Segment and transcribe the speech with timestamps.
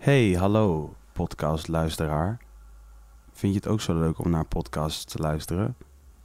[0.00, 2.38] Hey, hallo podcastluisteraar.
[3.32, 5.76] Vind je het ook zo leuk om naar podcasts te luisteren?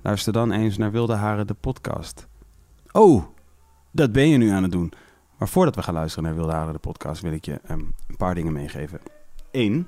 [0.02, 2.28] Luister dan eens naar Wilde Haren de podcast.
[2.92, 3.24] Oh,
[3.92, 4.94] dat ben je nu aan het doen.
[5.38, 8.18] Maar voordat we gaan luisteren naar Wilde Haren de podcast wil ik je ehm, een
[8.18, 9.00] paar dingen meegeven.
[9.52, 9.88] Eén.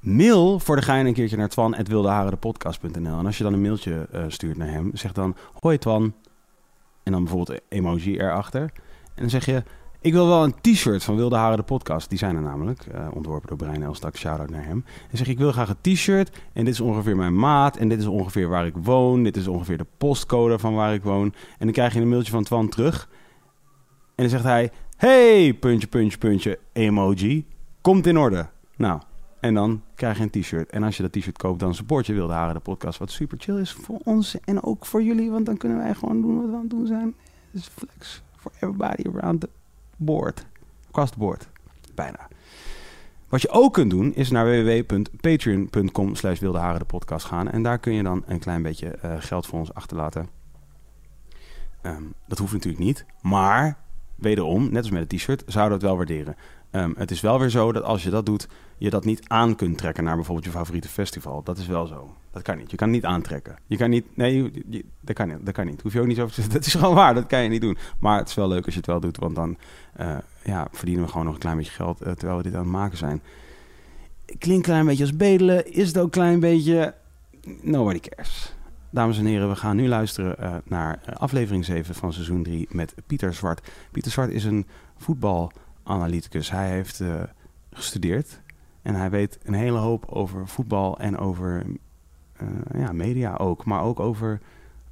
[0.00, 4.24] Mail voor de gein een keertje naar twan.wildeharendepodcast.nl En als je dan een mailtje eh,
[4.28, 5.36] stuurt naar hem, zeg dan...
[5.60, 6.14] Hoi Twan.
[7.02, 8.62] En dan bijvoorbeeld emoji erachter.
[9.14, 9.62] En dan zeg je...
[10.00, 12.08] Ik wil wel een t-shirt van Wilde Haren de podcast.
[12.08, 12.86] Die zijn er namelijk.
[12.86, 14.16] eh, ontworpen door Brian Elstak.
[14.16, 14.84] Shout-out naar hem.
[15.10, 16.36] En zeg ik wil graag een t-shirt.
[16.52, 17.76] En dit is ongeveer mijn maat.
[17.76, 19.22] En dit is ongeveer waar ik woon.
[19.22, 21.34] Dit is ongeveer de postcode van waar ik woon.
[21.58, 23.08] En dan krijg je een mailtje van Twan terug.
[24.14, 24.70] En dan zegt hij...
[24.96, 27.46] Hey, puntje, puntje, puntje, emoji.
[27.80, 28.48] Komt in orde.
[28.76, 29.00] Nou,
[29.40, 30.70] en dan krijg je een t-shirt.
[30.70, 32.98] En als je dat t-shirt koopt, dan support je Wilde Haren de podcast.
[32.98, 35.30] Wat super chill is voor ons en ook voor jullie.
[35.30, 37.14] Want dan kunnen wij gewoon doen wat we aan het doen zijn.
[37.50, 39.48] Dus flex for everybody around the
[39.96, 40.46] board.
[40.88, 41.48] Across the board.
[41.94, 42.28] Bijna.
[43.28, 47.50] Wat je ook kunt doen, is naar www.patreon.com slash de podcast gaan.
[47.50, 50.28] En daar kun je dan een klein beetje eh, geld voor ons achterlaten.
[51.82, 53.04] Ehm, dat hoeft natuurlijk niet.
[53.20, 53.78] Maar,
[54.14, 56.36] wederom, net als met het t-shirt, zou dat wel waarderen.
[56.70, 58.48] Ehm, het is wel weer zo dat als je dat doet,
[58.78, 61.42] je dat niet aan kunt trekken naar bijvoorbeeld je favoriete festival.
[61.42, 62.14] Dat is wel zo.
[62.36, 62.70] Dat kan niet.
[62.70, 63.56] Je kan niet aantrekken.
[63.66, 64.16] Je kan niet.
[64.16, 64.50] Nee,
[65.00, 65.36] dat kan niet.
[65.42, 65.82] Dat kan niet.
[65.82, 66.48] Hoef je ook niet zo te.
[66.52, 67.14] Dat is gewoon waar.
[67.14, 67.76] Dat kan je niet doen.
[67.98, 69.56] Maar het is wel leuk als je het wel doet, want dan
[69.92, 72.60] eh, ja, verdienen we gewoon nog een klein beetje geld eh, terwijl we dit aan
[72.60, 73.22] het maken zijn.
[74.24, 75.72] Klinkt een klein beetje als bedelen.
[75.72, 76.94] Is het ook een klein beetje.
[77.60, 78.54] Nobody cares.
[78.90, 82.94] Dames en heren, we gaan nu luisteren eh, naar aflevering 7 van seizoen 3 met
[83.06, 83.70] Pieter Zwart.
[83.92, 84.66] Pieter Zwart is een
[84.96, 86.50] voetbalanalyticus.
[86.50, 87.02] Hij heeft
[87.72, 88.40] gestudeerd
[88.82, 91.64] en hij weet een hele hoop over voetbal en over
[92.78, 93.64] ja, media ook.
[93.64, 94.40] Maar ook over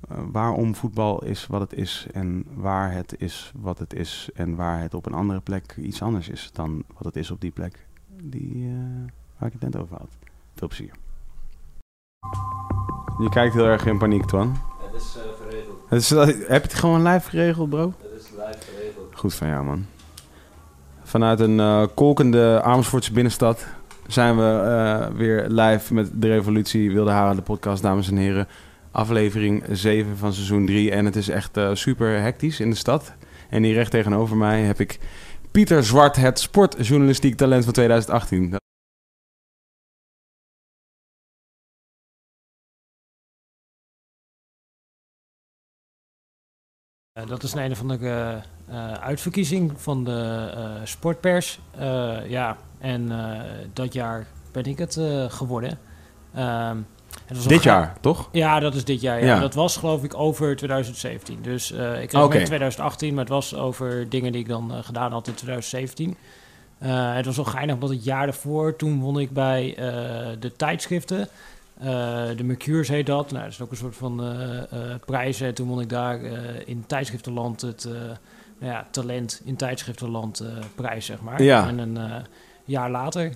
[0.09, 4.29] eh, waarom voetbal is wat het is en waar het is wat het is.
[4.35, 7.41] En waar het op een andere plek iets anders is dan wat het is op
[7.41, 7.87] die plek
[8.23, 10.09] die, eh, waar ik het net over had.
[10.55, 10.93] Veel plezier.
[13.19, 14.57] Je kijkt heel erg in paniek, Twan.
[14.93, 15.79] Het is uh, geregeld.
[15.89, 16.11] Het is,
[16.49, 17.93] heb je het gewoon live geregeld, bro?
[18.03, 19.17] Het is live geregeld.
[19.17, 19.87] Goed van jou, man.
[21.03, 23.67] Vanuit een eh, kolkende Amersfoortse binnenstad
[24.07, 28.49] zijn we eh, weer live met de Revolutie Wilde Haren, de podcast, dames en heren.
[28.91, 30.91] Aflevering 7 van seizoen 3.
[30.91, 33.13] En het is echt eh, super hectisch in de stad.
[33.51, 34.99] En hier recht tegenover mij heb ik
[35.51, 38.64] Pieter Zwart, het sportjournalistiek talent van 2018.
[47.23, 48.39] Dat is een een van de
[48.69, 51.59] eh, uitverkiezing van de eh, sportpers.
[51.79, 53.41] Eh, ja, en eh,
[53.73, 55.79] dat jaar ben ik het eh, geworden.
[56.35, 56.77] Ehm,
[57.27, 58.29] het was Dit jaar, toch?
[58.33, 59.21] Ja, dat is dit jaar.
[59.21, 59.27] Ja.
[59.27, 59.41] Ja.
[59.41, 61.39] Dat was geloof ik over 2017.
[61.43, 64.79] Dus eh, ik kreeg met 2018, maar het was over dingen die ik dan eh,
[64.83, 66.17] gedaan had in 2017.
[66.79, 69.85] Eh, het was wel geinig, want het jaar daarvoor, toen won ik bij eh,
[70.41, 71.29] de tijdschriften.
[71.79, 71.87] Eh,
[72.37, 73.31] de Mercures heet dat.
[73.31, 75.47] Nou, dat is ook een soort van eh eh.
[75.47, 76.21] En toen won ik daar
[76.65, 77.85] in tijdschriftenland het
[78.59, 81.43] nou ja, talent in tijdschriftenland prijs, zeg maar.
[81.43, 81.69] Ja.
[81.69, 82.25] En een
[82.65, 83.33] jaar later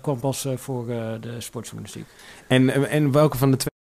[0.00, 0.86] kwam pas voor
[1.20, 2.06] de sportjournalistiek.
[2.48, 3.73] En, en welke van de twee?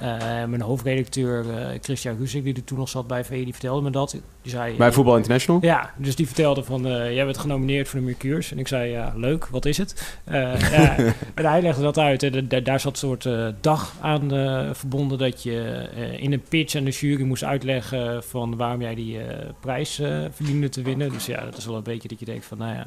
[0.00, 3.82] Eh, mijn hoofdredacteur eh, Christian Guzik, die er toen nog zat bij VE, die vertelde
[3.82, 4.10] me dat.
[4.42, 5.60] Die zei, Bij Voetbal International?
[5.64, 8.52] Ja, dus die vertelde van, eh, jij bent genomineerd voor de Mercures.
[8.52, 10.18] En ik zei, ja, leuk, wat is het?
[10.24, 10.96] Eh, ja,
[11.34, 12.22] en hij legde dat uit.
[12.22, 16.32] En da- daar zat een soort eh, dag aan eh, verbonden dat je eh, in
[16.32, 20.68] een pitch aan de jury moest uitleggen van waarom jij die eh, prijs eh, verdiende
[20.68, 21.12] te winnen.
[21.12, 22.86] Dus ja, dat is wel een beetje dat je denkt van, nou ja,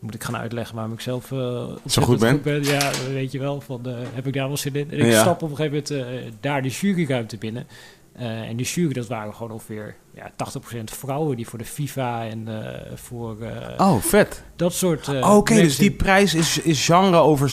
[0.00, 2.62] moet ik gaan uitleggen waarom ik zelf eh, ontzettend goed ben?
[2.64, 4.90] Ja, weet je wel, van, eh, heb ik daar wel zin in?
[4.90, 5.20] En ik Ja.
[5.20, 7.66] stap op een gegeven moment eh, daar de juryruimte binnen.
[8.12, 12.48] En die jury, dat waren gewoon ongeveer ja, 80% vrouwen die voor de FIFA en
[12.94, 13.36] voor
[13.76, 14.44] Oh, vet.
[14.56, 15.08] dat soort.
[15.08, 17.50] eh, Oké, dus die prijs is, is genre over.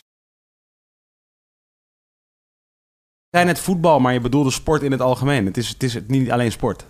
[3.29, 5.45] zijn het voetbal, maar je bedoelde sport in het algemeen.
[5.45, 6.85] Het is, het is niet alleen sport.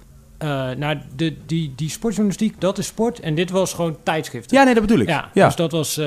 [0.77, 3.19] Nou, de, die, die sportjournalistiek, dat is sport.
[3.19, 4.57] En dit was gewoon tijdschriften.
[4.57, 5.07] Ja, nee, dat bedoel ik.
[5.07, 5.45] Ja, Ja.
[5.45, 6.05] dus dat was eh,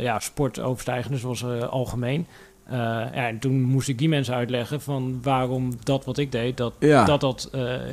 [0.00, 2.26] ja, sport overstijgend, dus dat was algemeen.
[2.70, 6.72] Ja, en toen moest ik die mensen uitleggen van waarom dat wat ik deed, dat
[6.78, 7.04] Ja.
[7.04, 7.50] dat, dat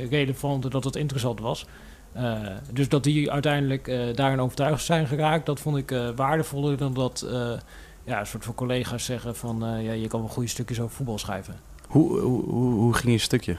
[0.10, 1.66] relevant en dat het interessant was.
[2.74, 7.28] Dus dat die uiteindelijk daarin overtuigd zijn geraakt, dat vond ik waardevoller dan dat
[8.06, 11.18] ja, een soort van collega's zeggen van ja, je kan wel goede stukjes over voetbal
[11.18, 11.56] schrijven.
[11.88, 13.56] Hoe, hoe, hoe ging je stukje?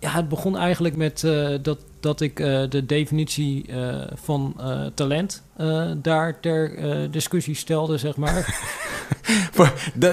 [0.00, 4.60] Ja, het begon eigenlijk met eh, dat, dat ik eh, de definitie eh, van
[4.94, 5.42] talent
[6.02, 8.34] daar ter discussie stelde, zeg maar.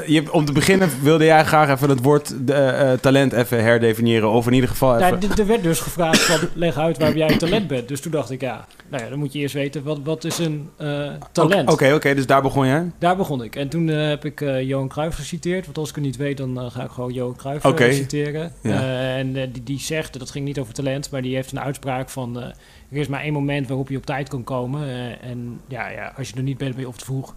[0.05, 4.29] Je, om te beginnen wilde jij graag even het woord de, eh, talent even herdefiniëren.
[4.29, 5.37] Of in ieder geval Ja, even...
[5.37, 7.87] er werd dus gevraagd van leg uit waar jij talent bent.
[7.87, 10.37] Dus toen dacht ik, ja, nou ja, dan moet je eerst weten wat, wat is
[10.37, 11.71] een eh, talent.
[11.71, 12.91] Oké, oké, dus daar begon jij?
[12.99, 13.55] Daar begon ik.
[13.55, 15.65] En toen eh, heb ik eh, Johan Cruijff geciteerd.
[15.65, 18.51] Want als ik het niet weet, dan eh, ga ik gewoon Johan Cruijff eh, citeren.
[18.61, 18.71] Ja.
[18.81, 21.59] Eh, en eh, die, die zegt, dat ging niet over talent, maar die heeft een
[21.59, 22.39] uitspraak van...
[22.39, 22.45] eh,
[22.91, 24.87] er is maar één moment waarop je op tijd kan komen.
[24.87, 27.33] eh, en ja, ja, als je er niet bent, ben je of te vroeg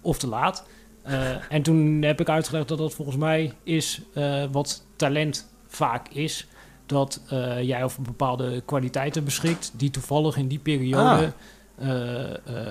[0.00, 0.64] of te laat.
[1.02, 6.08] Eh, en toen heb ik uitgelegd dat dat volgens mij is eh, wat talent vaak
[6.08, 6.46] is.
[6.86, 11.32] Dat eh, jij over bepaalde kwaliteiten beschikt die toevallig in die periode
[11.78, 11.88] eh,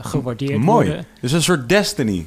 [0.01, 0.87] gewaardeerd Mooi.
[0.87, 1.05] worden.
[1.21, 2.25] Dus een soort destiny.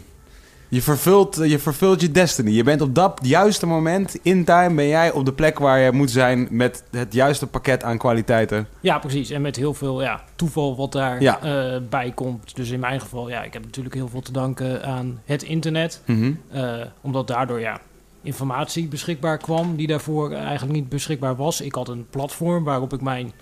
[0.75, 2.50] Je vervult, je vervult je destiny.
[2.50, 5.93] Je bent op dat juiste moment, in time, ben jij op de plek waar je
[5.93, 8.67] moet zijn met het juiste pakket aan kwaliteiten.
[8.81, 9.31] Ja, precies.
[9.31, 11.41] En met heel veel ja, toeval wat daar Ja.
[11.43, 12.56] eh, bij komt.
[12.56, 16.03] Dus in mijn geval, ja, ik heb natuurlijk heel veel te danken aan het internet.
[16.06, 16.32] Mhm.
[16.50, 17.81] eh, omdat daardoor ja,
[18.23, 21.61] informatie beschikbaar kwam die daarvoor eigenlijk niet beschikbaar was.
[21.61, 23.32] Ik had een platform waarop ik mijn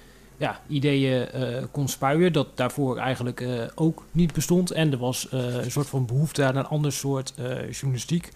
[0.42, 2.32] ja, ideeën eh, kon spuien.
[2.32, 4.70] Dat daarvoor eigenlijk eh, ook niet bestond.
[4.70, 7.34] En er was eh, een soort van behoefte aan een ander soort
[7.70, 8.32] journalistiek.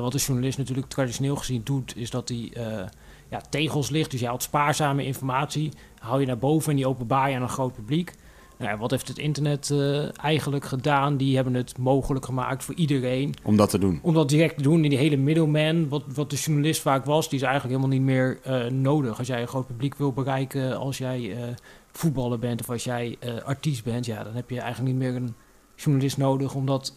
[0.00, 2.52] Wat een journalist natuurlijk traditioneel gezien doet, is dat hij
[3.28, 4.10] ja, tegels ligt.
[4.10, 7.48] Dus je haalt spaarzame informatie, hou je naar boven en die openbaar je aan een
[7.48, 8.12] groot publiek.
[8.62, 11.16] Nou, ja, wat heeft het internet eh, eigenlijk gedaan?
[11.16, 13.98] Die hebben het mogelijk gemaakt voor iedereen Om dat te doen.
[14.02, 14.82] om dat direct te doen.
[14.82, 18.06] En die hele middleman, wat, wat de journalist vaak was, die is eigenlijk helemaal niet
[18.06, 19.18] meer eh, nodig.
[19.18, 21.48] Als jij een groot publiek wil bereiken, als jij eh,
[21.92, 25.34] voetballer bent of als jij artiest bent, ja, dan heb je eigenlijk niet meer een
[25.76, 26.94] journalist nodig om dat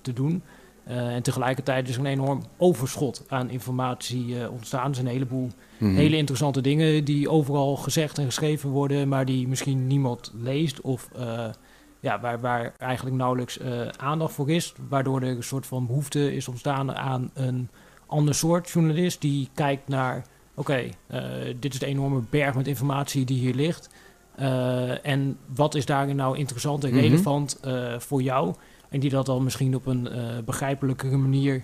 [0.00, 0.42] te doen.
[0.84, 4.88] En tegelijkertijd is er een enorm overschot aan informatie ontstaan.
[4.88, 5.48] Er zijn een heleboel
[5.78, 5.94] Mhm.
[5.94, 11.08] hele interessante dingen die overal gezegd en geschreven worden, maar die misschien niemand leest of
[11.16, 11.44] eh,
[12.00, 14.74] ja, waar, waar eigenlijk nauwelijks eh, aandacht voor is.
[14.88, 17.68] Waardoor er een soort van behoefte is ontstaan aan een
[18.06, 21.22] ander soort journalist die kijkt naar, oké, eh,
[21.60, 23.88] dit is de enorme berg met informatie die hier ligt.
[25.02, 26.98] En wat is daarin nou interessant en Mhm.
[27.00, 27.60] relevant
[27.98, 28.54] voor jou?
[28.88, 30.08] En die dat dan misschien op een
[30.44, 31.62] begrijpelijkere manier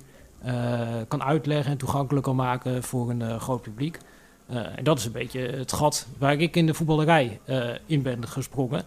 [1.08, 3.98] kan uitleggen en toegankelijk kan maken voor een eh, groot publiek.
[4.46, 8.02] Eh, en dat is een beetje het gat waar ik in de voetballerij eh, in
[8.02, 8.82] ben gesprongen.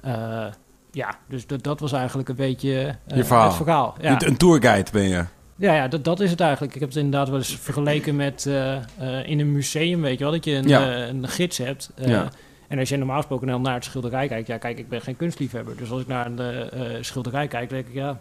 [0.00, 0.46] Eh,
[0.90, 3.46] ja, dus dat, dat was eigenlijk een beetje eh, Je verhaal.
[3.46, 3.94] het verhaal.
[4.00, 5.24] Ja, Een, een tourguide ben je.
[5.56, 6.74] ja, ja dat, dat is het eigenlijk.
[6.74, 10.24] Ik heb het inderdaad wel eens vergeleken met eh, eh, in een museum, weet je
[10.24, 10.92] wel, dat je een, Ja.
[10.94, 11.90] eh, een gids hebt.
[11.94, 12.28] Eh, Ja.
[12.68, 15.16] En als je normaal gesproken dan naar het schilderij kijkt, ja, kijk, ik ben geen
[15.16, 15.76] kunstliefhebber.
[15.76, 18.18] Dus als ik naar een eh, eh, schilderij kijk, denk ik, ja,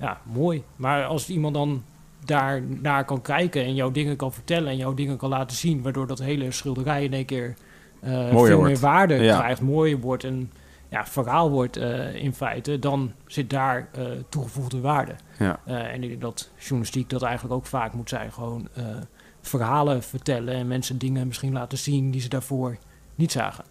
[0.00, 0.62] ja, mooi.
[0.76, 1.82] Maar als iemand dan
[2.28, 5.82] daar naar kan kijken en jouw dingen kan vertellen en jouw dingen kan laten zien,
[5.82, 7.54] waardoor dat hele schilderij in één keer
[8.00, 8.62] eh, veel wordt.
[8.62, 9.38] meer waarde Ja.
[9.38, 10.52] krijgt, mooier wordt en
[10.88, 15.14] ja, verhaal wordt eh, in feite, dan zit daar eh, toegevoegde waarde.
[15.38, 15.60] Ja.
[15.64, 18.32] En ik denk dat journalistiek dat eigenlijk ook vaak moet zijn.
[18.32, 18.68] Gewoon
[19.40, 22.76] verhalen vertellen en mensen dingen misschien laten zien die ze daarvoor
[23.14, 23.64] niet zagen.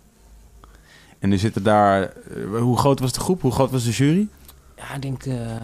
[1.20, 2.14] En er zitten daar...
[2.60, 3.42] hoe groot was de groep?
[3.42, 4.28] Hoe groot was de jury?
[4.76, 5.60] Ja, ik denk een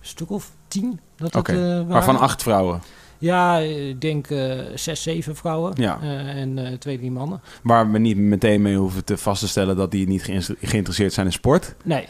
[0.00, 1.00] stuk of tien.
[1.16, 1.86] Dat Oké, dat, eh, waren.
[1.86, 2.80] Waarvan acht vrouwen.
[3.18, 5.98] Ja, ik denk eh, zes, zeven vrouwen Ja.
[6.02, 6.08] eh,
[6.40, 7.40] en twee, drie mannen.
[7.62, 11.12] Waar we niet meteen mee hoeven te vast te stellen dat die niet geïnter- geïnteresseerd
[11.12, 11.74] zijn in sport.
[11.84, 12.06] Nee,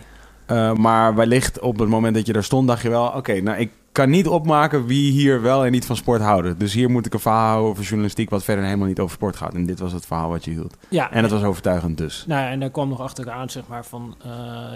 [0.75, 3.07] maar wellicht op het moment dat je daar stond, dacht je wel...
[3.07, 6.59] Oké, nou ik kan niet opmaken wie hier wel en niet van sport houden.
[6.59, 8.31] Dus hier moet ik een verhaal houden over journalistiek...
[8.31, 9.55] wat verder helemaal niet over sport gaat.
[9.55, 10.77] En dit was het verhaal wat je hield.
[10.89, 11.11] ja.
[11.11, 12.25] En het was overtuigend dus.
[12.27, 14.29] Nou, ja, en daar kwam nog achteraan, zeg maar, van eh,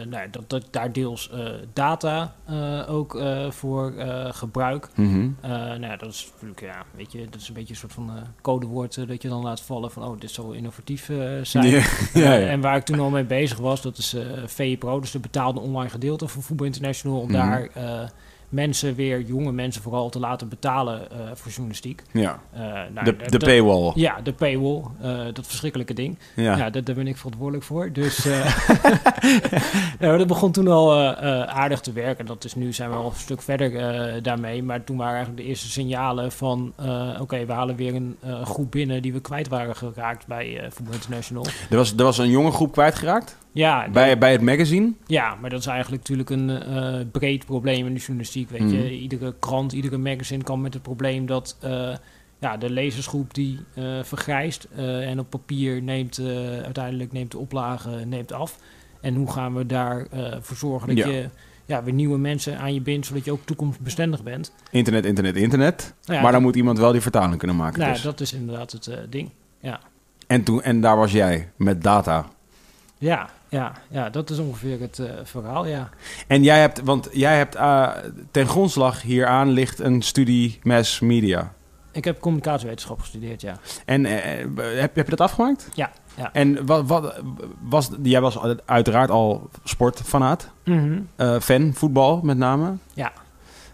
[0.08, 1.38] nou, dat, dat daar deels eh,
[1.72, 3.92] data eh, ook voor
[4.31, 4.88] gebruik.
[4.96, 5.04] Eh,
[5.50, 8.10] nou ja, dat is natuurlijk, ja, weet je, dat is een beetje een soort van
[8.42, 11.10] codewoord dat je dan laat vallen van, oh, dit zal innovatief
[11.42, 11.66] zijn.
[11.72, 11.82] Ja,
[12.14, 12.48] ja, ja.
[12.48, 14.16] en waar ik toen al mee bezig was, dat is
[14.46, 17.36] VE Pro, dus de betaalde online gedeelte van Voetbal International, om Mhm.
[17.36, 17.69] daar
[18.52, 22.02] mensen weer, jonge mensen vooral, te laten betalen eh, voor journalistiek.
[22.12, 22.40] ja.
[22.52, 23.92] Eh, nou, De, dat- de paywall.
[23.94, 26.18] Ja, de paywall, eh, dat verschrikkelijke ding.
[26.36, 26.56] Ja.
[26.56, 27.92] Ja, daar, daar ben ik verantwoordelijk voor.
[27.92, 28.56] Dus eh,
[30.00, 32.26] nou, dat begon toen al eh, eh, aardig te werken.
[32.26, 34.62] Dat is nu zijn we al een stuk verder eh, daarmee.
[34.62, 36.72] Maar toen waren eigenlijk de eerste signalen van...
[36.76, 40.58] eh, oké, we halen weer een eh, groep binnen die we kwijt waren geraakt bij
[40.60, 41.44] eh Voetbal International.
[41.70, 44.92] Er, was, er was een jonge groep kwijtgeraakt Ja, bij, bij het magazine.
[45.06, 48.50] ja, maar dat is eigenlijk natuurlijk een eh, breed probleem in de journalistiek.
[48.50, 48.74] Weet Mhm.
[48.74, 51.94] je, iedere krant, iedere magazine kan met het probleem dat eh,
[52.38, 56.18] ja, de lezersgroep die eh, vergrijst en op papier neemt
[56.64, 58.58] uiteindelijk neemt de oplage neemt af.
[59.00, 61.06] En hoe gaan we daarvoor voor zorgen dat Ja.
[61.10, 61.28] je
[61.66, 64.52] ja, weer nieuwe mensen aan je bindt, zodat je ook toekomstbestendig bent.
[64.70, 65.94] Internet, internet, internet.
[66.04, 67.80] Nou ja, maar dan moet iemand wel die vertaling kunnen maken.
[67.80, 68.02] nou, dus.
[68.02, 69.30] dat is inderdaad het ding.
[70.26, 72.26] en, toen, en daar was jij met data.
[73.02, 75.88] Ja, ja, ja, dat is ongeveer het eh, verhaal, ja.
[76.26, 77.88] En jij hebt, want jij hebt eh,
[78.30, 81.52] ten grondslag hieraan ligt een studie mass media.
[81.92, 83.56] Ik heb communicatiewetenschap gestudeerd, ja.
[83.84, 85.68] En eh, heb, heb je dat afgemaakt?
[85.74, 86.32] Ja, ja.
[86.32, 87.20] En wat, wat
[87.60, 90.48] was, jij was uiteraard al sportfanaat,
[91.16, 92.72] eh fan, voetbal met name.
[92.94, 93.12] Ja.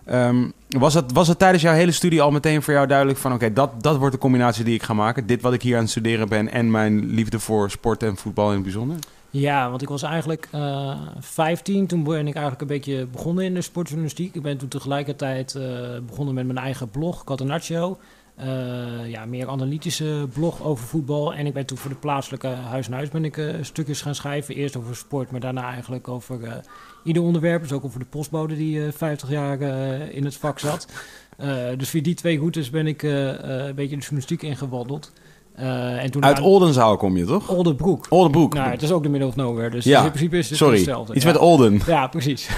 [0.05, 3.33] Ehm, was, het, was het tijdens jouw hele studie al meteen voor jou duidelijk van...
[3.33, 5.27] oké, dat, dat wordt de combinatie die ik ga maken.
[5.27, 6.53] Dit wat ik hier aan het studeren ben...
[6.53, 8.97] en mijn liefde voor sport en voetbal in het bijzonder?
[9.31, 11.87] Ja, want ik was eigenlijk eh 15.
[11.87, 14.35] Toen ben ik eigenlijk een beetje begonnen in de sportjournalistiek.
[14.35, 17.99] Ik ben toen tegelijkertijd eh, begonnen met mijn eigen blog, Catenaccio.
[18.35, 21.35] Eh ja, meer analytische blog over voetbal.
[21.35, 24.55] En ik ben toen voor de plaatselijke Huis en Huis ben ik stukjes gaan schrijven.
[24.55, 26.61] Eerst over sport, maar daarna eigenlijk over
[27.05, 27.63] ieder onderwerp.
[27.63, 29.61] Dus ook over de postbode die eh 50 jaar
[30.11, 30.89] in het vak zat.
[31.77, 35.13] Dus via die twee routes ben ik een beetje de journalistiek ingewandeld.
[35.59, 37.49] Eh en toen Uit Oldenzaal kom je, toch?
[37.49, 38.07] Oldenbroek.
[38.09, 38.55] Oldenbroek.
[38.55, 40.75] Nou, het is ook de middle of nowhere, dus Ja, in principe is het Sorry,
[40.77, 41.15] hetzelfde.
[41.15, 41.33] iets ja.
[41.33, 41.81] met Olden.
[41.87, 42.49] Ja, precies.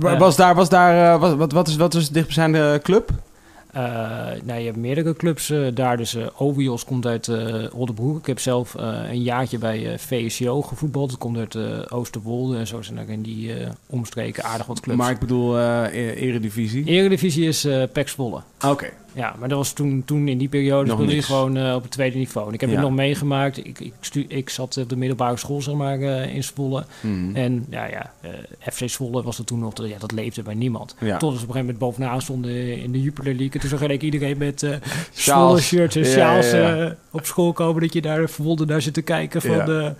[0.00, 0.16] Ja.
[0.18, 3.10] Was daar, was daar eh, wat, wat, wat, is, wat is de dichtstbijzijnde club?
[3.72, 3.82] Eh,
[4.44, 5.96] nou, je hebt meerdere clubs daar.
[5.96, 7.30] Dus Ovios komt uit
[7.72, 8.18] Oldenbroek.
[8.18, 8.74] Ik heb zelf
[9.10, 11.10] een jaartje bij VSCO gevoetbald.
[11.10, 11.56] Dat komt uit
[11.90, 12.58] Oosterwolde.
[12.58, 13.52] En zo zijn er in die
[13.86, 14.98] omstreken aardig wat clubs.
[14.98, 16.84] Maar ik bedoel e- eredivisie.
[16.84, 18.40] Eredivisie is eh Pek Zwolle.
[18.66, 18.86] Oké.
[19.16, 21.82] Ja, maar dat was toen, toen in die periode Nog speelde je gewoon eh, op
[21.82, 22.48] het tweede niveau.
[22.48, 22.76] En ik heb Ja.
[22.76, 23.58] het nog meegemaakt.
[23.58, 26.84] Ik, ik, stu- ik zat op de middelbare school, zeg maar, eh, in Zwolle.
[27.00, 27.36] Mhm.
[27.36, 28.30] En ja, ja eh,
[28.72, 30.94] FC Zwolle was er toen nog, ja, dat leefde bij niemand.
[31.00, 31.16] Ja.
[31.16, 33.50] Tot ze op een gegeven moment bovenaan stonden in de Jupiler League.
[33.52, 34.70] En toen zag ik iedereen met eh.
[35.12, 36.84] Zwolle shirts en Ja, sjaals ja, ja.
[36.84, 37.82] eh, op school komen.
[37.82, 39.92] Dat je daar verwonderd naar zit te kijken van de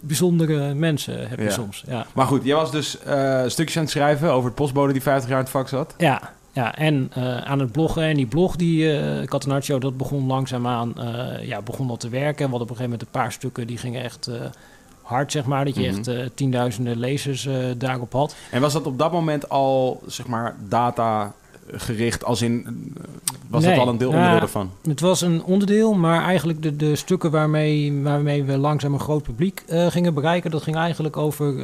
[0.00, 1.50] bijzondere mensen heb je Ja.
[1.50, 1.84] soms.
[1.86, 2.06] Ja.
[2.14, 5.28] Maar goed, jij was dus eh stukjes aan het schrijven over het postbode die 50
[5.28, 5.94] jaar in het vak zat.
[5.98, 8.02] Ja, ja, en eh, aan het bloggen.
[8.02, 12.44] En die blog, die Catenaccio, dat begon langzaamaan eh ja, begon al te werken.
[12.44, 14.30] We hadden op een gegeven moment een paar stukken die gingen echt
[15.02, 15.64] hard, zeg maar.
[15.64, 16.10] Dat je Mhm.
[16.10, 18.36] echt tienduizenden lezers daarop had.
[18.50, 21.32] En was dat op dat moment al, zeg maar, data
[21.72, 22.66] gericht als in...
[23.48, 23.74] Was Nee.
[23.76, 24.70] dat al een deel onderdeel ervan?
[24.88, 29.22] Het was een onderdeel, maar eigenlijk de, de stukken waarmee, waarmee we langzaam een groot
[29.22, 31.54] publiek gingen bereiken, dat ging eigenlijk over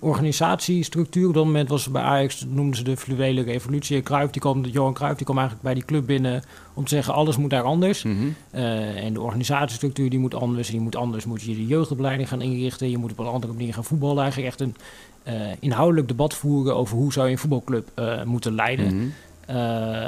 [0.00, 1.28] organisatiestructuur.
[1.28, 4.02] Op dat moment was bij Ajax, noemden ze de fluwele revolutie.
[4.02, 6.42] Cruijff, die kwam, Johan Cruijff die kwam eigenlijk bij die club binnen
[6.74, 8.02] om te zeggen, alles moet daar anders.
[8.02, 8.16] Mhm.
[8.50, 10.68] Eh, en de organisatiestructuur die moet anders.
[10.68, 12.90] En je moet anders moet je de jeugdopleiding gaan inrichten.
[12.90, 14.22] Je moet op een andere manier gaan voetballen.
[14.22, 14.74] Eigenlijk echt een
[15.22, 19.12] eh, inhoudelijk debat voeren over hoe zou je een voetbalclub eh, moeten leiden.
[19.46, 19.56] Eh,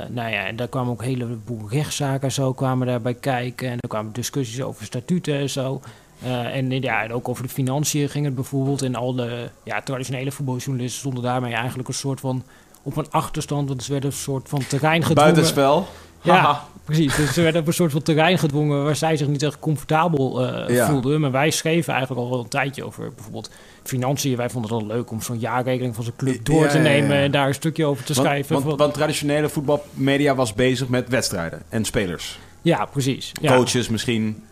[0.08, 3.68] nou ja, en daar kwamen ook een heleboel rechtszaken zo kwamen daarbij kijken.
[3.68, 5.80] En er kwamen discussies over statuten en zo.
[6.24, 8.82] Eh, en ja, en ook over de financiën ging het bijvoorbeeld.
[8.82, 12.44] En al de ja, traditionele voetbaljournalisten stonden daarmee eigenlijk een soort van
[12.82, 13.68] op een achterstand.
[13.68, 15.22] Want ze werden een soort van terrein gedwongen.
[15.32, 15.86] Buitenspel.
[16.22, 16.64] Ja, Haha.
[16.84, 17.16] precies.
[17.16, 20.46] Dus ze werden op een soort van terrein gedwongen waar zij zich niet echt comfortabel
[20.46, 20.86] eh, Ja.
[20.86, 21.20] voelden.
[21.20, 23.50] Maar wij schreven eigenlijk al wel een tijdje over bijvoorbeeld
[23.82, 24.36] financiën.
[24.36, 27.16] Wij vonden het wel leuk om zo'n jaarrekening van zijn club door Ja, te nemen
[27.16, 28.52] en daar een stukje over te Want, schrijven.
[28.54, 32.38] want, Van- want traditionele voetbalmedia was bezig met wedstrijden en spelers.
[32.62, 33.32] ja, precies.
[33.40, 34.42] Ja, Coaches misschien.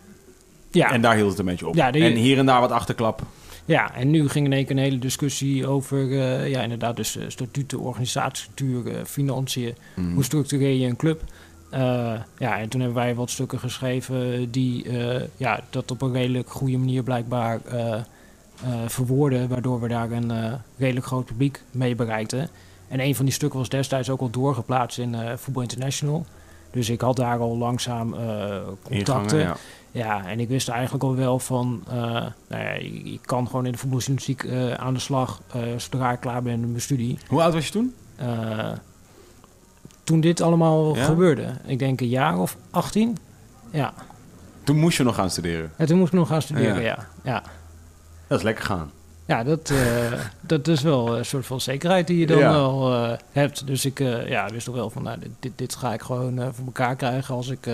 [0.70, 0.92] Ja.
[0.92, 1.74] En daar hield het een beetje op.
[1.74, 3.22] Ja, die- En hier en daar wat achterklap.
[3.64, 7.16] ja, en nu ging in één keer een hele discussie over, eh, ja, inderdaad, dus
[7.16, 9.74] eh, statuten, organisatiestructuur, eh, financiën.
[9.96, 10.12] Mhm.
[10.14, 11.22] Hoe structureer je een club?
[12.38, 14.86] Ja, en toen hebben wij wat stukken geschreven die
[15.36, 17.60] ja, dat op een redelijk goede manier blijkbaar
[18.86, 20.32] verwoorden, waardoor we daar een
[20.78, 22.48] redelijk groot publiek mee bereikten.
[22.88, 26.26] En een van die stukken was destijds ook al doorgeplaatst in Voetbal International.
[26.70, 28.10] Dus ik had daar al langzaam
[28.82, 28.98] contacten.
[28.98, 29.56] Ingangen, ja.
[29.92, 32.70] Ja, en ik wist eigenlijk al wel van, eh, nou ja,
[33.04, 36.60] ik, kan gewoon in de voetbaljournalistiek eh, aan de slag eh, zodra ik klaar ben
[36.60, 37.18] met mijn studie.
[37.28, 37.94] Hoe oud was je toen?
[40.04, 41.04] Toen dit allemaal Ja?
[41.04, 43.16] gebeurde, ik denk een jaar of 18.
[43.70, 43.92] Ja,
[44.64, 45.70] Toen moest je nog gaan studeren.
[45.76, 47.06] en toen moest ik nog gaan studeren, Ja.
[47.22, 47.42] ja.
[48.26, 48.90] Dat is lekker gaan.
[49.24, 49.72] ja dat,
[50.40, 52.92] dat is wel een soort van zekerheid die je dan wel
[53.32, 53.66] hebt.
[53.66, 56.96] Dus ik ja, wist toch wel van, nou, dit- dit, ga ik gewoon voor elkaar
[56.96, 57.68] krijgen als ik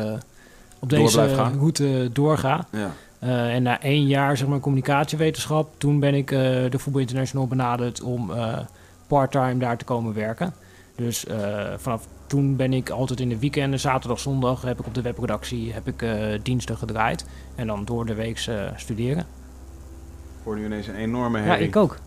[0.87, 2.67] op Door deze route doorga.
[2.73, 2.93] Ja.
[3.19, 6.39] Eh, en na één jaar zeg maar, communicatiewetenschap, toen ben ik eh,
[6.71, 8.59] de Voetbal International benaderd om eh
[9.07, 10.55] parttime daar te komen werken.
[10.97, 11.27] Dus
[11.77, 15.73] vanaf toen ben ik altijd in de weekenden, zaterdag, zondag, heb ik op de webredactie
[15.73, 16.05] heb ik,
[16.43, 17.27] diensten gedraaid.
[17.55, 19.19] En dan door de week studeren.
[19.19, 21.67] Ik hoor nu ineens een enorme Ja, herrie.
[21.67, 21.99] ik ook.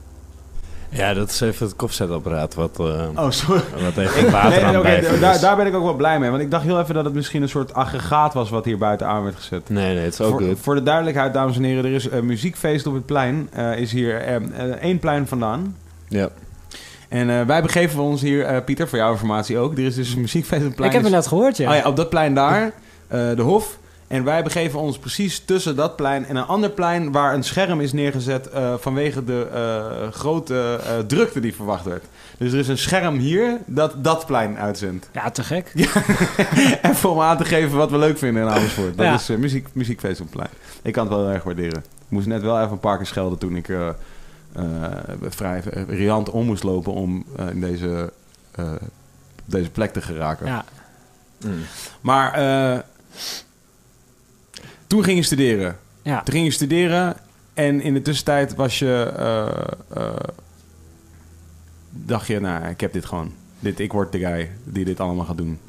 [0.89, 3.62] Ja, dat is even het kofzetapparaat wat, eh Oh, sorry.
[3.84, 6.29] wat even water aan bijvult daar, daar ben ik ook wel blij mee.
[6.29, 9.08] Want ik dacht heel even dat het misschien een soort aggregaat was wat hier buiten
[9.08, 9.69] aan werd gezet.
[9.69, 10.60] Nee, nee, het is ook voor, goed.
[10.62, 13.48] voor de duidelijkheid, dames en heren, er is een muziekfeest op het plein.
[13.51, 14.36] Eh, is hier eh,
[14.81, 15.75] één plein vandaan.
[16.08, 16.29] Ja.
[17.10, 19.72] En eh, wij begeven ons hier, eh, Pieter, voor jouw informatie ook.
[19.77, 20.89] Er is dus een muziekfeest op het plein.
[20.89, 21.69] ik heb het net gehoord, ja.
[21.72, 22.72] Oh ja, op dat plein daar,
[23.08, 23.77] eh, de Hof.
[24.10, 27.12] En wij begeven ons precies tussen dat plein en een ander plein...
[27.12, 32.04] waar een scherm is neergezet eh, vanwege de eh, grote eh, drukte die verwacht werd.
[32.38, 35.10] Dus er is een scherm hier dat dat plein uitzendt.
[35.13, 35.72] Ja, te gek.
[36.82, 38.98] Even om aan te geven wat we leuk vinden in Amersfoort.
[38.98, 39.13] Dat Ja.
[39.13, 40.50] is muziek, muziekfeest op het plein.
[40.82, 41.78] Ik kan het wel heel erg waarderen.
[41.80, 41.84] Ik
[42.16, 43.88] moest net wel even een paar keer schelden toen ik eh,
[44.54, 44.63] eh,
[45.30, 48.12] vrij riant om moest lopen om eh, in deze,
[48.51, 48.72] eh,
[49.36, 50.46] op deze plek te geraken.
[50.48, 50.66] Ja,
[51.46, 51.54] Mm.
[52.01, 52.80] Maar eh,
[54.89, 55.77] toen ging je studeren.
[56.01, 56.22] ja.
[56.22, 57.15] Toen ging je studeren
[57.53, 59.13] en in de tussentijd was je...
[59.17, 60.15] eh, eh,
[61.89, 63.31] dacht je, nou, ik heb dit gewoon.
[63.60, 65.60] Dit, ik word de guy die dit allemaal gaat doen.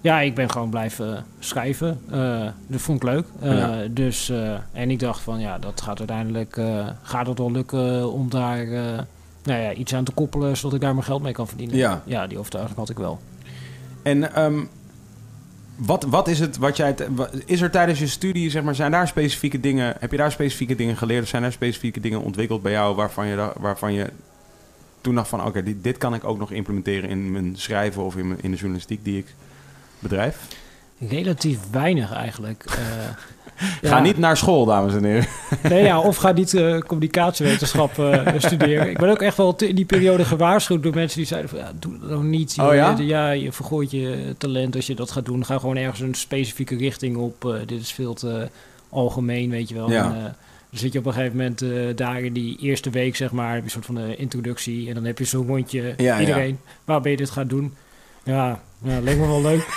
[0.00, 2.00] Ja, ik ben gewoon blijven schrijven.
[2.10, 3.26] Eh, dat vond ik leuk.
[3.42, 3.84] Ja.
[3.90, 4.32] dus,
[4.72, 6.60] en ik dacht van ja, dat gaat uiteindelijk
[7.02, 8.66] gaat het wel lukken om daar
[9.42, 11.76] nou ja, iets aan te koppelen, zodat ik daar mijn geld mee kan verdienen.
[11.76, 12.02] Ja.
[12.04, 13.20] ja die overtuiging had ik wel.
[14.02, 14.64] En ehm,
[15.76, 16.94] wat, wat is het wat jij...
[17.44, 19.96] Is er tijdens je studie, zeg maar, zijn daar specifieke dingen...
[19.98, 21.22] Heb je daar specifieke dingen geleerd?
[21.22, 24.10] Of zijn er specifieke dingen ontwikkeld bij jou waarvan je, waarvan je
[25.00, 25.44] toen dacht van...
[25.44, 28.50] Oké, dit, dit kan ik ook nog implementeren in mijn schrijven of in, mijn, in
[28.50, 29.34] de journalistiek die ik
[29.98, 30.38] bedrijf?
[30.98, 32.64] Relatief weinig eigenlijk.
[32.64, 32.76] Eh,
[33.82, 35.26] Ga niet naar school, dames en heren.
[35.62, 38.90] Nee, ja, of ga niet eh, communicatiewetenschap eh, studeren.
[38.90, 41.58] Ik ben ook echt wel in die periode gewaarschuwd door mensen die zeiden van...
[41.58, 42.56] Ja, doe dat nou niet.
[42.60, 42.94] Oh ja?
[42.96, 45.44] Je, ja, je vergooit je talent als je dat gaat doen.
[45.44, 47.44] Ga gewoon ergens een specifieke richting op.
[47.44, 48.48] Eh, dit is veel te
[48.88, 49.90] algemeen, weet je wel.
[49.90, 50.04] Ja.
[50.04, 50.36] En,
[50.70, 53.48] dan zit je op een gegeven moment daar in die eerste week, zeg maar...
[53.48, 54.88] heb je een soort van eh, introductie.
[54.88, 56.58] En dan heb je zo'n rondje Ja, iedereen.
[56.84, 57.74] Waar ben je dit gaat doen?
[58.24, 59.66] Ja, ja, leek me wel leuk.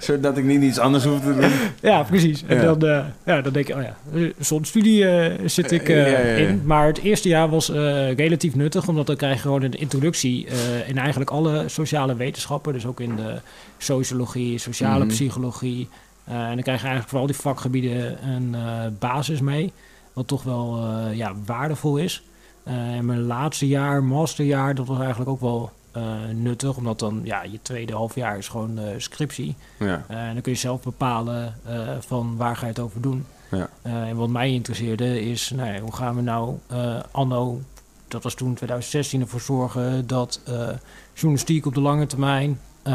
[0.00, 1.50] Zodat ik niet iets anders hoef te doen.
[1.82, 2.44] Ja, precies.
[2.46, 2.74] En Ja.
[2.74, 3.96] Dan, eh, ja, dan denk je, oh ja,
[4.38, 6.16] zo'n studie eh, zit ik Ja, ja.
[6.18, 6.62] in.
[6.64, 7.68] Maar het eerste jaar was
[8.16, 10.46] relatief nuttig, omdat dan krijg je gewoon een introductie
[10.86, 12.72] in eigenlijk alle sociale wetenschappen.
[12.72, 13.34] Dus ook in de
[13.78, 15.08] sociologie, sociale Mhm.
[15.14, 15.88] psychologie.
[16.24, 18.56] En dan krijg je eigenlijk voor al die vakgebieden een
[18.98, 19.72] basis mee.
[20.12, 20.80] Wat toch wel
[21.12, 22.22] ja, waardevol is.
[22.64, 25.70] En mijn laatste jaar, masterjaar, dat was eigenlijk ook wel
[26.32, 26.76] nuttig.
[26.76, 29.56] Omdat dan, ja, je tweede halfjaar is gewoon eh, scriptie.
[29.78, 30.04] Ja.
[30.08, 33.26] Eh, en dan kun je zelf bepalen eh, van waar ga je het over doen.
[33.50, 33.68] Ja.
[33.82, 37.60] Eh, en wat mij interesseerde is, nou ja, hoe gaan we nou eh, anno,
[38.08, 40.68] dat was toen 2016, ervoor zorgen dat eh,
[41.14, 42.92] journalistiek op de lange termijn eh,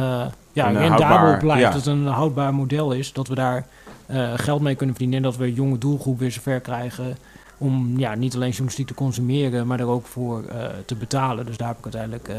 [0.53, 1.61] ja, eh, rendabel houdbaar- blijft.
[1.61, 1.67] ja.
[1.71, 3.13] Dat het een houdbaar model is.
[3.13, 3.65] Dat we daar
[4.05, 5.23] eh, geld mee kunnen verdienen.
[5.23, 7.17] En dat we jonge doelgroep weer zover krijgen
[7.57, 11.45] om ja, niet alleen journalistiek te consumeren, maar er ook voor eh, te betalen.
[11.45, 12.35] Dus daar heb ik uiteindelijk eh,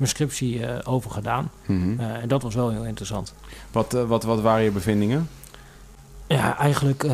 [0.00, 1.50] mijn scriptie eh, over gedaan.
[1.66, 2.00] Mhm.
[2.00, 3.34] Eh, en dat was wel heel interessant.
[3.72, 5.28] Wat, eh, wat, wat waren je bevindingen?
[6.26, 7.06] Ja, eigenlijk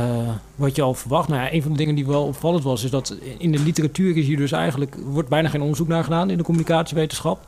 [0.55, 1.29] wat je al verwacht.
[1.29, 4.17] Nou ja, een van de dingen die wel opvallend was, is dat in de literatuur
[4.17, 7.47] is hier dus eigenlijk wordt bijna geen onderzoek naar gedaan in de communicatiewetenschap.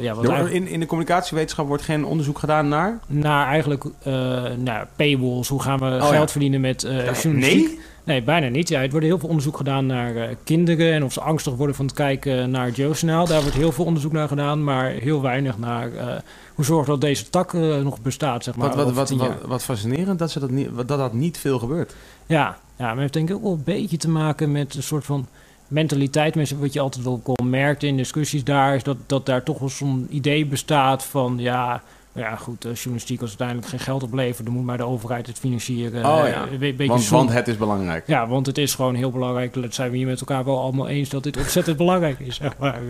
[0.00, 2.98] Ja, wat in, in de communicatiewetenschap wordt geen onderzoek gedaan naar...
[3.06, 6.06] naar eigenlijk eh naar paywalls, hoe gaan we ja.
[6.06, 7.66] geld verdienen met journalistiek?
[7.66, 7.78] Nee?
[8.04, 8.68] Nee, bijna niet.
[8.68, 11.76] Ja, het wordt heel veel onderzoek gedaan naar eh, kinderen en of ze angstig worden
[11.76, 13.26] van het kijken naar het jeugdjournaal.
[13.26, 16.16] Daar wordt heel veel onderzoek naar gedaan, maar heel weinig naar eh,
[16.54, 18.76] hoe zorgen we dat deze tak eh, nog bestaat, zeg maar.
[18.76, 21.94] Wat, wat, wat, wat, fascinerend dat, ze dat, niet, dat dat niet veel gebeurt.
[22.26, 24.82] Ja, ja, maar het heeft denk ik ook wel een beetje te maken met een
[24.82, 25.26] soort van
[25.68, 26.34] mentaliteit.
[26.34, 29.58] Mensen, wat je altijd wel wel merkt in discussies daar, is dat, dat daar toch
[29.58, 31.82] wel zo'n idee bestaat van ja.
[32.14, 35.38] Ja, goed, eh, journalistiek als uiteindelijk geen geld oplevert, dan moet maar de overheid het
[35.38, 36.04] financieren.
[36.04, 38.06] Oh Eh, ja, een be- beetje Want, want het is belangrijk.
[38.06, 39.62] Ja, want het is gewoon heel belangrijk.
[39.62, 42.34] Dat zijn we hier met elkaar wel allemaal eens dat dit ontzettend belangrijk is.
[42.36, 42.80] Zeg maar.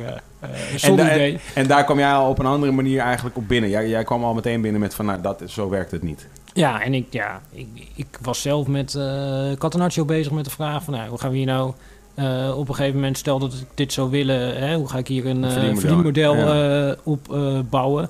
[0.40, 0.50] eh,
[0.90, 1.38] eh, da- idee.
[1.54, 3.70] En daar kwam jij al op een andere manier eigenlijk op binnen.
[3.70, 6.28] Jij, jij kwam al meteen binnen met van, nou, dat, zo werkt het niet.
[6.52, 10.82] Ja, en ik, ja, ik, ik was zelf met eh Catenaccio bezig met de vraag
[10.84, 10.94] van...
[10.94, 11.72] Nou, hoe gaan we hier nou
[12.14, 13.18] eh, op een gegeven moment...
[13.18, 16.34] Stel dat ik dit zou willen, hè, hoe ga ik hier een Een eh, verdienmodel,
[16.34, 18.02] verdienmodel eh, op eh, bouwen?
[18.02, 18.08] Eh,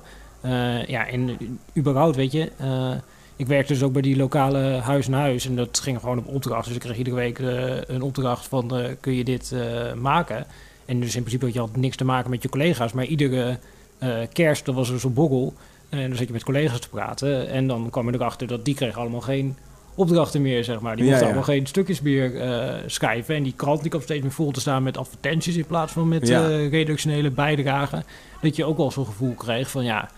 [0.87, 1.35] ja, en eh,
[1.77, 2.51] überhaupt, weet je...
[2.57, 2.91] eh,
[3.37, 5.45] ik werkte dus ook bij die lokale huis en huis.
[5.45, 6.65] En dat ging gewoon op opdracht.
[6.65, 8.77] Dus ik kreeg iedere week eh, een opdracht van...
[8.77, 10.45] eh, kun je dit eh, maken?
[10.85, 12.93] En dus in principe had je had niks te maken met je collega's.
[12.93, 13.57] Maar iedere
[13.97, 15.53] eh, kerst, dat was er zo'n borrel...
[15.89, 17.49] En dan zat je met collega's te praten.
[17.49, 19.55] En dan kwam je erachter dat die kregen allemaal geen
[19.95, 20.95] opdrachten meer, zeg maar.
[20.95, 21.27] Die mochten ja.
[21.27, 23.35] allemaal geen stukjes meer eh, schrijven.
[23.35, 25.55] En die krant die kwam steeds meer vol te staan met advertenties...
[25.55, 26.49] in plaats van met Ja.
[26.49, 28.03] eh, redactionele bijdragen.
[28.41, 29.83] Dat je ook wel zo'n gevoel kreeg van...
[29.83, 30.09] ja,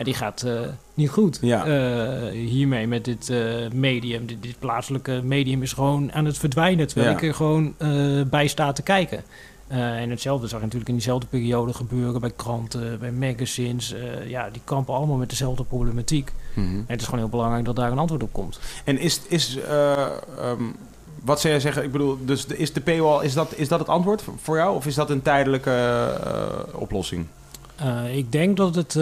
[0.00, 0.60] ja, die gaat eh,
[0.94, 1.64] niet goed Ja.
[1.66, 3.38] eh, hiermee met dit eh,
[3.72, 4.26] medium.
[4.26, 6.86] Dit, dit plaatselijke medium is gewoon aan het verdwijnen...
[6.86, 7.16] terwijl Ja.
[7.16, 7.74] ik er gewoon
[8.30, 9.22] bij sta te kijken.
[9.68, 13.94] En hetzelfde zag je natuurlijk in diezelfde periode gebeuren bij kranten, bij magazines.
[14.26, 16.32] Ja, die kampen allemaal met dezelfde problematiek.
[16.54, 16.66] Mhm.
[16.66, 18.60] En het is gewoon heel belangrijk dat daar een antwoord op komt.
[18.84, 19.92] En is, is eh,
[20.38, 20.62] ehm,
[21.24, 21.84] wat zou jij zeggen?
[21.84, 24.76] Ik bedoel, dus de, is de paywall, is dat, is dat het antwoord voor jou?
[24.76, 26.06] Of is dat een tijdelijke
[26.72, 27.26] oplossing?
[28.12, 28.94] Ik denk dat het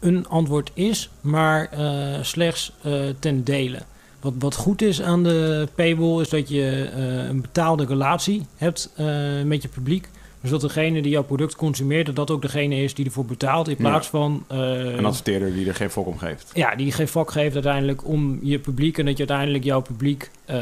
[0.00, 3.78] een antwoord is, maar eh, slechts eh, ten dele.
[4.20, 8.90] Wat, wat goed is aan de paywall is dat je eh, een betaalde relatie hebt
[8.96, 9.06] eh,
[9.44, 10.08] met je publiek.
[10.40, 13.68] Dus dat degene die jouw product consumeert, dat dat ook degene is die ervoor betaalt.
[13.68, 13.88] In Ja.
[13.88, 14.58] plaats van eh,
[14.96, 16.50] Een adverteerder die er geen fok om geeft.
[16.54, 18.98] ja, die geen vak geeft uiteindelijk om je publiek.
[18.98, 20.58] En dat je uiteindelijk jouw publiek eh,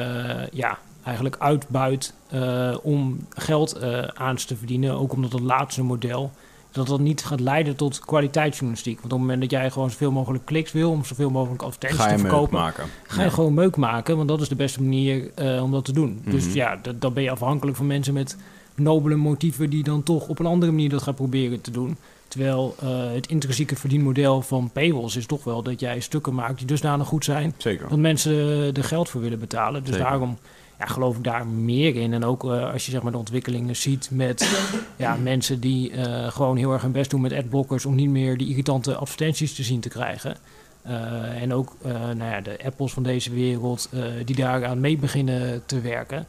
[0.53, 4.99] ja, eigenlijk uitbuit eh, om geld eh, aan te verdienen.
[4.99, 6.31] Ook omdat het laatste model,
[6.73, 8.95] dat dat niet gaat leiden tot kwaliteitsjournalistiek.
[9.01, 12.07] Want op het moment dat jij gewoon zoveel mogelijk kliks wil om zoveel mogelijk advertenties
[12.07, 12.85] te verkopen, maken.
[13.07, 13.35] ga je Ja.
[13.35, 14.17] gewoon meuk maken.
[14.17, 16.21] Want dat is de beste manier eh, om dat te doen.
[16.25, 16.57] Dus Mhm.
[16.57, 18.37] ja, dat- dan ben je afhankelijk van mensen met
[18.75, 21.97] nobele motieven die dan toch op een andere manier dat gaan proberen te doen.
[22.29, 26.67] Terwijl eh, het intrinsieke verdienmodel van paywalls is toch wel dat jij stukken maakt die
[26.67, 27.89] dusdanig goed zijn Zeker.
[27.89, 28.33] dat mensen
[28.77, 29.81] er geld voor willen betalen.
[29.85, 30.09] Dus Zeker.
[30.09, 30.39] daarom
[30.83, 32.13] ja, geloof ik daar meer in.
[32.13, 34.49] En ook eh, als je zeg maar, de ontwikkelingen ziet met
[34.97, 38.37] ja, mensen die eh, gewoon heel erg hun best doen met adblockers om niet meer
[38.37, 40.37] die irritante advertenties te zien te krijgen.
[40.83, 41.77] Eh, en ook
[42.15, 43.89] nou ja, de Apples van deze wereld
[44.25, 46.27] die daaraan mee beginnen te werken.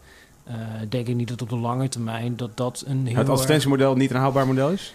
[0.89, 4.12] Denk ik niet dat op de lange termijn dat dat een heel Het advertentiemodel niet
[4.12, 4.94] een houdbaar model is?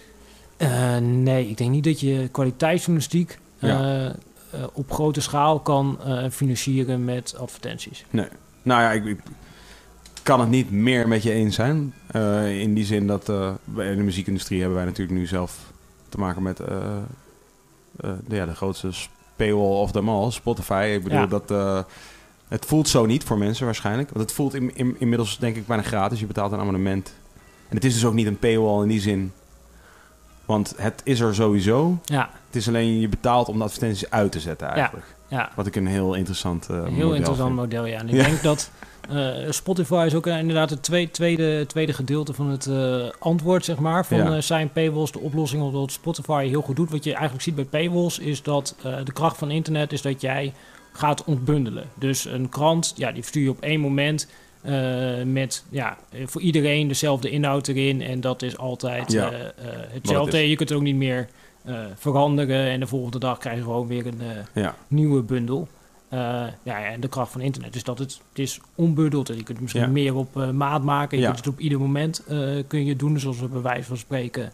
[1.00, 4.14] nee, ik denk niet dat je kwaliteitsjournalistiek Ja.
[4.72, 5.98] op grote schaal kan
[6.30, 8.04] financieren met advertenties.
[8.68, 9.18] Nou ja, ik, ik
[10.28, 11.94] kan het niet meer met je eens zijn.
[12.06, 13.32] Eh, in die zin dat
[13.64, 15.58] bij- in de muziekindustrie hebben wij natuurlijk nu zelf
[16.08, 16.76] te maken met eh,
[18.26, 18.90] de, ja, de grootste
[19.36, 20.92] paywall of them all, Spotify.
[20.96, 21.26] Ik bedoel Ja.
[21.26, 21.84] dat
[22.48, 24.08] het voelt zo niet voor mensen waarschijnlijk.
[24.10, 26.20] Want het voelt in, in- inmiddels denk ik bijna gratis.
[26.20, 27.12] Je betaalt een abonnement.
[27.68, 29.32] En het is dus ook niet een paywall in die zin.
[30.44, 31.98] Want het is er sowieso.
[32.04, 35.06] Ja, Het is alleen je betaalt om de advertenties uit te zetten eigenlijk.
[35.28, 35.50] ja.
[35.56, 37.60] Wat ik een heel interessant model heel interessant vind.
[37.60, 37.98] model, ja.
[37.98, 38.22] En ik Ja.
[38.24, 38.70] denk dat
[39.08, 43.78] eh, Spotify is ook inderdaad het tweede, tweede, tweede gedeelte van het eh, antwoord, zeg
[43.78, 44.34] maar, van Ja.
[44.36, 45.12] eh, zijn paywalls.
[45.12, 46.90] De oplossing op wat Spotify heel goed doet.
[46.90, 50.52] Wat je eigenlijk ziet bij paywalls is dat de kracht van internet is dat jij
[50.92, 51.84] gaat ontbundelen.
[51.94, 54.28] Dus een krant, ja, die verstuur je op één moment
[55.24, 58.02] met ja, voor iedereen dezelfde inhoud erin.
[58.02, 59.30] En dat is altijd Ja.
[59.92, 60.36] hetzelfde.
[60.38, 60.48] het.
[60.48, 61.28] Je kunt het ook niet meer
[61.94, 62.70] veranderen.
[62.70, 64.20] En de volgende dag krijg je gewoon weer een...
[64.54, 64.74] Ja.
[64.88, 65.68] nieuwe bundel.
[66.08, 69.28] Eh, ja, en de kracht van internet is dat het, het is onbundeld.
[69.28, 69.88] En je kunt het misschien Ja.
[69.88, 71.16] meer op eh, maat maken.
[71.16, 71.30] Je Ja.
[71.30, 74.52] kunt het op ieder moment eh, kun je doen, zoals we bij wijze van spreken.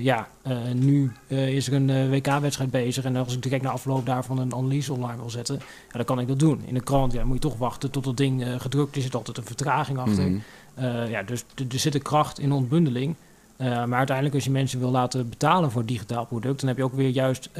[0.00, 0.28] ja,
[0.74, 3.04] nu is er een WK-wedstrijd bezig.
[3.04, 5.54] En als ik direct na afloop daarvan een analyse online wil zetten,
[5.88, 6.62] ja, dan kan ik dat doen.
[6.66, 8.96] In de krant ja, moet je toch wachten tot dat ding gedrukt is.
[8.96, 10.28] Er zit altijd een vertraging achter.
[10.30, 11.08] Mhm.
[11.10, 13.14] Ja, dus er zit een kracht in ontbundeling.
[13.58, 16.84] Maar uiteindelijk, als je mensen wil laten betalen voor een digitaal product, dan heb je
[16.84, 17.50] ook weer juist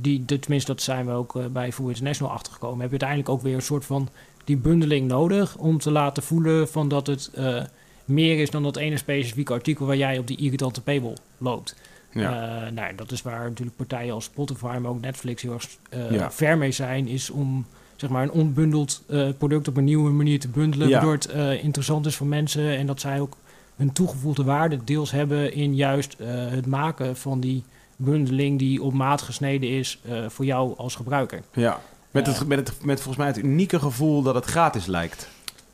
[0.00, 2.80] die, tenminste, dat zijn we ook eh, bij Food International achtergekomen.
[2.80, 4.08] Heb je uiteindelijk ook weer een soort van
[4.44, 7.62] die bundeling nodig om te laten voelen van dat het eh,
[8.04, 11.76] meer is dan dat ene specifieke artikel waar jij op die irritante paywall loopt.
[12.12, 12.64] Ja.
[12.66, 15.68] Eh, nou, dat is waar natuurlijk partijen als Spotify, maar ook Netflix heel erg
[16.10, 16.30] Ja.
[16.30, 19.02] ver mee zijn, is om zeg maar een onbundeld
[19.38, 20.92] product op een nieuwe manier te bundelen, Ja.
[20.94, 23.36] waardoor het interessant is voor mensen en dat zij ook
[23.76, 26.16] hun toegevoegde waarde deels hebben in juist
[26.50, 27.64] het maken van die
[28.04, 31.42] bundeling die op maat gesneden is eh, voor jou als gebruiker.
[31.52, 31.80] Ja.
[32.10, 35.28] Met, het, met, het, met volgens mij het unieke gevoel dat het gratis lijkt.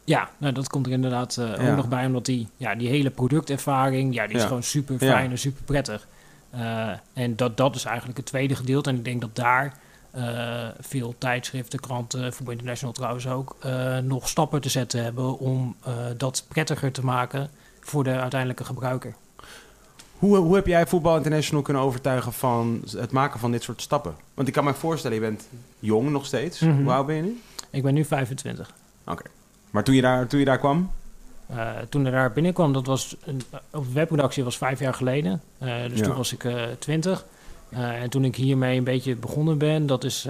[0.05, 1.71] Ja, nou, dat komt er inderdaad eh, Ja.
[1.71, 4.47] ook nog bij, omdat die, ja, die hele productervaring, ja, die is Ja.
[4.49, 5.11] gewoon super Ja.
[5.13, 6.07] fijn en super prettig.
[6.51, 8.91] Eh, en dat, dat is eigenlijk het tweede gedeelte.
[8.91, 9.75] En ik denk dat daar
[10.11, 15.77] eh, veel tijdschriften, kranten, Voetbal International trouwens ook, eh, nog stappen te zetten hebben om
[15.85, 19.15] eh, dat prettiger te maken voor de uiteindelijke gebruiker.
[20.19, 24.15] Hoe, hoe heb jij Voetbal International kunnen overtuigen van het maken van dit soort stappen?
[24.35, 25.49] Want ik kan me voorstellen, je bent
[25.79, 26.61] jong nog steeds.
[26.61, 26.83] Mhm.
[26.83, 27.41] Hoe oud ben je nu?
[27.71, 28.71] Ik ben nu 25.
[29.71, 30.91] Maar toen je daar, toen je daar kwam?
[31.47, 35.41] Eh, toen er daar binnenkwam, dat was een, op de webredactie was vijf jaar geleden.
[35.59, 36.05] Eh, dus Ja.
[36.05, 36.47] toen was ik
[36.79, 37.25] twintig.
[37.69, 40.29] Eh, en toen ik hiermee een beetje begonnen ben, dat is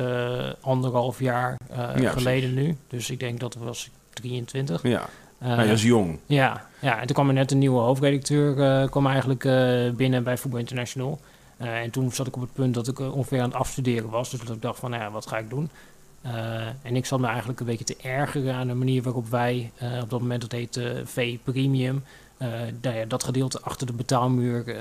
[0.60, 1.58] anderhalf jaar
[1.96, 2.76] Ja, geleden nu.
[2.88, 4.82] Dus ik denk dat was ik 23.
[4.82, 5.08] Ja.
[5.38, 6.18] Eh, dat is jong.
[6.26, 10.24] ja, ja, en toen kwam er net een nieuwe hoofdredacteur eh, kwam eigenlijk eh, binnen
[10.24, 11.20] bij Voetbal International.
[11.56, 14.30] En toen zat ik op het punt dat ik ongeveer aan het afstuderen was.
[14.30, 15.70] Dus dat ik dacht van, nou ja, wat ga ik doen?
[16.82, 19.72] En ik zat me eigenlijk een beetje te ergeren aan de manier waarop wij,
[20.02, 22.04] op dat moment dat heette V Premium,
[22.80, 24.76] nou ja, dat gedeelte achter de betaalmuur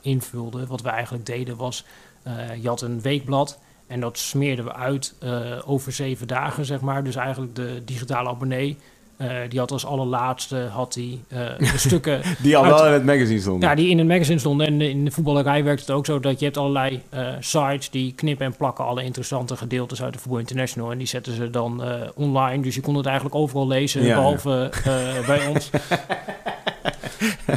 [0.00, 0.66] invulden.
[0.66, 1.84] Wat we eigenlijk deden was,
[2.60, 5.14] je had een weekblad en dat smeerden we uit
[5.64, 7.04] over zeven dagen, zeg maar.
[7.04, 8.78] Dus eigenlijk de digitale abonnee,
[9.16, 12.92] eh, die had als allerlaatste had die, eh, de stukken Die al Uit- wel in
[12.92, 13.68] het magazine stonden.
[13.68, 14.66] ja, die in het magazine stonden.
[14.66, 18.12] En in de voetballerij werkt het ook zo dat je hebt allerlei eh, sites die
[18.12, 20.90] knippen en plakken alle interessante gedeeltes uit de Voetbal International.
[20.92, 21.82] En die zetten ze dan
[22.14, 22.62] online.
[22.62, 25.70] Dus je kon het eigenlijk overal lezen, Ja, behalve eh, bij ons.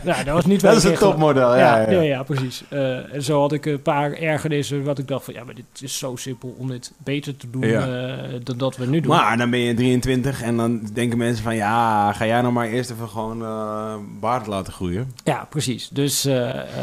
[0.03, 1.89] nou, dat was niet Dat is een topmodel, ja.
[1.89, 2.63] Ja, ja, precies.
[2.69, 5.33] Eh, en zo had ik een paar ergernissen wat ik dacht van...
[5.33, 8.85] ja, maar dit is zo simpel om dit beter te doen eh, dan dat we
[8.85, 9.15] nu doen.
[9.15, 11.55] Maar dan ben je 23 en dan denken mensen van...
[11.55, 15.13] ja, ga jij nou maar eerst even gewoon eh baard laten groeien.
[15.23, 15.89] Ja, precies.
[15.89, 16.23] Dus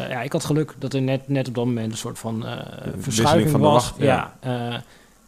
[0.08, 2.44] ja, ik had geluk dat er net, net op dat moment een soort van
[2.98, 3.72] verschuiving van was.
[3.72, 4.34] wacht, ja.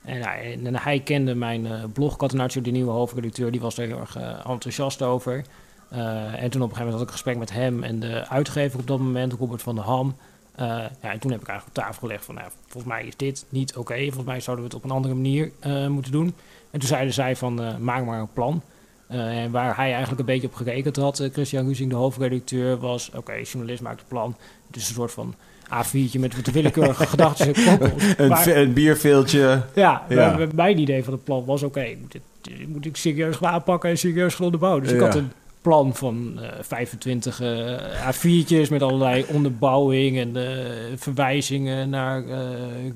[0.05, 4.17] en, en hij kende mijn blog, Catenaccio, de nieuwe hoofdredacteur, die was er heel erg
[4.47, 5.45] enthousiast over.
[5.89, 8.29] Eh, en toen op een gegeven moment had ik een gesprek met hem en de
[8.29, 10.17] uitgever op dat moment, Robert van der Ham.
[10.55, 10.67] Eh,
[11.03, 13.45] ja, en toen heb ik eigenlijk op tafel gelegd van, nou, volgens mij is dit
[13.49, 13.97] niet oké.
[14.03, 16.35] Volgens mij zouden we het op een andere manier eh, moeten doen.
[16.71, 18.63] En toen zeiden zij van, maak maar een plan.
[19.09, 23.33] En waar hij eigenlijk een beetje op gerekend had, Christian Ruzing, de hoofdredacteur, was: oké,
[23.33, 24.37] journalist maakt een plan.
[24.67, 27.53] Het is een soort van A4'tje met wat willekeurige gedachten.
[28.23, 29.63] Een, Maar- een bierveeltje.
[29.75, 30.03] ja,
[30.55, 33.99] mijn idee van het plan was: oké, dit, dit moet ik serieus gaan aanpakken en
[33.99, 34.83] serieus gaan onderbouwen.
[34.83, 35.33] Dus ik had een
[35.67, 42.41] plan van eh 25 eh, A4'tjes met allerlei onderbouwing en eh, verwijzingen naar eh,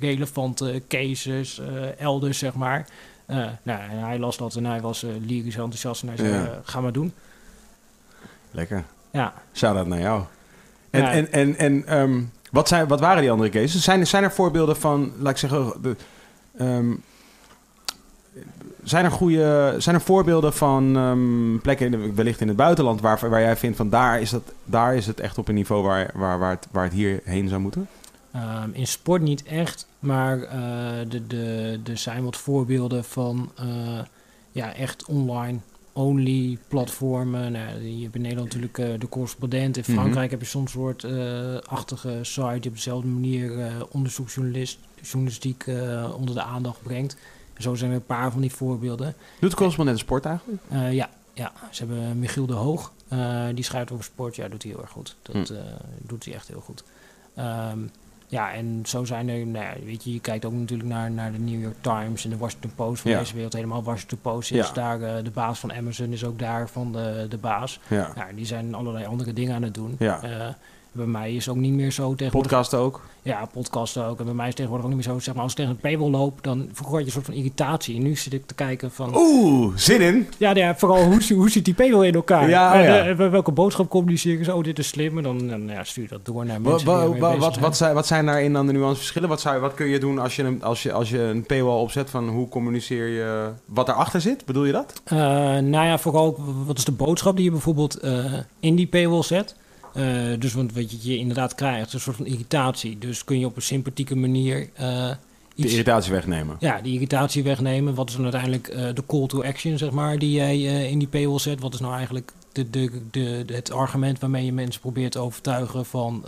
[0.00, 2.86] relevante cases eh, elders, zeg maar.
[3.26, 6.28] Eh, nou, en hij las dat en hij was eh, lyrisch enthousiast en hij zei:
[6.32, 6.44] Ja.
[6.44, 7.12] eh, ga maar doen.
[8.50, 8.84] Lekker.
[9.10, 10.22] Ja, Shout-out naar jou.
[10.90, 11.12] En, Ja.
[11.12, 13.82] en, en, en ehm, wat, zijn, wat waren die andere cases?
[13.84, 15.72] Zijn, zijn er voorbeelden van, laat ik zeggen...
[15.82, 15.96] De,
[16.58, 16.90] ehm,
[18.84, 23.28] zijn er, goede, zijn er voorbeelden van ehm, plekken, in wellicht in het buitenland, waar,
[23.28, 26.10] waar jij vindt van daar is, dat, daar is het echt op een niveau waar,
[26.14, 27.88] waar, waar, het, waar het hierheen zou moeten?
[28.32, 30.60] Ehm, in sport niet echt, maar eh,
[31.08, 33.98] de, de, er zijn wat voorbeelden van eh,
[34.52, 35.58] ja, echt online
[35.92, 37.52] only platformen.
[37.52, 39.76] Nou, je hebt in Nederland natuurlijk eh, de correspondent.
[39.76, 39.92] In Mhm.
[39.92, 41.06] Frankrijk heb je soms soort
[41.66, 43.52] achtige site die op dezelfde manier
[43.90, 45.64] onderzoeksjournalistiek
[46.16, 47.16] onder de aandacht brengt.
[47.60, 49.14] Zo zijn er een paar van die voorbeelden.
[49.40, 50.62] Doet de correspondent sport eigenlijk?
[50.68, 52.92] Eh, ja, ja, ze hebben Michiel de Hoog.
[53.08, 54.36] eh, die schrijft over sport.
[54.36, 55.16] Ja, doet hij heel erg goed.
[55.22, 55.54] Dat Hm.
[55.54, 55.60] eh,
[56.02, 56.84] doet hij echt heel goed.
[57.34, 57.78] Ehm,
[58.26, 61.32] ja, en zo zijn er, nou ja, weet je, je kijkt ook natuurlijk naar, naar
[61.32, 63.18] de New York Times en de Washington Post van Ja.
[63.18, 63.52] deze wereld.
[63.52, 64.72] Helemaal Washington Post is Ja.
[64.72, 67.80] daar, de baas van Amazon is ook daar van de, de baas.
[67.88, 68.12] Ja.
[68.16, 69.96] Ja, die zijn allerlei andere dingen aan het doen.
[69.98, 70.20] Ja.
[70.92, 72.50] Bij mij is ook niet meer zo tegenwoordig.
[72.50, 73.00] Podcast ook?
[73.22, 74.18] Ja, podcasten ook.
[74.18, 75.20] En bij mij is tegenwoordig ook niet meer zo.
[75.20, 77.96] Zeg maar, als ik tegen een paywall loop, dan had je een soort van irritatie.
[77.96, 79.16] En nu zit ik te kijken van...
[79.16, 80.28] Oeh, zin in.
[80.38, 82.48] Ja, ja vooral hoe, hoe zit die paywall in elkaar?
[82.48, 83.14] Ja, ja.
[83.14, 84.54] bij welke boodschap communiceren ze?
[84.54, 85.16] Oh, dit is slim.
[85.16, 87.64] En dan, dan ja, stuur je dat door naar mensen wa- wat, zijn.
[87.64, 89.28] wat, zijn, wat zijn daarin dan de nuanceverschillen?
[89.28, 91.80] Wat, zou, wat kun je doen als je, een, als, je, als je een paywall
[91.80, 94.44] opzet van hoe communiceer je wat erachter zit?
[94.46, 95.00] Bedoel je dat?
[95.04, 95.18] Eh,
[95.58, 98.24] nou ja, vooral wat is de boodschap die je bijvoorbeeld eh,
[98.60, 99.54] in die paywall zet?
[99.94, 100.04] Eh,
[100.38, 102.98] dus want wat je, je inderdaad krijgt, een soort van irritatie.
[102.98, 105.16] Dus kun je op een sympathieke manier eh, De
[105.54, 105.72] iets...
[105.72, 106.56] irritatie wegnemen.
[106.60, 107.94] Ja, die irritatie wegnemen.
[107.94, 111.08] Wat is dan uiteindelijk eh, de call to action, zeg maar, die jij in die
[111.08, 111.60] paywall zet?
[111.60, 115.18] Wat is nou eigenlijk de, de, de, de- het argument waarmee je mensen probeert te
[115.18, 116.24] overtuigen van...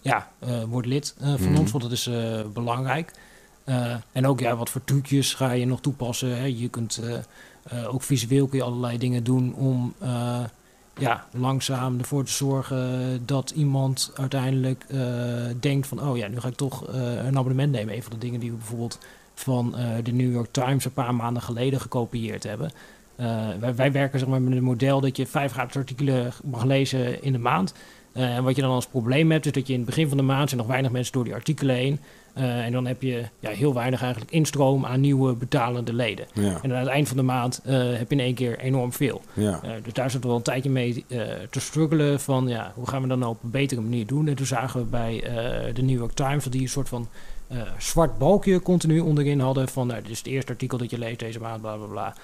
[0.00, 0.30] ja,
[0.68, 1.56] word lid van Mhm.
[1.58, 2.10] ons, want dat is
[2.52, 3.12] belangrijk.
[4.12, 6.36] En ook, ja, wat voor trucjes ga je nog toepassen?
[6.38, 6.44] Hè?
[6.44, 7.00] Je kunt
[7.86, 9.94] ook visueel kun je allerlei dingen doen om...
[10.98, 14.98] ja, langzaam ervoor te zorgen dat iemand uiteindelijk eh,
[15.60, 16.08] denkt van...
[16.08, 17.94] oh ja, nu ga ik toch eh, een abonnement nemen.
[17.94, 18.98] Een van de dingen die we bijvoorbeeld
[19.34, 22.70] van eh, de New York Times een paar maanden geleden gekopieerd hebben.
[23.60, 27.22] Wij, wij werken zeg maar, met een model dat je vijf gratis artikelen mag lezen
[27.22, 27.74] in de maand.
[28.14, 30.16] Eh, en wat je dan als probleem hebt, is dat je in het begin van
[30.16, 32.00] de maand zijn nog weinig mensen door die artikelen heen.
[32.32, 36.26] Eh, en dan heb je ja, heel weinig eigenlijk instroom aan nieuwe betalende leden.
[36.32, 38.92] Ja, En aan het eind van de maand eh, heb je in één keer enorm
[38.92, 39.22] veel.
[39.32, 39.60] ja.
[39.82, 41.04] Dus daar zaten we wel een tijdje mee
[41.50, 44.28] te struggelen van ja, hoe gaan we dat nou op een betere manier doen.
[44.28, 45.24] En toen zagen we bij
[45.74, 47.08] de New York Times dat die een soort van
[47.78, 51.18] zwart balkje continu onderin hadden van nou, dit is het eerste artikel dat je leest
[51.18, 52.14] deze maand, bla bla bla.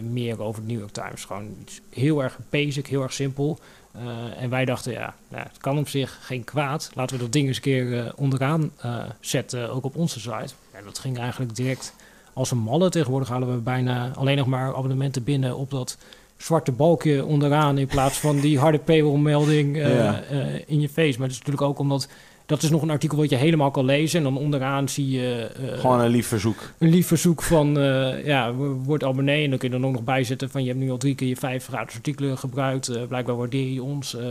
[0.00, 1.24] Meer over de New York Times.
[1.24, 3.58] Gewoon iets heel erg basic, heel erg simpel.
[3.92, 6.90] Eh, en wij dachten, ja, het kan op zich geen kwaad.
[6.94, 10.54] Laten we dat ding eens een keer eh, onderaan eh, zetten, ook op onze site.
[10.72, 11.94] En dat ging eigenlijk direct
[12.32, 12.90] als een malle.
[12.90, 15.98] Tegenwoordig halen we bijna alleen nog maar abonnementen binnen op dat
[16.36, 20.22] zwarte balkje onderaan in plaats van die harde paywall-melding Ja.
[20.22, 21.18] eh, in je face.
[21.18, 22.08] Maar dat is natuurlijk ook omdat
[22.46, 25.50] dat is nog een artikel wat je helemaal kan lezen en dan onderaan zie je
[25.72, 26.70] eh, Gewoon een lief verzoek.
[26.78, 29.92] een lief verzoek van eh, ja, wo- word abonnee en dan kun je dan ook
[29.92, 32.88] nog bijzetten van je hebt nu al drie keer je vijf gratis artikelen gebruikt.
[32.88, 34.16] eh, blijkbaar waardeer je ons.
[34.16, 34.24] eh,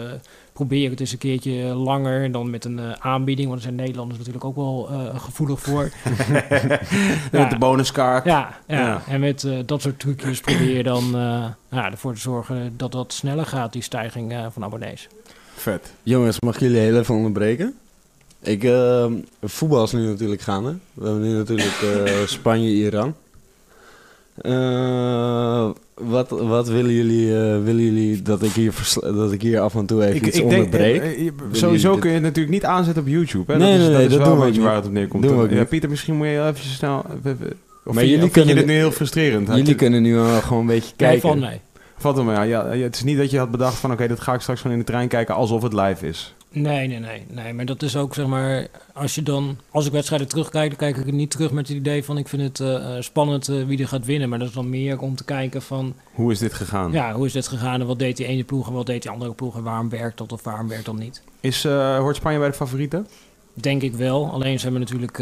[0.54, 4.18] probeer het eens een keertje langer en dan met een aanbieding, want er zijn Nederlanders
[4.20, 5.90] natuurlijk ook wel eh, gevoelig voor.
[7.32, 8.26] Met de bonuskaart.
[8.26, 8.80] Ja, ja.
[8.80, 9.02] Ja.
[9.08, 12.92] en met eh, dat soort trucjes probeer je dan eh, ja, ervoor te zorgen dat
[12.92, 15.08] dat sneller gaat, die stijging eh, van abonnees.
[15.56, 15.94] Vet.
[16.04, 17.76] Jongens, mag ik jullie heel even onderbreken?
[18.44, 19.06] Ik, eh,
[19.44, 20.76] voetbal is nu natuurlijk gaande.
[20.94, 23.14] We hebben nu natuurlijk eh, Spanje-Iran.
[24.36, 29.76] Eh, wat, wat willen jullie, eh, willen jullie dat ik, hier dat ik hier af
[29.76, 31.04] en toe even iets onderbreek?
[31.04, 33.52] je- Willen sowieso kun je het natuurlijk niet aanzetten op YouTube.
[33.52, 33.58] Hè?
[33.58, 34.86] Nee, dat is, nee, dat nee, is dat wel doen we een beetje waar het
[34.86, 35.24] op neerkomt.
[35.24, 35.64] Doen we ook ja.
[35.66, 36.98] Pieter, misschien moet je heel even snel...
[36.98, 39.48] Of Maar vind je- jullie of vind je kunnen- dit nu heel frustrerend?
[39.48, 41.30] Jullie je- kunnen nu gewoon een beetje Kijk kijken.
[41.30, 41.60] van nee.
[41.98, 43.92] Valt er maar, ja, ja, het is niet dat je had bedacht van...
[43.92, 46.36] oké, dit ga ik straks gewoon in de trein kijken alsof het live is.
[46.54, 47.54] Nee, nee, nee, nee.
[47.54, 50.98] Maar dat is ook zeg maar, als je dan, als ik wedstrijden terugkijk, dan kijk
[50.98, 53.64] ik er niet terug met het idee van ik vind het eh, eh, spannend eh,
[53.66, 54.30] wie er gaat winnen.
[54.30, 56.92] Maar dat is dan meer om te kijken van, Hoe is dit gegaan?
[56.92, 59.12] ja, hoe is dit gegaan en wat deed die ene ploeg en wat deed die
[59.12, 61.24] andere ploeg en waarom werkt dat of waarom werkt dat niet.
[61.40, 63.08] Is, eh, hoort Spanje bij de favorieten?
[63.54, 64.32] Denk ik wel.
[64.32, 65.18] Alleen ze hebben natuurlijk,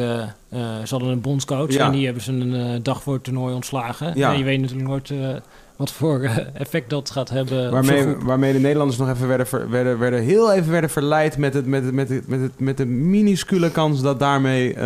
[0.86, 1.86] ze hadden een bondscoach Ja.
[1.86, 4.12] en die hebben ze een dag voor het toernooi ontslagen.
[4.16, 4.32] Ja.
[4.32, 5.42] En je weet natuurlijk nooit
[5.80, 7.72] wat voor eh, effect dat gaat hebben.
[7.72, 11.54] Waarmee, waarmee de Nederlanders nog even werden, ver- werden, werden heel even werden verleid met,
[11.54, 14.82] het, met, het, met, het, met, het, met de minuscule kans dat daarmee eh,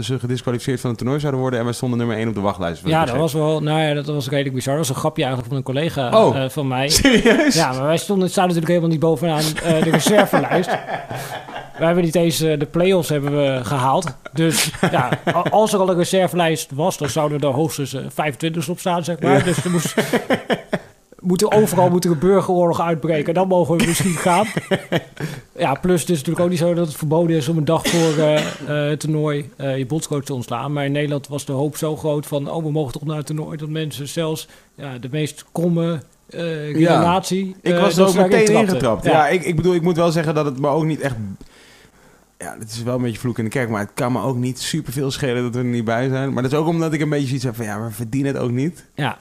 [0.00, 1.58] ze gedisqualificeerd van het toernooi zouden worden.
[1.58, 2.82] En wij stonden nummer 1 op de wachtlijst.
[2.86, 4.76] Ja, dat was wel, nou ja, dat was redelijk bizar.
[4.76, 6.36] Dat was een grapje eigenlijk van een collega Oh.
[6.42, 6.88] eh, van mij.
[7.02, 7.54] Serieus?
[7.54, 10.70] Ja, maar wij stonden, staan natuurlijk helemaal niet bovenaan eh, de reservelijst.
[11.78, 14.16] Wij hebben niet eens eh, de play-offs hebben we gehaald.
[14.32, 15.18] Dus ja,
[15.50, 19.20] als er al een reservelijst was, dan zouden er hoogstens eh 25 op staan, zeg
[19.20, 19.36] maar.
[19.38, 19.44] Ja.
[19.44, 19.94] Dus er moest,
[21.20, 23.34] moet er overal moet er een burgeroorlog uitbreken.
[23.34, 24.46] Dan mogen we misschien gaan.
[25.58, 27.86] Ja, plus het is natuurlijk ook niet zo dat het verboden is om een dag
[27.86, 28.44] voor eh, eh,
[28.90, 30.72] het toernooi eh, je bondscoach te ontslaan.
[30.72, 33.26] Maar in Nederland was de hoop zo groot van, oh, we mogen toch naar het
[33.26, 33.56] toernooi.
[33.56, 36.00] Dat mensen zelfs ja, de meest kromme
[36.32, 36.98] eh Ja.
[36.98, 37.56] relatie...
[37.62, 39.04] Ik eh, was er ook meteen ingetrapt.
[39.04, 41.14] Ja, ik, ik bedoel, ik moet wel zeggen dat het me ook niet echt...
[42.42, 44.36] Ja, het is wel een beetje vloek in de kerk, maar het kan me ook
[44.36, 46.32] niet superveel schelen dat we er niet bij zijn.
[46.32, 48.42] Maar dat is ook omdat ik een beetje zoiets heb van, ja, we verdienen het
[48.42, 48.84] ook niet.
[48.94, 49.16] Ja,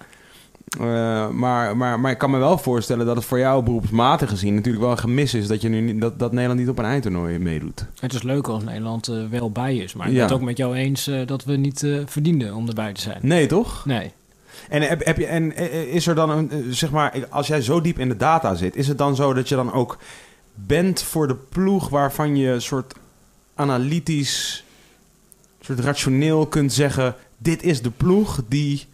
[0.80, 4.54] Eh, maar, maar, maar ik kan me wel voorstellen dat het voor jou beroepsmatig gezien
[4.56, 6.86] natuurlijk wel een gemis is dat, je nu niet, dat, dat Nederland niet op een
[6.86, 7.86] eindtoernooi meedoet.
[8.00, 9.94] het is leuk als Nederland eh, wel bij is.
[9.94, 12.94] Maar ik ben het ook met jou eens eh, dat we niet verdienden om erbij
[12.94, 13.20] te zijn.
[13.22, 13.86] Nee, toch?
[13.86, 14.12] Nee.
[14.70, 15.56] En, heb, heb je, en
[15.88, 18.88] is er dan, een, zeg maar, als jij zo diep in de data zit, is
[18.88, 19.98] het dan zo dat je dan ook
[20.56, 22.94] bent voor de ploeg waarvan je soort
[23.62, 24.64] analytisch,
[25.62, 28.86] soort rationeel kunt zeggen: dit is de ploeg die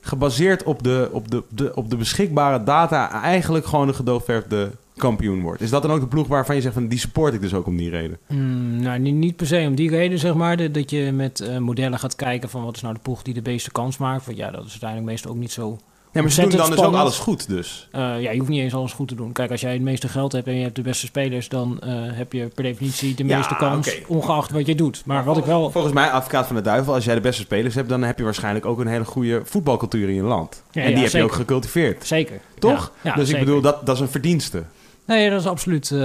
[0.00, 5.40] gebaseerd op de, op de, de, op de beschikbare data eigenlijk gewoon de gedoogverfde kampioen
[5.40, 5.60] wordt.
[5.60, 7.66] Is dat dan ook de ploeg waarvan je zegt van die support ik dus ook
[7.66, 8.18] om die reden?
[8.28, 10.72] Mm, nou, niet, niet per se om die reden, zeg maar.
[10.72, 13.42] dat je met eh, modellen gaat kijken van wat is nou de ploeg die de
[13.42, 14.24] beste kans maakt.
[14.24, 15.78] Want ja, dat is uiteindelijk meestal ook niet zo...
[16.12, 17.02] Ja, maar ze doen dan Ontzettend dus ook spannend.
[17.02, 17.88] alles goed dus.
[17.92, 19.32] eh, ja, je hoeft niet eens alles goed te doen.
[19.32, 21.48] Kijk, als jij het meeste geld hebt en je hebt de beste spelers...
[21.48, 25.02] dan eh, heb je per definitie de Ja, meeste kans, ongeacht wat je doet.
[25.04, 25.70] Maar wat ik wel...
[25.70, 28.24] Volgens mij, advocaat van de duivel, als jij de beste spelers hebt, dan heb je
[28.24, 30.62] waarschijnlijk ook een hele goede voetbalcultuur in je land.
[30.70, 32.06] Ja, en die ja, heb je ook gecultiveerd.
[32.06, 32.40] Zeker.
[32.58, 32.92] Toch?
[33.02, 33.32] Dus zeker.
[33.34, 34.62] ik bedoel, dat, dat is een verdienste.
[35.06, 35.98] Nee, dat is absoluut eh,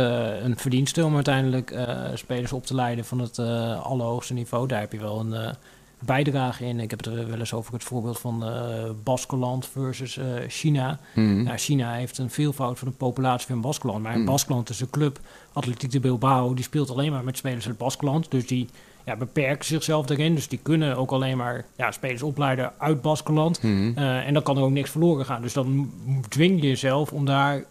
[0.43, 1.75] een verdienste om uiteindelijk
[2.13, 3.39] spelers op te leiden van het
[3.83, 4.67] allerhoogste niveau.
[4.67, 5.55] Daar heb je wel een
[5.99, 6.79] bijdrage in.
[6.79, 10.99] Ik heb het er wel eens over het voorbeeld van eh Baskeland versus eh, China.
[11.15, 11.43] Mhm.
[11.43, 14.03] Nou, China heeft een veelvoud van de populatie van Baskeland.
[14.03, 14.25] Maar in Mm.
[14.25, 15.19] Baskeland is een club,
[15.53, 18.31] Atletiek de Bilbao, die speelt alleen maar met spelers uit Baskeland.
[18.31, 18.69] Dus die
[19.05, 20.35] ja, beperken zichzelf daarin.
[20.35, 23.61] Dus die kunnen ook alleen maar ja, spelers opleiden uit Baskeland.
[23.63, 23.91] Mhm.
[23.95, 25.41] Eh, en dan kan er ook niks verloren gaan.
[25.41, 25.91] Dus dan
[26.29, 27.63] dwing je jezelf om daar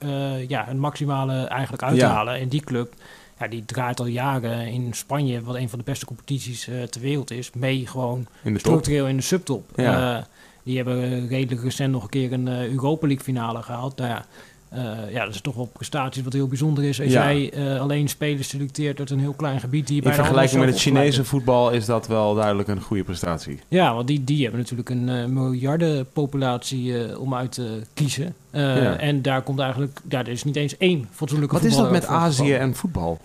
[0.48, 2.12] ja, het maximale eigenlijk uit te Ja.
[2.12, 2.34] halen.
[2.34, 2.94] En die club,
[3.38, 7.00] ja, die draait al jaren in Spanje, wat een van de beste competities eh, ter
[7.00, 9.70] wereld is, mee gewoon In structureel in de subtop.
[9.76, 10.16] Ja.
[10.16, 10.24] Eh,
[10.62, 13.96] die hebben eh, redelijk recent nog een keer een Europa League finale gehaald.
[13.96, 14.24] Nou ja,
[14.68, 17.00] eh, ja, dat is toch wel prestaties wat heel bijzonder is.
[17.00, 17.32] Als Ja.
[17.32, 20.68] jij eh, alleen spelers selecteert uit een heel klein gebied die je In vergelijking met
[20.68, 23.60] het Chinese voetbal is dat wel duidelijk een goede prestatie.
[23.68, 28.34] Ja, want die, die hebben natuurlijk een eh miljardenpopulatie om uit te kiezen.
[28.52, 28.96] Ja.
[28.96, 32.06] En daar komt eigenlijk, ja, er is niet eens één fatsoenlijke Wat is dat met
[32.06, 33.20] Azië en voetbal?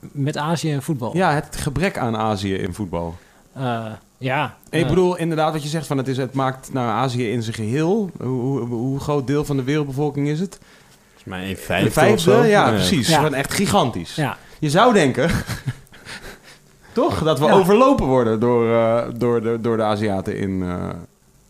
[0.00, 1.16] Met Azië en voetbal.
[1.16, 3.14] Ja, het gebrek aan Azië in voetbal.
[3.58, 3.84] Eh,
[4.18, 4.56] ja.
[4.70, 7.42] Ik eh, bedoel, inderdaad, wat je zegt, van het, is, het maakt nou, Azië in
[7.42, 8.10] zijn geheel.
[8.18, 8.28] Hoe,
[8.60, 10.58] hoe, hoe groot deel van de wereldbevolking is het?
[11.04, 12.30] Volgens mij een De vijfde, vijfde?
[12.30, 12.44] of zo.
[12.44, 13.08] Ja, precies.
[13.08, 13.30] Ja.
[13.30, 14.14] Echt gigantisch.
[14.14, 14.36] Ja.
[14.58, 15.30] Je zou denken,
[16.92, 17.52] toch, dat we Ja.
[17.52, 20.88] overlopen worden door, eh, door, de, door de Aziaten in, eh,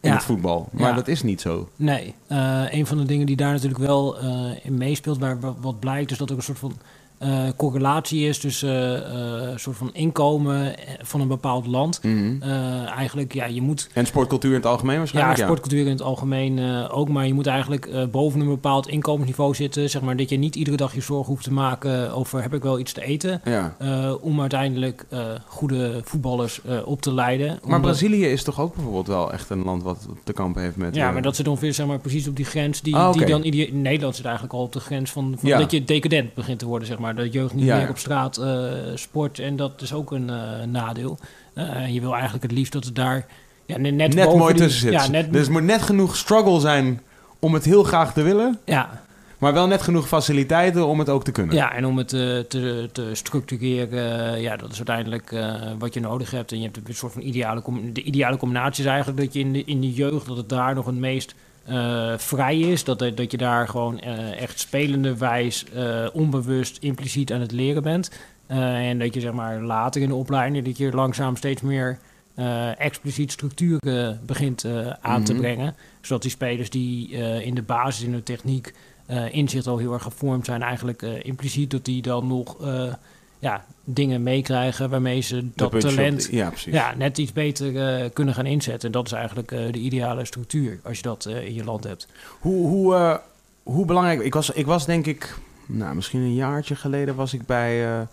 [0.00, 0.14] in Ja.
[0.14, 0.68] het voetbal.
[0.72, 0.94] Maar Ja.
[0.94, 1.68] dat is niet zo.
[1.76, 5.54] Nee, eh, een van de dingen die daar natuurlijk wel eh, in meespeelt, waar wa-
[5.60, 6.72] wat blijkt, is dat er een soort van
[7.18, 12.00] eh, correlatie is tussen eh, een soort van inkomen eh, van een bepaald land.
[12.02, 15.38] Eh, eigenlijk, ja, je moet En sportcultuur in het algemeen ja, waarschijnlijk?
[15.38, 19.54] sportcultuur in het algemeen eh, ook, maar je moet eigenlijk eh, boven een bepaald inkomensniveau
[19.54, 19.90] zitten.
[19.90, 22.62] Zeg maar dat je niet iedere dag je zorgen hoeft te maken over heb ik
[22.62, 23.40] wel iets te eten.
[23.44, 23.74] Ja.
[23.78, 27.58] eh, om uiteindelijk eh, goede voetballers eh, op te leiden.
[27.66, 30.94] Maar Brazilië is toch ook bijvoorbeeld wel echt een land wat te kampen heeft met...
[30.94, 33.26] Ja, eh, maar dat zit ongeveer zeg maar, precies op die grens die, Ah, die
[33.26, 33.44] dan...
[33.44, 35.58] idea- Nederland zit eigenlijk al op de grens van, van Ja.
[35.58, 37.07] dat je decadent begint te worden, zeg maar.
[37.14, 38.62] Dat jeugd niet Ja, meer op straat eh,
[38.94, 40.36] sport en dat is ook een eh,
[40.66, 41.18] nadeel.
[41.54, 43.26] Eh, je wil eigenlijk het liefst dat het daar
[43.66, 44.92] Ja, net, mooi die- tussen zit.
[44.92, 47.00] Ja, net, Dus het moet net genoeg struggle zijn
[47.38, 49.02] om het heel graag te willen, ja,
[49.38, 51.54] maar wel net genoeg faciliteiten om het ook te kunnen.
[51.54, 55.34] ja, en om het eh, te, te structureren, ja, dat is uiteindelijk
[55.78, 56.52] wat je nodig hebt.
[56.52, 59.52] En je hebt een soort van ideale, de ideale combinatie is eigenlijk dat je in
[59.52, 61.34] de, in de jeugd, dat het daar nog het meest
[61.68, 62.84] eh, vrij is.
[62.84, 67.82] Dat, dat je daar gewoon eh, echt spelende wijs, eh, onbewust, impliciet aan het leren
[67.82, 68.10] bent.
[68.46, 71.98] Eh, en dat je zeg maar later in de opleiding, dat je langzaam steeds meer
[72.34, 75.40] eh, expliciet structuren begint eh, aan te Mhm.
[75.42, 75.74] brengen.
[76.00, 78.74] Zodat die spelers die eh, in de basis, in de techniek,
[79.06, 82.92] eh inzicht al heel erg gevormd zijn, eigenlijk eh, impliciet dat die dan nog eh,
[83.38, 88.46] ja, dingen meekrijgen waarmee ze dat talent de- ja, net iets beter eh, kunnen gaan
[88.46, 88.88] inzetten.
[88.88, 91.84] En dat is eigenlijk eh, de ideale structuur als je dat eh, in je land
[91.84, 92.06] hebt.
[92.40, 93.20] Hoe, hoe,
[93.62, 94.20] hoe belangrijk...
[94.20, 95.34] Ik was, ik was denk ik...
[95.66, 98.06] Nou, misschien een jaartje geleden was ik bij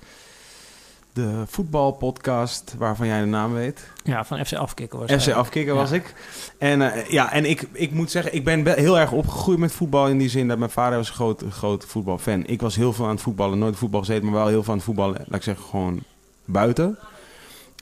[1.16, 2.76] de voetbalpodcast...
[2.78, 3.88] waarvan jij de naam weet.
[4.04, 5.74] Ja, van FC Afkikken was FC Ja.
[5.74, 6.14] was ik.
[6.58, 9.72] En, eh, ja, en ik, ik moet zeggen, ik ben be- heel erg opgegroeid met
[9.72, 10.08] voetbal...
[10.08, 12.44] in die zin dat mijn vader was een groot, groot voetbalfan.
[12.48, 13.58] Ik was heel veel aan het voetballen.
[13.60, 15.16] Nooit voetbal gezeten, maar wel heel veel aan het voetballen.
[15.18, 16.04] Laat ik zeggen, gewoon
[16.46, 16.98] buiten.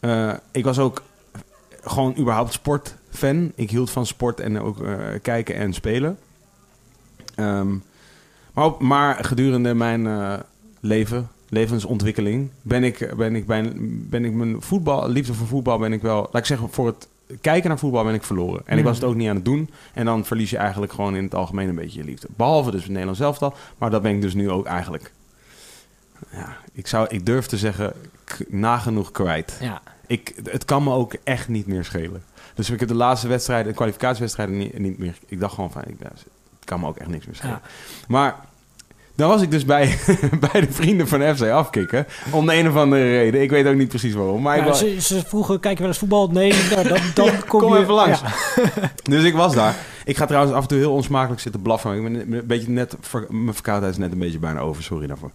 [0.02, 1.02] Eh, ik was ook
[1.84, 3.52] gewoon überhaupt sportfan.
[3.56, 6.18] Ik hield van sport en ook eh, kijken en spelen.
[7.36, 7.72] Ehm,
[8.54, 10.08] maar, op- maar gedurende mijn
[10.80, 15.94] leven, levensontwikkeling, ben ik, ben ik, bij, ben ik mijn voetbal, liefde voor voetbal ben
[15.94, 17.08] ik wel, laat ik zeggen, voor het
[17.42, 18.62] kijken naar voetbal ben ik verloren.
[18.66, 19.70] En ik was het ook niet aan het doen.
[19.94, 22.28] En dan verlies je eigenlijk gewoon in het algemeen een beetje je liefde.
[22.36, 25.12] Behalve dus het Nederlands elftal, maar dat ben ik dus nu ook eigenlijk.
[26.32, 27.94] Ja, ik, zou, ik durf te zeggen,
[28.48, 29.58] nagenoeg kwijt.
[29.62, 32.24] Ja, Ik, het kan me ook echt niet meer schelen.
[32.54, 35.18] Dus ik heb de laatste wedstrijden, de kwalificatiewedstrijden niet, niet meer.
[35.26, 37.62] Ik dacht gewoon van, ik, het kan me ook echt niks meer schelen.
[37.64, 37.70] Ja.
[38.08, 38.36] Maar
[39.16, 39.98] dan was ik dus bij,
[40.52, 42.06] bij de vrienden van FC afkicken.
[42.32, 43.42] Om de een of andere reden.
[43.42, 44.42] Ik weet ook niet precies waarom.
[44.42, 46.28] Maar ja was, ze, ze vroegen, kijk je wel eens voetbal?
[46.28, 47.80] Nee, nou, dan, dan kom, kom je...
[47.80, 48.22] even langs.
[48.22, 48.92] Ja.
[49.14, 49.76] dus ik was daar.
[50.06, 51.96] Ik ga trouwens af en toe heel onsmakelijk zitten blaffen.
[51.96, 52.98] Ik ben een beetje net,
[53.30, 54.84] mijn verkoudheid is net een beetje bijna over.
[54.84, 55.32] Sorry daarvoor.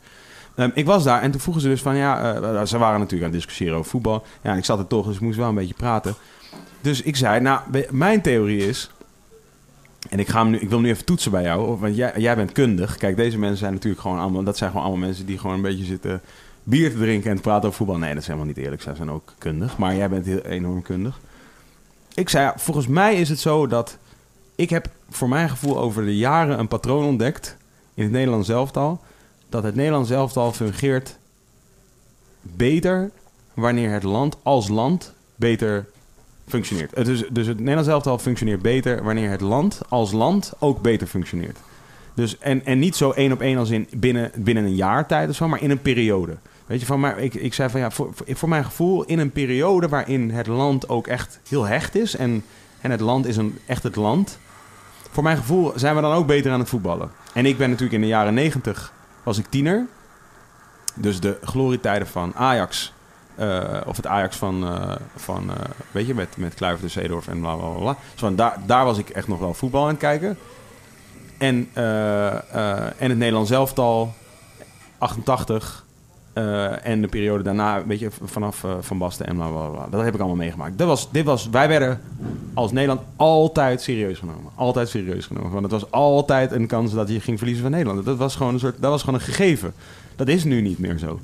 [0.55, 3.27] Ehm, ik was daar en toen vroegen ze dus van ja, eh, ze waren natuurlijk
[3.27, 4.25] aan het discussiëren over voetbal.
[4.43, 6.15] Ja, ik zat er toch, dus ik moest wel een beetje praten.
[6.81, 7.61] Dus ik zei, nou,
[7.91, 8.91] mijn theorie is,
[10.09, 12.53] en ik, ga nu, ik wil nu even toetsen bij jou, want jij, jij bent
[12.53, 12.97] kundig.
[12.97, 15.63] Kijk, deze mensen zijn natuurlijk gewoon allemaal, dat zijn gewoon allemaal mensen die gewoon een
[15.63, 16.21] beetje zitten
[16.63, 17.99] bier te drinken en te praten over voetbal.
[17.99, 20.83] Nee, dat is helemaal niet eerlijk, zij zijn ook kundig, maar jij bent heel enorm
[20.83, 21.21] kundig.
[22.15, 23.99] Ik zei, volgens mij is het zo dat
[24.55, 27.57] ik heb voor mijn gevoel over de jaren een patroon ontdekt
[27.95, 29.01] in het Nederlands elftal.
[29.49, 31.17] Dat het Nederlands elftal fungeert
[32.43, 33.11] beter
[33.55, 35.87] wanneer het land als land beter
[36.49, 37.09] functioneert.
[37.09, 41.59] Is, dus het Nederlands elftal functioneert beter wanneer het land als land ook beter functioneert.
[42.15, 45.29] Dus, en, en niet zo één op één als in binnen, binnen een jaar tijd
[45.29, 46.37] of zo, maar in een periode.
[46.67, 49.19] Weet je, van, maar ik, ik zei van ja, voor, voor, voor mijn gevoel in
[49.19, 52.45] een periode waarin het land ook echt heel hecht is en,
[52.81, 54.39] en het land is een, echt het land.
[55.11, 57.11] Voor mijn gevoel zijn we dan ook beter aan het voetballen.
[57.33, 58.93] En ik ben natuurlijk in de jaren negentig
[59.23, 59.87] was ik tiener.
[60.95, 62.93] Dus de glorietijden van Ajax.
[63.39, 65.57] Eh, of het Ajax van, eh, van eh,
[65.91, 67.97] weet je, met, met Kluivert de Zeedorf en bla bla bla.
[68.17, 70.39] Dus daar, daar was ik echt nog wel voetbal aan het kijken.
[71.39, 74.15] En, en het Nederlands elftal,
[74.99, 75.85] 88.
[76.33, 79.87] eh, en de periode daarna, weet je, vanaf Van Basten en bla bla bla.
[79.91, 80.79] Dat heb ik allemaal meegemaakt.
[80.79, 82.01] Dat was, dit was, wij werden
[82.55, 84.53] als Nederland altijd serieus genomen.
[84.55, 85.51] Altijd serieus genomen.
[85.51, 88.05] Want het was altijd een kans dat je ging verliezen van Nederland.
[88.05, 89.75] Dat was gewoon een soort, dat was gewoon een gegeven.
[90.17, 91.21] Dat is nu niet meer zo.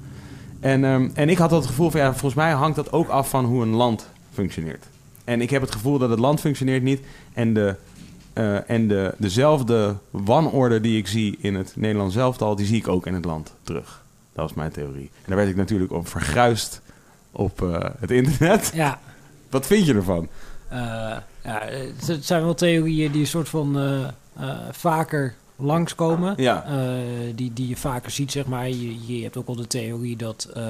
[0.65, 3.29] En, ehm, en ik had dat gevoel van, ja, volgens mij hangt dat ook af
[3.29, 4.85] van hoe een land functioneert.
[5.25, 7.01] En ik heb het gevoel dat het land functioneert niet.
[7.33, 7.75] En, de,
[8.33, 12.89] eh, en de, dezelfde wanorde die ik zie in het Nederlands elftal, die zie ik
[12.89, 14.03] ook in het land terug.
[14.33, 15.11] Dat was mijn theorie.
[15.15, 16.81] En daar werd ik natuurlijk op verguisd
[17.33, 18.71] op eh, het internet.
[18.75, 18.99] Ja,
[19.51, 20.29] Wat vind je ervan?
[20.69, 20.79] eh,
[21.45, 21.63] ja,
[22.07, 23.79] het zijn wel theorieën die een soort van
[24.71, 26.35] vaker langskomen.
[26.37, 26.65] Ja.
[26.65, 26.77] Eh,
[27.35, 28.69] die, die je vaker ziet, zeg maar.
[28.69, 30.63] Je, je hebt ook al de theorie dat eh,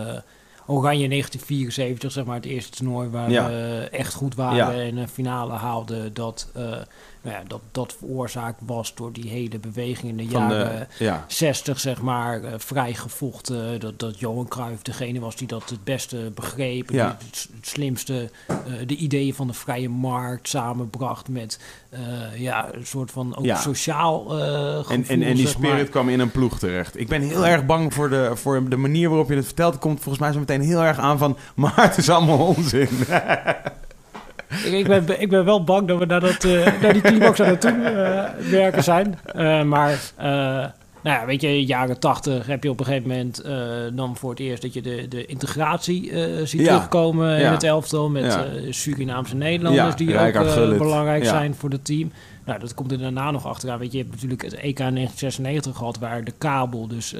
[0.66, 3.46] Oranje 1974, zeg maar, het eerste toernooi waar Ja.
[3.48, 4.86] we echt goed waren Ja.
[4.88, 6.76] en een finale haalden, dat, eh,
[7.24, 11.04] nou ja, dat dat veroorzaakt was door die hele beweging in de Van jaren de,
[11.04, 11.24] ja.
[11.28, 13.80] 60, zeg maar, eh, vrij gevochten.
[13.80, 16.90] Dat, dat Johan Cruijff degene was die dat het beste begreep.
[16.90, 17.16] Ja.
[17.18, 18.56] Die het, slimste, eh,
[18.86, 21.60] de ideeën van de vrije markt samenbracht met
[21.90, 22.00] eh,
[22.40, 23.60] ja, een soort van ook Ja.
[23.60, 25.52] sociaal gevoel, En, en, en die maar.
[25.52, 27.00] spirit kwam in een ploeg terecht.
[27.00, 29.78] Ik ben heel erg bang voor de, voor de manier waarop je het vertelt.
[29.78, 31.36] Komt volgens mij zo meteen heel erg aan van...
[31.54, 32.88] maar het is allemaal onzin.
[34.64, 37.40] Ik, ik, ben, ik ben wel bang dat we naar, dat, eh, naar die climax
[37.40, 39.18] aan het toe eh, werken zijn.
[39.24, 40.00] Eh, maar
[41.02, 43.44] nou ja, weet je, jaren tachtig heb je op een gegeven moment
[43.96, 46.12] dan voor het eerst dat je de, de integratie
[46.46, 46.66] ziet Ja.
[46.66, 48.38] terugkomen in het elftal met
[48.70, 52.12] Surinaamse Nederlanders die ook belangrijk zijn voor het team.
[52.44, 53.78] Nou, dat komt er daarna nog achteraan.
[53.78, 57.14] Weet je, je hebt natuurlijk het EK 1996 gehad, waar de kabel, dus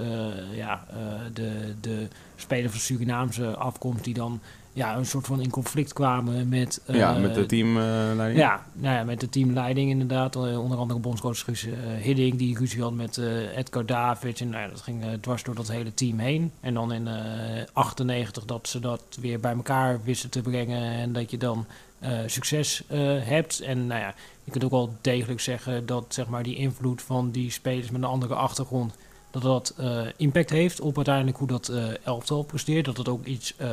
[0.56, 0.84] ja,
[1.32, 4.40] de, de spelers van Surinaamse afkomst, die dan
[4.74, 8.38] ja, een soort van in conflict kwamen met, eh, ja, met de teamleiding.
[8.38, 10.36] ja, nou ja, met de teamleiding inderdaad.
[10.36, 11.72] Eh, onder andere bondscoach Guus eh,
[12.02, 14.40] Hiddink, die ruzie had met eh, Edgar Davids.
[14.40, 16.52] En nou ja, dat ging eh, dwars door dat hele team heen.
[16.60, 20.92] En dan in eh 98 dat ze dat weer bij elkaar wisten te brengen.
[20.92, 21.66] En dat je dan
[21.98, 23.60] eh, succes eh, hebt.
[23.60, 24.14] En nou ja,
[24.44, 28.02] je kunt ook wel degelijk zeggen dat zeg maar, die invloed van die spelers met
[28.02, 28.94] een andere achtergrond...
[29.30, 32.84] dat dat eh, impact heeft op uiteindelijk hoe dat eh, elftal presteert.
[32.84, 33.68] Dat het ook iets eh,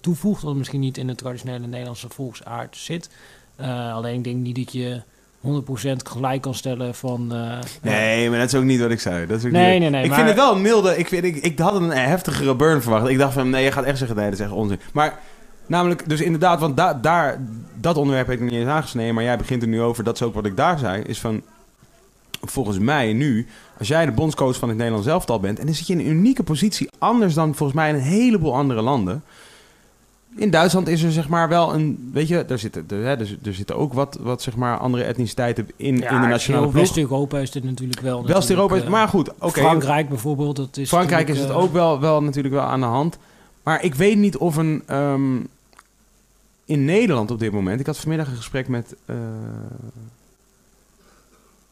[0.00, 3.10] toevoegt wat misschien niet in de traditionele Nederlandse volksaard zit.
[3.56, 5.02] Eh, alleen ik denk niet dat je
[5.40, 7.34] 100% gelijk kan stellen van...
[7.34, 9.26] eh, Nee, maar dat is ook niet wat ik zei.
[9.26, 10.98] Dat is ook Nee, niet- nee, nee, Ik maar- vind het wel een milde...
[10.98, 13.08] Ik, vind, ik, ik had een heftigere burn verwacht.
[13.08, 14.80] Ik dacht van, nee, je gaat echt zeggen, nee, dat is echt onzin.
[14.92, 15.18] Maar
[15.66, 17.40] namelijk, dus inderdaad, want da, daar,
[17.74, 20.14] dat onderwerp heb ik nog niet eens aangesneden, maar jij begint er nu over, dat
[20.14, 21.42] is ook wat ik daar zei, is van,
[22.40, 23.46] volgens mij nu,
[23.78, 26.06] als jij de bondscoach van het Nederlands elftal bent, en dan zit je in een
[26.06, 29.22] unieke positie, anders dan volgens mij in een heleboel andere landen.
[30.36, 33.38] In Duitsland is er zeg maar wel een, weet je, er zitten, er, hè, er,
[33.42, 36.80] er zitten ook wat, wat zeg maar andere etniciteiten in, ja, in de nationale ploeg.
[36.80, 38.26] West-Europa is dit natuurlijk wel.
[38.26, 39.60] West-Europa is, natuurlijk, eh, maar goed, oké.
[39.60, 43.18] Frankrijk bijvoorbeeld, dat is Frankrijk is het ook wel, wel natuurlijk wel aan de hand.
[43.62, 44.82] Maar ik weet niet of een...
[44.86, 45.36] ehm,
[46.64, 47.80] in Nederland op dit moment...
[47.80, 48.94] Ik had vanmiddag een gesprek met...
[49.04, 49.16] eh,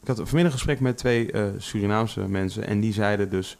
[0.01, 2.67] ik had vanmiddag een gesprek met twee eh, Surinaamse mensen.
[2.67, 3.57] En die zeiden dus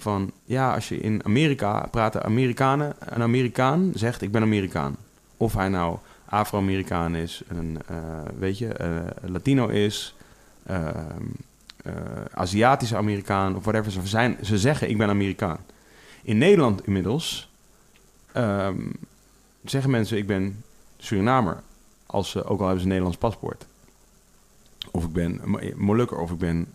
[0.00, 0.32] van...
[0.44, 2.94] Ja, als je in Amerika praat, Amerikanen...
[2.98, 4.96] Een Amerikaan zegt, ik ben Amerikaan.
[5.36, 7.96] Of hij nou Afro-Amerikaan is, een, eh,
[8.38, 10.14] weet je, eh, Latino is...
[10.62, 10.88] eh,
[12.32, 13.92] Aziatische Amerikaan of whatever.
[13.92, 15.58] Ze, zijn, ze zeggen, ik ben Amerikaan.
[16.22, 17.50] In Nederland inmiddels
[18.32, 18.78] ehm,
[19.64, 20.62] zeggen mensen, ik ben
[20.98, 21.62] Surinamer.
[22.06, 23.66] Als ze, ook al hebben ze een Nederlands paspoort.
[24.90, 26.68] Of ik ben Mo- Molukker of ik ben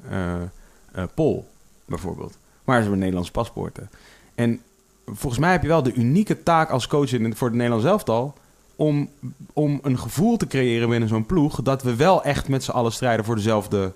[1.13, 1.47] Pool,
[1.86, 2.38] bijvoorbeeld.
[2.66, 3.89] Maar ze hebben Nederlandse paspoorten.
[4.36, 4.59] En
[5.05, 8.34] volgens mij heb je wel de unieke taak als coach in, voor het Nederlands elftal...
[8.78, 9.09] Om,
[9.53, 11.61] om een gevoel te creëren binnen zo'n ploeg...
[11.61, 13.91] dat we wel echt met z'n allen strijden voor dezelfde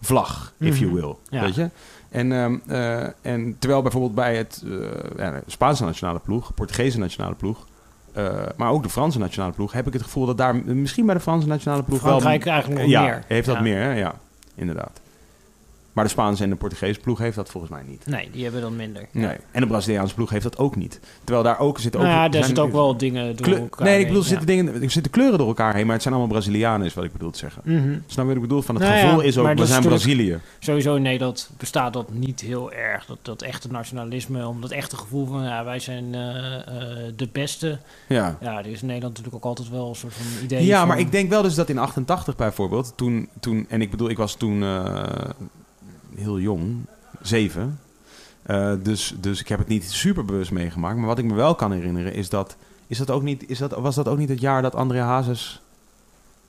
[0.00, 1.00] vlag, if you Mhm.
[1.00, 1.14] will.
[1.28, 1.40] Ja.
[1.40, 1.70] Weet je?
[2.08, 4.72] En, ehm, eh, en terwijl bijvoorbeeld bij het eh,
[5.16, 7.66] ja, Spaanse nationale ploeg, Portugese nationale ploeg,
[8.12, 11.14] eh, maar ook de Franse nationale ploeg, heb ik het gevoel dat daar misschien bij
[11.14, 13.22] de Franse nationale ploeg Frankrijk wel eigenlijk nog ja, meer.
[13.26, 13.62] heeft dat Ja.
[13.62, 13.92] meer, hè?
[13.92, 14.14] ja,
[14.54, 15.00] inderdaad.
[15.94, 18.06] Maar de Spaanse en de Portugese ploeg heeft dat volgens mij niet.
[18.06, 19.06] Nee, die hebben dan minder.
[19.10, 19.36] Nee.
[19.50, 21.00] En de Braziliaanse ploeg heeft dat ook niet.
[21.24, 22.06] Terwijl daar ook zitten ook.
[22.06, 24.82] Nou ja, daar zitten ook wel dingen door elkaar Nee, ik bedoel, er zitten, dingen,
[24.82, 27.30] er zitten kleuren door elkaar heen, maar het zijn allemaal Brazilianen, is wat ik bedoel
[27.30, 27.62] te zeggen.
[27.64, 27.98] Mhm.
[28.06, 28.62] Snap je wat ik bedoel?
[28.62, 30.38] Van het Nou ja, gevoel is ook, we dat zijn Brazilië.
[30.58, 33.06] Sowieso in Nederland bestaat dat niet heel erg.
[33.06, 37.28] Dat, dat echte nationalisme, om dat echte gevoel van ja, wij zijn eh, eh, de
[37.32, 37.78] beste.
[38.08, 38.38] Ja.
[38.40, 40.88] Ja, er is in Nederland natuurlijk ook altijd wel een soort van idee Ja, van-
[40.88, 44.16] maar ik denk wel dus dat in 88 bijvoorbeeld, toen, toen en ik bedoel, ik
[44.16, 45.02] was toen eh,
[46.16, 46.76] heel jong,
[47.22, 47.78] zeven.
[48.42, 50.96] Eh, dus, dus ik heb het niet super bewust meegemaakt.
[50.96, 52.56] Maar wat ik me wel kan herinneren is dat,
[52.86, 55.60] is dat ook niet, is dat, was dat ook niet het jaar dat André Hazes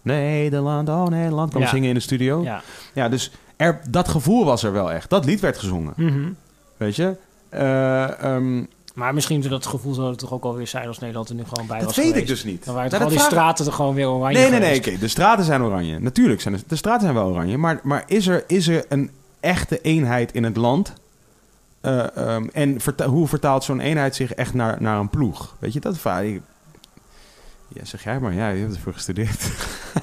[0.02, 1.68] Nederland, oh Nederland kwam Ja.
[1.70, 2.44] zingen in de studio?
[2.44, 2.62] Ja.
[2.94, 5.10] Ja, dus er, dat gevoel was er wel echt.
[5.10, 6.30] Dat lied werd gezongen, Mhm.
[6.78, 7.16] weet je?
[7.50, 8.64] Eh, ehm,
[8.94, 11.68] Maar misschien dat gevoel zou het toch ook alweer zijn als Nederland er nu gewoon
[11.68, 12.22] bij dat was weet geweest.
[12.24, 12.66] ik dus niet.
[12.66, 14.98] Dan waren Nou, al die dat vraag- straten er gewoon weer oranje Nee, nee, nee.
[14.98, 16.00] de straten zijn oranje.
[16.00, 17.58] Natuurlijk zijn de, de straten zijn wel oranje.
[17.58, 19.12] Maar, maar is, er, is er een
[19.46, 20.94] echte eenheid in het land?
[21.82, 25.56] Eh, ehm, en hoe vertaalt zo'n eenheid zich echt naar, naar een ploeg?
[25.60, 26.42] Weet je, dat ik.
[27.68, 28.34] Ja, zeg jij maar.
[28.34, 29.52] Ja, je hebt ervoor gestudeerd.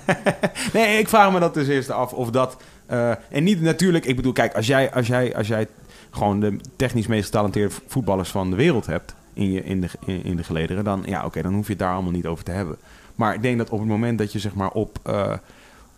[0.73, 2.57] nee, ik vraag me dat dus eerst af of dat...
[2.87, 4.05] eh, en niet natuurlijk...
[4.05, 5.69] Ik bedoel, kijk, als jij, als jij, als jij
[6.11, 9.15] gewoon de technisch meest getalenteerde voetballers van de wereld hebt...
[9.33, 11.81] in, je, in, de, in, in de gelederen, dan, ja, oké, dan hoef je het
[11.81, 12.77] daar allemaal niet over te hebben.
[13.15, 15.33] Maar ik denk dat op het moment dat je zeg maar op, eh,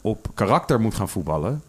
[0.01, 1.63] op karakter moet gaan voetballen...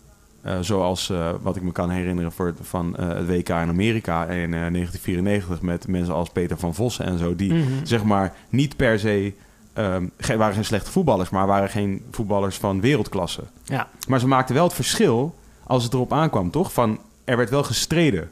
[0.45, 4.25] eh, zoals eh, wat ik me kan herinneren voor van eh, het WK in Amerika
[4.25, 5.61] in eh, 1994...
[5.61, 7.35] met mensen als Peter van Vossen en zo...
[7.35, 7.63] die Mhm.
[7.83, 9.33] zeg maar niet per se...
[9.73, 13.43] ehm, ge- waren geen slechte voetballers, maar waren geen voetballers van wereldklasse.
[13.63, 13.87] Ja.
[14.07, 16.73] Maar ze maakten wel het verschil als het erop aankwam, toch?
[16.73, 18.29] Van er werd wel gestreden.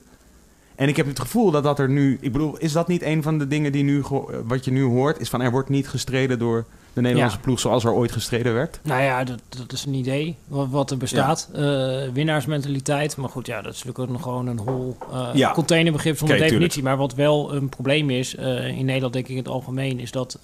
[0.76, 2.18] En ik heb het gevoel dat dat er nu.
[2.22, 4.84] Ik bedoel, is dat niet een van de dingen die nu eh, wat je nu
[4.84, 5.20] hoort?
[5.20, 7.44] Is van er wordt niet gestreden door de Nederlandse Ja.
[7.44, 8.80] ploeg zoals er ooit gestreden werd?
[8.84, 11.50] Nou ja, dat, dat is een idee wat, wat er bestaat.
[11.54, 11.62] Eh,
[12.14, 13.18] winnaarsmentaliteit.
[13.18, 15.52] Maar goed, ja, dat is natuurlijk ook nog gewoon een hol eh, Ja.
[15.52, 16.84] containerbegrip zonder definitie.
[16.84, 20.40] Maar wat wel een probleem is, in Nederland denk ik in het algemeen, is dat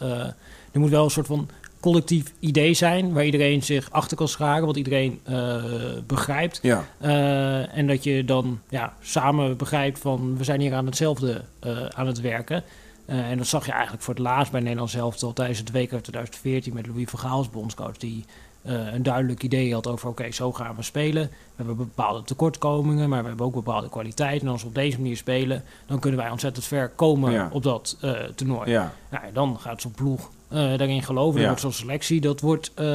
[0.71, 1.49] er moet wel een soort van
[1.79, 5.63] collectief idee zijn waar iedereen zich achter kan scharen, wat iedereen eh,
[6.07, 6.59] begrijpt.
[6.61, 6.85] Ja.
[6.97, 11.85] Eh, en dat je dan ja, samen begrijpt van we zijn hier aan hetzelfde eh,
[11.85, 12.63] aan het werken.
[13.05, 15.87] En dat zag je eigenlijk voor het laatst bij Nederland zelf al tijdens het WK
[15.87, 17.97] 2014 met Louis van Gaal als bondscoach.
[17.97, 18.25] Die
[18.69, 21.27] een duidelijk idee had over oké, zo gaan we spelen.
[21.29, 24.47] We hebben bepaalde tekortkomingen, maar we hebben ook bepaalde kwaliteiten.
[24.47, 27.49] En als we op deze manier spelen, dan kunnen wij ontzettend ver komen Ja.
[27.51, 28.69] op dat eh, toernooi.
[28.71, 28.93] Ja.
[29.09, 31.31] Nou, dan gaat zo'n ploeg eh, daarin geloven.
[31.33, 31.47] Dan Ja.
[31.47, 32.85] wordt zo'n selectie, dat wordt eh,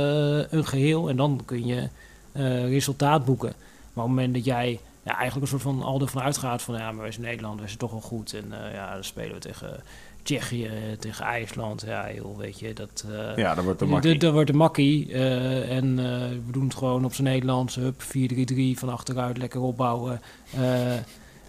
[0.52, 1.08] een geheel.
[1.08, 1.88] En dan kun je
[2.32, 3.52] eh, resultaat boeken.
[3.92, 6.74] Maar op het moment dat jij ja, eigenlijk een soort van al ervan uitgaat van...
[6.74, 8.32] ja, maar wij zijn Nederland, wij zijn toch wel goed.
[8.34, 9.80] En eh, ja, dan spelen we tegen
[10.24, 11.84] Tsjechië, tegen IJsland.
[11.86, 13.04] Ja, joh, weet je, dat...
[13.10, 14.18] eh, ja, dat wordt de de- makkie.
[14.18, 15.12] Dat wordt makkie.
[15.12, 16.04] eh, en eh,
[16.46, 17.74] we doen het gewoon op zijn Nederlands.
[17.74, 20.20] Hup, 4-3-3 van achteruit, lekker opbouwen.
[20.56, 20.60] Eh,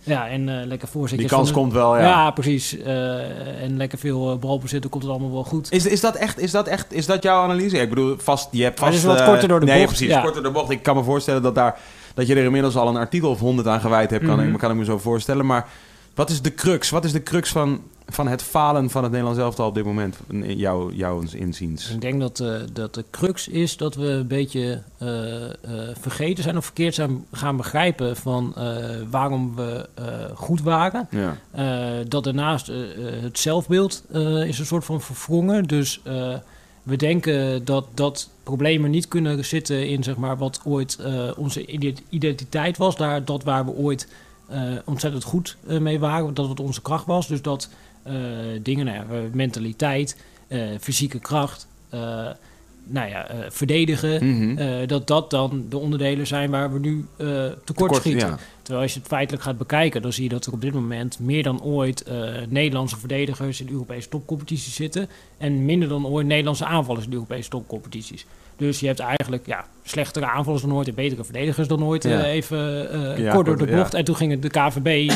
[0.04, 1.28] ja, en eh, lekker voorzetjes.
[1.30, 2.02] Die kans de- komt wel, ja.
[2.02, 2.32] ja.
[2.32, 2.78] precies.
[2.78, 5.72] Eh, en lekker veel uh, balbezit, dan komt het allemaal wel goed.
[5.72, 7.78] Is, is, dat echt, is dat echt, is dat jouw analyse?
[7.78, 8.92] Ik bedoel, vast, je hebt vast...
[8.94, 10.22] het is wat eh, korter door de nee, bocht, precies, ja.
[10.22, 10.72] korter door de bocht.
[10.72, 11.80] Ik kan me voorstellen dat, daar,
[12.14, 14.52] dat je er inmiddels al een artikel of honderd aan gewijd hebt, kan, Mhm.
[14.54, 15.46] ik, kan ik me zo voorstellen.
[15.46, 15.68] Maar
[16.16, 16.90] wat is de crux?
[16.90, 20.18] Wat is de crux van, van het falen van het Nederlands elftal op dit moment,
[20.28, 21.90] in jouw, jouw inziens?
[21.90, 25.52] Ik denk dat, eh, dat de crux is dat we een beetje eh, eh,
[26.00, 28.54] vergeten zijn of verkeerd zijn gaan begrijpen van
[29.10, 29.90] waarom we
[30.34, 31.08] goed waren.
[31.10, 32.04] Ja.
[32.08, 32.72] Dat daarnaast
[33.22, 34.04] het zelfbeeld
[34.46, 35.64] is een soort van verwrongen.
[35.64, 36.02] Dus
[36.84, 41.00] we denken dat, dat problemen niet kunnen zitten in zeg maar, wat ooit
[41.38, 42.96] onze ide- identiteit was.
[42.96, 44.08] Daar, dat waar we ooit
[44.86, 46.34] ontzettend goed mee waren.
[46.34, 47.28] Dat het onze kracht was.
[47.28, 47.70] Dus dat
[48.62, 52.00] dingen, nou ja, eh, mentaliteit, eh, fysieke kracht, eh,
[52.88, 54.26] nou ja, eh, verdedigen.
[54.30, 54.58] Mhm.
[54.58, 57.28] eh, dat dat dan de onderdelen zijn waar we nu eh,
[57.64, 58.28] tekort, Kort, schieten.
[58.28, 58.38] ja.
[58.62, 61.20] Terwijl als je het feitelijk gaat bekijken, dan zie je dat er op dit moment
[61.20, 65.10] meer dan ooit eh, Nederlandse verdedigers in Europese topcompetities zitten.
[65.38, 68.26] En minder dan ooit Nederlandse aanvallers in Europese topcompetities.
[68.58, 72.04] Dus je hebt eigenlijk ja, slechtere aanvallers dan ooit en betere verdedigers dan ooit.
[72.04, 72.24] Ja.
[72.24, 73.76] eh, even Ja, kort door de ja.
[73.76, 73.94] bocht.
[73.94, 75.12] En toen ging de KVB,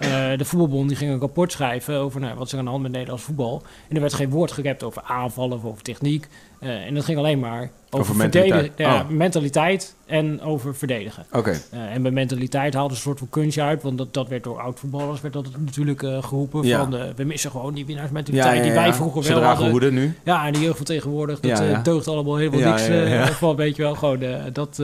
[0.00, 2.82] eh, de voetbalbond, die ging een rapport schrijven over nou, wat er aan de hand
[2.82, 3.62] met Nederlands voetbal.
[3.88, 6.26] En er werd geen woord gerept over aanvallen of over techniek.
[6.64, 8.78] Eh, en dat ging alleen maar over, Over verdedigen- mentaliteit.
[8.88, 9.08] Ja, Oh.
[9.08, 11.26] mentaliteit en over verdedigen.
[11.32, 11.60] Oké.
[11.70, 13.82] Eh, en bij mentaliteit haalde ze een soort van kunstje uit.
[13.82, 16.62] Want dat, dat werd door oud-voetballers werd dat natuurlijk eh, geroepen.
[16.62, 16.78] Ja.
[16.78, 19.70] Van, we missen gewoon die winnaarsmentaliteit ja, die wij vroeger Ze wel dragen hadden.
[19.72, 20.14] hoeden nu.
[20.24, 23.94] Ja, en de jeugd van tegenwoordig, dat deugt allemaal helemaal niks van, weet je wel,
[23.94, 24.20] gewoon
[24.52, 24.82] dat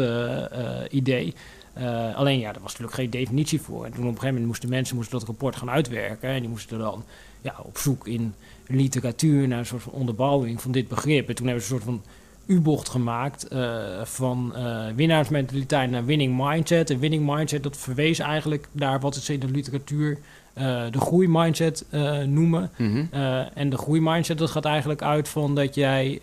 [0.90, 1.34] idee.
[2.14, 3.84] Alleen ja, daar was natuurlijk geen definitie voor.
[3.84, 6.28] En toen op een gegeven moment moesten mensen moesten dat rapport gaan uitwerken.
[6.30, 7.04] En die moesten dan
[7.40, 8.34] ja, op zoek in
[8.70, 11.28] literatuur naar een soort van onderbouwing van dit begrip.
[11.28, 12.02] En toen hebben ze een soort van
[12.50, 16.90] U-bocht gemaakt eh, van eh, winnaarsmentaliteit naar winning mindset.
[16.90, 20.18] En winning mindset, dat verwees eigenlijk naar wat ze in de literatuur
[20.52, 21.84] eh, de groeimindset
[22.26, 22.70] noemen.
[22.76, 23.04] Mhm.
[23.54, 26.20] En de groeimindset, dat gaat eigenlijk uit van dat jij...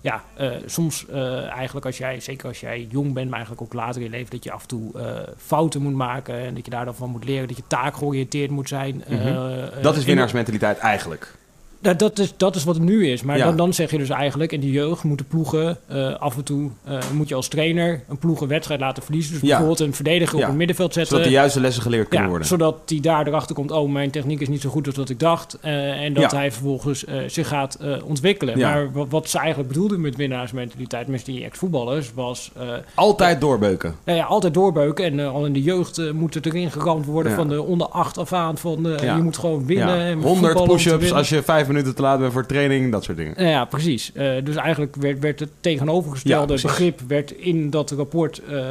[0.00, 0.24] ja,
[0.66, 1.06] soms
[1.48, 4.30] eigenlijk als jij, zeker als jij jong bent, maar eigenlijk ook later in je leven,
[4.30, 4.90] dat je af en toe
[5.36, 8.68] fouten moet maken en dat je daar dan van moet leren, dat je taakgeoriënteerd moet
[8.68, 9.04] zijn.
[9.08, 9.82] Mhm.
[9.82, 11.34] Dat is in- winnaarsmentaliteit eigenlijk.
[11.82, 13.22] Dat, dat, is, dat is wat het nu is.
[13.22, 13.44] Maar Ja.
[13.44, 16.70] dan, dan zeg je dus eigenlijk, in de jeugd moeten ploegen eh, af en toe,
[16.84, 19.32] eh, moet je als trainer een ploeg een wedstrijd laten verliezen.
[19.32, 19.48] Dus Ja.
[19.48, 20.42] bijvoorbeeld een verdediger Ja.
[20.42, 21.12] op het middenveld zetten.
[21.12, 22.46] Zodat de juiste lessen geleerd kunnen worden.
[22.48, 25.18] zodat hij daar erachter komt, oh, mijn techniek is niet zo goed als dat ik
[25.20, 25.58] dacht.
[25.60, 28.58] eh, en dat hij vervolgens zich gaat ontwikkelen.
[28.58, 32.52] Maar wat, wat ze eigenlijk bedoelden met winnaarsmentaliteit, met die ex-voetballers, was
[32.94, 33.94] Altijd doorbeuken.
[34.04, 35.04] nou ja, altijd doorbeuken.
[35.04, 38.32] En al in de jeugd moet het erin geramd worden van de onder acht af
[38.32, 38.58] aan.
[38.58, 38.82] Van.
[39.00, 39.98] Je moet gewoon winnen.
[39.98, 40.04] Ja.
[40.06, 42.92] en 100 voetballen om te push-ups als je vijf minuten te laat bent voor training,
[42.92, 43.46] dat soort dingen.
[43.46, 44.12] Ja, precies.
[44.12, 48.66] Eh, dus eigenlijk werd, werd het tegenovergestelde Ja, begrip werd in dat rapport eh,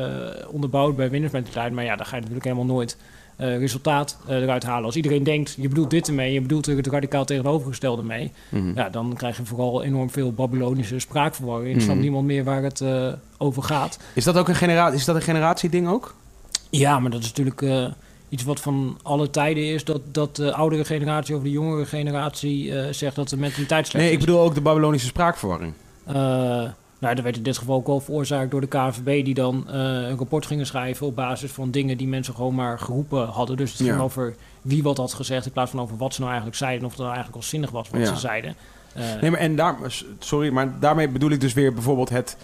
[0.48, 1.74] onderbouwd bij winnersmentaliteit.
[1.74, 2.98] Maar ja, daar ga je natuurlijk helemaal nooit
[3.36, 4.86] eh, resultaat eruit halen.
[4.86, 8.32] Als iedereen denkt, je bedoelt dit ermee, je bedoelt er het radicaal tegenovergestelde mee.
[8.50, 8.72] Mhm.
[8.76, 11.76] Ja, dan krijg je vooral enorm veel Babylonische spraakverwarring.
[11.76, 11.84] Mhm.
[11.84, 12.84] snapt niemand meer waar het
[13.38, 14.00] over gaat.
[14.14, 16.16] Is dat ook een, genera is dat een generatieding ook?
[16.70, 17.62] Ja, maar dat is natuurlijk
[18.32, 19.84] iets wat van alle tijden is.
[19.84, 24.04] Dat, dat de oudere generatie over de jongere generatie eh, zegt dat de mentaliteit slecht
[24.06, 24.20] Nee, is.
[24.20, 25.74] ik bedoel ook de Babylonische spraakverwarring.
[26.06, 26.16] Eh,
[27.00, 29.26] nou, dat werd in dit geval ook wel veroorzaakt door de KNVB...
[29.26, 32.80] die dan eh, een rapport gingen schrijven op basis van dingen die mensen gewoon maar
[32.80, 33.58] geroepen hadden.
[33.58, 34.02] Dus het ging Ja.
[34.04, 36.86] over wie wat had gezegd in plaats van over wat ze nou eigenlijk zeiden...
[36.86, 38.06] of het nou eigenlijk al zinnig was wat Ja.
[38.14, 38.56] ze zeiden.
[39.22, 39.76] Nee, maar, en daar,
[40.20, 42.38] sorry, maar daarmee bedoel ik dus weer bijvoorbeeld het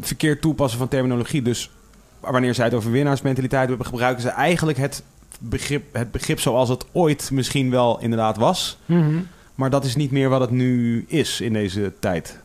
[0.00, 1.42] verkeerd toepassen van terminologie.
[1.42, 1.70] Dus
[2.30, 5.02] wanneer zij het over winnaarsmentaliteit hebben, gebruiken ze eigenlijk het
[5.40, 8.78] begrip, het begrip zoals het ooit misschien wel inderdaad was.
[8.86, 9.18] mhm.
[9.54, 12.38] Maar dat is niet meer wat het nu is in deze tijd.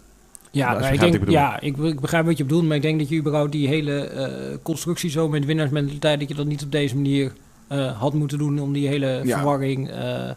[0.51, 3.17] Ja, ik, denk, ja ik, ik begrijp wat je bedoelt, maar ik denk dat je
[3.17, 7.31] überhaupt die hele eh, constructie zo met winnaarsmentaliteit, dat je dat niet op deze manier
[7.67, 9.35] eh, had moeten doen om die hele Ja.
[9.37, 10.29] verwarring eh,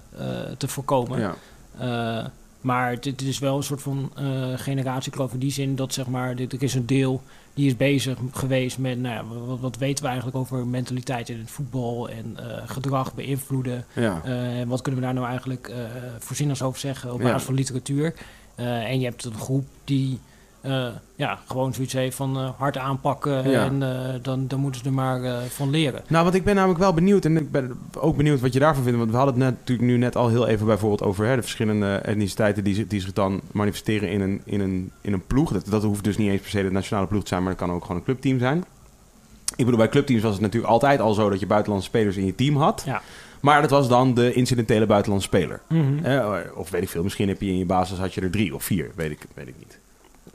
[0.58, 1.34] te voorkomen.
[1.78, 2.30] Ja.
[2.60, 4.12] Maar het, het is wel een soort van
[4.56, 7.22] generatiekloof in die zin dat zeg maar, dit, er is een deel
[7.54, 11.38] die is bezig geweest met, nou ja, wat, wat weten we eigenlijk over mentaliteit in
[11.38, 13.84] het voetbal en eh, gedrag beïnvloeden.
[13.92, 14.20] Ja.
[14.24, 15.72] Eh, en wat kunnen we daar nou eigenlijk
[16.18, 17.24] voorzieners over zeggen op Ja.
[17.26, 18.14] basis van literatuur?
[18.56, 20.18] En je hebt een groep die
[20.64, 20.86] eh,
[21.16, 23.64] ja, gewoon zoiets heeft van eh, hard aanpakken Ja.
[23.64, 26.02] en eh, dan, dan moeten ze er maar van leren.
[26.08, 28.82] Nou, want ik ben namelijk wel benieuwd en ik ben ook benieuwd wat je daarvan
[28.82, 28.98] vindt.
[28.98, 31.42] Want we hadden het net, natuurlijk nu net al heel even bijvoorbeeld over hè, de
[31.42, 35.52] verschillende etniciteiten die, zich- die zich dan manifesteren in een, in een, in een ploeg.
[35.52, 37.60] Dat, dat hoeft dus niet eens per se de nationale ploeg te zijn, maar dat
[37.66, 38.64] kan ook gewoon een clubteam zijn.
[39.56, 42.26] Ik bedoel, bij clubteams was het natuurlijk altijd al zo dat je buitenlandse spelers in
[42.26, 42.82] je team had.
[42.86, 43.02] Ja.
[43.40, 45.60] Maar dat was dan de incidentele buitenlandse speler.
[45.68, 46.04] Mhm.
[46.04, 48.54] Eh, of weet ik veel, misschien heb je in je basis had je er drie
[48.54, 49.78] of vier, weet ik, weet ik niet.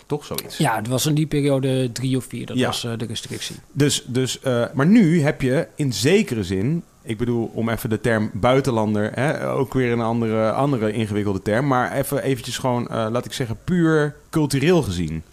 [0.09, 0.57] Toch zoiets.
[0.57, 2.65] Ja, het was in die periode drie of vier, dat Ja.
[2.65, 3.55] was eh, de restrictie.
[3.71, 8.01] Dus, dus, eh, maar nu heb je in zekere zin, ik bedoel om even de
[8.01, 13.07] term buitenlander, hè, ook weer een andere, andere ingewikkelde term, maar even eventjes gewoon, eh,
[13.11, 15.23] laat ik zeggen, puur cultureel gezien.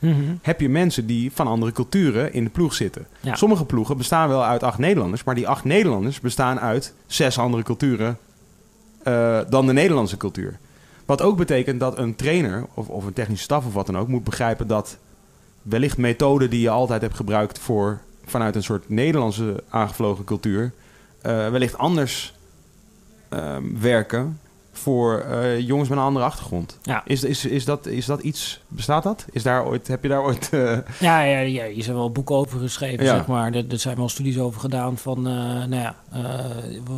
[0.43, 3.07] Heb je mensen die van andere culturen in de ploeg zitten?
[3.21, 3.35] Ja.
[3.35, 7.63] Sommige ploegen bestaan wel uit acht Nederlanders, maar die acht Nederlanders bestaan uit zes andere
[7.63, 8.19] culturen
[9.49, 10.59] dan de Nederlandse cultuur.
[11.07, 14.09] Wat ook betekent dat een trainer of, of een technische staf of wat dan ook
[14.09, 14.97] moet begrijpen dat
[15.63, 20.73] wellicht methoden die je altijd hebt gebruikt voor vanuit een soort Nederlandse aangevlogen cultuur,
[21.21, 22.35] eh, wellicht anders
[23.29, 24.41] ehm, werken
[24.79, 26.79] voor eh, jongens met een andere achtergrond.
[26.83, 27.03] Ja.
[27.07, 29.25] Is, is, is, dat, is dat iets, bestaat dat?
[29.33, 30.49] Is daar ooit, heb je daar ooit...
[30.53, 33.17] eh, Ja, ja, ja, hier zijn wel boeken over geschreven, Ja.
[33.17, 33.53] zeg maar.
[33.55, 35.95] Er, er zijn wel studies over gedaan van, eh, nou ja,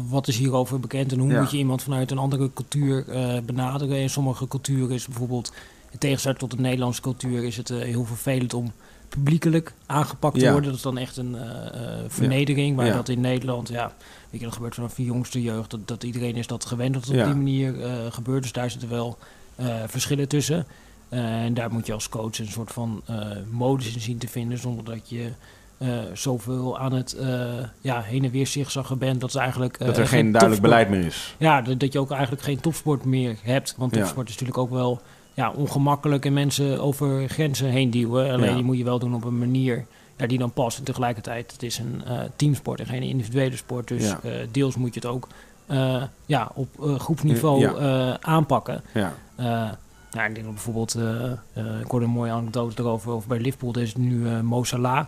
[0.09, 1.41] wat is hierover bekend en hoe Ja.
[1.41, 3.05] moet je iemand vanuit een andere cultuur
[3.45, 3.97] benaderen.
[3.97, 5.53] In sommige culturen is bijvoorbeeld,
[5.91, 8.73] in tegenstelling tot de Nederlandse cultuur, is het heel vervelend om
[9.09, 10.65] publiekelijk aangepakt te worden.
[10.65, 11.37] Dat is dan echt een
[12.09, 13.93] vernedering, maar dat in Nederland, ja,
[14.31, 17.05] weet je, dat gebeurt vanaf de jongste jeugd, dat, dat iedereen is dat gewend dat
[17.05, 17.21] het Ja.
[17.21, 18.43] op die manier eh, gebeurt.
[18.43, 19.19] Dus daar zitten wel
[19.57, 20.67] eh, verschillen tussen.
[21.09, 23.03] Eh, en daar moet je als coach een soort van
[23.51, 25.31] modus in zien te vinden, zonder dat je
[26.13, 27.17] zoveel aan het
[27.81, 29.21] ja, heen en weer zigzaggen bent.
[29.21, 31.35] Dat, is eigenlijk, dat er geen duidelijk topsport- beleid meer is.
[31.39, 33.75] Ja, dat, dat je ook eigenlijk geen topsport meer hebt.
[33.77, 34.01] Want Ja.
[34.01, 35.01] topsport is natuurlijk ook wel
[35.35, 38.31] ja, ongemakkelijk en mensen over grenzen heen duwen.
[38.33, 38.55] Alleen Ja.
[38.55, 39.87] die moet je wel doen op een manier
[40.27, 40.79] die dan past.
[40.79, 43.89] En tegelijkertijd, het is een eh, teamsport en geen individuele sport.
[43.89, 44.19] Dus Ja.
[44.23, 45.29] eh, deels moet je het ook
[45.67, 48.19] eh, ja, op groepsniveau Ja.
[48.21, 48.83] aanpakken.
[48.95, 49.13] Ja.
[50.11, 50.95] Nou, ik denk dat bijvoorbeeld,
[51.83, 55.07] ik hoorde een mooie anekdote erover, over bij Liverpool, er is nu Mo Salah,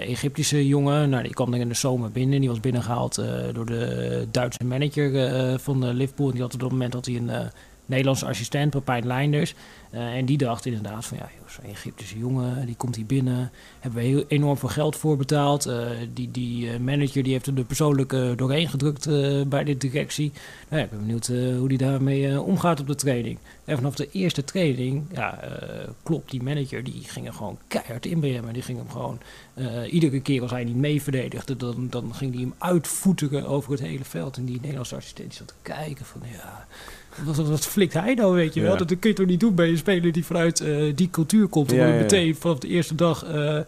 [0.00, 3.66] Egyptische jongen, nou, die kwam er in de zomer binnen, die was binnengehaald eh, door
[3.66, 7.30] de Duitse manager van Liverpool, en die had op dat moment had hij een
[7.86, 9.54] Nederlandse assistent, Pepijn Leinders,
[9.92, 14.02] Eh, en die dacht inderdaad van, ja, zo'n Egyptische jongen, die komt hier binnen, hebben
[14.02, 18.12] we enorm veel geld voor betaald, Eh, die, die eh, manager die heeft er persoonlijk
[18.12, 19.08] eh, doorheen gedrukt
[19.48, 20.32] bij de directie,
[20.68, 21.26] nou ja, ik ben benieuwd
[21.58, 23.38] hoe die daarmee omgaat op de training.
[23.64, 25.38] En vanaf de eerste training, ja,
[26.02, 28.46] klopt, die manager die ging er gewoon keihard in bij hem.
[28.46, 29.18] En die ging hem gewoon,
[29.90, 33.80] iedere keer als hij niet mee verdedigde, dan, dan ging hij hem uitvoeteren over het
[33.80, 34.36] hele veld.
[34.36, 36.66] En die Nederlandse assistent zat te kijken van, ja,
[37.24, 38.72] wat, wat, flikt hij nou, weet je wel?
[38.72, 38.78] Ja.
[38.78, 41.72] Dat kun je toch niet doen bij een speler die vanuit eh, die cultuur komt.
[41.72, 43.58] Om hem meteen vanaf de eerste dag eh,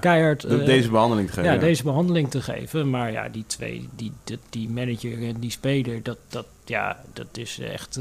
[0.00, 0.40] keihard...
[0.40, 1.52] De- eh, deze behandeling te geven.
[1.52, 2.90] ja, deze behandeling te geven.
[2.90, 7.26] Maar ja, die twee, die, die, die manager en die speler, dat, dat, ja, dat
[7.32, 8.00] is echt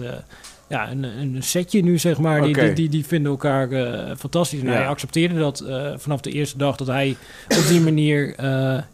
[0.68, 2.42] ja, een, een setje nu, zeg maar.
[2.42, 3.68] Die, die, die, die vinden elkaar
[4.18, 4.60] fantastisch.
[4.60, 4.74] En Ja.
[4.74, 5.66] hij accepteerde dat
[5.98, 7.16] vanaf de eerste dag dat hij
[7.58, 8.36] op die manier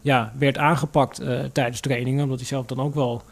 [0.00, 1.20] ja, werd aangepakt
[1.52, 2.22] tijdens trainingen.
[2.22, 3.22] Omdat hij zelf dan ook wel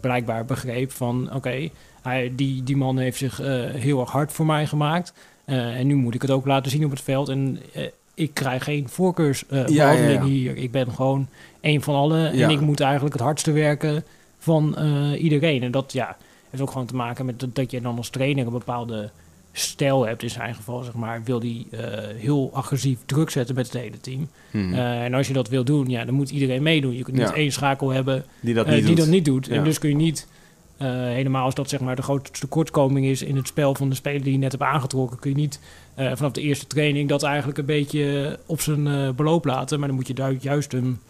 [0.00, 1.68] blijkbaar begreep van, oké,
[2.08, 5.12] hij die, die man heeft zich eh, heel erg hard voor mij gemaakt.
[5.44, 7.28] Eh, en nu moet ik het ook laten zien op het veld.
[7.28, 7.82] En eh,
[8.14, 10.56] ik krijg geen voorkeursbehandeling Ja, hier.
[10.56, 11.28] Ik ben gewoon
[11.60, 12.32] een van allen.
[12.32, 14.04] En ik moet eigenlijk het hardste werken
[14.38, 14.76] van
[15.14, 15.62] iedereen.
[15.62, 16.16] En dat ja,
[16.50, 19.10] heeft ook gewoon te maken met dat, dat je dan als trainer een bepaalde
[19.52, 20.22] stijl hebt.
[20.22, 21.66] In zijn geval, zeg maar, wil die
[22.16, 24.28] heel agressief druk zetten met het hele team.
[24.52, 26.96] Eh, en als je dat wil doen, ja, dan moet iedereen meedoen.
[26.96, 27.34] Je kunt niet Ja.
[27.34, 28.96] één schakel hebben die dat niet die doet.
[28.96, 29.46] dat niet doet.
[29.46, 29.54] Ja.
[29.54, 30.26] En dus kun je niet,
[30.78, 33.94] eh, helemaal als dat zeg maar de grootste tekortkoming is in het spel van de
[33.94, 35.60] speler die je net hebt aangetrokken, kun je niet
[35.94, 39.78] eh, vanaf de eerste training dat eigenlijk een beetje op zijn eh, beloop laten.
[39.78, 41.00] Maar dan moet je daar juist hem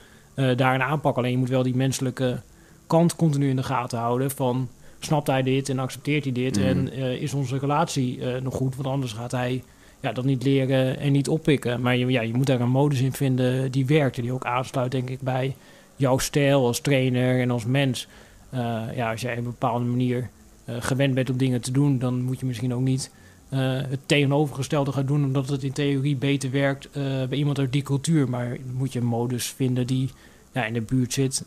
[0.56, 1.22] daarin aanpakken.
[1.22, 2.40] Alleen je moet wel die menselijke
[2.86, 6.92] kant continu in de gaten houden van snapt hij dit en accepteert hij dit en
[6.92, 9.62] eh, is onze relatie nog goed, want anders gaat hij
[10.00, 11.80] ja, dat niet leren en niet oppikken.
[11.80, 14.44] Maar je, ja, je moet daar een modus in vinden die werkt en die ook
[14.44, 15.56] aansluit denk ik bij
[15.96, 18.08] jouw stijl als trainer en als mens.
[18.50, 20.28] Eh, ja, als jij op een bepaalde manier
[20.64, 23.10] eh, gewend bent om dingen te doen, dan moet je misschien ook niet
[23.48, 26.88] eh, het tegenovergestelde gaan doen, omdat het in theorie beter werkt
[27.28, 28.28] bij iemand uit die cultuur.
[28.28, 30.10] Maar moet je een modus vinden die
[30.52, 31.42] ja, in de buurt zit,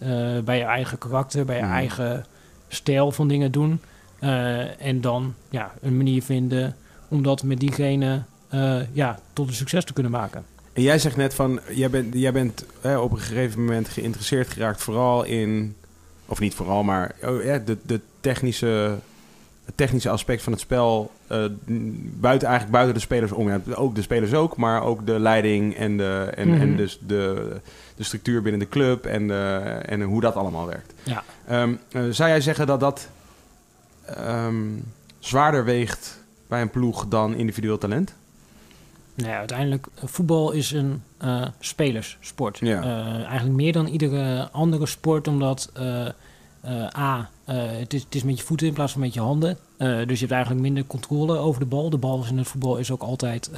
[0.45, 1.71] bij je eigen karakter, bij je Mhm.
[1.71, 2.25] eigen
[2.67, 3.79] stijl van dingen doen.
[4.79, 6.75] En dan ja, een manier vinden
[7.07, 8.21] om dat met diegene
[8.91, 10.45] ja, tot een succes te kunnen maken.
[10.73, 14.49] En jij zegt net van, jij bent, jij bent hè, op een gegeven moment geïnteresseerd
[14.49, 15.75] geraakt vooral in,
[16.31, 18.95] of niet vooral, maar oh, ja, de, de technische,
[19.65, 21.45] het technische aspect van het spel, eh,
[22.19, 23.47] buiten, eigenlijk buiten de spelers om.
[23.49, 26.61] Ja, ook de spelers ook, maar ook de leiding en, de, en, Mhm.
[26.61, 27.55] en dus de,
[27.95, 30.93] de structuur binnen de club en, de, en hoe dat allemaal werkt.
[31.03, 31.23] Ja.
[31.47, 33.07] Ehm, eh, zou jij zeggen dat dat
[34.05, 34.55] ehm,
[35.19, 38.13] zwaarder weegt bij een ploeg dan individueel talent?
[39.21, 41.03] Nou ja, uiteindelijk, eh, voetbal is een
[41.59, 42.57] spelersport.
[42.57, 42.81] Ja.
[42.81, 45.71] Eh, eigenlijk meer dan iedere andere sport, omdat
[46.97, 49.57] A, het, is, het is met je voeten in plaats van met je handen.
[49.77, 51.89] Dus je hebt eigenlijk minder controle over de bal.
[51.89, 53.51] De bal in het voetbal is ook altijd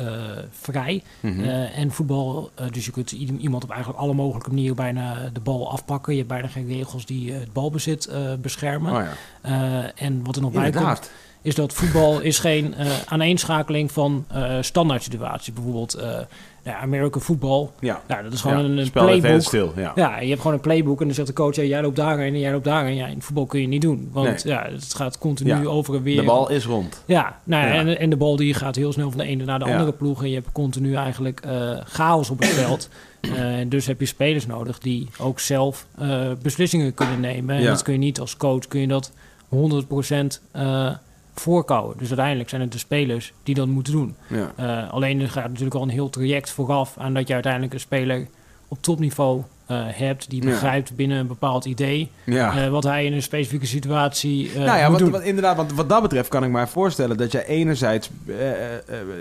[0.51, 1.03] vrij.
[1.19, 1.43] Mhm.
[1.75, 6.11] En voetbal, dus je kunt iemand op eigenlijk alle mogelijke manieren bijna de bal afpakken.
[6.13, 8.09] Je hebt bijna geen regels die het balbezit
[8.41, 8.93] beschermen.
[8.93, 9.03] Oh
[9.41, 9.91] ja.
[9.95, 11.11] En wat er nog bij komt.
[11.43, 15.53] Is dat voetbal is geen eh aaneenschakeling van eh standaard situaties.
[15.53, 16.19] Bijvoorbeeld eh
[16.65, 17.73] ja, American voetbal.
[17.79, 18.01] Ja.
[18.07, 19.41] Ja, dat is gewoon Ja, een, playbook.
[19.41, 19.73] stil.
[19.75, 19.91] Ja.
[19.95, 22.33] Ja, je hebt gewoon een playbook en dan zegt de coach, ja, jij loopt daarheen
[22.33, 22.95] en jij loopt daarheen.
[22.95, 26.15] Ja, in voetbal kun je niet doen, want ja, het gaat continu over en weer.
[26.15, 27.03] De bal is rond.
[27.05, 27.67] Ja, nou.
[27.71, 30.21] En, en de bal die gaat heel snel van de ene naar de andere ploeg.
[30.23, 31.41] En je hebt continu eigenlijk
[31.83, 32.89] chaos op het veld.
[33.35, 35.85] En dus heb je spelers nodig die ook zelf
[36.41, 37.55] beslissingen kunnen nemen.
[37.55, 37.69] En Ja.
[37.69, 39.11] dat kun je niet als coach, kun je dat
[39.49, 40.89] 100% eh
[41.33, 41.97] voorkouwen.
[41.97, 44.15] Dus uiteindelijk zijn het de spelers die dat moeten doen.
[44.27, 44.51] Ja.
[44.55, 47.79] Eh, alleen er gaat natuurlijk al een heel traject vooraf aan dat je uiteindelijk een
[47.79, 48.27] speler
[48.67, 50.49] op topniveau eh, hebt die Ja.
[50.49, 52.63] begrijpt binnen een bepaald idee ja.
[52.63, 55.89] eh, wat hij in een specifieke situatie eh nou ja, moet wat, inderdaad, want wat
[55.89, 58.09] dat betreft kan ik me voorstellen dat jij enerzijds,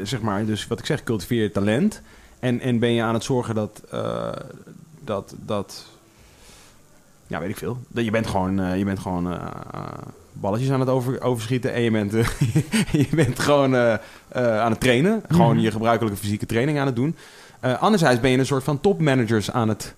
[0.02, 2.02] zeg maar, dus wat ik zeg, cultiveer je talent.
[2.38, 3.82] En, en ben je aan het zorgen dat,
[5.04, 5.84] dat, dat,
[7.26, 7.78] ja, weet ik veel.
[7.88, 9.38] Dat je bent gewoon, je bent gewoon
[10.32, 12.28] balletjes aan het over, overschieten en je bent, eh,
[13.08, 13.92] je bent gewoon eh,
[14.28, 15.22] eh, aan het trainen.
[15.28, 15.64] Gewoon Mhm.
[15.64, 17.16] je gebruikelijke fysieke training aan het doen.
[17.80, 19.94] Anderzijds ben je een soort van topmanagers aan het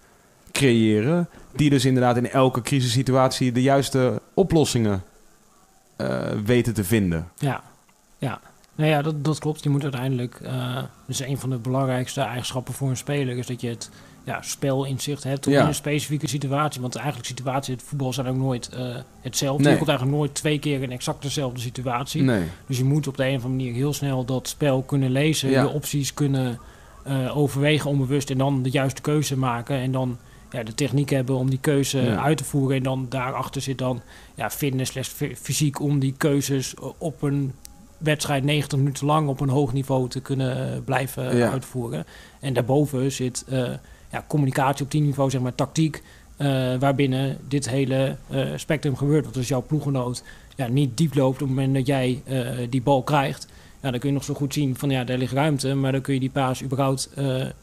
[0.53, 1.29] creëren.
[1.53, 5.03] Die dus inderdaad in elke crisissituatie de juiste oplossingen
[6.45, 7.29] weten te vinden.
[7.39, 7.63] Ja,
[8.19, 8.41] ja.
[8.75, 9.63] Nou ja, dat, dat klopt.
[9.63, 10.41] Je moet uiteindelijk,
[11.07, 13.91] dus een van de belangrijkste eigenschappen voor een speler is dat je het
[14.25, 15.61] ja, spelinzicht hebt Ja.
[15.61, 16.81] in een specifieke situatie.
[16.81, 19.63] Want eigenlijk situaties in het voetbal zijn ook nooit eh, hetzelfde.
[19.63, 19.73] Nee.
[19.73, 22.23] Je komt eigenlijk nooit twee keer in exact dezelfde situatie.
[22.23, 22.43] Nee.
[22.67, 25.51] Dus je moet op de een of andere manier heel snel dat spel kunnen lezen,
[25.51, 25.63] Ja.
[25.63, 26.59] je opties kunnen
[27.05, 29.77] eh, overwegen onbewust en dan de juiste keuze maken.
[29.77, 30.19] En dan
[30.51, 32.23] ja, de techniek hebben om die keuze Ja.
[32.23, 32.77] uit te voeren.
[32.77, 34.01] En dan daarachter zit dan
[34.35, 37.53] ja, fitness slash fy- fysiek om die keuzes op een
[37.99, 41.51] wedstrijd 90 minuten lang op een hoog niveau te kunnen eh, blijven Ja.
[41.51, 42.05] uitvoeren.
[42.41, 43.45] En daarboven zit
[44.15, 46.03] ja, communicatie op die niveau, zeg maar tactiek.
[46.37, 46.47] eh,
[46.79, 49.25] waarbinnen dit hele eh, spectrum gebeurt.
[49.25, 50.23] Want als jouw ploeggenoot
[50.57, 53.47] ja, niet diep loopt op het moment dat jij eh, die bal krijgt,
[53.83, 56.01] ja, dan kun je nog zo goed zien van ja, daar ligt ruimte, maar dan
[56.01, 57.11] kun je die paas überhaupt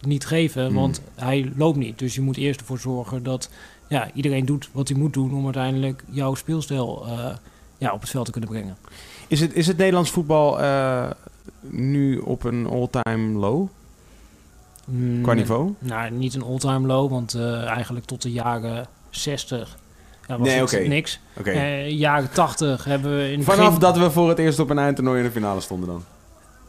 [0.02, 0.76] niet geven, Hmm.
[0.76, 2.00] want hij loopt niet.
[2.00, 3.50] Dus je moet eerst ervoor zorgen dat
[3.88, 7.06] ja, iedereen doet wat hij moet doen om uiteindelijk jouw speelstijl
[7.78, 8.78] ja, op het veld te kunnen brengen.
[9.28, 10.60] Is het, is het Nederlands voetbal
[11.62, 13.68] nu op een all-time low
[14.86, 15.74] Mm, qua niveau?
[15.80, 19.78] Nou, niet een all-time low, want eh, eigenlijk tot de jaren 60
[20.28, 20.88] ja, was Nee, het oké.
[20.88, 21.20] niks.
[21.40, 21.50] Oké.
[21.52, 24.80] Eh, jaren 80 hebben we in Vanaf begin- dat we voor het eerst op een
[24.80, 26.04] eindtoernooi in de finale stonden dan?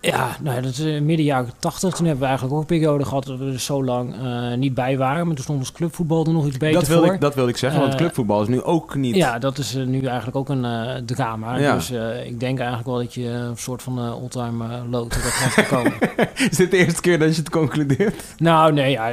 [0.03, 1.95] Ja, nou, ja, dat is eh, midden jaren 80.
[1.95, 4.75] Toen hebben we eigenlijk ook een periode gehad dat we er zo lang eh, niet
[4.75, 5.27] bij waren.
[5.27, 7.15] Maar toen stond ons clubvoetbal er nog iets beter Dat voor.
[7.15, 9.15] ik, dat wilde ik zeggen, want Eh, clubvoetbal is nu ook niet...
[9.15, 10.67] Ja, dat is nu eigenlijk ook een
[11.07, 11.57] drama.
[11.57, 11.75] Ja.
[11.75, 11.91] Dus
[12.25, 15.93] ik denk eigenlijk wel dat je een soort van eh all-time low terecht gaat komen.
[16.51, 18.35] Is dit de eerste keer dat je het concludeert?
[18.37, 19.13] nou, nee, ja,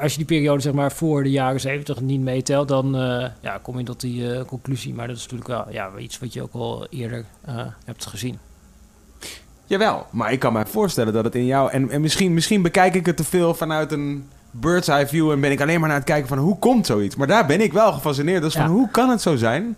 [0.00, 2.92] als je die periode zeg maar voor de jaren 70 niet meetelt, dan
[3.40, 4.94] ja, kom je tot die conclusie.
[4.94, 7.24] Maar dat is natuurlijk wel ja, iets wat je ook al eerder
[7.84, 8.38] hebt gezien.
[9.68, 11.70] Jawel, maar ik kan me voorstellen dat het in jou...
[11.70, 15.30] En, en misschien, misschien bekijk ik het te veel vanuit een bird's eye view...
[15.30, 17.16] en ben ik alleen maar naar het kijken van hoe komt zoiets.
[17.16, 18.42] Maar daar ben ik wel gefascineerd.
[18.42, 19.76] Dus van hoe kan het zo zijn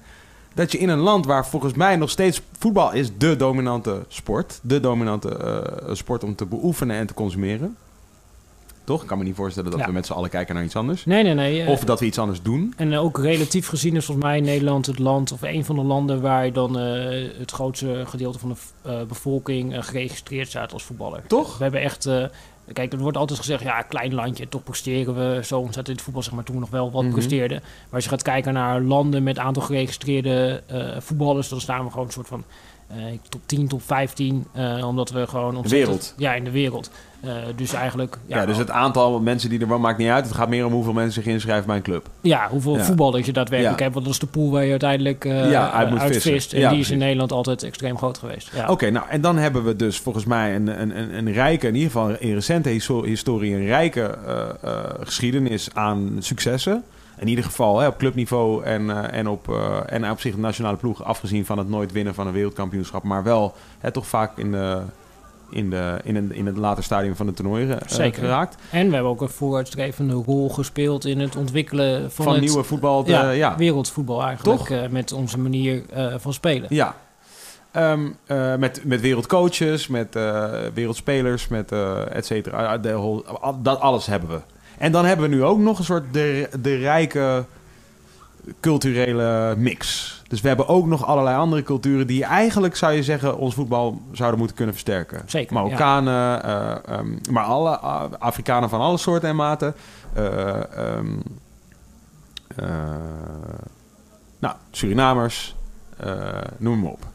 [0.54, 4.58] dat je in een land waar volgens mij nog steeds voetbal is de dominante sport...
[4.62, 7.76] de dominante eh, sport om te beoefenen en te consumeren...
[8.90, 9.02] Toch?
[9.02, 9.86] Ik kan me niet voorstellen dat Ja.
[9.86, 11.04] we met z'n allen kijken naar iets anders.
[11.04, 11.62] Nee, nee, nee.
[11.62, 12.72] eh, Of dat we iets anders doen.
[12.76, 16.20] En ook relatief gezien is volgens mij Nederland het land of een van de landen
[16.20, 21.22] waar dan eh, het grootste gedeelte van de eh, bevolking geregistreerd staat als voetballer.
[21.26, 21.56] Toch?
[21.56, 22.08] We hebben echt,
[22.72, 26.02] kijk, er wordt altijd gezegd, ja, klein landje, toch presteren we zo ontzettend in het
[26.02, 27.12] voetbal, zeg maar, toen we nog wel wat Mhm.
[27.12, 27.58] presteerden.
[27.60, 30.62] Maar als je gaat kijken naar landen met aantal geregistreerde
[30.98, 32.44] voetballers, dan staan we gewoon een soort van
[32.88, 32.96] eh,
[33.28, 34.46] top 10, top 15.
[34.52, 35.70] eh, omdat we gewoon ontzettend...
[35.90, 36.14] wereld.
[36.16, 36.90] Ja, in de wereld.
[37.22, 38.18] Eh, dus eigenlijk...
[38.26, 40.24] Ja, dus het aantal mensen die er wonen maakt niet uit.
[40.24, 42.08] Het gaat meer om hoeveel mensen zich inschrijven bij een club.
[42.20, 42.84] Ja, hoeveel Ja.
[42.84, 43.92] voetballers je daadwerkelijk hebt.
[43.94, 46.32] Want dat is de pool waar je uiteindelijk eh uit moet uit vissen.
[46.32, 46.52] vist.
[46.52, 46.98] En Ja, die is in.
[46.98, 48.50] Nederland altijd extreem groot geweest.
[48.68, 51.74] Oké, nou en dan hebben we dus volgens mij een, een, een, een rijke, in
[51.74, 54.18] ieder geval in recente histo- historie, een rijke
[54.62, 56.82] eh, geschiedenis aan successen.
[57.18, 60.76] In ieder geval hè, op clubniveau en, en, op, eh, en op zich de nationale
[60.76, 64.50] ploeg, afgezien van het nooit winnen van een wereldkampioenschap, maar wel hè, toch vaak in,
[64.52, 64.78] de,
[65.50, 68.20] in, de, in, een, in het later stadium van de toernooien eh, Zeker.
[68.22, 68.56] geraakt.
[68.70, 72.62] En we hebben ook een vooruitstrevende rol gespeeld in het ontwikkelen van, Van, het nieuwe
[72.62, 73.02] voetbal.
[73.02, 73.56] te- ja, ja.
[73.56, 74.58] wereldvoetbal eigenlijk.
[74.58, 74.70] Toch?
[74.70, 76.66] eh, met onze manier eh, van spelen.
[76.74, 76.94] Ja.
[77.72, 82.80] Ehm, eh, met, met wereldcoaches, met eh, wereldspelers, met eh et cetera.
[82.80, 84.40] Whole- al- dat alles hebben we.
[84.78, 87.44] En dan hebben we nu ook nog een soort de, de rijke
[88.60, 90.14] culturele mix.
[90.30, 94.00] Dus we hebben ook nog allerlei andere culturen die eigenlijk, zou je zeggen, ons voetbal
[94.12, 95.22] zouden moeten kunnen versterken.
[95.26, 99.74] Zeker, Marokkanen, eh, ehm, maar alle eh, Afrikanen van alle soorten en maten.
[100.12, 100.60] Eh,
[104.38, 105.54] nou, Surinamers,
[106.56, 107.06] noem maar op.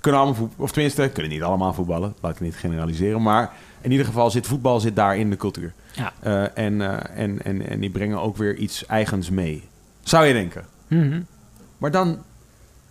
[0.00, 2.14] Kunnen allemaal voetballen, of tenminste, kunnen niet allemaal voetballen.
[2.20, 3.22] Laat ik niet generaliseren.
[3.22, 5.72] Maar in ieder geval zit voetbal zit daar in de cultuur.
[5.92, 6.12] Ja.
[6.54, 6.80] En,
[7.14, 9.68] en, en, en die brengen ook weer iets eigens mee.
[10.02, 10.64] Zou je denken.
[10.86, 11.20] Mhm.
[11.78, 12.18] Maar dan,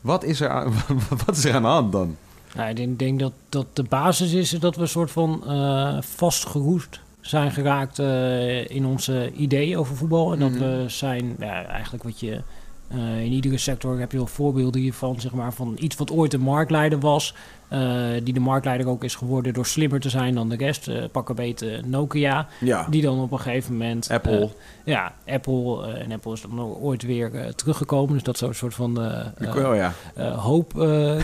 [0.02, 0.74] wat is er aan,
[1.26, 2.16] wat is er aan de hand dan?
[2.56, 7.00] Nou, ik denk, dat, dat de basis is dat we een soort van eh, vastgeroest
[7.22, 10.34] zijn geraakt eh, in onze ideeën over voetbal.
[10.34, 10.60] En dat Mhm.
[10.60, 12.42] we zijn, ja, eigenlijk wat je
[12.88, 16.34] eh, in iedere sector heb je wel voorbeelden hiervan, zeg maar, van iets wat ooit
[16.34, 17.34] een marktleider was.
[17.68, 17.80] Eh,
[18.24, 20.88] die de marktleider ook is geworden door slimmer te zijn dan de rest.
[20.88, 22.48] Eh pak een beetje Nokia.
[22.60, 24.10] Ja, Die dan op een gegeven moment...
[24.12, 24.40] Apple.
[24.40, 24.50] eh,
[24.84, 25.94] ja, Apple.
[25.94, 28.14] en Apple is dan ooit weer teruggekomen.
[28.14, 29.94] Dus dat zou een soort van oh ja.
[30.32, 30.74] hoop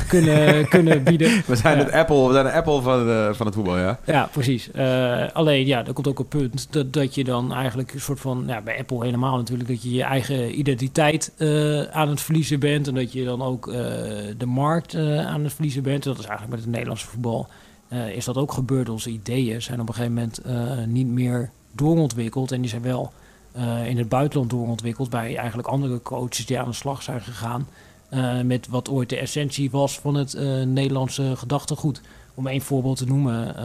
[0.08, 1.44] kunnen, kunnen bieden.
[1.46, 4.00] We zijn het Apple, we zijn de Apple van, van het voetbal, ja.
[4.06, 4.70] Ja, precies.
[5.34, 8.44] Alleen, ja, er komt ook een punt dat, dat je dan eigenlijk een soort van...
[8.48, 11.32] Ja, bij Apple helemaal natuurlijk, dat je je eigen identiteit
[11.92, 12.88] aan het verliezen bent.
[12.88, 13.66] En dat je dan ook
[14.38, 16.04] de markt aan het verliezen bent.
[16.04, 17.48] Dat is eigenlijk met het Nederlandse voetbal...
[17.88, 18.90] eh, is dat ook gebeurd.
[18.90, 22.52] Onze ideeën zijn op een gegeven moment eh, niet meer doorontwikkeld.
[22.52, 23.12] En die zijn wel
[23.52, 25.10] eh, in het buitenland doorontwikkeld...
[25.10, 27.68] bij eigenlijk andere coaches die aan de slag zijn gegaan...
[28.46, 30.34] met wat ooit de essentie was van het
[30.66, 32.02] Nederlandse gedachtegoed.
[32.34, 33.56] Om één voorbeeld te noemen...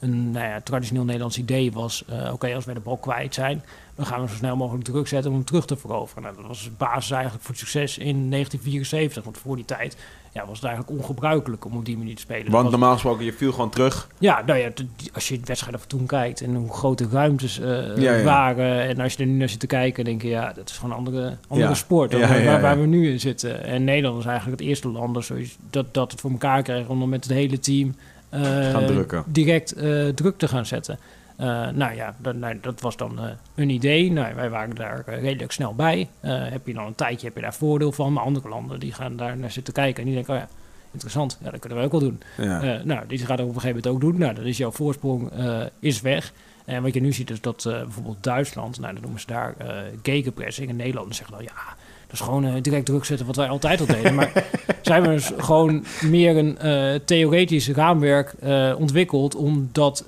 [0.00, 2.04] een nou ja, traditioneel Nederlands idee was...
[2.08, 3.62] eh, oké, als wij de bal kwijt zijn...
[3.94, 6.22] dan gaan we zo snel mogelijk druk zetten om hem terug te veroveren.
[6.22, 9.24] Nou, dat was de basis eigenlijk voor het succes in 1974.
[9.24, 9.96] Want voor die tijd
[10.32, 12.50] ja, was het eigenlijk ongebruikelijk om op die manier te spelen.
[12.50, 14.08] Want was- normaal gesproken, je viel gewoon terug.
[14.18, 14.70] ja, nou ja,
[15.12, 18.22] als je de wedstrijden van toen kijkt en hoe grote ruimtes Ja, ja.
[18.22, 18.80] waren.
[18.88, 20.90] En als je er nu naar zit te kijken, denk je, ja, dat is gewoon
[20.90, 22.20] een andere, andere sport dan
[22.60, 23.64] waar, we nu in zitten.
[23.64, 26.86] En Nederland is eigenlijk het eerste land dat, sowieso- dat, dat het voor elkaar kreeg
[26.88, 27.94] om dan met het hele team
[28.30, 29.24] Gaan drukken.
[29.26, 30.98] direct eh, druk te gaan zetten.
[31.36, 33.24] Eh, nou ja, dat, nou, dat was dan eh,
[33.54, 34.12] een idee.
[34.12, 36.08] Nou, wij waren daar eh, redelijk snel bij.
[36.20, 38.12] Eh, heb je dan een tijdje heb je daar voordeel van.
[38.12, 40.48] Maar andere landen die gaan daar naar zitten kijken en die denken, oh ja,
[40.90, 42.20] interessant, ja, dat kunnen wij ook wel doen.
[42.36, 42.62] Ja.
[42.62, 44.18] Eh, nou, die gaat dat op een gegeven moment ook doen.
[44.20, 46.32] Nou, dan is jouw voorsprong eh, is weg.
[46.64, 49.54] En wat je nu ziet is dat eh, bijvoorbeeld Duitsland, nou, dan noemen ze daar
[49.58, 50.68] eh gegenpressing.
[50.68, 51.76] En Nederlanders zeggen dan, ja,
[52.12, 54.14] is gewoon eh, direct druk zetten wat wij altijd al deden.
[54.14, 54.44] Maar
[54.82, 60.04] zijn we dus gewoon meer een eh, theoretisch raamwerk eh, ontwikkeld om dat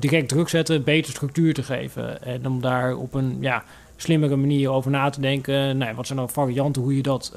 [0.00, 2.22] direct druk zetten, beter structuur te geven.
[2.22, 3.64] En om daar op een ja,
[3.96, 5.78] slimmere manier over na te denken.
[5.78, 7.34] Nou, wat zijn nou varianten hoe je dat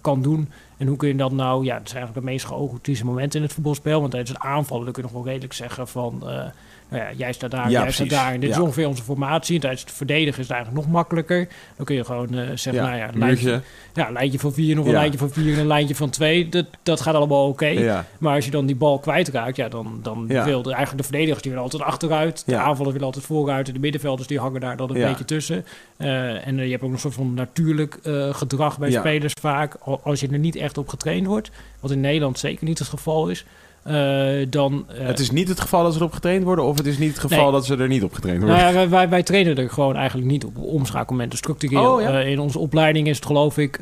[0.00, 0.48] kan doen?
[0.76, 3.42] En hoe kun je dat nou, ja, dat is eigenlijk het meest chaotische moment in
[3.42, 3.98] het voetbalspel.
[3.98, 6.22] Want tijdens het aanvallen kun je nog wel redelijk zeggen van,
[6.92, 8.32] nou ja, jij staat daar, Ja, jij staat daar.
[8.32, 9.54] En dit is ongeveer onze formatie.
[9.54, 11.48] En tijdens het verdedigen is het eigenlijk nog makkelijker.
[11.76, 13.50] Dan kun je gewoon eh, zeggen, nou ja, lijntje,
[13.94, 16.48] ja, een lijntje van vier, nog een lijntje van vier en een lijntje van twee.
[16.48, 17.66] Dat, dat gaat allemaal oké.
[18.18, 21.42] Maar als je dan die bal kwijtraakt, ja, dan, dan wil de, eigenlijk de verdedigers
[21.42, 22.42] die willen altijd achteruit.
[22.46, 23.68] De aanvallers willen altijd vooruit.
[23.68, 25.64] En de middenvelders die hangen daar dan een beetje tussen.
[25.96, 27.98] Eh, en eh, je hebt ook een soort van natuurlijk
[28.32, 29.76] gedrag bij spelers vaak.
[29.80, 32.88] Al- Als je er niet echt op getraind wordt, wat in Nederland zeker niet het
[32.88, 33.44] geval is,
[33.82, 34.84] eh, dan...
[34.98, 37.08] eh, Het is niet het geval dat ze erop getraind worden, of het is niet
[37.10, 37.52] het geval Nee.
[37.52, 38.58] dat ze er niet op getraind worden.
[38.58, 41.92] Nou ja, wij, trainen er gewoon eigenlijk niet op omschakelmomenten structureel.
[41.94, 42.20] Oh, ja?
[42.20, 43.78] Eh, in onze opleiding is het geloof ik...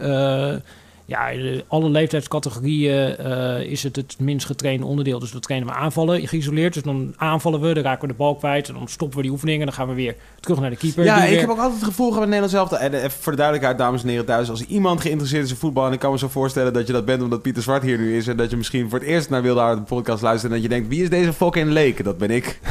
[1.11, 5.19] eh, ja, in alle leeftijdscategorieën eh, is het het minst getrainde onderdeel.
[5.19, 6.75] Dus we trainen we aanvallen geïsoleerd.
[6.75, 8.69] Dus dan aanvallen we, dan raken we de bal kwijt.
[8.69, 9.67] En dan stoppen we die oefeningen.
[9.67, 11.05] Dan gaan we weer terug naar de keeper.
[11.05, 12.81] Ja, ik weer- heb ook altijd het gevoel gehad met Nederland zelf.
[12.81, 14.51] En even voor de duidelijkheid, dames en heren thuis.
[14.51, 15.87] Als iemand geïnteresseerd is in voetbal...
[15.87, 18.17] en ik kan me zo voorstellen dat je dat bent omdat Pieter Zwart hier nu
[18.17, 18.27] is...
[18.27, 20.53] en dat je misschien voor het eerst naar Wilde Aarde podcast luistert...
[20.53, 22.05] en dat je denkt, wie is deze fucking leken?
[22.05, 22.59] Dat ben ik.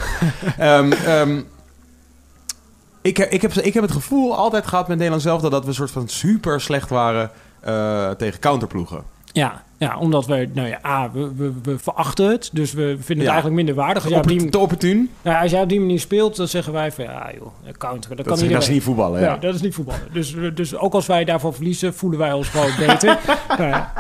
[0.58, 1.42] Ehm, ehm,
[3.02, 5.42] ik, heb, ik, heb, ik heb het gevoel altijd gehad met Nederland zelf...
[5.42, 7.49] dat we een soort van super slecht waren eh,
[8.18, 9.04] tegen counterploegen.
[9.32, 12.50] Ja, ja, omdat we, nou ja, A, we, we, we verachten het.
[12.54, 13.24] Dus we vinden het Ja.
[13.26, 14.04] eigenlijk minder waardig.
[14.04, 15.10] Als jij, op die, te opportun?
[15.22, 18.18] nou, als jij op die manier speelt, dan zeggen wij van, ja joh, counter, dat,
[18.26, 19.30] Dat, kan is, dat is niet voetballen, ja.
[19.32, 20.02] Nee, dat is niet voetballen.
[20.14, 23.18] Dus, dus ook als wij daarvan verliezen, voelen wij ons gewoon beter.
[23.58, 23.94] Nou ja,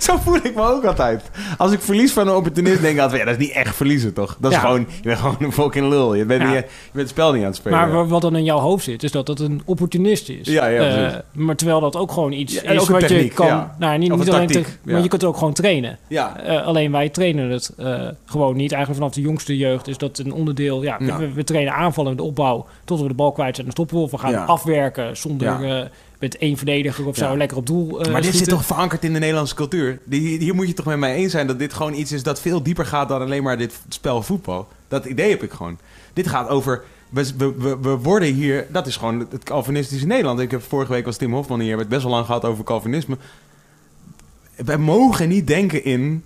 [0.00, 1.30] Zo voel ik me ook altijd.
[1.58, 3.20] Als ik verlies van een opportunist, denk ik altijd...
[3.20, 4.36] Ja, dat is niet echt verliezen, toch?
[4.40, 4.80] Dat is gewoon...
[4.80, 6.14] Je bent gewoon een fucking lul.
[6.14, 7.78] Je bent, je bent het spel niet aan het spelen.
[7.78, 10.46] maar wa- wat dan in jouw hoofd zit, is dat het een opportunist is.
[10.48, 13.34] Ja, ja, Eh, maar terwijl dat ook gewoon iets is ook een wat je techniek,
[13.34, 13.46] kan...
[13.46, 13.74] ja.
[13.78, 15.98] Nou, niet, niet een alleen te- maar je kunt het ook gewoon trainen.
[16.08, 16.36] ja.
[16.40, 18.72] Eh, alleen wij trainen het eh, gewoon niet.
[18.72, 20.82] Eigenlijk vanaf de jongste jeugd is dat een onderdeel.
[20.82, 21.18] Ja, we- Ja.
[21.18, 23.66] We, we trainen aanvallen, de opbouw, tot we de bal kwijt zijn.
[23.66, 24.02] Dan stoppen we.
[24.02, 24.44] of We gaan Ja.
[24.44, 25.86] afwerken zonder eh,
[26.18, 29.18] met één verdediger of zo lekker op doel maar dit zit toch verankerd in de
[29.18, 29.98] Nederlandse cultuur?
[30.04, 32.40] Die- Hier moet je toch met mij eens zijn dat dit gewoon iets is dat
[32.40, 34.68] veel dieper gaat dan alleen maar dit spel voetbal.
[34.88, 35.78] Dat idee heb ik gewoon.
[36.12, 36.82] Dit gaat over.
[37.08, 38.66] We, we, we, worden hier.
[38.72, 40.40] Dat is gewoon het Calvinistische Nederland.
[40.40, 41.70] Ik heb vorige week was Tim Hofman hier.
[41.72, 43.16] We hebben het best wel lang gehad over Calvinisme.
[44.64, 46.24] We mogen niet denken in.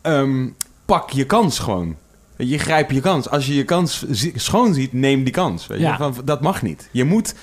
[0.00, 0.46] ehm,
[0.84, 1.96] pak je kans gewoon.
[2.36, 3.28] Je grijpt je kans.
[3.30, 4.04] Als je je kans
[4.34, 5.66] schoon ziet, neem die kans.
[5.66, 5.84] Weet je?
[5.84, 6.10] Ja.
[6.24, 6.88] Dat mag niet.
[6.92, 7.34] Je moet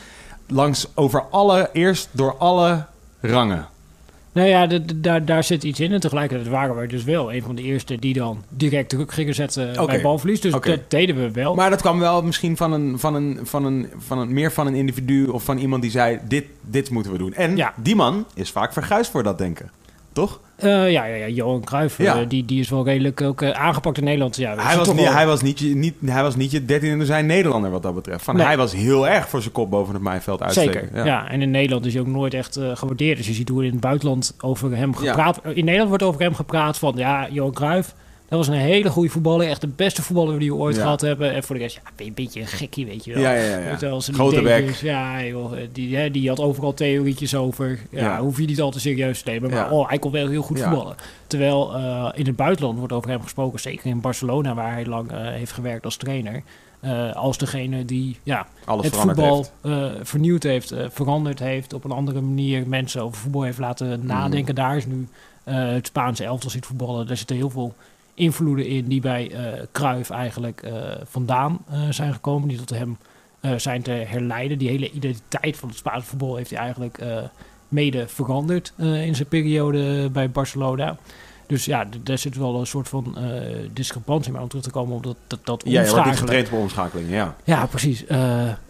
[0.48, 2.86] langs over alle, eerst door alle
[3.22, 3.68] rangen.
[4.32, 5.92] Nou ja, daar, daar zit iets in.
[5.92, 9.36] En tegelijkertijd waren wij dus wel een van de eerste die dan direct druk gingen
[9.36, 10.42] zetten bij balverlies.
[10.42, 11.56] Dus dat deden we wel.
[11.56, 14.68] Maar dat kwam wel misschien van een, van een, van een, van een, meer van
[14.68, 17.34] een individu of van iemand die zei: dit, dit moeten we doen.
[17.34, 17.74] En Ja.
[17.78, 19.72] die man is vaak verguisd voor dat denken.
[20.16, 20.40] Toch?
[20.56, 22.16] Eh, ja, ja, ja, Johan Cruijff, Ja.
[22.22, 24.36] eh, die, die is wel redelijk ook eh, aangepakt in Nederland.
[24.36, 27.00] Ja, Hij was, niet, hij, was niet, je- niet, hij was niet je 13 in
[27.00, 28.24] de zijn Nederlander wat dat betreft.
[28.24, 28.46] Van, Nee.
[28.46, 30.82] Hij was heel erg voor zijn kop boven het maaiveld uitsteken.
[30.94, 31.30] Zeker, ja.
[31.30, 33.18] En in Nederland is hij ook nooit echt gewaardeerd.
[33.18, 35.08] Dus je ziet hoe in het buitenland over hem Ja.
[35.10, 35.40] gepraat...
[35.54, 36.94] In Nederland wordt over hem gepraat van...
[36.98, 37.96] Ja, Johan Cruijff,
[38.30, 39.48] dat was een hele goede voetballer.
[39.48, 40.82] Echt de beste voetballer die we ooit Ja.
[40.82, 41.34] gehad hebben.
[41.34, 43.22] En voor de rest, ja, een beetje een gekkie, weet je wel.
[43.22, 44.80] Ja, ja, ja, zijn Grote ideetjes.
[44.80, 47.80] Ja, joh, eh, die, hè, die had overal theorietjes over.
[47.92, 48.20] Ja, Ja.
[48.22, 49.50] hoef je niet al te serieus te nemen.
[49.50, 50.96] Maar oh, hij kon wel heel goed voetballen.
[51.28, 53.60] Terwijl eh, in het buitenland wordt over hem gesproken.
[53.60, 56.44] Zeker in Barcelona, waar hij lang eh, heeft gewerkt als trainer.
[57.14, 60.10] als degene die ja, Alles het voetbal heeft.
[60.10, 64.06] vernieuwd heeft, veranderd heeft, op een andere manier mensen over voetbal heeft laten Mhm.
[64.08, 64.56] nadenken.
[64.56, 65.08] Daar is nu
[65.44, 67.08] het Spaanse elftal ziet voetballen.
[67.08, 67.76] Daar zitten heel veel
[68.16, 69.32] invloeden in die bij
[69.72, 72.98] Cruyff eigenlijk eh, vandaan eh, zijn gekomen, die tot hem
[73.58, 74.58] zijn te herleiden.
[74.58, 77.00] Die hele identiteit van het Spaanse voetbal heeft hij eigenlijk
[77.68, 80.98] mede veranderd in zijn periode bij Barcelona.
[81.48, 83.18] Dus ja, daar zit wel een soort van
[83.74, 86.52] discrepantie maar om terug te komen op dat, dat, dat Ja, je wordt niet getraind
[86.52, 87.10] op omschakeling.
[87.10, 87.36] Ja.
[87.44, 88.04] Ja, precies.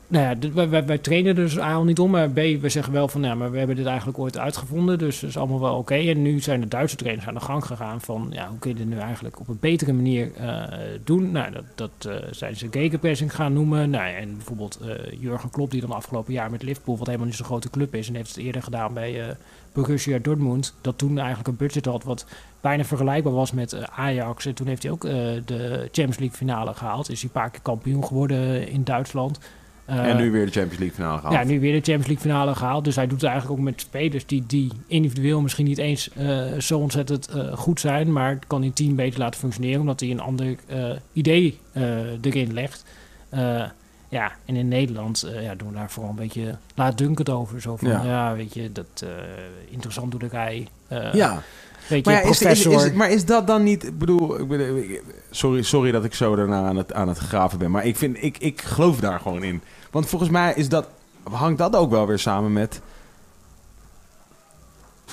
[0.07, 3.23] Nou wij, wij, trainen dus A al niet om, maar B, we zeggen wel van,
[3.23, 5.95] ja, maar we hebben dit eigenlijk ooit uitgevonden, dus dat is allemaal wel oké.
[5.95, 8.75] En nu zijn de Duitse trainers aan de gang gegaan van, ja, hoe kun je
[8.75, 10.63] dit nu eigenlijk op een betere manier eh,
[11.03, 11.31] doen?
[11.31, 13.89] Nou, dat, dat eh, zijn ze gegenpressing gaan noemen.
[13.89, 17.35] Nou, en bijvoorbeeld eh, Jurgen Klopp, die dan afgelopen jaar met Liverpool, wat helemaal niet
[17.35, 19.35] zo'n grote club is, en heeft het eerder gedaan bij
[19.73, 22.25] Borussia Dortmund, dat toen eigenlijk een budget had wat
[22.61, 24.45] bijna vergelijkbaar was met Ajax.
[24.45, 25.01] En toen heeft hij ook
[25.45, 27.09] de Champions League finale gehaald.
[27.09, 29.39] Is hij een paar keer kampioen geworden in Duitsland.
[29.85, 31.35] Eh, en nu weer de Champions League finale gehaald.
[31.35, 32.83] ja, nu weer de Champions League finale gehaald.
[32.83, 36.41] Dus hij doet het eigenlijk ook met spelers die, die individueel misschien niet eens eh,
[36.59, 38.11] zo ontzettend eh, goed zijn.
[38.11, 40.55] Maar het kan die team beter laten functioneren omdat hij een ander
[41.13, 41.59] idee
[42.21, 42.85] erin legt.
[44.09, 47.61] Ja, en in Nederland ja, doen we daar vooral een beetje laatdunkend over.
[47.61, 48.03] Zo van, Ja.
[48.03, 49.05] ja, weet je, dat
[49.69, 50.67] interessant doenerij.
[50.87, 51.41] eh ja.
[51.87, 52.85] Weet je, Maar, ja, is, is, professor.
[52.85, 53.83] is, maar is dat dan niet...
[53.87, 57.17] Ik bedoel, ik bedoel, ik- sorry, sorry dat ik zo daarna aan het, aan het
[57.17, 57.71] graven ben.
[57.71, 59.61] Maar ik, vind, ik, ik geloof daar gewoon in.
[59.91, 60.87] Want volgens mij is dat,
[61.31, 62.81] hangt dat ook wel weer samen met...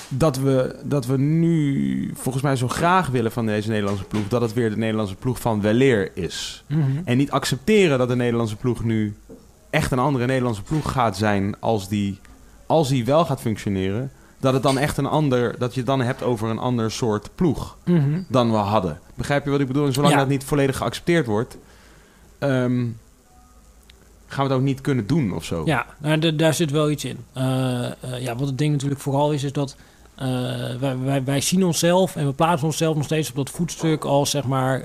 [0.09, 4.29] Dat we, dat we nu volgens mij zo graag willen van deze Nederlandse ploeg...
[4.29, 6.65] dat het weer de Nederlandse ploeg van weleer is.
[6.69, 6.81] Mhm.
[7.05, 9.17] En niet accepteren dat de Nederlandse ploeg nu
[9.71, 12.19] echt een andere Nederlandse ploeg gaat zijn als die,
[12.67, 14.11] als die wel gaat functioneren.
[14.43, 17.31] Dat het dan echt een ander, dat je het dan hebt over een ander soort
[17.35, 18.21] ploeg Mhm.
[18.29, 19.01] dan we hadden.
[19.15, 19.87] Begrijp je wat ik bedoel?
[19.87, 20.19] En zolang Ja.
[20.19, 21.57] dat niet volledig geaccepteerd wordt,
[22.39, 22.87] ehm,
[24.27, 25.63] gaan we het ook niet kunnen doen of zo.
[25.65, 27.17] Ja, nou, daar zit wel iets in.
[27.33, 29.77] Eh, eh, ja, wat het ding natuurlijk vooral is, is dat
[30.15, 30.29] eh,
[30.81, 34.31] wij, wij, wij zien onszelf en we plaatsen onszelf nog steeds op dat voetstuk als
[34.31, 34.81] zeg maar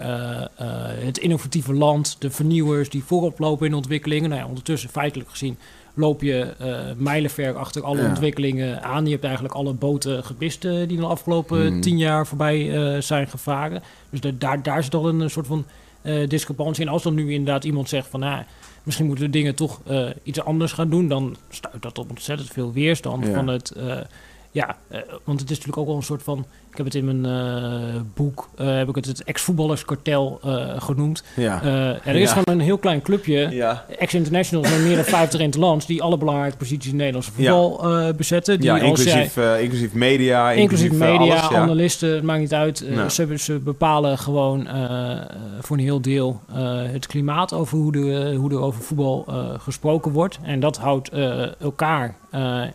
[0.99, 4.29] het innovatieve land, de vernieuwers die voorop lopen in ontwikkelingen.
[4.29, 5.57] Nou ja, ondertussen feitelijk gezien
[5.97, 8.07] loop je eh mijlenver achter alle Ja.
[8.09, 9.05] ontwikkelingen aan.
[9.05, 11.81] Je hebt eigenlijk alle boten gebist eh, die de afgelopen Mhm.
[11.81, 13.83] tien jaar voorbij eh, zijn gevaren.
[14.09, 15.65] Dus da- daar, daar zit al een soort van
[16.27, 16.85] discrepantie.
[16.85, 18.19] En als dan nu inderdaad iemand zegt van...
[18.19, 18.43] Nou,
[18.83, 19.81] misschien moeten we dingen toch
[20.23, 21.07] iets anders gaan doen...
[21.07, 23.33] dan stuit dat op ontzettend veel weerstand Ja.
[23.33, 23.73] van het...
[24.51, 24.77] ja,
[25.23, 26.45] want het is natuurlijk ook wel een soort van...
[26.77, 31.23] Ik heb het in mijn eh, boek, eh, heb ik het het ex-voetballerskartel eh, genoemd.
[31.35, 31.63] Ja.
[32.03, 32.27] Er is Ja.
[32.27, 33.85] gewoon een heel klein clubje, ja.
[33.99, 35.85] ex-internationals met meer dan 50 interlands...
[35.85, 37.81] die alle belangrijke posities in Nederlandse voetbal
[38.17, 38.59] bezetten.
[38.59, 42.85] Die jij- inclusief, inclusief media, Inclusief media, alles, analisten, het maakt niet uit.
[42.89, 43.09] Nou.
[43.09, 44.67] ze, ze bepalen gewoon
[45.61, 46.41] voor een heel deel
[46.91, 49.25] het klimaat over hoe, de, hoe er over voetbal
[49.57, 50.39] gesproken wordt.
[50.43, 51.09] En dat houdt
[51.59, 52.15] elkaar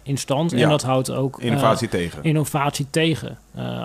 [0.03, 0.53] in stand.
[0.53, 2.23] En dat houdt ook Innovatie tegen.
[2.23, 3.39] innovatie tegen.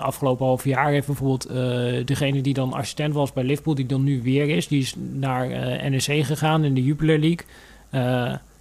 [0.08, 1.56] Afgelopen half jaar heeft bijvoorbeeld eh,
[2.04, 5.50] degene die dan assistent was bij Liverpool, die dan nu weer is, die is naar
[5.50, 7.46] eh NEC gegaan in de Jupiler League.
[7.90, 8.00] Eh,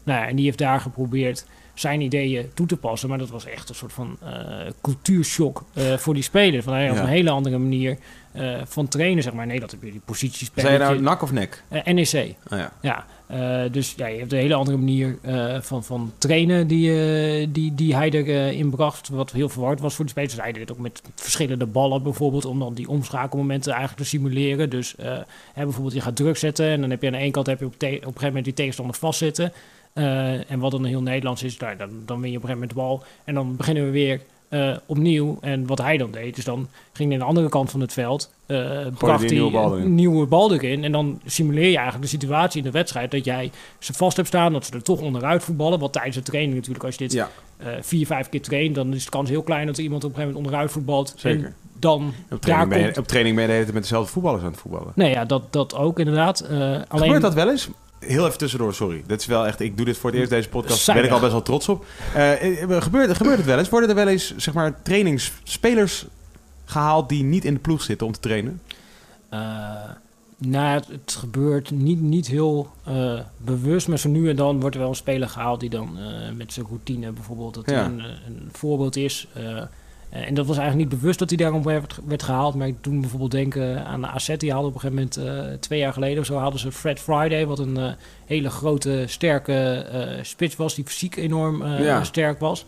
[0.03, 3.09] nou ja, en die heeft daar geprobeerd zijn ideeën toe te passen.
[3.09, 5.63] Maar dat was echt een soort van eh cultuurshock
[5.97, 6.63] voor die spelers.
[6.63, 7.01] Van, hij had Ja.
[7.01, 7.97] een hele andere manier
[8.63, 9.45] van trainen, zeg maar.
[9.47, 10.51] Nee, dat heb je die posities.
[10.55, 11.63] Zei je nou nak of nek?
[11.85, 12.35] NEC.
[12.51, 12.71] Oh, ja.
[12.81, 16.91] Ja, eh, dus ja, je hebt een hele andere manier eh, van, van trainen die,
[16.91, 19.09] eh, die, die hij erin bracht.
[19.09, 20.35] Wat heel verward was voor de spelers.
[20.35, 22.45] Hij deed het ook met verschillende ballen bijvoorbeeld.
[22.45, 24.69] Om dan die omschakelmomenten eigenlijk te simuleren.
[24.69, 24.95] Dus
[25.53, 26.65] hè, bijvoorbeeld je gaat druk zetten.
[26.65, 28.45] En dan heb je aan de ene kant heb je op, op een gegeven moment
[28.45, 29.53] die tegenstander vastzitten.
[29.93, 32.69] En wat dan heel Nederlands is, nou, dan, dan win je op een gegeven moment
[32.69, 33.03] de bal.
[33.23, 35.37] En dan beginnen we weer eh, opnieuw.
[35.41, 37.93] En wat hij dan deed, dus dan ging hij aan de andere kant van het
[37.93, 38.31] veld.
[38.45, 40.83] eh bracht hij nieuwe bal een nieuwe bal erin.
[40.83, 43.11] En dan simuleer je eigenlijk de situatie in de wedstrijd.
[43.11, 45.79] Dat jij ze vast hebt staan, dat ze er toch onderuit voetballen.
[45.79, 48.93] Wat tijdens de training natuurlijk, als je dit ja, eh, vier, vijf keer traint, dan
[48.93, 51.13] is de kans heel klein dat er iemand op een gegeven moment onderuit voetbalt.
[51.17, 51.45] Zeker.
[51.45, 52.97] En dan op training, ben je, komt...
[52.97, 54.91] op training ben je de hele tijd met dezelfde voetballers aan het voetballen.
[54.95, 56.47] Nee, ja, dat, dat ook inderdaad.
[56.47, 56.85] Alleen...
[56.87, 57.69] Gebeurt dat wel eens?
[57.99, 59.03] Heel even tussendoor, sorry.
[59.07, 60.85] Dit is wel echt, ik doe dit voor het eerst deze podcast.
[60.85, 61.85] Daar ben ik al best wel trots op.
[62.13, 63.69] Eh, eh, gebeurt, gebeurt het wel eens?
[63.69, 66.05] Worden er wel eens, zeg maar, trainingsspelers
[66.65, 68.61] gehaald die niet in de ploeg zitten om te trainen?
[69.29, 69.39] Eh,
[70.37, 74.75] nou, het, het gebeurt niet, niet heel eh, bewust, maar zo nu en dan wordt
[74.75, 77.85] er wel een speler gehaald die dan eh, met zijn routine bijvoorbeeld dat Ja.
[77.85, 79.27] een, een voorbeeld is.
[80.09, 82.75] Eh, en dat was eigenlijk niet bewust dat hij daarom werd, werd gehaald, maar ik
[82.81, 85.93] toen bijvoorbeeld denken aan de AZ, die hadden op een gegeven moment eh, twee jaar
[85.93, 87.91] geleden of zo hadden ze Fred Friday, wat een eh,
[88.25, 92.03] hele grote, sterke eh, spits was, die fysiek enorm Ja.
[92.03, 92.65] sterk was.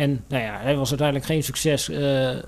[0.00, 2.38] En nou ja, hij was uiteindelijk geen succes eh, eh,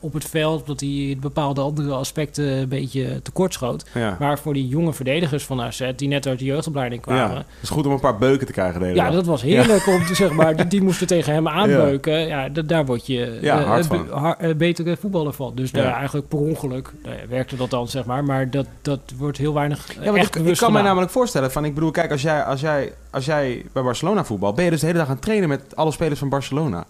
[0.00, 3.84] op het veld, omdat hij bepaalde andere aspecten een beetje tekortschoot.
[3.94, 4.16] Ja.
[4.18, 7.12] Maar voor die jonge verdedigers van AZ, die net uit de jeugdopleiding ja.
[7.12, 7.36] kwamen...
[7.36, 8.80] Het is goed om een paar beuken te krijgen.
[8.80, 9.14] de hele Ja, dag.
[9.14, 10.56] dat was heerlijk om te zeg maar.
[10.56, 12.26] Die, die moesten tegen hem aanbeuken.
[12.26, 14.06] Ja, da- daar word je Ja, eh, hard een van.
[14.06, 15.52] be- har- eh, betere voetballer van.
[15.54, 15.82] Dus Ja.
[15.82, 18.24] daar eigenlijk per ongeluk nou ja, werkte dat dan, zeg maar.
[18.24, 20.84] Maar dat, dat wordt heel weinig Ja, want echt ik, kan me gedaan.
[20.84, 24.54] namelijk voorstellen van, ik bedoel, kijk, als jij, als jij, als jij bij Barcelona voetbalt,
[24.54, 26.84] ben je dus de hele dag aan het trainen met alle spelers van Barcelona.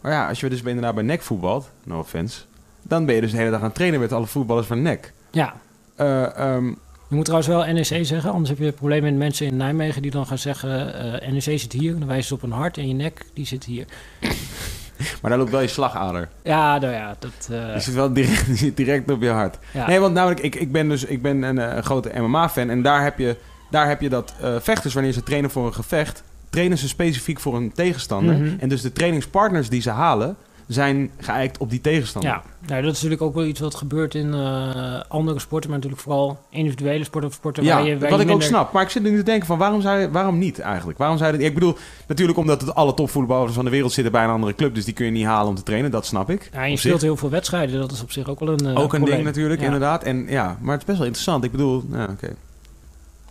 [0.00, 2.40] Maar ja, als je dus inderdaad bij NEC voetbalt, no offense,
[2.82, 5.12] dan ben je dus de hele dag aan het trainen met alle voetballers van NEC.
[5.30, 5.54] Ja,
[5.96, 6.66] Eh, ehm,
[7.08, 8.30] je moet trouwens wel NEC zeggen.
[8.30, 10.94] Anders heb je problemen met mensen in Nijmegen die dan gaan zeggen...
[11.22, 12.78] eh NEC zit hier, dan wijzen ze op een hart.
[12.78, 13.84] En je nek, die zit hier.
[15.20, 16.28] maar daar loopt wel je slagader.
[16.42, 17.48] Ja, nou ja, dat...
[17.50, 19.58] eh, Die zit wel direct, die zit direct op je hart.
[19.72, 19.86] ja.
[19.86, 22.70] Nee, want namelijk, ik, ik ben dus ik ben een, een grote MMA-fan.
[22.70, 23.36] En daar heb je,
[23.70, 27.40] daar heb je dat eh, vechters, wanneer ze trainen voor een gevecht, trainen ze specifiek
[27.40, 28.34] voor een tegenstander.
[28.34, 28.54] Mhm.
[28.58, 30.36] En dus de trainingspartners die ze halen,
[30.66, 32.30] zijn geëikt op die tegenstander.
[32.30, 35.78] Ja, nou, dat is natuurlijk ook wel iets wat gebeurt in eh, andere sporten, maar
[35.78, 38.72] natuurlijk vooral individuele sporten of sporten Ja, waar je, waar wat je ik ook snap.
[38.72, 40.98] Maar ik zit nu te denken van waarom, zou je, waarom niet eigenlijk?
[40.98, 41.76] Waarom zou je ik bedoel,
[42.08, 44.74] natuurlijk omdat het alle topvoetballers van de wereld zitten bij een andere club.
[44.74, 45.90] Dus die kun je niet halen om te trainen.
[45.90, 46.50] Dat snap ik.
[46.52, 48.82] Ja, je speelt heel veel wedstrijden, dat is op zich ook wel een eh, ook
[48.82, 49.10] een probleem.
[49.10, 49.66] ding natuurlijk, Ja.
[49.66, 50.02] inderdaad.
[50.02, 51.44] En, ja, maar het is best wel interessant.
[51.44, 52.34] Ik bedoel, oké.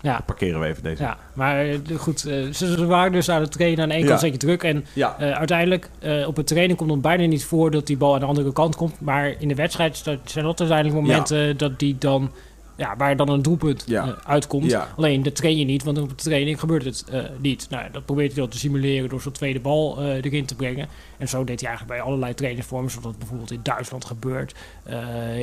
[0.06, 1.04] Ja, Parkeren we even deze.
[1.04, 3.84] ja, maar eh, goed, eh, ze, waren dus aan het trainen.
[3.84, 5.16] Aan de ene kant zet je druk en Ja.
[5.20, 5.90] eh, uiteindelijk
[6.28, 8.76] op het training komt het bijna niet voor dat die bal aan de andere kant
[8.76, 9.02] komt.
[9.02, 12.32] Maar in de wedstrijd zijn dat uiteindelijk momenten dat die dan,
[12.76, 14.08] ja, waar dan een doelpunt Ja.
[14.08, 14.72] eh, uitkomt.
[14.72, 14.88] Ja.
[14.98, 17.68] Alleen dat train je niet, want op de training gebeurt het eh, niet.
[17.70, 20.88] Nou, dat probeert hij dan te simuleren door zo'n tweede bal eh, erin te brengen.
[21.18, 24.56] En zo deed hij eigenlijk bij allerlei trainingsvormen, zoals dat bijvoorbeeld in Duitsland gebeurt,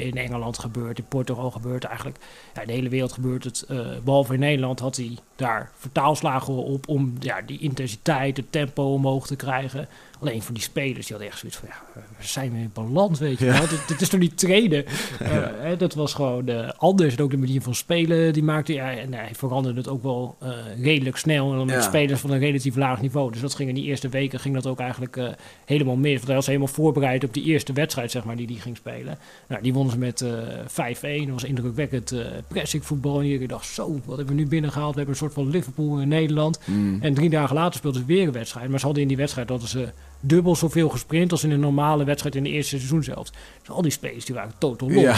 [0.01, 1.85] in Engeland gebeurt, in Portugal gebeurt.
[1.85, 2.19] Eigenlijk
[2.55, 3.65] ja, in de hele wereld gebeurt het.
[3.69, 8.93] eh, behalve in Nederland had hij daar vertaalslagen op om ja, die intensiteit, het tempo
[8.93, 9.89] omhoog te krijgen.
[10.23, 13.19] Alleen voor die spelers, die hadden echt zoiets van, ja, we zijn weer in balans,
[13.19, 13.53] weet je Ja.
[13.53, 13.69] wel.
[13.69, 14.85] Dit, dit is toch niet trainen?
[14.86, 15.28] Eh,
[15.61, 17.16] hè, dat was gewoon eh, anders.
[17.16, 20.36] En ook de manier van spelen, die maakte ja, en hij veranderde het ook wel
[20.40, 20.51] eh,
[20.82, 21.51] redelijk snel.
[21.51, 21.81] En dan met Ja.
[21.82, 23.32] spelers van een relatief laag niveau.
[23.32, 25.28] Dus dat ging in die eerste weken ging dat ook eigenlijk eh,
[25.65, 26.15] helemaal mis.
[26.15, 29.19] Want hij was helemaal voorbereid op die eerste wedstrijd, zeg maar, die hij ging spelen.
[29.49, 30.31] Nou, die wonnen ze met eh
[30.66, 31.24] 5-1.
[31.24, 32.15] Dat was indrukwekkend
[32.49, 33.19] pressing voetbal.
[33.19, 34.90] En iedereen dacht, zo, wat hebben we nu binnengehaald?
[34.94, 36.59] We hebben een soort van Liverpool in Nederland.
[36.65, 36.99] Mm.
[37.01, 38.69] En drie dagen later speelden ze weer een wedstrijd.
[38.69, 39.89] Maar ze hadden in die wedstrijd hadden ze
[40.23, 43.32] dubbel zoveel gesprint als in een normale wedstrijd in de eerste seizoen zelfs.
[43.61, 45.03] Dus al die spelers die waren totaal los.
[45.03, 45.16] Ja.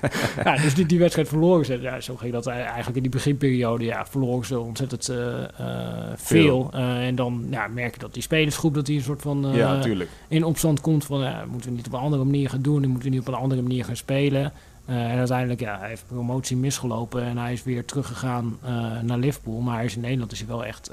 [0.44, 1.80] ja, dus die, die wedstrijd verloren ze.
[1.80, 3.84] Ja, zo ging dat eigenlijk in die beginperiode.
[3.84, 6.70] Ja, verloren ze ontzettend eh, eh, veel.
[6.72, 9.82] Eh, en dan ja, merk je dat die spelersgroep dat die een soort van ja,
[10.28, 13.08] in opstand komt van ja, moeten we niet op een andere manier gaan doen, moeten
[13.08, 14.52] we niet op een andere manier gaan spelen.
[14.86, 18.58] En uiteindelijk, ja, hij heeft promotie misgelopen en hij is weer teruggegaan
[19.02, 19.60] naar Liverpool.
[19.60, 20.90] Maar hij is in Nederland is hij wel echt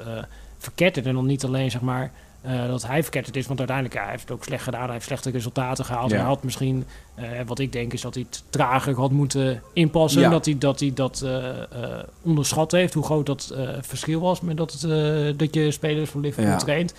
[0.57, 1.05] verketterd.
[1.05, 2.11] En dan niet alleen zeg maar
[2.41, 4.83] eh, dat hij verketterd is, want uiteindelijk ja, hij heeft het ook slecht gedaan.
[4.83, 6.11] Hij heeft slechte resultaten gehaald.
[6.11, 6.17] Ja.
[6.17, 6.85] Hij had misschien,
[7.15, 10.21] eh, wat ik denk, is dat hij het trager had moeten inpassen.
[10.21, 10.29] Ja.
[10.29, 11.49] Dat hij dat, hij dat eh,
[12.21, 16.51] onderschat heeft, hoe groot dat verschil was met dat, het, dat je spelers van Liverpool
[16.51, 16.57] Ja.
[16.57, 16.93] traint.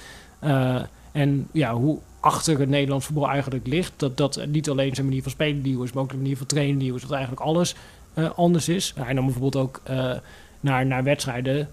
[1.12, 3.92] En ja, hoe achter het Nederlands voetbal eigenlijk ligt.
[3.96, 6.46] Dat dat niet alleen zijn manier van spelen nieuw is, maar ook de manier van
[6.46, 7.02] trainen nieuw is.
[7.02, 7.74] Dat eigenlijk alles
[8.36, 8.94] anders is.
[8.96, 9.82] Hij nam bijvoorbeeld ook
[10.60, 11.68] naar, naar wedstrijden.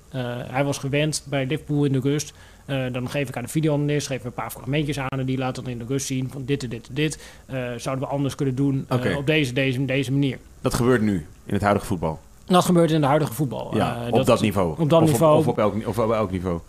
[0.47, 2.33] Hij was gewend bij Liverpool in de rust.
[2.65, 5.37] Eh, dan geef ik aan de videoanalist, geef ik een paar fragmentjes aan en die
[5.37, 7.19] laat dan in de rust zien van dit en dit en dit.
[7.45, 10.37] Eh, zouden we anders kunnen doen eh, op deze, deze, deze manier.
[10.61, 12.19] Dat gebeurt nu in het huidige voetbal.
[12.45, 13.75] Dat gebeurt in de huidige voetbal.
[13.75, 14.79] Ja, op dat, niveau.
[14.79, 15.33] op dat of niveau.
[15.33, 16.59] Op, of, op elk, of op elk niveau.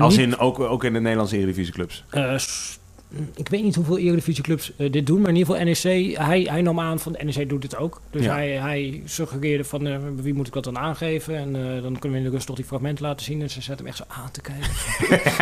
[0.00, 2.04] Als niet- in, ook, ook in de Nederlandse Eredivisieclubs.
[2.10, 2.78] Eh, s-
[3.34, 6.62] ik weet niet hoeveel Eredivisieclubs eh dit doen, maar in ieder geval NEC, hij, hij
[6.62, 8.00] nam aan van NEC doet dit ook.
[8.10, 8.32] Dus Ja.
[8.34, 12.18] hij, hij suggereerde van eh, wie moet ik dat dan aangeven en eh, dan kunnen
[12.18, 14.04] we in de rust toch die fragmenten laten zien en ze zetten hem echt zo
[14.08, 14.70] aan te kijken.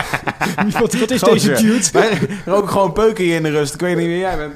[0.81, 1.89] wat, wat is deze dude?
[1.93, 3.75] Wij roken gewoon peuken hier in de rust.
[3.75, 4.55] Ik weet niet wie jij bent.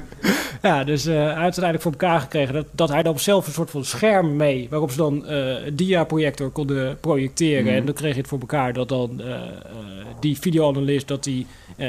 [0.61, 3.85] Ja, dus hij uiteindelijk voor elkaar gekregen dat, dat hij dan zelf een soort van
[3.85, 7.63] scherm mee, waarop ze dan een dia-projector konden projecteren.
[7.63, 7.73] Mhm.
[7.73, 9.21] En dan kreeg je het voor elkaar dat dan
[10.19, 11.47] die videoanalist, dat die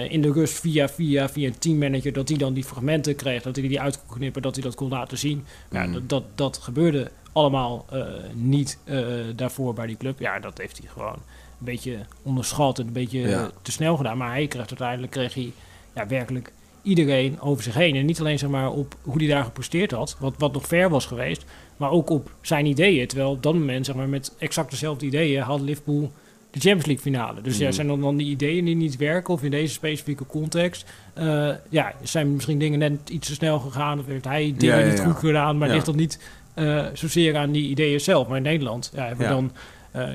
[0.09, 3.57] in de rust via, via, via een teammanager, dat die dan die fragmenten kreeg, dat
[3.57, 5.45] hij die uit kon knippen, dat hij dat kon laten zien.
[5.71, 5.93] Ja, Mhm.
[5.93, 8.03] dat, dat, dat gebeurde allemaal eh,
[8.35, 9.05] niet eh,
[9.37, 10.19] daarvoor bij die club.
[10.21, 11.13] Ja, dat heeft hij gewoon
[11.59, 13.43] een beetje onderschat en een beetje Ja.
[13.43, 14.17] eh, te snel gedaan.
[14.19, 15.53] Maar hij kreeg uiteindelijk kreeg hij
[15.95, 16.53] ja, werkelijk
[16.83, 17.97] iedereen over zich heen.
[17.97, 20.89] En niet alleen zeg maar, op hoe hij daar gepresteerd had, wat, wat nog ver
[20.91, 21.45] was geweest,
[21.77, 23.07] maar ook op zijn ideeën.
[23.07, 26.13] Terwijl op dat moment zeg maar, met exact dezelfde ideeën had Liverpool
[26.57, 27.41] de Champions League finale.
[27.43, 27.75] Dus ja, Mhm.
[27.75, 30.85] zijn dan, dan die ideeën die niet werken of in deze specifieke context,
[31.15, 34.85] eh, ja, zijn misschien dingen net iets te snel gegaan of heeft hij dingen Ja,
[34.85, 36.21] ja, niet goed gedaan, maar ligt dat niet
[36.55, 38.29] eh, zozeer aan die ideeën zelf.
[38.29, 39.53] Maar in Nederland ja, hebben we dan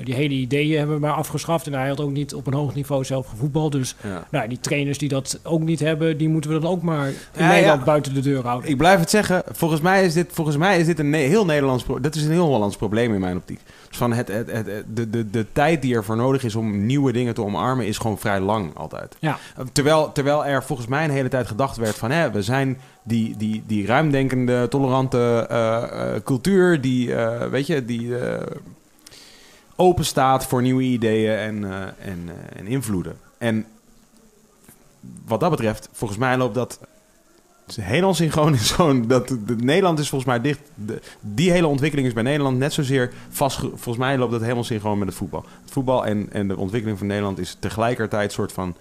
[0.04, 2.74] die hele ideeën hebben we maar afgeschaft en hij had ook niet op een hoog
[2.74, 3.72] niveau zelf gevoetbald.
[3.72, 4.26] Dus Ja.
[4.30, 7.14] nou, die trainers die dat ook niet hebben, die moeten we dan ook maar in
[7.36, 7.84] Ja, Nederland ja.
[7.84, 8.70] buiten de deur houden.
[8.70, 9.42] Ik blijf het zeggen.
[9.52, 12.30] Volgens mij is dit, volgens mij is dit een heel Nederlands pro- Dat is een
[12.30, 13.60] heel Hollands probleem in mijn optiek.
[13.88, 16.86] Dus van het, het, het, het- de, de, de tijd die ervoor nodig is om
[16.86, 17.86] nieuwe dingen te omarmen...
[17.86, 19.16] is gewoon vrij lang altijd.
[19.18, 19.38] Ja.
[19.72, 22.10] Terwijl, terwijl er volgens mij een hele tijd gedacht werd van...
[22.10, 26.80] Hè, we zijn die, die, die ruimdenkende, tolerante eh, eh, cultuur...
[26.80, 28.46] die, eh, weet je, die eh,
[29.82, 33.16] open staat voor nieuwe ideeën en, eh, en, eh, en invloeden.
[33.38, 33.66] En
[35.26, 36.80] wat dat betreft, volgens mij loopt dat
[37.80, 40.60] helemaal synchroon gewoon dat de, de- Nederland is volgens mij dicht.
[40.74, 43.58] De, die hele ontwikkeling is bij Nederland net zozeer vast.
[43.58, 45.44] Volgens mij loopt dat helemaal synchroon met het voetbal.
[45.62, 48.76] Het voetbal en, en de ontwikkeling van Nederland is tegelijkertijd soort van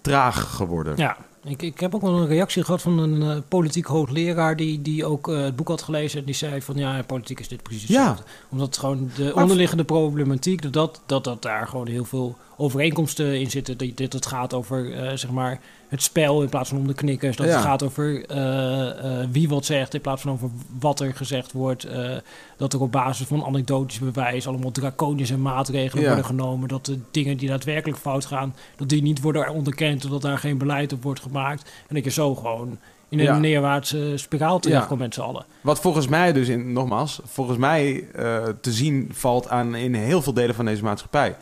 [0.00, 0.96] traag geworden.
[0.96, 4.82] Ja, ik, ik heb ook wel een reactie gehad van een eh, politiek hoogleraar die,
[4.82, 6.18] die ook eh, het boek had gelezen.
[6.18, 7.96] En die zei van ja, politiek is dit precies Ja.
[7.98, 8.24] hetzelfde.
[8.50, 13.50] Omdat gewoon de onderliggende problematiek, dat, dat, dat, dat daar gewoon heel veel overeenkomsten in
[13.50, 13.78] zitten.
[13.78, 15.60] Dat, dat het gaat over eh, zeg maar
[15.92, 17.36] het spel in plaats van om de knikkers.
[17.36, 17.52] Dat Ja.
[17.52, 20.48] het gaat over eh, eh, wie wat zegt in plaats van over
[20.80, 21.84] wat er gezegd wordt.
[21.84, 22.16] Eh,
[22.56, 26.08] dat er op basis van anekdotisch bewijs allemaal draconische maatregelen Ja.
[26.08, 26.68] worden genomen.
[26.68, 30.10] Dat de dingen die daadwerkelijk fout gaan, dat die niet worden onderkend.
[30.10, 31.70] Dat daar geen beleid op wordt gemaakt.
[31.88, 32.78] En dat je zo gewoon
[33.08, 33.38] in een Ja.
[33.38, 35.04] neerwaartse spiraal terechtkomt Ja.
[35.06, 35.44] met z'n allen.
[35.60, 38.04] Wat volgens mij dus, in, nogmaals, volgens mij
[38.60, 41.36] te zien valt aan in heel veel delen van deze maatschappij.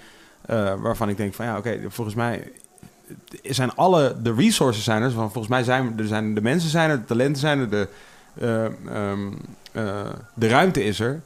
[0.82, 2.52] Waarvan ik denk van ja, oké, volgens mij
[3.42, 5.10] zijn alle, de resources zijn er.
[5.10, 7.88] Van, volgens mij zijn er zijn de mensen zijn er, de talenten zijn er, de,
[8.34, 9.32] eh, ehm,
[9.72, 11.20] eh, de ruimte is er.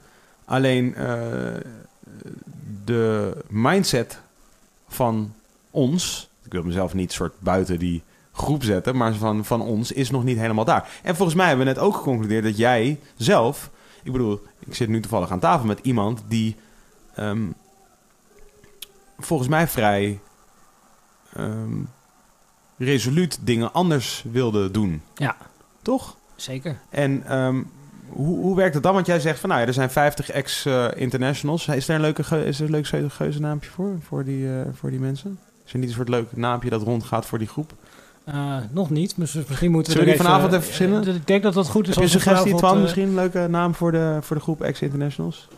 [0.44, 1.06] Alleen eh,
[2.84, 4.20] de mindset
[4.88, 5.34] van
[5.70, 8.02] ons, ik wil mezelf niet soort buiten die
[8.32, 10.88] groep zetten, maar van, van ons is nog niet helemaal daar.
[11.02, 13.70] En volgens mij hebben we net ook geconcludeerd dat jij zelf,
[14.02, 16.56] ik bedoel, ik zit nu toevallig aan tafel met iemand die
[17.14, 17.46] ehm,
[19.18, 20.20] volgens mij vrij
[21.36, 21.82] ehm,
[22.78, 25.02] resoluut dingen anders wilde doen.
[25.14, 25.36] Ja.
[25.82, 26.16] Toch?
[26.36, 26.76] Zeker.
[26.90, 27.62] En ehm,
[28.08, 28.94] hoe, hoe werkt het dan?
[28.94, 31.68] Want jij zegt van nou ja, er zijn 50 ex-internationals.
[31.68, 34.90] is er een leuke is er een leuk geu- geuzenaampje voor, voor die, eh, voor
[34.90, 35.38] die mensen?
[35.66, 37.72] Is er niet een soort leuk naampje dat rondgaat voor die groep?
[38.24, 41.06] Eh, nog niet, dus misschien moeten we Zullen we die vanavond even verzinnen?
[41.06, 42.80] eh, ik denk dat dat goed is Heb je een suggestie, Twan?
[42.80, 45.48] Misschien een leuke naam voor de, voor de groep ex-internationals?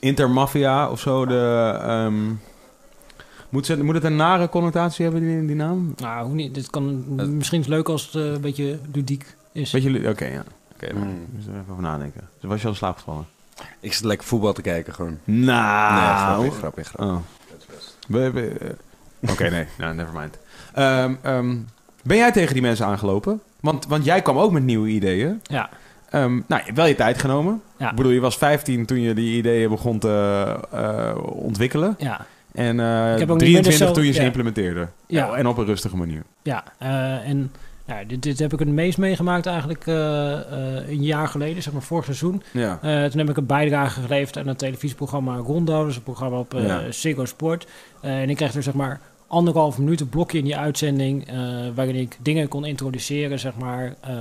[0.00, 1.26] Intermafia of zo.
[1.26, 2.14] De, ehm,
[3.54, 5.94] moet, ze, moet het een nare connotatie hebben, die, die naam?
[5.96, 7.26] Nou, hoe niet, dit kan Eh.
[7.26, 9.70] misschien is het leuk als het eh, een beetje ludiek is.
[9.72, 10.08] Weet jullie?
[10.08, 10.44] Oké, ja.
[10.74, 11.26] Oké, nou, Mm.
[11.30, 12.20] dus even over nadenken.
[12.40, 13.26] Dus was je al in slaap gevallen?
[13.80, 15.18] Ik zit lekker voetbal te kijken gewoon.
[15.24, 15.94] Nou.
[15.94, 17.16] nee, grappig, grappig, grappig.
[18.12, 18.36] Oh.
[18.36, 19.66] Eh, Oké, nee.
[19.78, 20.38] Nou, never mind.
[20.74, 21.56] Ehm, ehm,
[22.02, 23.40] ben jij tegen die mensen aangelopen?
[23.60, 25.40] Want, want jij kwam ook met nieuwe ideeën.
[25.42, 25.68] Ja.
[26.10, 27.62] Ehm, nou, je hebt wel je tijd genomen.
[27.76, 27.90] Ja.
[27.90, 31.94] Ik bedoel, je was 15 toen je die ideeën begon te eh, ontwikkelen.
[31.98, 34.26] Ja, En eh, Ik heb ook niet 23 meer de toen je ze ja.
[34.26, 34.88] implementeerde.
[35.06, 35.34] Ja.
[35.34, 36.22] En op een rustige manier.
[36.42, 36.64] ja.
[36.78, 37.52] eh, en
[37.86, 41.72] ja, dit, dit heb ik het meest meegemaakt eigenlijk eh, eh, een jaar geleden, zeg
[41.72, 42.42] maar vorig seizoen.
[42.52, 42.78] Ja.
[42.82, 46.54] Eh, toen heb ik een bijdrage geleverd aan het televisieprogramma Rondo, dus een programma op
[46.54, 46.76] eh.
[46.90, 47.66] Ziggo Sport.
[48.00, 51.36] Eh, en ik kreeg er zeg maar anderhalf minuut een blokje in die uitzending, eh,
[51.74, 54.16] waarin ik dingen kon introduceren, zeg maar, eh,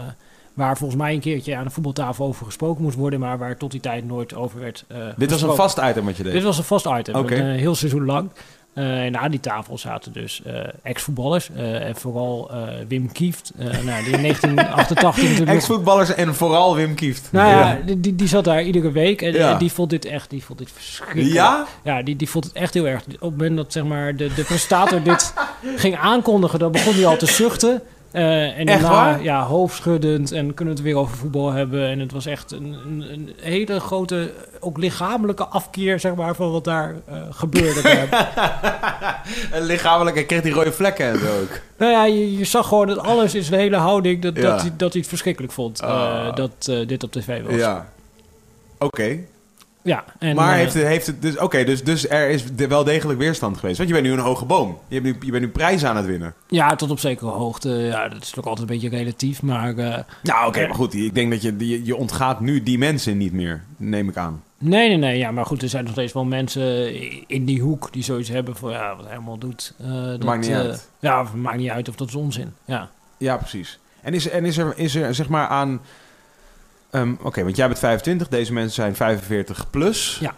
[0.54, 3.72] waar volgens mij een keertje aan de voetbaltafel over gesproken moest worden, maar waar tot
[3.72, 6.34] die tijd nooit over werd eh, Dit was een vast item wat je deed.
[6.34, 8.30] Dit was een vast item, een eh, heel seizoen lang.
[8.74, 10.54] Eh, en aan die tafel zaten dus eh,
[10.84, 11.50] ex-voetballers.
[11.56, 12.52] en vooral
[12.88, 15.40] Wim Kieft, nou, die in 1988 natuurlijk...
[15.46, 17.28] nog- Ex-voetballers en vooral Wim Kieft.
[17.32, 19.52] Nou ja, die- die, die zat daar iedere week en, Ja.
[19.52, 21.30] en die vond dit echt, die vond dit verschrikkelijk.
[21.34, 21.66] Ja?
[21.84, 23.04] Ja, die, die vond het echt heel erg.
[23.06, 25.34] Op het moment dat zeg maar, de, de presentator dit
[25.76, 27.82] ging aankondigen, dan begon hij al te zuchten.
[28.14, 29.24] Eh, en Echt daarna, waar?
[29.24, 31.88] ja, hoofdschuddend en kunnen we het weer over voetbal hebben.
[31.90, 36.52] En het was echt een, een, een hele grote, ook lichamelijke afkeer, zeg maar, van
[36.52, 37.82] wat daar eh, gebeurde.
[39.52, 41.60] En lichamelijk, hij kreeg die rode vlekken en zo ook.
[41.78, 44.42] nou ja, je, je zag gewoon dat alles in zijn hele houding, dat, Ja.
[44.42, 46.36] dat, hij, dat hij het verschrikkelijk vond, Ah.
[46.36, 47.56] dat eh, dit op tv was.
[47.56, 47.88] Ja.
[48.80, 49.18] Oké.
[49.84, 52.68] Ja, en, maar eh, heeft het, heeft het dus, oké, dus, dus er is de-
[52.68, 53.78] wel degelijk weerstand geweest.
[53.78, 54.78] Want je bent nu een hoge boom.
[54.88, 56.34] Je, hebt nu, je bent nu prijzen aan het winnen.
[56.48, 57.70] Ja, tot op zekere hoogte.
[57.70, 59.42] Ja, dat is ook altijd een beetje relatief.
[59.42, 60.68] Maar eh, Ja, oké, Eh.
[60.68, 60.94] maar goed.
[60.94, 64.44] Ik denk dat je, je, je ontgaat nu die mensen niet meer, neem ik aan.
[64.58, 65.18] nee, nee, nee.
[65.18, 66.94] Ja, maar goed, er zijn nog steeds wel mensen
[67.28, 69.74] in die hoek die zoiets hebben van ja, wat helemaal doet.
[69.80, 70.90] eh, dat maakt niet uit.
[71.00, 72.54] Ja, maakt niet uit of dat is onzin.
[72.66, 72.90] Ja.
[73.18, 73.80] Ja, precies.
[74.02, 75.82] En is, en is, er, is er zeg maar aan...
[76.94, 80.18] ehm, Oké, want jij bent 25, deze mensen zijn 45 plus.
[80.22, 80.36] Ja.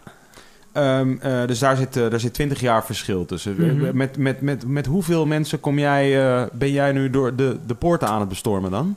[0.71, 3.55] Ehm, eh, dus daar zit, eh, daar zit 20 jaar verschil tussen.
[3.57, 3.97] Mhm.
[3.97, 7.75] Met, met, met, met hoeveel mensen kom jij, eh, ben jij nu door de, de
[7.75, 8.95] poorten aan het bestormen dan?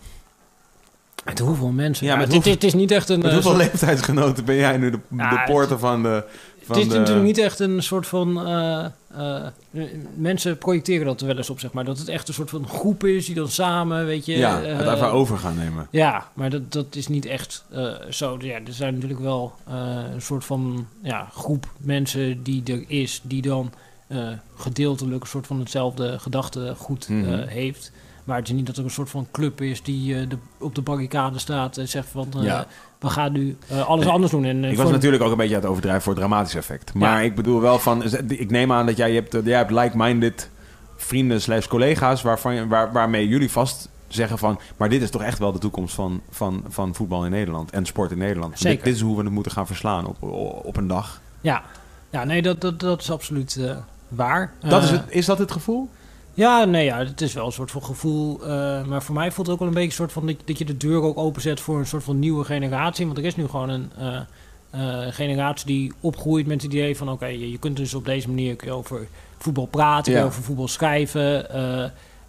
[1.25, 2.07] Met hoeveel mensen?
[2.07, 3.19] Ja, Ja, met het, hoeveel- het is niet echt een.
[3.21, 6.25] Met hoeveel leeftijdsgenoten ben jij nu de, de poorten van de...
[6.69, 6.99] Het is de...
[6.99, 8.47] natuurlijk niet echt een soort van.
[8.47, 8.85] eh,
[9.17, 9.45] eh,
[10.15, 11.85] mensen projecteren dat er wel eens op, zeg maar.
[11.85, 14.37] Dat het echt een soort van groep is die dan samen, weet je.
[14.37, 15.89] Ja, eh, het even over gaan nemen.
[15.91, 17.65] Ja, maar dat, dat is niet echt
[18.11, 18.37] zo.
[18.41, 19.55] Ja, er zijn natuurlijk wel
[20.15, 23.73] een soort van ja, groep mensen die er is, die dan
[24.57, 27.47] gedeeltelijk een soort van hetzelfde gedachtegoed Mhm.
[27.47, 27.93] heeft.
[28.29, 30.75] Maar het is niet dat er een soort van club is die eh, de, op
[30.75, 32.67] de barricade staat en zegt van eh, Ja.
[32.99, 34.45] we gaan nu eh, alles anders doen.
[34.45, 36.95] En, Ik was natuurlijk ook een beetje aan het overdrijven voor het dramatisch effect.
[36.95, 37.27] Maar Ja.
[37.27, 38.03] ik bedoel wel van...
[38.29, 40.51] Ik neem aan dat jij, hebt, jij hebt like-minded
[40.97, 42.23] vrienden slash collega's...
[42.23, 44.61] Waarvan, waar, waarmee jullie vast zeggen van...
[44.77, 47.71] Maar dit is toch echt wel de toekomst van, van, van voetbal in Nederland.
[47.71, 48.59] En sport in Nederland.
[48.59, 48.77] Zeker.
[48.77, 50.23] Dit, dit is hoe we het moeten gaan verslaan op,
[50.65, 51.21] op een dag.
[51.41, 51.63] Ja,
[52.11, 53.61] ja nee, dat, dat, dat is absoluut
[54.09, 54.53] waar.
[54.61, 55.89] Dat is, het, is dat het gevoel?
[56.39, 58.41] Ja, nee, ja, het is wel een soort van gevoel.
[58.43, 60.59] eh, maar voor mij voelt het ook wel een beetje een soort van dat, dat
[60.59, 63.07] je de deur ook openzet voor een soort van nieuwe generatie.
[63.07, 64.17] Want er is nu gewoon een eh,
[64.71, 68.29] eh, generatie die opgroeit met het idee van: oké, je, je kunt dus op deze
[68.29, 69.07] manier over
[69.39, 70.25] voetbal praten, kun je Ja.
[70.25, 71.51] over voetbal schrijven.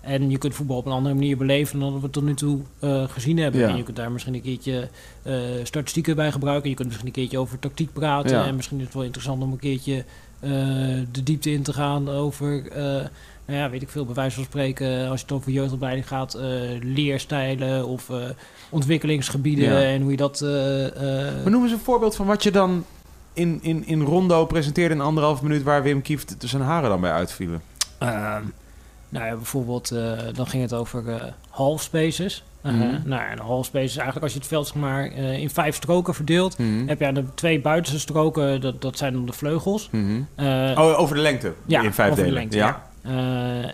[0.02, 2.60] en je kunt voetbal op een andere manier beleven dan we het tot nu toe
[3.08, 3.62] gezien hebben.
[3.62, 3.68] Ja.
[3.68, 4.90] En je kunt daar misschien een keertje
[5.64, 6.70] statistieken bij gebruiken.
[6.70, 8.38] Je kunt misschien een keertje over tactiek praten.
[8.38, 8.46] Ja.
[8.46, 10.06] En misschien is het wel interessant om een keertje
[11.12, 12.64] de diepte in te gaan over,
[13.50, 16.34] nou ja, weet ik veel, bij wijze van spreken, als je het over jeugdopleiding gaat,
[16.34, 16.42] eh,
[16.82, 18.16] leerstijlen of eh,
[18.70, 19.82] ontwikkelingsgebieden Ja.
[19.82, 20.42] en hoe je dat.
[20.42, 20.86] eh,
[21.28, 22.86] eh, Maar noem eens een voorbeeld van wat je dan
[23.34, 25.64] in, in, in Rondo presenteerde in anderhalf minuut...
[25.64, 27.62] waar Wim Kieft zijn haren dan bij uitvielen.
[27.98, 28.44] Ehm,
[29.10, 32.44] nou ja, bijvoorbeeld, eh, dan ging het over eh half spaces.
[32.66, 33.00] Uh, Mhm.
[33.10, 36.14] Nou, en half spaces eigenlijk als je het veld zeg maar eh, in vijf stroken
[36.14, 36.88] verdeelt, Mhm.
[36.88, 39.90] heb je aan de twee buitenste stroken, dat, dat zijn dan de vleugels.
[39.92, 40.22] Mhm.
[40.36, 41.54] Eh, Oh, over de lengte.
[41.66, 42.40] Ja, in vijf over de delen.
[42.40, 42.68] lengte, ja.
[42.68, 42.76] Eh,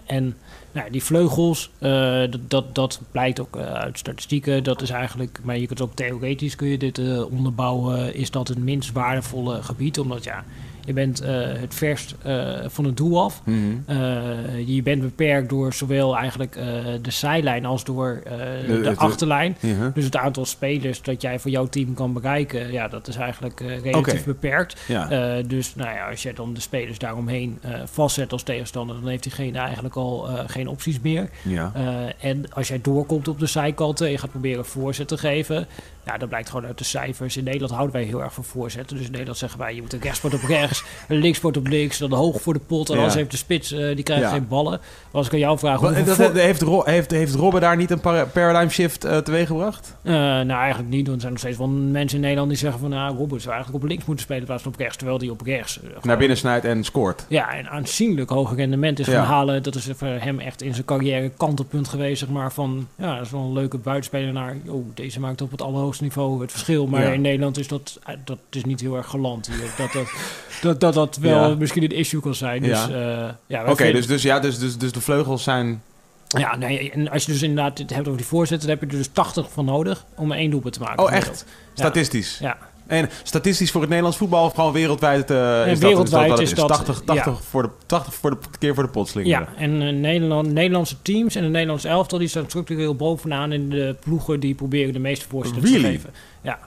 [0.05, 0.35] en
[0.75, 1.89] nou, die vleugels, eh,
[2.29, 4.63] dat, dat, dat blijkt ook eh, uit statistieken.
[4.63, 8.15] Dat is eigenlijk, maar je kunt ook theoretisch kun je dit eh, onderbouwen.
[8.15, 9.99] Is dat het minst waardevolle gebied?
[9.99, 10.43] Omdat ja,
[10.85, 13.41] je bent eh, het verst eh, van het doel af.
[13.43, 13.57] Mhm.
[13.85, 16.53] Eh, je bent beperkt door zowel eigenlijk
[17.01, 18.21] de zijlijn als door
[18.67, 19.57] De- de, achterlijn.
[19.93, 23.59] Dus het aantal spelers dat jij voor jouw team kan bereiken, ja, dat is eigenlijk
[23.83, 24.81] relatief beperkt.
[24.87, 25.41] Ja.
[25.41, 29.57] Dus nou ja, als je dan de spelers daaromheen vastzet als tegenstander, dan heeft diegene
[29.57, 31.29] eigenlijk al geen opties meer.
[31.41, 31.71] ja.
[32.19, 35.67] En als jij doorkomt op de zijkanten en je gaat proberen voorzet te geven,
[36.05, 37.37] ja, dat blijkt gewoon uit de cijfers.
[37.37, 38.95] In Nederland houden wij heel erg van voorzetten.
[38.97, 41.67] Dus in Nederland zeggen wij, je moet een rechtspoot op rechts rechts, links wordt op
[41.67, 42.89] links, dan hoog voor de pot.
[42.89, 43.03] En Ja.
[43.03, 44.29] als heeft de spits, eh, die krijgt Ja.
[44.29, 44.79] geen ballen.
[45.11, 47.99] Als ik aan jou vraag, dat, voor- heeft, Ro- heeft, heeft Robben daar niet een
[47.99, 49.95] para- paradigm shift eh teweeggebracht?
[50.01, 51.03] Eh, nou, eigenlijk niet.
[51.07, 52.89] Want er zijn nog steeds wel mensen in Nederland die zeggen van...
[52.89, 54.97] Nou, Robert zou eigenlijk op links moeten spelen in plaats van op rechts.
[54.97, 55.79] Terwijl die op rechts...
[56.01, 57.25] Naar binnen snijdt en scoort.
[57.29, 59.13] Ja, een aanzienlijk hoger rendement is Ja.
[59.13, 59.63] gaan halen.
[59.63, 62.51] Dat is voor hem echt in zijn carrière kantelpunt geweest, zeg maar.
[62.53, 64.55] Van, ja, dat is wel een leuke buitenspeler naar...
[64.67, 66.87] Oh, deze maakt op het allerhoogste niveau het verschil.
[66.87, 67.11] Maar Ja.
[67.11, 69.71] in Nederland is dat, eh, dat is niet heel erg geland hier.
[69.77, 70.07] Dat dat,
[70.61, 71.55] dat, dat, dat wel Ja.
[71.55, 72.61] misschien een issue kan zijn.
[72.61, 73.25] Dus, Ja.
[73.27, 75.81] eh, ja, Oké, dus, dus, ja, dus, dus, dus de vleugels zijn...
[76.27, 78.67] Ja, nee, en als je dus inderdaad het hebt over die voorzetten...
[78.67, 81.03] dan heb je er dus 80 van nodig om één doelpunt te maken.
[81.03, 81.45] Oh, echt?
[81.73, 82.37] Statistisch?
[82.39, 82.57] Ja.
[82.87, 86.67] En statistisch voor het Nederlands voetbal of gewoon wereldwijd, eh is, wereldwijd dat, is dat-
[86.67, 87.33] 80, 80, ja.
[87.33, 89.47] voor de, 80 voor de, keer voor de pot slingeren.
[89.55, 92.19] Ja, en eh, Nederland, Nederlandse teams en de Nederlandse elftal...
[92.19, 94.39] die staan structureel bovenaan in de ploegen...
[94.39, 95.61] die proberen de meeste Really?
[95.61, 96.09] te geven.
[96.41, 96.59] Ja.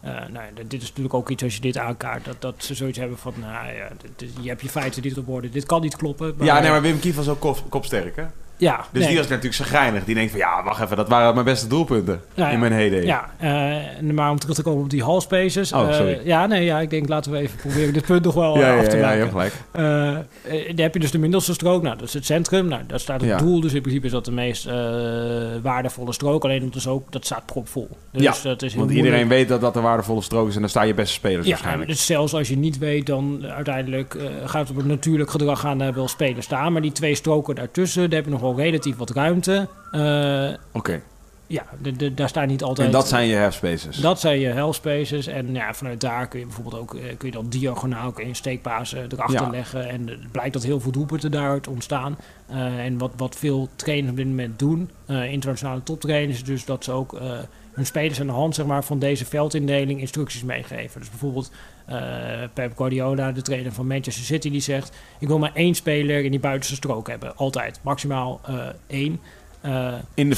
[0.00, 2.24] Eh, nou, dit is natuurlijk ook iets als je dit aankaart...
[2.24, 3.32] dat, dat ze zoiets hebben van...
[3.40, 5.50] Nou, ja, dit- dit- je hebt je feiten niet op orde.
[5.50, 6.34] Dit kan niet kloppen.
[6.40, 8.24] Ja, nee, maar Wim Kief was ook kop, kopsterk, hè?
[8.62, 9.08] Ja, Dus nee.
[9.08, 10.04] die was natuurlijk zagrijnig.
[10.04, 12.52] Die denkt van, ja, wacht even, dat waren mijn beste doelpunten Ja, ja.
[12.52, 13.04] in mijn heyday.
[13.04, 15.72] Ja, eh, maar om terug te komen op die halfspaces.
[15.72, 18.58] Oh, eh, ja, nee, ja, ik denk laten we even proberen dit punt nog wel
[18.58, 19.18] ja, eh, ja, af te ja, maken.
[19.18, 19.52] hebt gelijk.
[20.76, 21.82] Dan heb je dus de middelste strook.
[21.82, 22.68] Nou, dat is het centrum.
[22.68, 23.36] Nou, daar staat het Ja.
[23.36, 23.60] doel.
[23.60, 24.64] Dus in principe is dat de meest
[25.62, 26.44] waardevolle strook.
[26.44, 27.88] Alleen dat is ook, dat staat propvol.
[28.12, 30.60] Dus Ja, dat is heel Want iedereen weet dat dat een waardevolle strook is en
[30.60, 31.88] dan staan je beste spelers Ja, waarschijnlijk.
[31.90, 35.78] dus zelfs als je niet weet, dan uiteindelijk gaat het op het natuurlijk gedrag gaan
[35.78, 36.72] daar wel spelers staan.
[36.72, 39.68] Maar die twee stroken daartussen, daar heb je nog wel relatief wat ruimte.
[39.90, 41.02] Eh, Oké,
[41.46, 42.86] ja, de, de, daar staan niet altijd...
[42.86, 43.96] en dat zijn je half spaces.
[43.96, 45.26] Dat zijn je hell spaces.
[45.26, 48.28] En ja, vanuit daar kun je bijvoorbeeld ook eh, kun je dan diagonaal kun je
[48.28, 49.50] een steekpaas eh, erachter Ja.
[49.50, 49.88] leggen.
[49.88, 52.16] En het blijkt dat heel veel doelpunten daaruit ontstaan.
[52.76, 57.20] En wat, wat veel trainers op dit moment doen, internationale toptrainers, dus dat ze ook
[57.72, 61.00] hun spelers aan de hand zeg maar, van deze veldindeling instructies meegeven.
[61.00, 61.50] Dus bijvoorbeeld
[61.86, 61.98] eh,
[62.54, 66.30] Pep Guardiola, de trainer van Manchester City, die zegt: Ik wil maar één speler in
[66.30, 67.36] die buitenste strook hebben.
[67.36, 67.80] Altijd.
[67.82, 69.20] Maximaal eh, één.
[69.60, 70.36] Eh, In de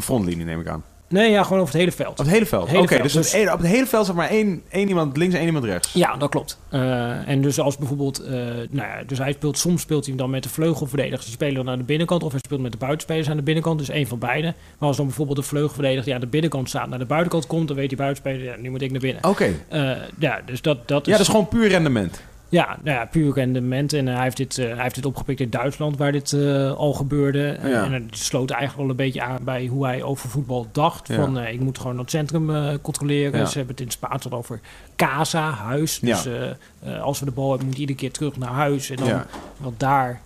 [0.00, 0.84] frontlinie neem ik aan.
[1.14, 2.10] Nee, ja, gewoon over het hele veld.
[2.10, 2.74] Op het hele veld?
[2.76, 5.46] Oké, dus, dus- op het- hele veld zeg maar één, één iemand links en één
[5.48, 5.92] iemand rechts.
[5.92, 6.58] Ja, dat klopt.
[6.70, 8.32] Eh, en dus als bijvoorbeeld, eh,
[8.70, 11.68] nou ja, dus hij speelt, soms speelt hij dan met de vleugelverdedigers, die spelen dan
[11.72, 14.18] aan de binnenkant, of hij speelt met de buitenspelers aan de binnenkant, dus één van
[14.18, 14.54] beide.
[14.78, 17.68] Maar als dan bijvoorbeeld de vleugelverdediger die aan de binnenkant staat, naar de buitenkant komt,
[17.68, 19.24] dan weet die buitenspeler, ja, nu moet ik naar binnen.
[19.24, 19.48] Oké.
[19.68, 22.22] Eh, ja, dus dat, dat is, Ja, dat is gewoon puur rendement.
[22.54, 23.92] Ja, nou ja, puur rendement.
[23.92, 26.72] En eh, hij, heeft dit, eh, hij heeft dit opgepikt in Duitsland, waar dit eh,
[26.72, 27.58] al gebeurde.
[27.62, 27.84] Ja.
[27.84, 31.08] En het sloot eigenlijk wel een beetje aan bij hoe hij over voetbal dacht.
[31.08, 31.14] Ja.
[31.14, 33.40] Van, ik moet gewoon dat centrum controleren.
[33.40, 33.46] Ja.
[33.46, 34.60] Ze hebben het in het Spaans dan over
[34.96, 35.98] casa, huis.
[35.98, 36.28] Dus
[37.02, 38.90] als we de bal hebben, moet iedere keer terug naar huis.
[38.90, 39.22] En dan.
[39.56, 40.20] Want daar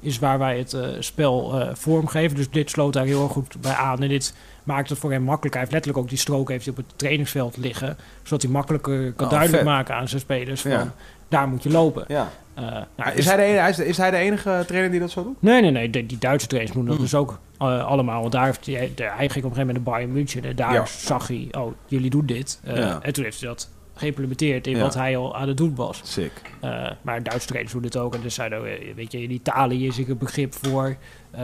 [0.00, 2.36] is waar wij het spel vormgeven.
[2.36, 4.02] Dus dit sloot daar heel erg goed bij aan.
[4.02, 4.34] En dit
[4.64, 5.52] maakt het voor hem makkelijk.
[5.54, 7.96] Hij heeft letterlijk ook die strook heeft hij op het trainingsveld liggen.
[8.22, 9.72] Zodat hij makkelijker kan Oh, duidelijk vet.
[9.72, 10.60] maken aan zijn spelers.
[10.60, 10.92] Van, Ja.
[11.28, 12.04] Daar moet je lopen.
[12.08, 12.28] Ja.
[12.54, 12.62] Eh,
[12.96, 15.42] nou, is, hij de enige, is, is hij de enige trainer die dat zo doet?
[15.42, 15.90] Nee, nee, nee.
[15.90, 17.02] De- die Duitse trainers doen dat Hmm.
[17.04, 18.20] dus ook eh, allemaal.
[18.20, 20.44] Want daar heeft hij, ging op een gegeven moment naar Bayern München.
[20.44, 20.86] En daar Ja.
[20.86, 22.60] zag hij, oh, jullie doen dit.
[22.64, 22.96] Eh.
[23.02, 23.68] En toen heeft hij dat
[24.00, 24.82] geïmplementeerd in Ja.
[24.82, 26.00] wat hij al aan het doen was.
[26.04, 26.32] Sick.
[26.60, 28.14] Eh, maar Duitse trainers doen dit ook.
[28.14, 30.96] En dus zeiden, eh, weet je, in Italië is er een begrip voor.
[31.30, 31.42] Eh,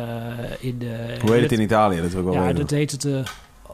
[0.61, 2.01] in de, Hoe heet het in Italië?
[2.01, 2.57] Dat wil ik wel Ja, weten.
[2.61, 3.05] dat heet het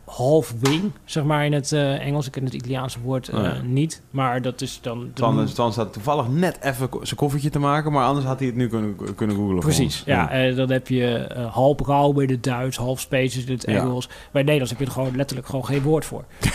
[0.04, 2.26] half wing, zeg maar in het eh, Engels.
[2.26, 3.54] Ik ken het Italiaanse woord eh, Oh ja.
[3.64, 4.02] niet.
[4.10, 5.10] Maar dat is dan...
[5.14, 8.56] Twan, Twan staat toevallig net even zijn koffertje te maken, maar anders had hij het
[8.56, 9.58] nu kunnen, kunnen googlen.
[9.58, 10.30] Precies, ja.
[10.30, 13.80] eh, dan heb je half rauw in het Duits, half spaces in het Ja.
[13.80, 14.08] Engels.
[14.30, 16.24] Bij Nederlands heb je er gewoon letterlijk gewoon geen woord voor.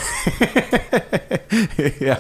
[2.00, 2.18] ja.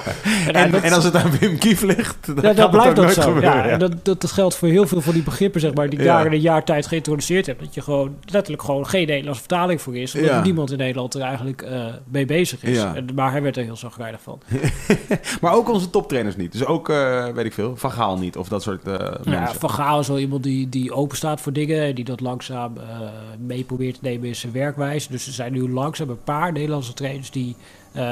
[0.47, 2.71] En, En, dat- en als het aan Wim Kief ligt, dan ja, gaat dan het
[2.71, 3.21] blijft ook dat zo.
[3.21, 3.51] gebeuren.
[3.57, 5.99] Ja, en dat, dat, dat geldt voor heel veel van die begrippen, zeg maar, die
[5.99, 6.15] ik Ja.
[6.15, 7.59] daar in een jaar tijd geïntroduceerd heb.
[7.59, 10.15] Dat je gewoon letterlijk gewoon geen Nederlandse vertaling voor is.
[10.15, 10.43] Omdat Ja.
[10.43, 12.77] niemand in Nederland er eigenlijk eh, mee bezig is.
[12.77, 12.95] Ja.
[12.95, 14.39] En, maar hij werd er heel zagrijnig van.
[15.41, 16.51] Maar ook onze toptrainers niet.
[16.51, 18.37] Dus ook, eh, weet ik veel, Van Gaal niet.
[18.37, 19.59] Of dat soort Ja, mensen.
[19.59, 21.81] Van Gaal is wel iemand die, die open staat voor dingen.
[21.83, 22.73] en Die dat langzaam
[23.39, 25.11] mee probeert te nemen in zijn werkwijze.
[25.11, 27.55] Dus er zijn nu langzaam een paar Nederlandse trainers die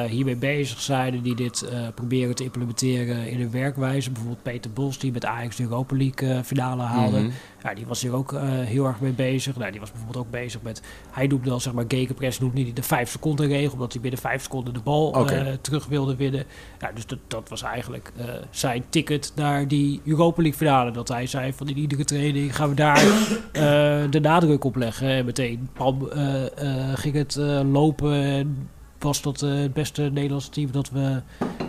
[0.09, 1.13] hiermee bezig zijn.
[1.13, 4.11] En die dit eh, proberen te implementeren in hun werkwijze.
[4.11, 7.19] Bijvoorbeeld Peter Bos, die met Ajax de Europa League eh, finale haalde.
[7.19, 7.31] Mhm.
[7.65, 9.57] Ja, die was hier ook eh, heel erg mee bezig.
[9.57, 10.81] Nou, die was bijvoorbeeld ook bezig met...
[11.11, 13.73] Hij doet dan, zeg maar, gegenpress noemt niet de 5 seconden regel...
[13.73, 16.45] omdat hij binnen 5 seconden de bal eh, terug wilde winnen.
[16.79, 20.91] Ja, dus dat, dat was eigenlijk eh, zijn ticket naar die Europa League finale.
[20.91, 22.97] Dat hij zei van in iedere training gaan we daar
[23.51, 25.07] eh, de nadruk op leggen.
[25.07, 28.13] En meteen eh, eh, ging het eh, lopen...
[28.13, 28.69] En
[29.05, 31.21] was dat eh, het beste Nederlandse team dat we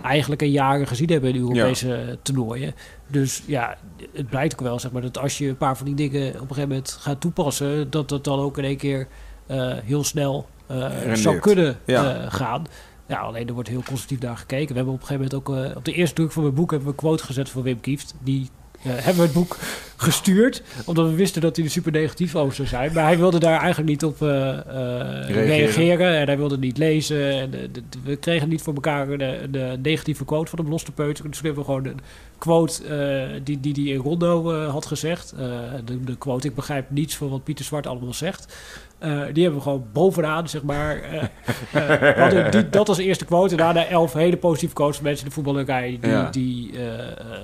[0.02, 2.74] eigenlijk in jaren gezien hebben in de Europese eh, toernooien.
[3.06, 3.76] Dus ja,
[4.12, 6.34] het blijkt ook wel zeg maar, dat als je een paar van die dingen op
[6.34, 9.08] een gegeven moment gaat toepassen, dat dat dan ook in één keer
[9.46, 10.46] eh, heel snel
[11.12, 12.30] zou kunnen Ja.
[12.30, 12.64] gaan.
[13.08, 14.68] Ja, alleen er wordt heel constructief naar gekeken.
[14.68, 16.88] We hebben op een gegeven moment ook op de eerste druk van mijn boek hebben
[16.88, 18.14] we een quote gezet voor Wim Kieft.
[18.22, 19.56] Die hebben we het boek
[19.96, 22.92] gestuurd, omdat we wisten dat hij er super negatief over zou zijn.
[22.92, 26.14] Maar hij wilde daar eigenlijk niet op eh, eh, reageren.
[26.16, 27.30] en hij wilde niet lezen.
[27.40, 30.64] En de- de- de- we kregen niet voor elkaar de, de negatieve quote van de
[30.64, 31.30] belofte peuter.
[31.30, 32.00] Dus we hebben gewoon een
[32.38, 35.34] quote eh, die die, die in Rondo had gezegd.
[35.84, 38.56] De, de quote, ik begrijp niets van wat Pieter Zwart allemaal zegt.
[39.32, 41.00] Die hebben we gewoon bovenaan, zeg maar.
[42.50, 43.50] die, dat als eerste quote.
[43.50, 46.30] En daarna elf hele positieve quotes van mensen in de voetballerij die, Ja.
[46.30, 46.70] die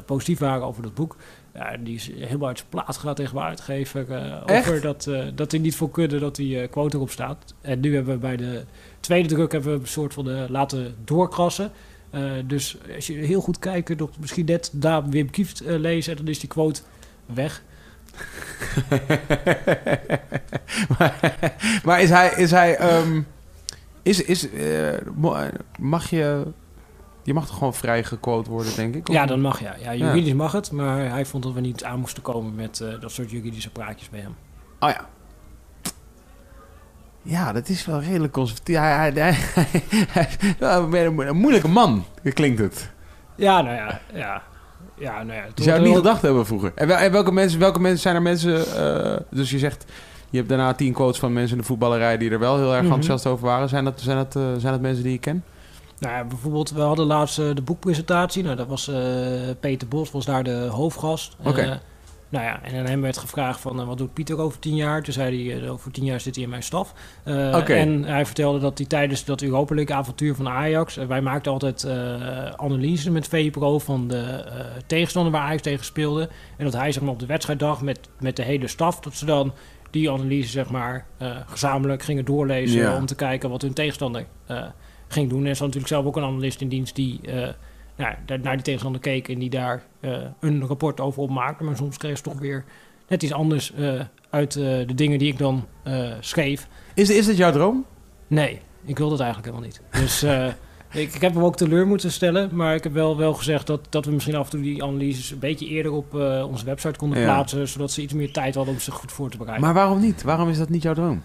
[0.06, 1.16] positief waren over dat boek.
[1.54, 4.10] Ja, die is helemaal uit zijn plaat gegaan tegen mijn uitgever.
[4.10, 7.54] eh, over dat, eh, dat hij niet voor kunnen dat die eh, quote erop staat.
[7.60, 8.64] En nu hebben we bij de
[9.00, 11.70] tweede druk hebben we een soort van de laten doorkrassen.
[12.44, 16.28] Dus als je heel goed kijkt, nog misschien net daar Wim Kieft lezen en dan
[16.28, 16.82] is die quote
[17.26, 17.62] weg.
[20.98, 21.36] maar,
[21.84, 22.32] maar is hij...
[22.36, 23.20] Is hij ehm,
[24.02, 24.48] is, is,
[25.78, 26.44] mag je...
[27.22, 29.08] Je mag toch gewoon vrij gequote worden, denk ik?
[29.08, 29.74] Of- Ja, dan mag ja.
[29.82, 33.00] ja juridisch mag het, maar hij vond dat we niet aan moesten komen met eh,
[33.00, 34.34] dat soort juridische praatjes bij hem.
[34.80, 35.06] Oh ja.
[37.22, 38.76] Ja, dat is wel redelijk conservatief.
[38.76, 39.34] Hij, hij,
[40.08, 40.28] hij,
[41.28, 42.04] een, moeilijke man,
[42.34, 42.90] klinkt het.
[43.36, 44.42] Ja, nou ja, ja.
[44.98, 45.44] Ja, nou ja.
[45.54, 46.72] Je zou het niet gedacht hebben vroeger.
[46.74, 48.76] En welke, mensen, welke mensen zijn er mensen...
[48.76, 49.84] eh, dus je zegt,
[50.30, 52.18] je hebt daarna tien quotes van mensen in de voetballerij...
[52.18, 52.84] die er wel heel erg Mhm.
[52.84, 53.68] enthousiast over waren.
[53.68, 55.44] Zijn dat, zijn, dat, eh, zijn dat mensen die je kent?
[56.02, 58.42] Nou ja, bijvoorbeeld, we hadden laatst eh, de boekpresentatie.
[58.42, 58.96] Nou, dat was eh,
[59.60, 61.36] Peter Bos, was daar de hoofdgast.
[61.44, 61.60] Oké.
[61.60, 61.76] Eh,
[62.28, 65.02] nou ja, en aan hem werd gevraagd van, wat doet Pieter over tien jaar?
[65.02, 66.94] Toen zei hij, over tien jaar zit hij in mijn staf.
[67.52, 67.74] Oké.
[67.74, 70.94] En hij vertelde dat hij tijdens dat Europa League avontuur van Ajax...
[70.94, 71.86] wij maakten altijd
[72.56, 74.44] analyse met VPRO van de
[74.86, 76.28] tegenstander waar Ajax tegen speelde.
[76.56, 79.00] En dat hij zeg maar, op de wedstrijddag met, met de hele staf...
[79.00, 79.52] dat ze dan
[79.90, 81.06] die analyse zeg maar,
[81.46, 82.80] gezamenlijk gingen doorlezen...
[82.80, 82.96] Ja.
[82.96, 84.26] om te kijken wat hun tegenstander
[85.12, 85.38] ging doen.
[85.38, 87.20] En er is natuurlijk zelf ook een analist in dienst die...
[87.26, 87.48] eh,
[87.96, 91.64] nou, naar die tegenstander keek en die daar eh, een rapport over opmaakte.
[91.64, 92.64] Maar soms kreeg ze toch weer
[93.08, 95.66] net iets anders eh, uit de dingen die ik dan
[96.20, 96.68] schreef.
[96.94, 97.84] Is, is dit jouw droom?
[98.26, 100.02] Nee, ik wil dat eigenlijk helemaal niet.
[100.02, 100.22] Dus
[101.02, 102.50] ik, ik heb hem ook teleur moeten stellen.
[102.52, 105.30] Maar ik heb wel, wel gezegd dat, dat we misschien af en toe die analyses
[105.30, 106.14] een beetje eerder op
[106.50, 107.24] onze website konden Ja.
[107.24, 107.68] plaatsen.
[107.68, 109.64] Zodat ze iets meer tijd hadden om zich goed voor te bereiden.
[109.64, 110.22] Maar waarom niet?
[110.22, 111.22] Waarom is dat niet jouw droom?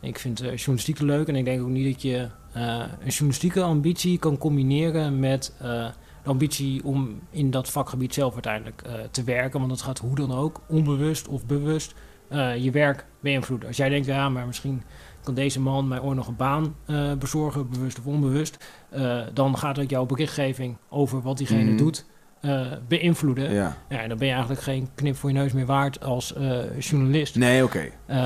[0.00, 2.26] Ik vind journalistiek leuk en ik denk ook niet dat je
[2.60, 5.66] een journalistieke ambitie kan combineren met eh,
[6.22, 9.58] de ambitie om in dat vakgebied zelf uiteindelijk eh, te werken.
[9.58, 11.94] Want dat gaat hoe dan ook, onbewust of bewust,
[12.28, 13.68] eh, je werk beïnvloeden.
[13.68, 14.82] Als jij denkt, ja, maar misschien
[15.22, 19.58] kan deze man mij ooit nog een baan eh, bezorgen, bewust of onbewust, eh, dan
[19.58, 21.76] gaat dat jouw berichtgeving over wat diegene Mhm.
[21.76, 22.06] doet
[22.40, 23.52] eh, beïnvloeden.
[23.52, 23.76] Ja.
[23.88, 23.98] Ja.
[24.00, 27.36] en dan ben je eigenlijk geen knip voor je neus meer waard als eh, journalist.
[27.36, 27.78] Nee, oké.
[28.06, 28.16] Eh,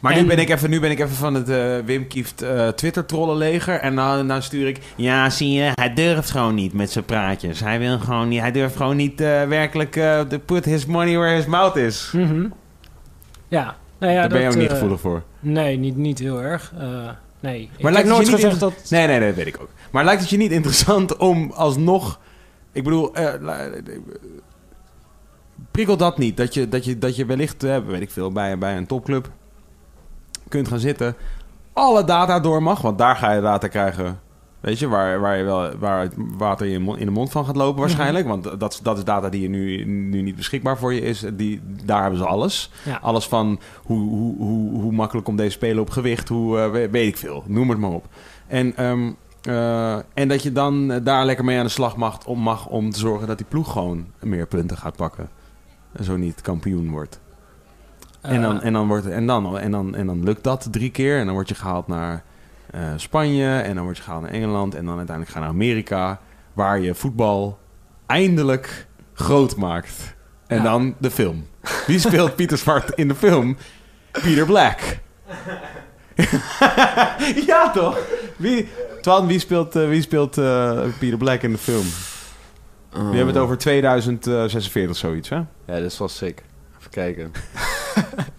[0.00, 1.46] Maar En- nu, ben ik even, nu ben ik even van het
[1.86, 3.74] Wim Kieft Twitter-trollenleger.
[3.80, 4.78] En dan, dan stuur ik...
[4.96, 7.60] Ja, zie je, hij durft gewoon niet met zijn praatjes.
[7.60, 9.18] Hij, wil gewoon niet, hij durft gewoon niet
[9.48, 9.92] werkelijk
[10.28, 12.10] to put his money where his mouth is.
[12.12, 12.46] Mhm.
[13.48, 15.22] Ja, nou ja, Daar ben je dat, ook niet gevoelig voor.
[15.40, 16.72] Nee, niet, niet heel erg.
[17.40, 18.72] Nee, ik lijkt heb nooit dat...
[18.90, 19.70] Nee, nee, nee, weet ik ook.
[19.90, 22.18] Maar lijkt het je niet interessant om alsnog...
[22.74, 23.70] Ik bedoel, eh, la-
[25.70, 26.36] prikkelt dat niet?
[26.36, 29.30] Dat je, dat je, dat je wellicht, eh, weet ik veel, bij, bij een topclub
[30.48, 31.14] kunt gaan zitten.
[31.72, 34.18] Alle data door mag, want daar ga je data krijgen.
[34.60, 37.56] Weet je, waar, waar, je wel, waar het water in, in de mond van gaat
[37.56, 38.26] lopen waarschijnlijk.
[38.26, 41.24] Want dat, is- dat is data die je nu, nu niet beschikbaar voor je is.
[41.34, 42.70] Die, daar hebben ze alles.
[42.84, 42.98] Ja.
[43.02, 46.90] Alles van hoe, hoe, hoe, hoe makkelijk komt deze spelen op gewicht, hoe eh, we-
[46.90, 47.42] weet ik veel.
[47.46, 48.06] Noem het maar op.
[48.46, 49.12] En, ehm,
[49.46, 52.90] eh, en dat je dan daar lekker mee aan de slag mag om, mag om
[52.90, 55.28] te zorgen dat die ploeg gewoon meer punten gaat pakken.
[55.92, 57.20] En zo niet kampioen wordt.
[58.20, 60.90] en, dan, Eh, en, dan wordt, en, dan, en, dan, en dan lukt dat drie
[60.90, 61.18] keer.
[61.18, 62.22] En dan word je gehaald naar
[62.70, 63.56] eh, Spanje.
[63.58, 64.74] En dan word je gehaald naar Engeland.
[64.74, 66.20] En dan uiteindelijk ga je naar Amerika.
[66.52, 67.58] Waar je voetbal
[68.06, 70.14] eindelijk groot maakt.
[70.46, 70.62] En Ja.
[70.62, 71.46] dan de film.
[71.86, 73.56] Wie speelt Pieter Zwart in de film?
[74.10, 74.78] Peter Black.
[77.46, 77.98] ja, toch?
[78.36, 78.68] Wie,
[79.04, 81.86] Twan, wie speelt, eh, wie speelt eh, Peter Black in de film?
[82.90, 85.36] We hebben het over 2046 zoiets, hè?
[85.36, 86.42] Ja, dat is wel sick.
[86.78, 87.32] Even kijken.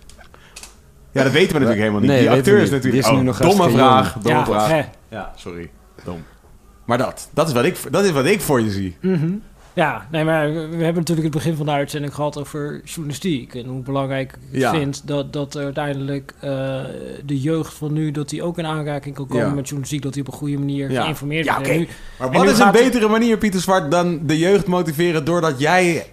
[1.11, 2.09] Ja, dat weten we natuurlijk helemaal niet.
[2.09, 3.03] Nee, die acteur is natuurlijk...
[3.03, 4.23] Die is nu oh, nog domme vraag, jong.
[4.23, 4.67] domme ja, vraag.
[4.67, 4.83] hè.
[5.09, 5.69] Ja, sorry.
[6.03, 6.23] Dom.
[6.85, 8.97] Maar dat, dat is wat ik, dat is wat ik voor je zie.
[9.01, 9.31] Mhm.
[9.75, 13.55] Ja, nee, maar we hebben natuurlijk het begin van de uitzending gehad over journalistiek.
[13.55, 14.71] En hoe belangrijk ik Ja.
[14.71, 16.49] vind dat, dat uiteindelijk eh,
[17.25, 18.11] de jeugd van nu...
[18.11, 19.53] dat die ook in aanraking kan komen Ja.
[19.53, 20.01] met journalistiek.
[20.01, 21.01] Dat die op een goede manier Ja.
[21.03, 21.67] geïnformeerd Ja, wordt.
[21.69, 21.77] oké.
[21.77, 21.87] Nu-
[22.19, 26.05] Maar wat is een betere manier, Pieter Zwart, dan de jeugd motiveren doordat jij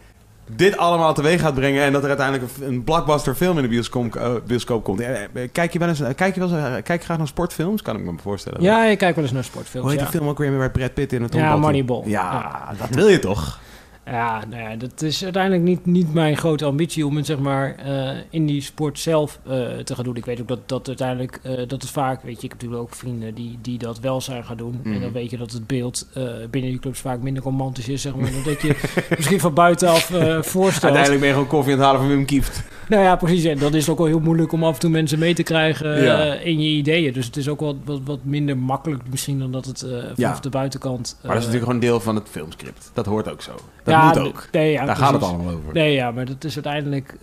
[0.50, 4.16] dit allemaal teweeg gaat brengen en dat er uiteindelijk een, blockbuster film in de bioscoop,
[4.16, 5.00] eh, bioscoop komt.
[5.00, 7.82] Eh, eh, Kijk je wel eens, kijk je wel eens, kijk je graag naar sportfilms?
[7.82, 8.62] Kan ik me voorstellen.
[8.62, 9.90] Ja, ik kijk wel eens naar Hoe sportfilms.
[9.90, 12.02] heet Ja, die film ook weer met Brad Pitt in het Ja, Moneyball.
[12.04, 13.60] Ja, dat wil je toch?
[14.06, 17.74] Ja, nou ja, dat is uiteindelijk niet, niet mijn grote ambitie om het zeg maar
[17.74, 19.52] eh, in die sport zelf eh,
[19.84, 20.16] te gaan doen.
[20.16, 22.82] Ik weet ook dat, dat uiteindelijk, eh, dat het vaak, weet je, ik heb natuurlijk
[22.82, 24.80] ook vrienden die, die dat wel zijn gaan doen.
[24.82, 24.94] Mhm.
[24.94, 26.08] En dan weet je dat het beeld
[26.50, 28.30] binnen die clubs vaak minder romantisch is, zeg maar.
[28.30, 28.76] Dan dat je
[29.16, 30.04] misschien van buitenaf
[30.40, 30.82] voorstelt.
[30.82, 32.62] Uiteindelijk ben je gewoon koffie aan het halen van Wim Kieft.
[32.92, 33.44] Nou ja, precies.
[33.44, 35.94] En dan is ook wel heel moeilijk om af en toe mensen mee te krijgen
[35.96, 37.12] eh, in je ideeën.
[37.12, 40.16] Dus het is ook wat, wat, wat minder makkelijk misschien dan dat het eh vanaf
[40.16, 40.40] Ja.
[40.40, 41.18] de buitenkant...
[41.22, 42.90] Maar dat is eh, natuurlijk gewoon deel van het filmscript.
[42.94, 43.52] Dat hoort ook zo.
[43.84, 44.48] Dat ja, moet ook.
[44.52, 45.72] Nee, Daar gaat het allemaal over.
[45.72, 47.16] Nee, ja, maar dat is uiteindelijk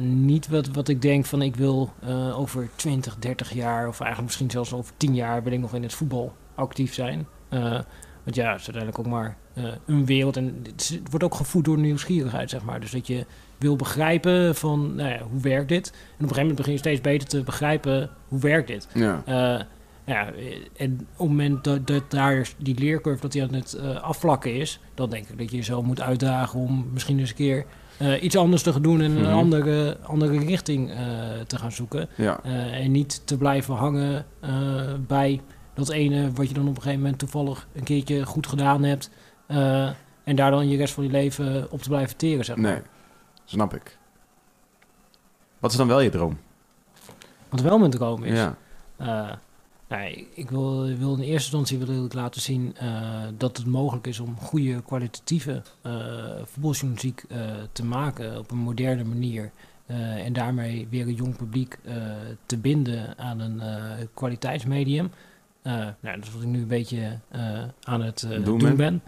[0.00, 1.92] niet wat, wat ik denk van ik wil
[2.36, 5.82] over 20, 30 jaar of eigenlijk misschien zelfs over 10 jaar wil ik nog in
[5.82, 7.26] het voetbal actief zijn.
[8.24, 9.36] Want ja, het is uiteindelijk ook maar
[9.86, 12.80] een wereld en het wordt ook gevoed door nieuwsgierigheid, zeg maar.
[12.80, 13.26] Dus dat je
[13.62, 15.90] wil begrijpen van, nou ja, hoe werkt dit?
[15.90, 18.88] En op een gegeven moment begin je steeds beter te begrijpen, hoe werkt dit?
[18.94, 19.22] Ja.
[19.26, 19.64] Eh,
[20.04, 23.72] ja, eh, en op het moment dat, dat daar die leercurve dat die aan het
[23.74, 27.34] eh, afvlakken is, dan denk ik dat je jezelf moet uitdagen om misschien eens een
[27.36, 27.64] keer
[27.96, 29.24] eh, iets anders te gaan doen en Mhm.
[29.24, 30.90] een andere, andere richting
[31.46, 32.08] te gaan zoeken.
[32.14, 32.40] Ja.
[32.72, 34.24] En niet te blijven hangen
[35.06, 35.40] bij
[35.74, 39.10] dat ene wat je dan op een gegeven moment toevallig een keertje goed gedaan hebt.
[40.24, 42.72] en daar dan je rest van je leven op te blijven teren, zeg maar.
[42.72, 42.80] Nee,
[43.52, 43.98] snap ik.
[45.58, 46.38] Wat is dan wel je droom?
[47.48, 48.38] Wat wel mijn droom is.
[48.38, 48.56] Ja.
[48.96, 49.32] Eh,
[49.88, 53.66] nee, ik wil, ik wil in eerste instantie wil ik laten zien eh, dat het
[53.66, 55.62] mogelijk is om goede kwalitatieve
[56.44, 57.38] voetbaljournalistiek eh,
[57.72, 59.50] te maken op een moderne manier.
[59.86, 61.78] En daarmee weer een jong publiek
[62.46, 63.62] te binden aan een
[64.14, 65.10] kwaliteitsmedium.
[65.62, 67.18] Nou, dat is wat ik nu een beetje
[67.82, 69.02] aan het Doen doen, ben.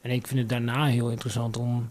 [0.00, 1.90] en ik vind het daarna heel interessant om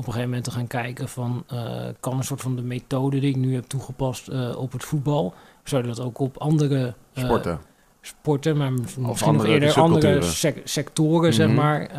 [0.00, 1.44] op een gegeven moment te gaan kijken van...
[1.46, 4.84] eh, kan een soort van de methode die ik nu heb toegepast eh, op het
[4.84, 5.34] voetbal...
[5.64, 7.60] zou dat ook op andere eh, Sporten.
[8.00, 11.56] sporten, maar misschien nog andere eerder andere sec- sectoren, zeg Mhm.
[11.56, 11.90] maar,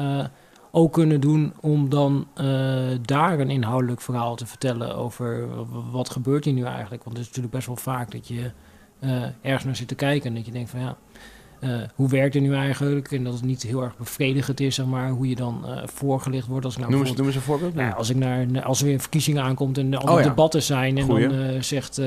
[0.72, 2.28] ook kunnen doen om dan
[3.02, 5.48] daar een inhoudelijk verhaal te vertellen over
[5.92, 7.04] wat gebeurt hier nu eigenlijk.
[7.04, 8.52] Want het is natuurlijk best wel vaak dat je
[9.42, 10.98] ergens naar zit te kijken en dat je denkt van ja,
[11.62, 13.12] eh, hoe werkt het nu eigenlijk?
[13.12, 16.48] En dat het niet heel erg bevredigend is, zeg maar, hoe je dan eh, voorgelicht
[16.48, 16.66] wordt.
[16.66, 17.74] Als ik nou Noem eens, bijvoorbeeld- noem eens een voorbeeld.
[17.88, 20.28] nou, als, ik naar, als er weer een verkiezing aankomt en er Oh ja.
[20.28, 21.28] debatten zijn en Goeie.
[21.28, 22.02] dan eh, zegt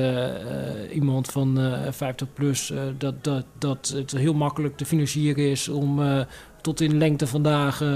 [0.92, 6.00] iemand van eh 50 plus dat, dat, dat het heel makkelijk te financieren is om
[6.64, 7.88] tot in lengte vandaag eh,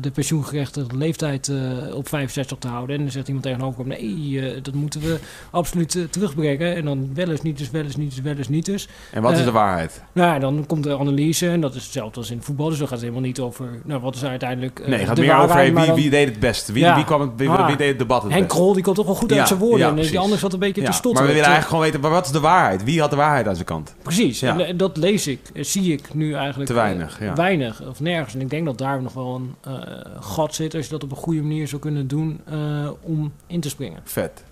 [0.00, 2.96] de pensioengerechtigde leeftijd eh, op 65 te houden.
[2.96, 5.18] En dan zegt iemand tegenover hem, nee, eh, dat moeten we
[5.50, 6.76] absoluut terugbrengen.
[6.76, 8.88] En dan wel eens niet, dus wel eens niet, dus wel eens niet dus.
[9.12, 10.02] En wat is de waarheid?
[10.12, 12.68] Nou, dan komt de analyse en dat is hetzelfde als in voetbal.
[12.68, 15.16] Dus dan gaat het helemaal niet over, nou, wat is uiteindelijk eh, Nee, het gaat
[15.18, 16.72] meer waarheid, over hey, maar wie, dan- wie deed het best.
[16.72, 16.94] Wie, Ja.
[16.94, 17.66] wie, kwam het, wie, Ah.
[17.66, 18.48] wie deed het debat het Henk.
[18.48, 19.78] Krol, die komt toch wel goed Ja, uit zijn woorden.
[19.96, 21.26] ja, en die anders zat een beetje Ja, te maar stotteren.
[21.28, 22.84] we willen eigenlijk gewoon weten, maar wat is de waarheid?
[22.84, 23.94] Wie had de waarheid aan zijn kant?
[24.02, 26.68] Precies, en, dat lees ik, zie ik nu eigenlijk...
[26.68, 27.34] Te weinig, ja.
[27.34, 28.34] Weinig, of nergens.
[28.34, 30.74] En ik denk dat daar nog wel een eh, gat zit...
[30.74, 34.00] als je dat op een goede manier zou kunnen doen eh, om in te springen.
[34.04, 34.44] Vet.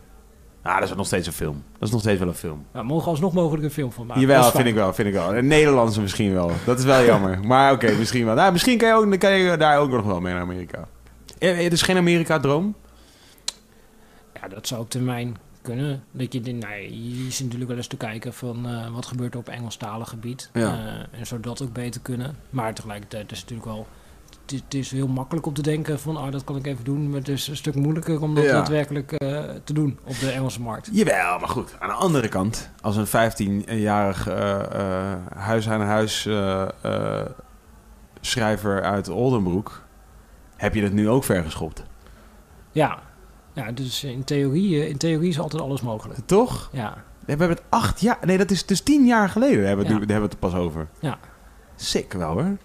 [0.63, 1.63] Ah, dat is nog steeds een film.
[1.73, 2.65] Dat is nog steeds wel een film.
[2.73, 4.23] Nou, mogen alsnog mogelijk een film van maken.
[4.23, 4.67] Jawel, vind fijn.
[4.67, 5.37] ik wel, vind ik wel.
[5.37, 6.51] Een Nederlandse misschien wel.
[6.67, 7.41] Dat is wel jammer.
[7.47, 8.35] Maar oké, misschien wel.
[8.35, 10.89] Nou, misschien kan je, ook, kan je daar ook nog wel mee naar Amerika.
[11.39, 12.75] Eh, Het is geen Amerika-droom?
[14.41, 16.05] Ja, dat zou op termijn kunnen.
[16.11, 18.67] Dat je, denkt, nou, je zit natuurlijk wel eens te kijken van...
[18.69, 20.51] eh, wat gebeurt er op Engelstalig gebied.
[20.53, 20.61] Ja.
[21.13, 22.37] Eh, en zou dat ook beter kunnen.
[22.51, 23.87] Maar tegelijkertijd is het natuurlijk wel...
[24.47, 26.17] Het is, is heel makkelijk om te denken van...
[26.17, 27.09] Oh, dat kan ik even doen.
[27.09, 28.53] Maar het is een stuk moeilijker om dat Ja.
[28.53, 30.89] daadwerkelijk eh, te doen op de Engelse markt.
[30.93, 31.77] Jawel, maar goed.
[31.79, 34.61] Aan de andere kant, als een 15-jarig eh,
[35.13, 36.29] eh, huis-aan-huis
[38.21, 39.83] schrijver uit Oldenbroek...
[40.57, 41.83] heb je het nu ook vergeschopt.
[42.73, 42.99] Ja,
[43.55, 46.19] ja dus in theorie, eh, in theorie is altijd alles mogelijk.
[46.27, 46.69] Toch?
[46.73, 48.19] Ja, We hebben het acht jaar...
[48.25, 49.99] Nee, dat is dus tien jaar geleden hebben we Ja.
[49.99, 50.87] daar hebben we het er pas over.
[51.01, 51.19] Ja.
[51.77, 52.57] Sick wel, hoor.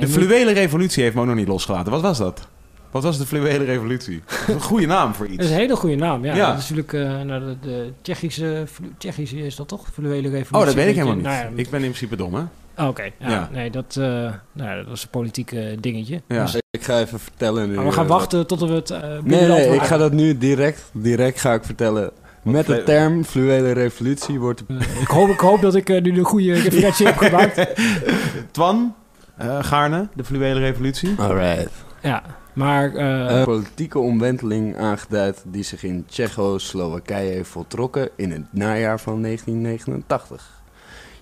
[0.00, 1.92] De fluwele revolutie heeft me ook nog niet losgelaten.
[1.92, 2.48] Wat was dat?
[2.90, 4.22] Wat was de fluwele revolutie?
[4.26, 5.44] Dat is een goede naam voor Dat iets.
[5.44, 6.34] is een hele goede naam, ja.
[6.34, 6.50] Ja.
[6.52, 8.66] Dat is natuurlijk nou, de, de Tsjechische,
[8.98, 9.88] Tsjechische is dat toch?
[9.92, 10.56] Fluwele revolutie.
[10.58, 11.24] Oh, dat weet ik helemaal niet.
[11.24, 12.42] Nou ja, Ik ben in principe dom, hè?
[12.78, 13.48] Oh, Oké, ja, Ja.
[13.52, 14.04] nee, dat, eh,
[14.52, 16.22] nou, dat is een politiek dingetje.
[16.28, 16.42] Ja.
[16.42, 17.74] Dus, Ik ga even vertellen nu.
[17.74, 20.12] maar we gaan eh, wachten tot we het eh binnen Nee, nee, ik ga dat
[20.12, 22.10] nu direct, direct ga ik vertellen.
[22.42, 24.62] Met de term fluwele revolutie wordt
[25.00, 27.66] ik, hoop, ik hoop dat ik nu de goede referentie heb gemaakt.
[28.50, 28.94] Twan,
[29.36, 31.14] eh, Gaarne, de fluwele revolutie.
[31.18, 31.70] Alright.
[32.02, 32.22] Ja,
[32.52, 32.94] maar...
[32.94, 39.22] eh, Een politieke omwenteling aangeduid die zich in Tsjechoslowakije heeft voltrokken in het najaar van
[39.22, 40.55] 1989.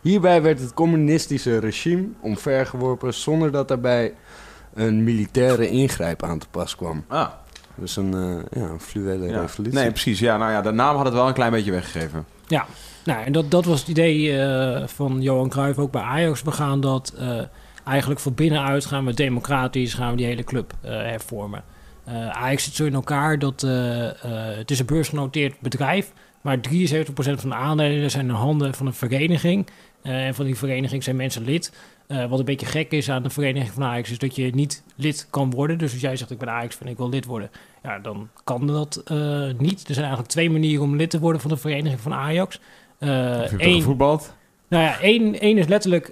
[0.05, 4.15] Hierbij werd het communistische regime omvergeworpen zonder dat daarbij
[4.75, 7.05] een militaire ingrijp aan te pas kwam.
[7.09, 7.29] Ah,
[7.75, 9.41] Dus een, eh, ja, een fluwele ja.
[9.41, 9.79] revolutie.
[9.79, 10.19] Nee, precies.
[10.19, 12.27] Ja, nou ja, de naam had het wel een klein beetje weggegeven.
[13.05, 16.43] Nou, en dat, dat was het idee eh, van Johan Cruijff ook bij Ajax.
[16.43, 17.41] We gaan dat eh,
[17.85, 21.65] eigenlijk van binnenuit gaan we democratisch gaan we die hele club eh, hervormen.
[22.05, 23.61] Eh, Ajax zit zo in elkaar dat
[24.57, 26.63] het is een beursgenoteerd bedrijf, maar 73%
[27.15, 29.67] van de aandelen zijn in handen van een vereniging.
[30.05, 31.73] Eh, en van die vereniging zijn mensen lid.
[32.07, 34.83] Eh, wat een beetje gek is aan de vereniging van Ajax is dat je niet
[34.97, 35.79] lid kan worden.
[35.79, 37.51] Dus als jij zegt ik ben Ajax en ik wil lid worden,
[37.83, 39.17] ja, dan kan dat eh,
[39.59, 39.79] niet.
[39.81, 42.61] Er zijn eigenlijk twee manieren om lid te worden van de vereniging van Ajax.
[42.99, 43.09] Eh,
[43.41, 44.35] Heb je één- gevoetbald?
[44.69, 46.11] nou ja, één, één is letterlijk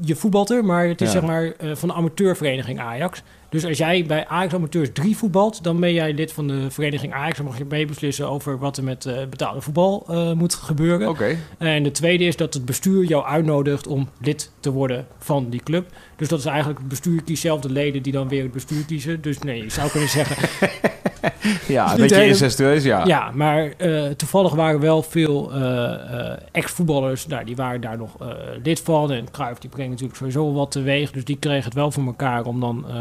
[0.00, 1.20] je voetbalt er, maar het is Ja.
[1.20, 3.22] zeg maar van de amateurvereniging Ajax.
[3.48, 7.12] Dus als jij bij Ajax Amateurs 3 voetbalt, dan ben jij lid van de vereniging
[7.12, 7.36] Ajax.
[7.36, 11.08] Dan mag je meebeslissen over wat er met eh, betaalde voetbal eh, moet gebeuren.
[11.08, 11.36] Oké.
[11.58, 15.62] En de tweede is dat het bestuur jou uitnodigt om lid te worden van die
[15.62, 15.92] club.
[16.16, 18.84] Dus dat is eigenlijk het bestuur kiest zelf de leden die dan weer het bestuur
[18.84, 19.20] kiezen.
[19.20, 20.36] Dus nee, je zou kunnen zeggen,
[21.68, 23.04] Ja, een niet beetje hele- incestueus, ja.
[23.04, 28.20] Ja, maar eh, toevallig waren wel veel eh, eh, ex-voetballers, nou, die waren daar nog
[28.20, 28.28] eh,
[28.62, 29.12] lid van.
[29.12, 31.10] En Cruijff die brengt natuurlijk sowieso wat teweeg.
[31.10, 32.94] Dus die kregen het wel voor elkaar om dan eh,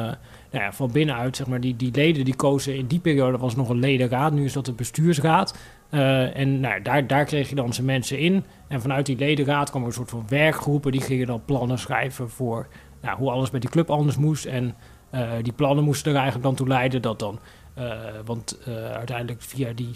[0.51, 3.55] nou ja, van binnenuit, zeg maar, die, die leden die kozen in die periode was
[3.55, 4.31] nog een ledenraad.
[4.33, 5.57] Nu is dat de bestuursraad.
[5.89, 8.43] Eh, en nou, daar, daar kreeg je dan zijn mensen in.
[8.67, 10.91] En vanuit die ledenraad kwam er een soort van werkgroepen.
[10.91, 12.67] Die gingen dan plannen schrijven voor
[13.06, 14.45] nou, hoe alles met die club anders moest.
[14.45, 14.76] En
[15.10, 17.40] eh, die plannen moesten er eigenlijk dan toe leiden dat dan...
[17.73, 17.91] eh,
[18.26, 19.91] want eh, uiteindelijk via die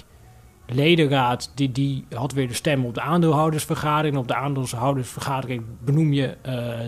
[0.72, 4.14] ledenraad, die, die had weer de stem op de aandeelhoudersvergadering.
[4.15, 6.38] En op de aandeelhoudersvergadering benoem je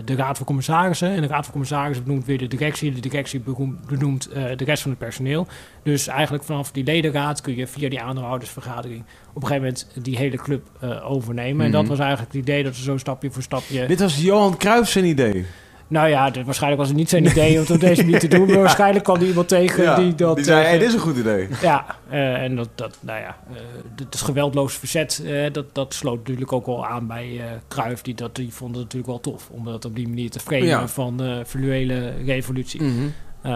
[0.04, 1.10] de raad van commissarissen.
[1.10, 2.92] En de raad van commissarissen benoemt weer de directie.
[2.92, 3.42] De directie
[3.86, 5.46] benoemt de rest van het personeel.
[5.82, 10.16] Dus eigenlijk vanaf die ledenraad kun je via die aandeelhoudersvergadering op een gegeven moment die
[10.16, 10.68] hele club
[11.04, 11.66] overnemen.
[11.66, 11.90] En dat Mhm.
[11.90, 13.86] was eigenlijk het idee dat ze zo stapje voor stapje...
[13.86, 15.46] Dit was Johan Cruijff zijn idee.
[15.92, 18.28] Nou ja, dit- waarschijnlijk was het niet zijn idee om het op deze manier te
[18.28, 18.46] doen.
[18.46, 20.36] Maar waarschijnlijk kwam er iemand tegen die dat...
[20.36, 21.48] die zei, eh, hey, dit is een goed idee.
[21.62, 23.56] ja, eh, en dat, dat, nou ja, eh
[23.96, 28.02] het geweldloos verzet, dat, dat sloot natuurlijk ook wel aan bij Cruijff.
[28.02, 30.66] Die, dat, die vond het natuurlijk wel tof, om dat op die manier te framen
[30.66, 30.88] Ja.
[30.88, 32.80] van de fluwele revolutie.
[32.80, 33.50] Eh,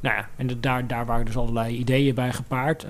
[0.00, 2.86] nou ja, en de- daar, daar waren dus allerlei ideeën bij gepaard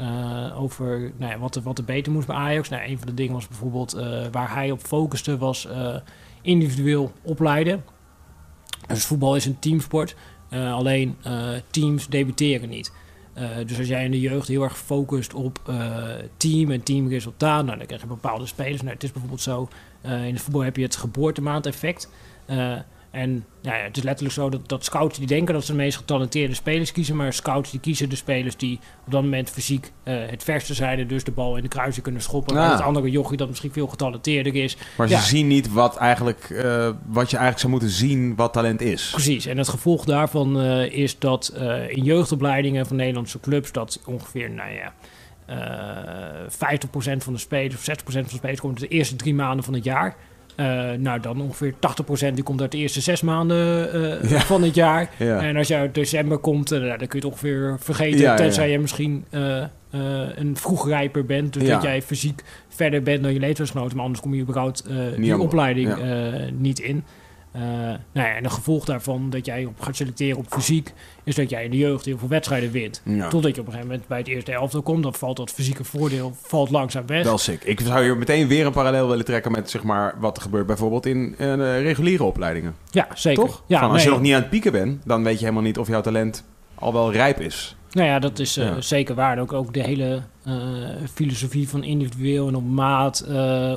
[0.56, 2.69] over nou ja, wat, er, wat er beter moest bij Ajax.
[2.69, 3.97] Nou, een van de dingen was bijvoorbeeld
[4.32, 5.69] waar hij op focuste was
[6.43, 7.85] individueel opleiden.
[8.89, 10.16] Dus voetbal is een teamsport,
[10.48, 12.93] eh, alleen eh, teams debuteren niet.
[13.32, 15.73] Eh, dus als jij in de jeugd heel erg focust op
[16.36, 18.81] team en teamresultaat, nou, dan krijg je bepaalde spelers.
[18.81, 19.69] Nou, het is bijvoorbeeld zo,
[20.02, 22.10] in het voetbal heb je het geboortemaandeffect.
[22.47, 22.77] Eh
[23.10, 25.78] en nou ja, het is letterlijk zo dat, dat scouts die denken dat ze de
[25.78, 29.93] meest getalenteerde spelers kiezen, maar scouts die kiezen de spelers die op dat moment fysiek
[30.02, 32.56] eh, het verste zijn, en dus de bal in de kruising kunnen schoppen.
[32.56, 32.64] Ah.
[32.64, 34.76] En het andere jochie dat misschien veel getalenteerder is.
[34.97, 35.20] Maar Ja.
[35.20, 39.10] ze zien niet wat, eigenlijk, eh, wat je eigenlijk zou moeten zien wat talent is.
[39.10, 41.52] Precies, en het gevolg daarvan eh, is dat
[41.89, 44.93] in jeugdopleidingen van Nederlandse clubs dat ongeveer, nou ja,
[45.47, 49.64] eh 50% van de spelers of 60% van de spelers komt de eerste drie maanden
[49.64, 50.16] van het jaar.
[50.59, 51.74] Eh, nou, dan ongeveer
[52.30, 54.40] 80% die komt uit de eerste zes maanden eh, Ja.
[54.40, 55.10] van het jaar.
[55.18, 55.40] Ja.
[55.40, 58.20] En als je uit december komt, eh, nou, dan kun je het ongeveer vergeten.
[58.20, 59.24] Ja, tenzij je misschien
[60.36, 61.52] een vroegrijper bent.
[61.52, 63.97] Dus dat jij fysiek verder bent dan je leeftijdsgenoten.
[63.97, 64.85] Maar anders kom je überhaupt
[65.16, 65.94] die opleiding
[66.59, 67.05] niet in.
[67.53, 70.93] Eh, nou ja, en een gevolg daarvan dat jij op gaat selecteren op fysiek...
[71.25, 73.03] is dat jij in de jeugd heel veel wedstrijden wint.
[73.05, 73.29] Ja.
[73.29, 75.03] Totdat je op een gegeven moment bij het eerste elftal komt.
[75.03, 77.25] Dan valt dat fysieke voordeel valt langzaam weg.
[77.25, 77.65] Wel sick.
[77.65, 80.66] Ik zou hier meteen weer een parallel willen trekken met zeg maar, wat er gebeurt
[80.66, 82.75] bijvoorbeeld in eh, reguliere opleidingen.
[82.91, 83.45] ja, zeker.
[83.45, 83.62] Toch?
[83.66, 85.79] Ja, Van, als je nog niet aan het pieken bent, dan weet je helemaal niet
[85.79, 86.45] of jouw talent
[86.75, 87.77] al wel rijp is.
[87.91, 88.81] Nou ja, dat is eh, Ja.
[88.81, 89.39] zeker waar.
[89.39, 90.23] Ook, ook de hele
[91.15, 93.27] filosofie van individueel en op maat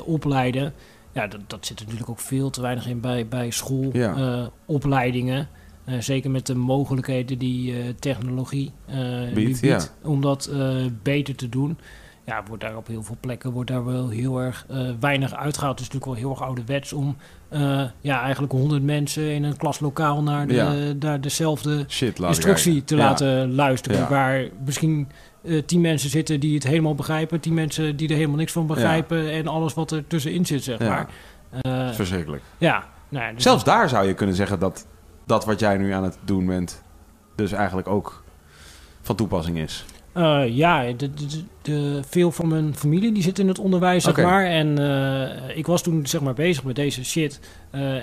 [0.06, 0.74] opleiden.
[1.14, 3.52] Ja, dat, dat zit er natuurlijk ook veel te weinig in bij, bij Ja.
[3.52, 5.48] schoolopleidingen.
[5.86, 10.52] Eh, zeker met de mogelijkheden die eh, technologie eh Biedt, om dat
[11.04, 11.78] beter te doen.
[12.26, 14.66] Ja, wordt daar op heel veel plekken wordt daar wel heel erg
[15.00, 15.80] weinig uitgehaald.
[15.80, 17.16] Het is natuurlijk wel heel erg ouderwets om
[18.02, 20.74] ja, eigenlijk honderd mensen in een klaslokaal naar, de, Ja.
[21.00, 23.02] naar dezelfde Shit, instructie te Ja.
[23.04, 23.98] laten luisteren.
[23.98, 24.10] Ja.
[24.10, 25.08] Waar misschien
[25.44, 28.68] eh, tien mensen zitten die het helemaal begrijpen, tien mensen die er helemaal niks van
[28.68, 30.88] begrijpen en alles wat er tussenin zit, zeg Ja.
[30.90, 31.10] maar.
[31.62, 32.44] Eh, Verschrikkelijk.
[32.58, 34.88] ja, nou dus- Zelfs daar zou je kunnen zeggen dat
[35.26, 36.84] dat wat jij nu aan het doen bent,
[37.36, 38.24] dus eigenlijk ook
[39.02, 39.86] van toepassing is.
[40.14, 44.04] Eh, ja, de, de, de- de- veel van mijn familie die zit in het onderwijs,
[44.04, 44.46] zeg maar.
[44.46, 44.78] En
[45.58, 47.40] ik was toen zeg maar bezig met deze shit.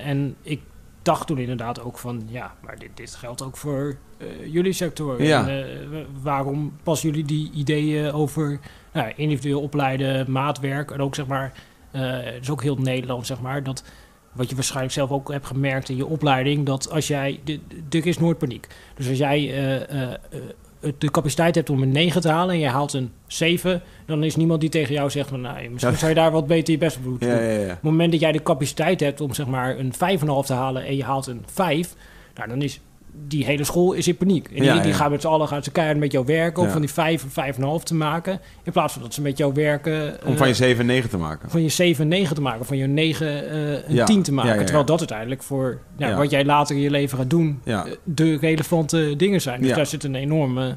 [0.04, 0.60] En ik
[1.08, 5.22] dacht toen inderdaad ook van, ja, maar dit, dit geldt ook voor eh, jullie sector.
[5.22, 5.48] Ja.
[5.48, 8.60] En, eh, waarom passen jullie die ideeën over
[8.92, 11.52] nou, individueel opleiden, maatwerk en ook zeg maar,
[11.90, 13.84] eh het is ook heel Nederland zeg maar, dat
[14.32, 17.40] wat je waarschijnlijk zelf ook hebt gemerkt in je opleiding, dat als jij,
[17.90, 18.66] er is nooit paniek.
[18.94, 19.38] Dus als jij
[20.80, 24.24] eh, de capaciteit hebt om een 9 te halen en je haalt een 7, dan
[24.24, 26.78] is niemand die tegen jou zegt van, nou, misschien zou je daar wat beter je
[26.78, 27.44] best op moeten Ja, doen.
[27.44, 27.62] ja, ja.
[27.62, 30.84] Op het moment dat jij de capaciteit hebt om zeg maar een 5,5 te halen
[30.84, 31.94] en je haalt een 5,
[32.34, 32.80] nou, dan is
[33.26, 34.48] die hele school is in paniek.
[34.54, 36.68] En Ja, die, die gaan met z'n allen gaan ze keihard met jou werken om
[36.68, 38.40] van die 5 of 5,5 te maken.
[38.62, 41.10] In plaats van dat ze met jou werken Om eh, van je 7 en 9
[41.10, 41.50] te maken.
[41.50, 44.04] van je 7 en 9 te maken, van je 9 eh, een Ja.
[44.04, 44.64] 10 te maken.
[44.64, 46.18] Terwijl dat uiteindelijk voor nou, Ja.
[46.18, 49.60] wat jij later in je leven gaat doen, eh, de relevante dingen zijn.
[49.60, 50.74] Dus daar zit een enorme eh,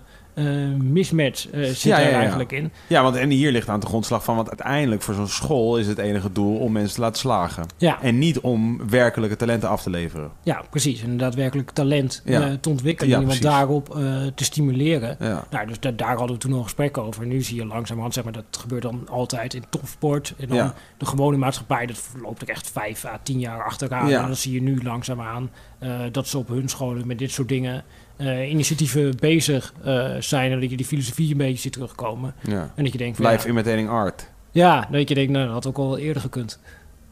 [0.84, 2.18] mismatch eh, zit Ja, daar ja.
[2.20, 2.72] eigenlijk in.
[2.88, 4.36] Ja, want en hier ligt aan de grondslag van...
[4.36, 7.66] want uiteindelijk voor zo'n school is het enige doel om mensen te laten slagen.
[7.78, 10.32] Ja, En niet om werkelijke talenten af te leveren.
[10.44, 11.02] ja, precies.
[11.04, 12.42] En daadwerkelijk talent Ja.
[12.42, 14.04] eh, te ontwikkelen Ja, en iemand daarop eh,
[14.36, 15.18] te stimuleren.
[15.20, 15.44] Ja.
[15.50, 17.22] Nou, dus da- daar hadden we toen al een gesprek over.
[17.22, 20.34] En nu zie je langzamerhand, zeg maar, dat gebeurt dan altijd in topsport.
[20.40, 20.74] En dan Ja.
[20.98, 24.08] de gewone maatschappij, dat loopt er echt vijf à tien jaar achteraan.
[24.10, 24.20] Ja.
[24.22, 25.50] En dan zie je nu langzaamaan
[25.80, 27.84] eh dat ze op hun scholen met dit soort dingen
[28.22, 30.52] eh, initiatieven bezig eh, zijn.
[30.52, 32.34] En dat je die filosofie een beetje ziet terugkomen.
[32.42, 32.72] ja.
[32.76, 34.30] En dat je denkt, van, Live ja, imitating art.
[34.52, 36.60] ja, dat je denkt, nou, dat had ook al eerder gekund.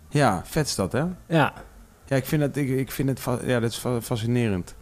[0.10, 1.04] Ja, vet is dat, hè?
[1.28, 1.54] Ja,
[2.08, 4.76] Ja, ik vind het, ik, ik vind het ja, dat is fa- fascinerend.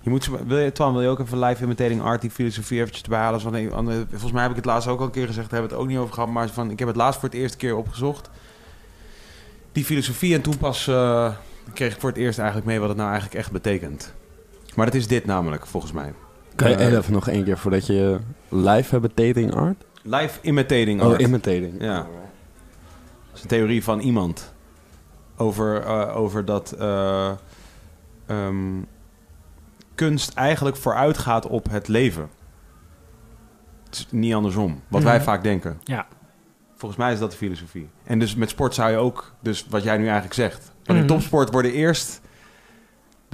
[0.00, 3.02] Je moet, wil je, Twan, wil je ook even live imitating art, die filosofie eventjes
[3.02, 3.42] erbij halen?
[3.42, 5.50] Want ik- want, eh, volgens mij heb ik het laatst ook al een keer gezegd,
[5.50, 6.28] daar hebben we het ook niet over gehad.
[6.30, 8.30] Maar van, ik heb het laatst voor het eerste keer opgezocht.
[9.72, 10.84] Die filosofie en toen pas
[11.72, 14.14] kreeg ik voor het eerst eigenlijk mee wat het nou eigenlijk echt betekent.
[14.76, 16.12] Maar dat is dit namelijk, volgens mij.
[16.54, 18.18] Kan je Eh, even nog één keer voordat je
[18.48, 19.84] live hebt dating art?
[20.02, 21.20] Live imitating Oh, art.
[21.20, 21.74] imitating.
[21.82, 21.96] Ja.
[21.96, 22.06] Dat
[23.34, 24.52] is een theorie van iemand.
[25.36, 27.30] Over, eh, over dat eh,
[28.26, 28.80] ehm,
[29.94, 32.28] kunst eigenlijk vooruitgaat op het leven.
[33.84, 34.80] Het is niet andersom.
[34.88, 35.24] Wat wij Mhm.
[35.24, 35.80] vaak denken.
[35.84, 36.06] ja.
[36.76, 37.88] Volgens mij is dat de filosofie.
[38.04, 40.72] En dus met sport zou je ook, dus wat jij nu eigenlijk zegt.
[40.84, 41.06] Want in Mhm.
[41.14, 42.20] topsport worden eerst.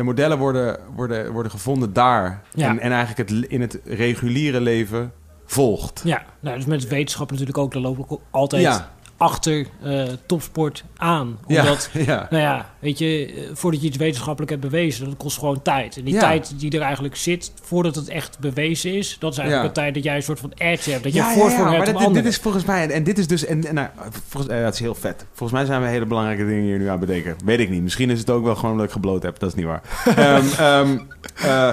[0.01, 2.43] De modellen worden, worden, worden gevonden daar.
[2.55, 2.68] Ja.
[2.68, 5.12] En, en eigenlijk het, in het reguliere leven
[5.44, 6.01] volgt.
[6.05, 11.39] Ja, nou, dus met wetenschap natuurlijk ook, daar lopen altijd Ja, achter eh, topsport aan.
[11.47, 12.27] Omdat ja.
[12.31, 15.97] Nou ja, weet je, eh, voordat je iets wetenschappelijk hebt bewezen, dat kost gewoon tijd.
[15.97, 16.21] En die Ja.
[16.21, 19.95] tijd die er eigenlijk zit, voordat het echt bewezen is, dat is eigenlijk een tijd
[19.95, 21.03] dat jij een soort van edge hebt.
[21.03, 23.45] Dat je voorsprong maar hebt dit, op dit, is volgens mij, en, dit is dus,
[23.45, 23.89] en, en, nou,
[24.29, 25.27] volgens, eh, dat is heel vet.
[25.33, 27.37] Volgens mij zijn we hele belangrijke dingen hier nu aan het bedenken.
[27.45, 27.83] Weet ik niet.
[27.83, 29.39] Misschien is het ook wel gewoon dat ik gebloot heb.
[29.39, 29.83] Dat is niet waar.
[30.17, 30.99] Ehm, ehm,
[31.35, 31.73] eh,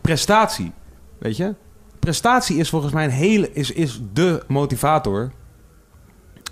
[0.00, 0.72] prestatie,
[1.18, 1.54] weet je?
[1.98, 5.32] Prestatie is volgens mij een hele, is, is de motivator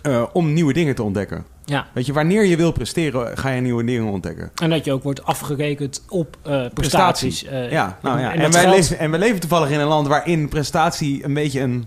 [0.03, 1.45] eh, om nieuwe dingen te ontdekken.
[1.65, 4.51] Ja, Weet je, wanneer je wil presteren, ga je nieuwe dingen ontdekken.
[4.63, 7.45] en dat je ook wordt afgerekend op eh, prestaties.
[7.45, 8.35] Eh, Ja, nou ja.
[8.35, 11.87] en wij leven, en we leven toevallig in een land waarin prestatie een beetje een...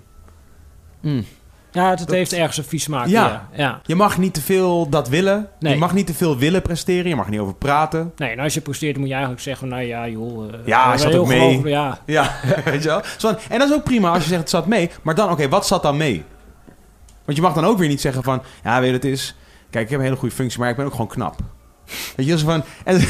[1.01, 1.25] Mm.
[1.71, 3.07] ja, het, dat- heeft ergens een vies smaak.
[3.07, 3.27] Ja.
[3.27, 3.47] Ja.
[3.63, 3.79] ja.
[3.85, 5.49] Je mag niet te veel dat willen.
[5.59, 5.73] Nee.
[5.73, 7.09] Je mag niet te veel willen presteren.
[7.09, 8.11] Je mag er niet over praten.
[8.17, 10.53] Nee, en als je presteert, moet je eigenlijk zeggen, nou ja, joh.
[10.53, 11.61] eh, Ja, zat ook mee.
[11.63, 12.31] Ja, Ja,
[12.65, 13.01] weet je wel?
[13.49, 14.89] En dat is ook prima als je zegt het zat mee.
[15.01, 16.23] Maar dan, oké, wat zat dan mee?
[17.25, 18.41] Want je mag dan ook weer niet zeggen van...
[18.63, 19.35] Ja, weet je, het is...
[19.69, 21.35] Kijk, ik heb een hele goede functie, maar ik ben ook gewoon knap.
[22.15, 22.63] Weet je, zo van...
[22.83, 23.01] En,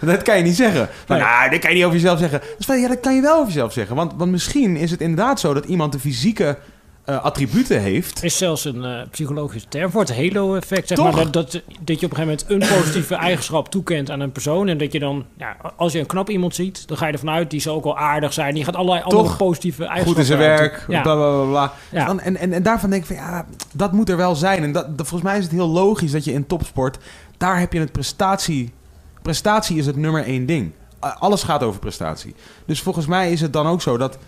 [0.00, 0.88] dat kan je niet zeggen.
[1.06, 1.26] Van, Nee.
[1.26, 2.40] nou, dat kan je niet over jezelf zeggen.
[2.56, 3.96] Dus van, ja, dat kan je wel over jezelf zeggen.
[3.96, 6.58] Want, want misschien is het inderdaad zo dat iemand de fysieke
[7.04, 8.22] eh, attributen heeft...
[8.24, 10.88] is zelfs een eh, psychologische term voor het halo-effect.
[10.88, 11.06] Zeg Toch?
[11.14, 14.32] maar, dat, dat, dat je op een gegeven moment een positieve eigenschap toekent aan een
[14.32, 14.68] persoon.
[14.68, 17.30] En dat je dan, ja, als je een knap iemand ziet, dan ga je ervan
[17.30, 18.54] uit, die zal ook wel aardig zijn.
[18.54, 21.44] Die gaat allerlei andere positieve eigenschappen goed in zijn werk, Ja, bla bla bla.
[21.50, 21.72] bla.
[21.90, 22.04] ja.
[22.06, 24.62] Dan, en, en, en daarvan denk ik van ja, dat moet er wel zijn.
[24.62, 26.98] En dat, dat- volgens mij is het heel logisch dat je in topsport,
[27.36, 28.72] daar heb je het prestatie.
[29.22, 30.72] Prestatie is het nummer één ding.
[31.18, 32.34] Alles gaat over prestatie.
[32.66, 34.18] Dus volgens mij is het dan ook zo dat,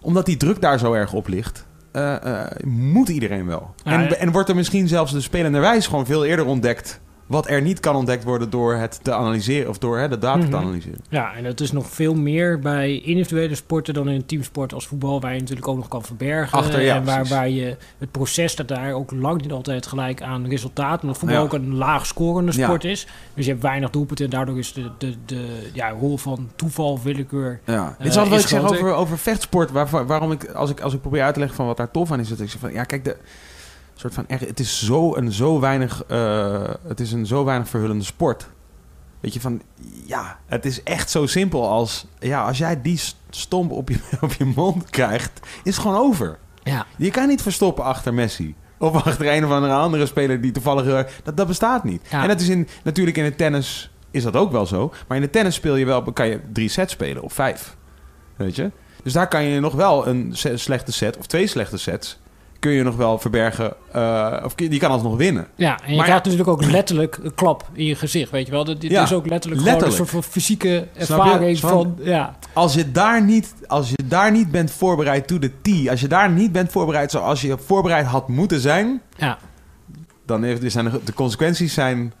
[0.00, 1.64] omdat die druk daar zo erg op ligt,
[2.64, 3.74] moet iedereen wel.
[3.84, 7.00] Ja, en, en wordt er misschien zelfs de spelenderwijs gewoon veel eerder ontdekt.
[7.32, 10.40] Wat er niet kan ontdekt worden door het te analyseren of door hè, de data
[10.40, 10.56] te Mhm.
[10.56, 10.98] analyseren.
[11.08, 14.86] Ja, en dat is nog veel meer bij individuele sporten dan in een teamsport als
[14.86, 16.58] voetbal, waar je natuurlijk ook nog kan verbergen.
[16.58, 20.22] Achter, ja, en waar, waar je het proces dat daar ook lang niet altijd gelijk
[20.22, 21.44] aan resultaat, omdat voetbal Ja.
[21.44, 22.64] ook een laag scorende Ja.
[22.64, 23.06] sport is.
[23.34, 27.00] Dus je hebt weinig doelpunten en daardoor is de, de, de ja, rol van toeval,
[27.02, 27.60] willekeur.
[27.66, 27.74] Ja.
[27.74, 29.70] Eh, Dit is altijd wat ik zeg over, over vechtsport.
[29.70, 32.12] Waar, waarom ik als, ik, als ik probeer uit te leggen van wat daar tof
[32.12, 33.16] aan is, dat ik zeg van ja, kijk, de
[34.02, 37.68] soort van echt, het is zo een zo weinig, eh, het is een zo weinig
[37.68, 38.48] verhullende sport.
[39.20, 39.62] Weet je van
[40.06, 43.98] ja, het is echt zo simpel als ja, als jij die st- stomp op je,
[44.20, 46.38] op je mond krijgt, is het gewoon over.
[46.62, 46.86] Ja.
[46.96, 48.54] Je kan niet verstoppen achter Messi.
[48.78, 50.86] Of achter een of andere andere speler die toevallig...
[50.86, 52.02] erg- Dat, dat bestaat niet.
[52.10, 52.22] Ja.
[52.22, 54.92] En dat is in, natuurlijk in het tennis is dat ook wel zo.
[55.08, 57.76] Maar in de tennis speel je wel, kan je drie sets spelen of vijf.
[58.36, 58.70] Weet je?
[59.02, 62.20] Dus daar kan je nog wel een slechte set of twee slechte sets...
[62.62, 63.72] kun je nog wel verbergen.
[63.92, 65.46] eh, of die kan alsnog winnen.
[65.54, 68.52] Ja, en je Maar krijgt natuurlijk ook letterlijk een klap in je gezicht, weet je
[68.52, 68.64] wel.
[68.64, 69.78] Dit Ja, is ook letterlijk, letterlijk.
[69.78, 71.96] gewoon een soort van fysieke ervaring Van- van...
[72.00, 76.00] Ja, Als je, daar niet, als je daar niet bent voorbereid to the T, als
[76.00, 79.38] je daar niet bent voorbereid zoals je voorbereid had moeten zijn, ja.
[80.26, 82.12] dan heeft, zijn de, de consequenties zijn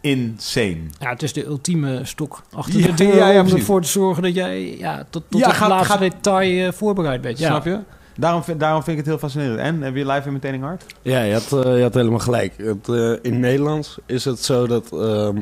[0.00, 0.76] insane.
[0.98, 3.88] ja, het is de ultieme stok achter Ja, de deur ja, ja, om ervoor te
[3.88, 7.38] zorgen dat jij ja, tot, tot Ja, het gaat- laatste gaat- detail eh, voorbereid bent.
[7.38, 7.46] Ja.
[7.46, 7.78] Snap je?
[8.16, 9.58] Daarom, vind- daarom vind ik het heel fascinerend.
[9.58, 10.84] En heb je live in meteen hard?
[11.02, 12.52] Ja, je had, eh, je had helemaal gelijk.
[12.56, 15.36] Het, eh, in Nederlands is het zo dat ehm,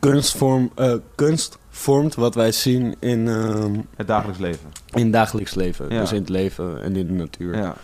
[0.00, 4.70] kunstvorm, eh, kunst vormt wat wij zien in, ehm, Het dagelijks leven.
[4.92, 5.88] in dagelijks leven.
[5.90, 6.00] Ja.
[6.00, 7.56] Dus in het leven en in de natuur.
[7.56, 7.74] Ja.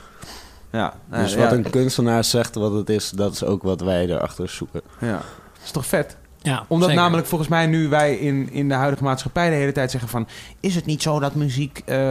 [0.72, 0.94] Ja.
[1.10, 4.48] Dus ja, wat een kunstenaar zegt wat het is, dat is ook wat wij erachter
[4.48, 4.80] zoeken.
[5.00, 5.12] ja.
[5.12, 6.16] Dat is toch vet?
[6.42, 7.02] Ja, Omdat zeker.
[7.02, 10.26] namelijk volgens mij nu wij in, in de huidige maatschappij de hele tijd zeggen van...
[10.60, 12.10] is het niet zo dat muziek, eh,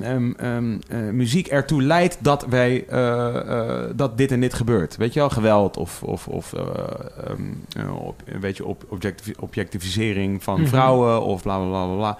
[0.00, 4.96] ehm, ehm, eh, muziek ertoe leidt dat, wij, eh, eh, dat dit en dit gebeurt?
[4.96, 6.60] Weet je wel, geweld of, of, of eh,
[7.26, 7.42] ehm,
[7.76, 10.68] eh, op, een beetje op, objectivi- objectivisering van Mhm.
[10.68, 12.18] vrouwen of bla bla bla.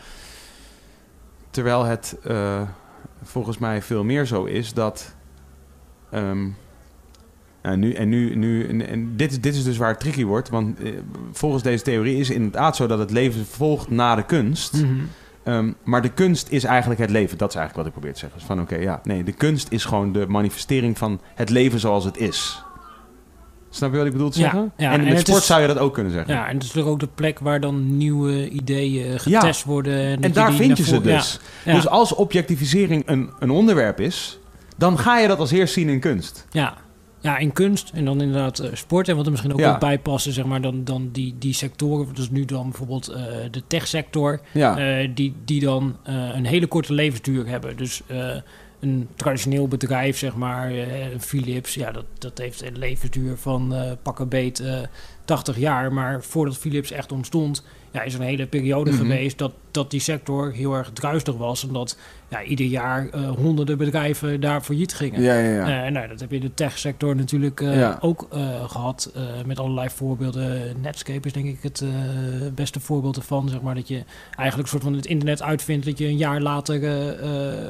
[1.50, 2.16] Terwijl het
[3.22, 5.14] volgens mij veel meer zo is dat...
[6.10, 10.24] nou, nu, en nu, nu en, en dit, is, dit is dus waar het tricky
[10.24, 10.48] wordt.
[10.48, 10.90] Want eh,
[11.32, 14.72] volgens deze theorie is het inderdaad zo dat het leven volgt na de kunst.
[14.72, 14.94] Mhm.
[15.44, 17.38] Ehm, maar de kunst is eigenlijk het leven.
[17.38, 18.38] Dat is eigenlijk wat ik probeer te zeggen.
[18.38, 22.04] Dus van oké, ja, nee, de kunst is gewoon de manifestering van het leven zoals
[22.04, 22.62] het is.
[23.70, 24.72] Snap je wat ik bedoel te zeggen?
[24.76, 26.34] ja, en en met sport is- zou je dat ook kunnen zeggen.
[26.34, 29.94] Ja, en het is natuurlijk ook de plek waar dan nieuwe ideeën getest worden.
[30.00, 31.38] En, En daar vind je ze dus.
[31.64, 34.38] Dus als objectivisering een, een onderwerp is,
[34.76, 36.46] dan ga je dat als eerst zien in kunst.
[36.50, 36.74] ja.
[37.22, 39.08] Ja, in kunst en dan inderdaad eh, sport.
[39.08, 39.78] En wat er misschien ook Ja.
[39.78, 42.14] bij passen, zeg maar, dan, dan die, die sectoren.
[42.14, 44.40] Dus nu dan bijvoorbeeld eh, de techsector.
[44.52, 47.76] Ja, eh, die, die dan een hele korte levensduur hebben.
[47.76, 48.02] Dus
[48.80, 50.72] een traditioneel bedrijf, zeg maar,
[51.18, 54.80] Philips, ja, dat, dat heeft een levensduur van pakken beet eh
[55.24, 55.92] 80 jaar.
[55.92, 59.00] Maar voordat Philips echt ontstond, ja, is er een hele periode Mhm.
[59.00, 61.64] geweest dat, dat die sector heel erg druistig was.
[61.64, 61.96] Omdat
[62.28, 65.22] ja, ieder jaar eh, honderden bedrijven daar failliet gingen.
[65.22, 65.68] ja, ja.
[65.68, 65.84] ja.
[65.86, 67.98] Eh, nou, dat heb je in de techsector natuurlijk eh, Ja.
[68.00, 69.10] ook eh, gehad.
[69.14, 70.60] eh, met allerlei voorbeelden.
[70.82, 71.84] Netscape is denk ik het
[72.54, 73.48] beste voorbeeld ervan.
[73.48, 74.02] Zeg maar, dat je
[74.36, 75.86] eigenlijk een soort van het internet uitvindt...
[75.86, 76.80] dat je een jaar later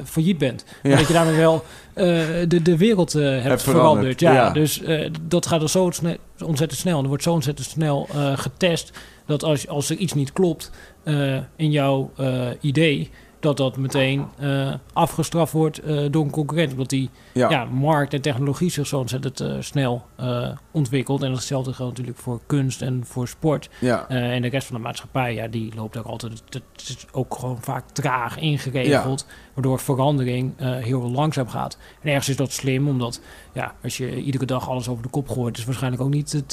[0.05, 0.65] failliet bent.
[0.83, 0.91] Ja.
[0.91, 1.63] En dat je daarmee wel
[1.93, 3.61] de, de wereld hebt veranderd.
[3.61, 4.49] veranderd, Ja, ja.
[4.49, 4.81] Dus
[5.21, 5.91] dat gaat dan zo
[6.43, 6.95] ontzettend snel.
[6.97, 8.91] En er wordt zo ontzettend snel getest...
[9.25, 10.71] dat als, als er iets niet klopt
[11.03, 13.09] eh, in jouw eh, idee...
[13.39, 15.81] dat dat meteen eh, afgestraft wordt
[16.11, 16.71] door een concurrent.
[16.71, 17.49] Omdat die ja.
[17.49, 17.65] ja.
[17.65, 20.05] markt en technologie zich zo ontzettend snel
[20.71, 21.23] ontwikkelt.
[21.23, 23.69] En hetzelfde geldt natuurlijk voor kunst en voor sport.
[23.79, 24.07] ja.
[24.07, 26.43] En de rest van de maatschappij, ja, die loopt ook altijd...
[26.49, 29.25] Het is ook gewoon vaak traag ingeregeld.
[29.53, 31.77] Waardoor verandering heel langzaam gaat.
[32.01, 33.21] En ergens is dat slim, omdat
[33.53, 35.57] ja, als je iedere dag alles over de kop gooit...
[35.57, 36.51] is waarschijnlijk ook niet het,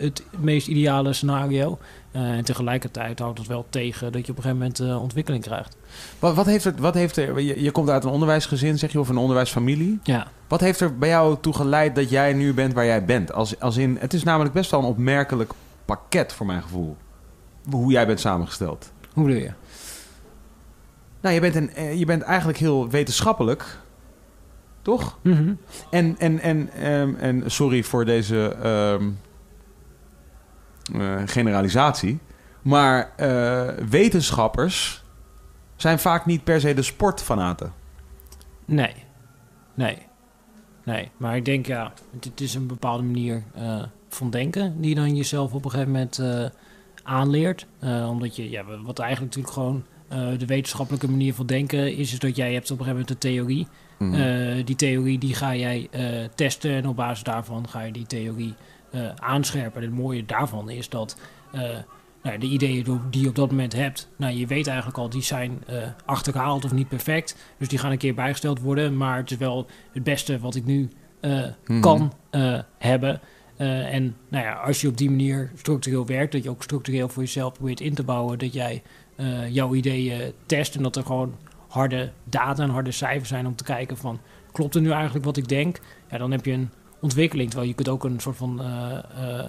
[0.00, 1.78] het meest ideale scenario.
[2.14, 5.42] Eh, en tegelijkertijd houdt het wel tegen dat je op een gegeven moment eh, ontwikkeling
[5.42, 5.76] krijgt.
[6.18, 9.00] Wat, wat heeft er, wat heeft er je, je komt uit een onderwijsgezin, zeg je,
[9.00, 10.00] of een onderwijsfamilie.
[10.02, 13.32] Ja, Wat heeft er bij jou toe geleid dat jij nu bent waar jij bent?
[13.32, 15.52] Als, als in, het is namelijk best wel een opmerkelijk
[15.84, 16.96] pakket voor mijn gevoel.
[17.70, 18.92] Hoe jij bent samengesteld.
[19.12, 19.50] hoe doe je?
[21.20, 23.78] Nou, je bent, een, eh, je bent eigenlijk heel wetenschappelijk.
[24.82, 25.18] Toch?
[25.22, 25.52] Mhm.
[25.90, 29.08] En, en, en, ehm, en sorry voor deze ehm, eh,
[31.26, 32.18] generalisatie.
[32.62, 35.04] Maar eh, wetenschappers
[35.76, 37.72] zijn vaak niet per se de sportfanaten.
[38.64, 38.94] Nee.
[39.74, 39.98] Nee.
[40.84, 41.10] Nee.
[41.16, 45.16] Maar ik denk, ja, het, is een bepaalde manier eh, van denken die je dan
[45.16, 46.44] jezelf op een gegeven moment eh,
[47.02, 47.66] aanleert.
[47.78, 52.12] Eh, omdat je, ja, wat eigenlijk natuurlijk gewoon eh, de wetenschappelijke manier van denken is,
[52.12, 53.66] is dat jij hebt op een gegeven moment een theorie.
[53.98, 56.02] Eh, die theorie die ga jij eh,
[56.34, 58.54] testen en op basis daarvan ga je die theorie eh,
[59.16, 59.82] aanscherpen.
[59.82, 61.16] En het mooie daarvan is dat
[61.52, 61.60] eh,
[62.22, 65.22] nou, de ideeën die je op dat moment hebt, nou, je weet eigenlijk al, die
[65.22, 67.36] zijn eh, achterhaald of niet perfect.
[67.58, 68.96] Dus die gaan een keer bijgesteld worden.
[68.96, 70.88] Maar het is wel het beste wat ik nu
[71.20, 71.80] eh, Mhm.
[71.80, 73.20] kan eh, hebben.
[73.56, 77.08] Eh, en nou ja, als je op die manier structureel werkt, dat je ook structureel
[77.08, 78.82] voor jezelf probeert in te bouwen, dat jij
[79.16, 81.34] eh, jouw ideeën test en dat er gewoon
[81.68, 84.20] harde data en harde cijfers zijn om te kijken van
[84.52, 85.80] klopt er nu eigenlijk wat ik denk?
[86.10, 86.70] Ja, dan heb je een
[87.04, 87.48] ontwikkeling.
[87.48, 88.98] Terwijl je kunt ook een soort van eh,
[89.38, 89.46] eh,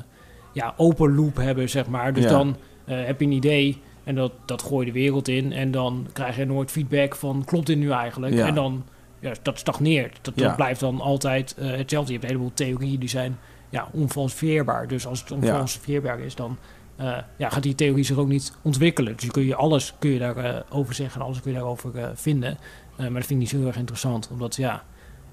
[0.52, 2.14] ja, open loop hebben, zeg maar.
[2.14, 2.30] Dus Ja.
[2.30, 2.56] dan
[2.86, 6.08] eh, heb je een idee en dat, dat gooi je de wereld in en dan
[6.14, 8.34] krijg je nooit feedback van klopt dit nu eigenlijk?
[8.34, 8.48] Ja.
[8.48, 8.84] En dan
[9.20, 10.20] ja, dat stagneert.
[10.22, 12.14] Dat, blijft dan altijd hetzelfde.
[12.14, 13.38] Je hebt een heleboel theorieën die zijn
[13.70, 14.88] ja, onfalsifieerbaar.
[14.88, 16.58] Dus als het onfalsifieerbaar is, dan
[17.38, 19.14] ja, gaat die theorie zich ook niet ontwikkelen.
[19.16, 22.12] Dus je kun je alles kun je daarover over zeggen en alles kun je daarover
[22.16, 22.58] vinden.
[22.98, 24.30] Maar dat vind ik niet zo heel erg interessant.
[24.32, 24.84] Omdat ja,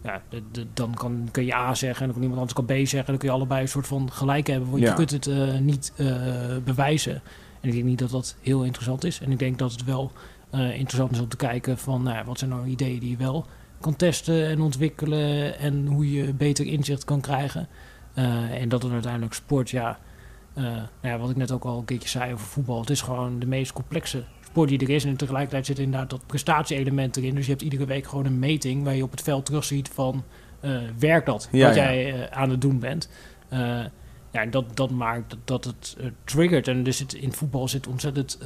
[0.02, 2.76] ja, de- de- dan kan, kun je A zeggen en dan kan iemand anders kan
[2.84, 3.06] B zeggen.
[3.06, 4.88] Dan kun je allebei een soort van gelijk hebben, want Ja.
[4.88, 6.06] je kunt het eh, niet eh,
[6.64, 7.14] bewijzen.
[7.60, 9.20] En ik denk niet dat dat heel interessant is.
[9.20, 10.12] En ik denk dat het wel
[10.50, 13.46] eh, interessant is om te kijken van nou, wat zijn nou ideeën die je wel
[13.80, 17.68] kan testen en ontwikkelen en hoe je beter inzicht kan krijgen.
[18.14, 19.98] En dat het uiteindelijk sport, ja,
[20.54, 23.38] nou ja, wat ik net ook al een keertje zei over voetbal, het is gewoon
[23.38, 25.04] de meest complexe sport die er is.
[25.04, 27.34] En tegelijkertijd zit inderdaad dat prestatie-element erin.
[27.34, 30.24] Dus je hebt iedere week gewoon een meting waar je op het veld terugziet van
[30.60, 31.82] eh werkt dat, Ja, wat ja.
[31.82, 33.08] jij eh, aan het doen bent.
[33.48, 33.58] Eh,
[34.30, 36.68] ja, en dat, dat maakt dat, dat het triggert.
[36.68, 38.38] En dus het, in voetbal zit ontzettend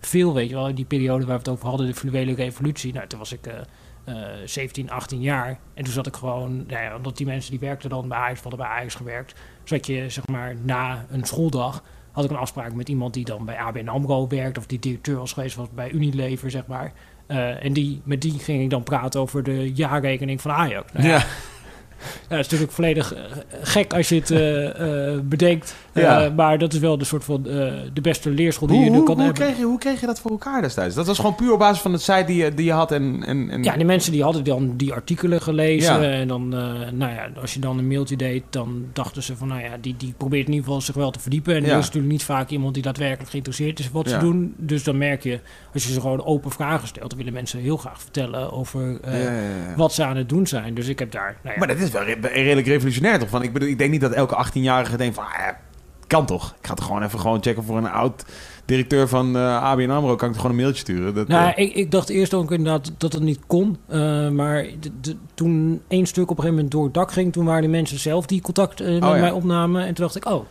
[0.00, 0.68] veel, weet je wel.
[0.68, 2.92] In die periode waar we het over hadden, de fluwele revolutie.
[2.92, 3.54] Nou, toen was ik eh,
[4.04, 5.58] eh, 17, 18 jaar.
[5.74, 8.40] En toen zat ik gewoon, nou ja, omdat die mensen die werkten dan bij Ajax,
[8.40, 9.34] hadden bij Ajax gewerkt.
[9.64, 11.82] Zat je, zeg maar, na een schooldag
[12.12, 14.58] had ik een afspraak met iemand die dan bij ABN AMRO werkt...
[14.58, 16.92] of die directeur was geweest was bij Unilever, zeg maar.
[17.26, 20.92] Eh, en die, met die ging ik dan praten over de jaarrekening van Ajax.
[20.92, 21.24] Nou ja, Ja.
[21.98, 23.20] Ja, dat is natuurlijk volledig eh,
[23.62, 25.74] gek als je het eh, eh, bedenkt.
[25.94, 26.32] Ja.
[26.36, 27.42] maar dat is wel de soort van
[27.92, 29.42] de beste leerschool die Hoe, je hoe, kan hoe, hebben.
[29.44, 30.94] kreeg je, hoe kreeg je dat voor elkaar destijds?
[30.94, 33.22] Dat was gewoon puur op basis van het site die je, die je had en...
[33.26, 33.62] en, en...
[33.62, 36.00] Ja, die mensen die hadden dan die artikelen gelezen.
[36.00, 36.10] Ja.
[36.10, 39.60] En dan, nou ja, als je dan een mailtje deed, dan dachten ze van, nou
[39.60, 41.54] ja, die, die probeert in ieder geval zich wel te verdiepen.
[41.54, 41.72] En Ja.
[41.72, 44.54] er is natuurlijk niet vaak iemand die daadwerkelijk geïnteresseerd is in wat ze doen.
[44.56, 45.40] Dus dan merk je,
[45.72, 49.00] als je ze gewoon open vragen stelt, dan willen mensen heel graag vertellen over
[49.76, 50.74] wat ze aan het doen zijn.
[50.74, 53.28] Dus ik heb daar, nou ja, Maar dat is wel re- redelijk revolutionair toch?
[53.28, 55.24] Van, ik, bedoel, ik denk niet dat elke 18-jarige denkt van...
[55.24, 55.48] Ah,
[56.06, 56.54] kan toch?
[56.60, 58.24] Ik ga het gewoon even gewoon checken voor een oud
[58.64, 60.14] directeur van eh ABN AMRO.
[60.16, 61.14] Kan ik gewoon een mailtje sturen?
[61.14, 63.76] Dat, Nou, eh, ik, ik dacht eerst ook inderdaad dat het niet kon.
[63.88, 67.32] Eh, maar de- de- toen één stuk op een gegeven moment door het dak ging...
[67.32, 69.20] toen waren die mensen zelf die contact met Oh, ja.
[69.20, 69.80] mij opnamen.
[69.86, 70.44] En toen dacht ik, oh,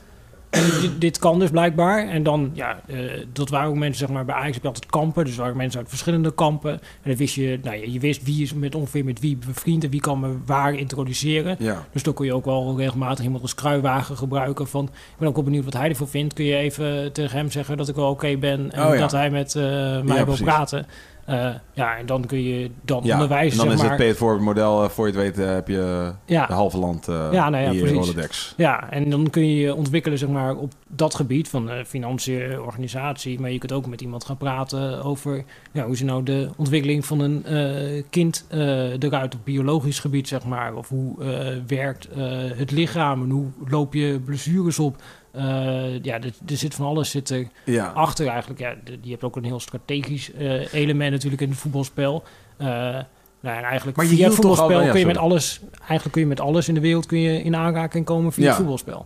[0.49, 2.07] en dit, dit kan dus blijkbaar.
[2.07, 2.97] En dan, ja, eh,
[3.33, 5.25] dat waren ook mensen, zeg maar, bij Ajax heb je altijd kampen.
[5.25, 6.71] Dus er waren mensen uit verschillende kampen.
[6.71, 9.83] En dan wist je, nou, je, je wist wie is met ongeveer met wie bevriend...
[9.83, 11.55] en wie kan me waar introduceren.
[11.59, 11.85] ja.
[11.91, 14.67] Dus dan kun je ook wel regelmatig iemand als kruiwagen gebruiken.
[14.67, 16.33] Van, ik ben ook wel benieuwd wat hij ervoor vindt.
[16.33, 18.99] Kun je even tegen hem zeggen dat ik wel oké ben en Oh ja.
[18.99, 20.43] dat hij met eh, mij Ja, wil precies.
[20.45, 20.85] praten.
[21.27, 23.13] Eh, ja, en dan kun je dan ja.
[23.13, 23.89] onderwijzen, en dan zeg is maar.
[23.89, 24.83] het pay it forward model.
[24.83, 27.75] eh, voor je het weet eh, heb je ja, de halve land eh Ja, nou
[27.75, 27.91] ja.
[27.91, 28.53] Rolodex.
[28.57, 33.39] ja, en dan kun je je ontwikkelen zeg maar, op dat gebied van financiën, organisatie.
[33.39, 37.05] Maar je kunt ook met iemand gaan praten over ja, hoe is nou de ontwikkeling
[37.05, 37.45] van een
[38.09, 38.45] kind
[38.99, 40.75] eruit op biologisch gebied, zeg maar.
[40.75, 41.15] Of hoe
[41.67, 42.07] werkt
[42.55, 45.01] het lichaam en hoe loop je blessures op.
[45.37, 47.85] Eh, ja, er, er zit van alles zit er Ja.
[47.87, 48.59] achter eigenlijk.
[48.59, 52.23] Ja, je hebt ook een heel strategisch eh, element natuurlijk in het voetbalspel.
[52.57, 52.67] Eh,
[53.39, 55.59] nou, en eigenlijk Maar je via het toch al- voetbalspel ja, kun je met alles,
[55.79, 58.49] eigenlijk kun je met alles in de wereld kun je in aanraking komen via Ja.
[58.49, 59.05] het voetbalspel.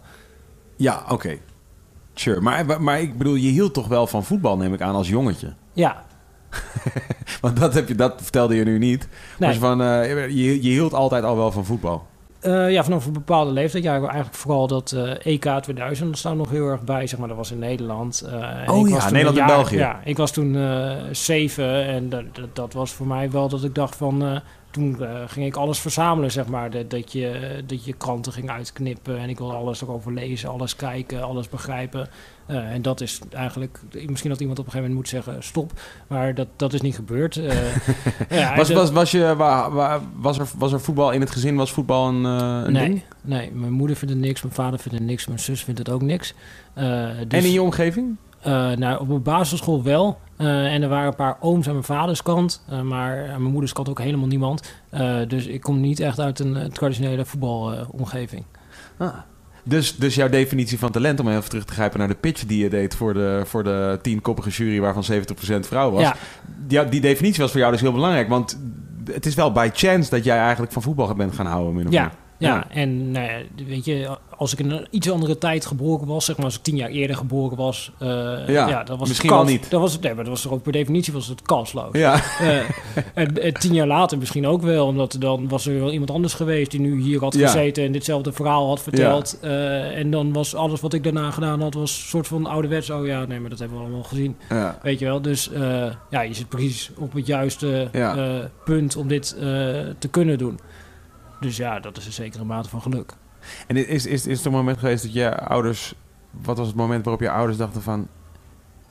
[0.75, 1.37] Ja, oké.
[2.13, 2.41] Sure.
[2.41, 5.53] Maar, maar ik bedoel, je hield toch wel van voetbal, neem ik aan, als jongetje.
[5.73, 6.03] Ja,
[7.41, 9.07] Want dat, heb je, dat vertelde je nu niet.
[9.39, 9.59] nee.
[9.59, 12.07] Van, je, je hield altijd al wel van voetbal.
[12.41, 13.83] Eh, ja, vanaf een bepaalde leeftijd.
[13.83, 17.07] Ja, eigenlijk vooral dat eh, EK 2000, dat staat nog heel erg bij.
[17.07, 18.21] Zeg maar, dat was in Nederland.
[18.21, 19.77] Eh, Oh ja, Nederland en België.
[19.77, 20.57] Ja, ik was toen
[21.11, 24.41] zeven en dat, dat, dat was voor mij wel dat ik dacht van...
[24.71, 26.69] toen eh, ging ik alles verzamelen, zeg maar.
[26.71, 30.75] Dat, dat, je, dat je kranten ging uitknippen en ik wilde alles erover lezen, alles
[30.75, 32.07] kijken, alles begrijpen.
[32.45, 33.79] Eh, en dat is eigenlijk...
[34.05, 35.71] Misschien dat iemand op een gegeven moment moet zeggen stop,
[36.07, 37.37] maar dat, dat is niet gebeurd.
[37.37, 37.75] Eh,
[38.39, 41.55] ja, Was, was, was, je, wa- wa- was, er, was er voetbal in het gezin?
[41.55, 43.03] Was voetbal een, een nee, ding?
[43.21, 45.89] nee, mijn moeder vindt het niks, mijn vader vindt het niks, mijn zus vindt het
[45.89, 46.33] ook niks.
[46.73, 46.83] Dus,
[47.27, 48.15] En in je omgeving?
[48.41, 50.19] Eh, nou, op mijn basisschool wel.
[50.37, 53.51] Eh, en er waren een paar ooms aan mijn vaders kant, eh, maar aan mijn
[53.51, 54.73] moeders kant ook helemaal niemand.
[55.27, 58.45] Dus ik kom niet echt uit een traditionele voetbalomgeving.
[59.63, 62.63] Dus, dus jouw definitie van talent, om even terug te grijpen naar de pitch die
[62.63, 66.01] je deed voor de, voor de tienkoppige jury waarvan 70% vrouw was.
[66.01, 66.15] ja,
[66.67, 68.59] Die, die definitie was voor jou dus heel belangrijk, want
[69.05, 71.73] het is wel by chance dat jij eigenlijk van voetbal bent gaan houden.
[71.73, 72.11] Min of ja.
[72.41, 76.25] Ja, en nou ja, weet je, als ik in een iets andere tijd geboren was,
[76.25, 78.07] zeg maar als ik tien jaar eerder geboren was, eh,
[78.47, 79.69] ja, dan was misschien wel niet.
[79.69, 81.89] Dan was het, nee, maar dat was er ook per definitie was het kansloos.
[81.97, 82.13] Ja.
[82.39, 82.57] Eh,
[83.13, 86.11] en, en tien jaar later misschien ook wel, omdat er dan was er wel iemand
[86.11, 87.47] anders geweest die nu hier had Ja.
[87.47, 89.37] gezeten en ditzelfde verhaal had verteld.
[89.41, 92.89] Eh, en dan was alles wat ik daarna gedaan had, was een soort van ouderwets.
[92.89, 94.35] Oh ja, nee, maar dat hebben we allemaal gezien.
[94.81, 99.07] Weet je wel, dus eh, ja, je zit precies op het juiste eh, punt om
[99.07, 99.43] dit eh,
[99.99, 100.59] te kunnen doen.
[101.41, 103.13] Dus ja, dat is een zekere mate van geluk.
[103.67, 105.93] En is, is, is er een moment geweest dat je ouders...
[106.31, 108.07] Wat was het moment waarop je ouders dachten van...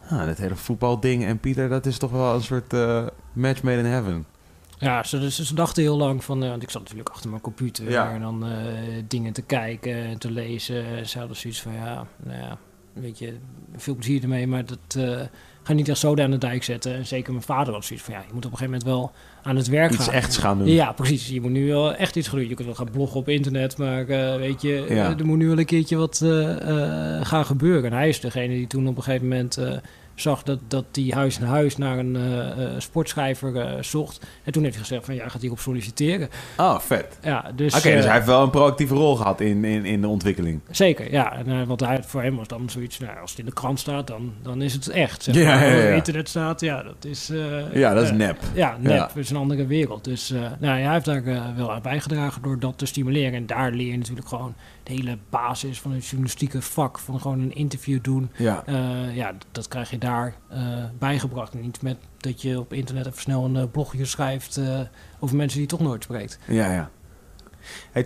[0.08, 3.78] Ah, dit hele voetbalding en Pieter, dat is toch wel een soort eh, match made
[3.78, 4.26] in heaven.
[4.78, 7.42] Ja, ze, ze, ze dachten heel lang van, eh, want ik zat natuurlijk achter mijn
[7.42, 8.12] computer Ja.
[8.12, 8.52] en dan eh,
[9.08, 11.08] dingen te kijken en te lezen.
[11.08, 12.58] Ze hadden zoiets van, ja, nou ja,
[12.92, 13.36] weet je,
[13.76, 14.98] veel plezier ermee, maar dat
[15.62, 16.94] ga niet echt zoden aan de dijk zetten.
[16.94, 19.12] En zeker mijn vader was zoiets van, ja, je moet op een gegeven moment wel
[19.42, 20.14] aan het werk Iets gaan.
[20.14, 20.68] echts gaan doen.
[20.68, 21.28] Ja, precies.
[21.28, 22.48] Je moet nu wel echt iets gaan doen.
[22.48, 24.94] Je kunt wel gaan bloggen op internet, maar eh, weet je, Ja.
[25.12, 27.90] eh, er moet nu wel een keertje wat eh, gaan gebeuren.
[27.90, 29.58] En hij is degene die toen op een gegeven moment
[30.20, 34.26] zag dat, dat die huis naar huis naar een eh, eh, sportschrijver eh, zocht.
[34.44, 36.28] En toen heeft hij gezegd van, ja, gaat hierop solliciteren.
[36.56, 37.18] Oh, vet.
[37.22, 37.74] Ja, dus...
[37.76, 40.60] Oké, dus hij heeft wel een proactieve rol gehad in, in, in de ontwikkeling.
[40.70, 41.36] Zeker, ja.
[41.36, 44.06] En, want hij, voor hem was dan zoiets, nou, als het in de krant staat,
[44.06, 45.22] dan, dan is het echt.
[45.22, 45.54] Zeg Ja, maar.
[45.54, 47.30] ja, ja, Als het op internet staat, ja, dat is...
[47.72, 48.38] Ja, dat is nep.
[48.54, 49.10] Ja, nep Ja.
[49.14, 50.04] is een andere wereld.
[50.04, 53.34] Dus nou, ja, hij heeft daar wel aan bijgedragen door dat te stimuleren.
[53.34, 54.54] En daar leer je natuurlijk gewoon
[54.90, 56.98] de hele basis van het journalistieke vak.
[56.98, 58.30] Van gewoon een interview doen.
[58.36, 58.62] Ja.
[58.66, 61.54] Eh, ja, dat krijg je daar eh, bijgebracht.
[61.54, 64.80] En niet met dat je op internet even snel een eh, blogje schrijft eh,
[65.18, 66.38] over mensen die je toch nooit spreekt.
[66.46, 66.90] Ja, ja.
[67.92, 68.02] Hey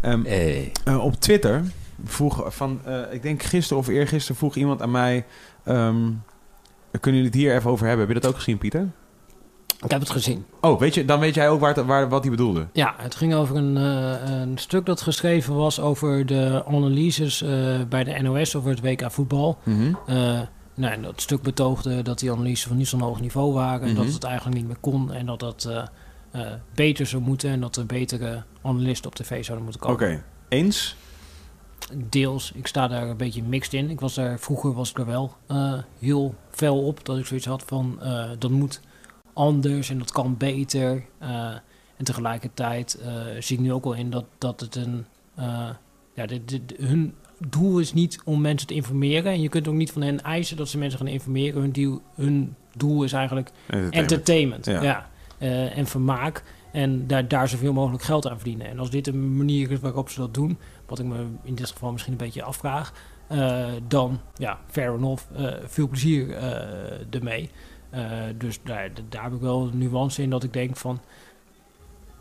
[0.00, 0.72] ehm, Hey.
[0.84, 1.62] eh, op Twitter
[2.04, 5.26] vroeg van, eh, ik denk gisteren of eergisteren vroeg iemand aan mij,
[5.64, 6.10] ehm,
[7.00, 8.06] kunnen jullie het hier even over hebben?
[8.06, 8.88] Heb je dat ook gezien, Pieter?
[9.84, 10.44] Ik heb het gezien.
[10.60, 12.66] Oh, weet je, dan weet jij ook waar, het- waar, wat hij bedoelde.
[12.72, 17.50] Ja, het ging over een, eh, een stuk dat geschreven was over de analyses eh,
[17.88, 19.58] bij de NOS over het WK voetbal.
[19.62, 19.92] Mhm.
[20.06, 20.40] Eh,
[20.74, 23.86] nou, dat stuk betoogde dat die analyses van niet zo'n hoog niveau waren.
[23.88, 24.02] En Mhm.
[24.04, 25.12] dat het eigenlijk niet meer kon.
[25.12, 25.68] En dat dat
[26.74, 27.50] beter zou moeten.
[27.50, 30.24] En dat er betere analisten op tv zouden moeten Oké, komen.
[30.48, 30.96] eens?
[31.94, 32.52] Deels.
[32.54, 33.90] Ik sta daar een beetje mixed in.
[33.90, 35.36] Ik was daar, vroeger was ik er wel
[35.98, 37.04] heel fel op.
[37.04, 37.98] Dat ik zoiets had van,
[38.38, 38.80] dat moet
[39.38, 41.04] anders en dat kan beter.
[41.18, 41.50] Eh,
[41.96, 45.04] en tegelijkertijd eh, zie ik nu ook wel in dat, dat het een...
[45.34, 45.68] eh,
[46.14, 47.14] ja, dit, dit- hun
[47.48, 49.32] doel is niet om mensen te informeren.
[49.32, 51.60] En je kunt ook niet van hen eisen dat ze mensen gaan informeren.
[51.60, 53.50] Hun, deal- hun doel is eigenlijk
[53.90, 54.66] entertainment.
[54.66, 54.82] Ja.
[54.82, 55.08] Ja.
[55.70, 56.42] En vermaak.
[56.72, 58.66] En daar, daar zoveel mogelijk geld aan verdienen.
[58.68, 61.70] En als dit een manier is waarop ze dat doen, wat ik me in dit
[61.70, 62.92] geval misschien een beetje afvraag,
[63.88, 65.22] dan ja, fair enough.
[65.36, 66.36] eh veel plezier
[67.10, 67.50] ermee.
[67.90, 71.00] Eh, dus daar, daar heb ik wel een nuance in dat ik denk van.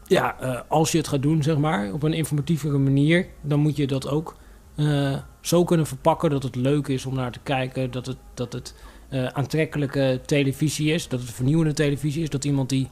[0.07, 3.75] Ja, eh, als je het gaat doen, zeg maar, op een informatievere manier, dan moet
[3.75, 4.35] je dat ook
[4.75, 7.91] eh, zo kunnen verpakken dat het leuk is om naar te kijken.
[7.91, 8.75] Dat het, dat het
[9.33, 11.07] aantrekkelijke televisie is.
[11.07, 12.29] Dat het vernieuwende televisie is.
[12.29, 12.89] Dat iemand die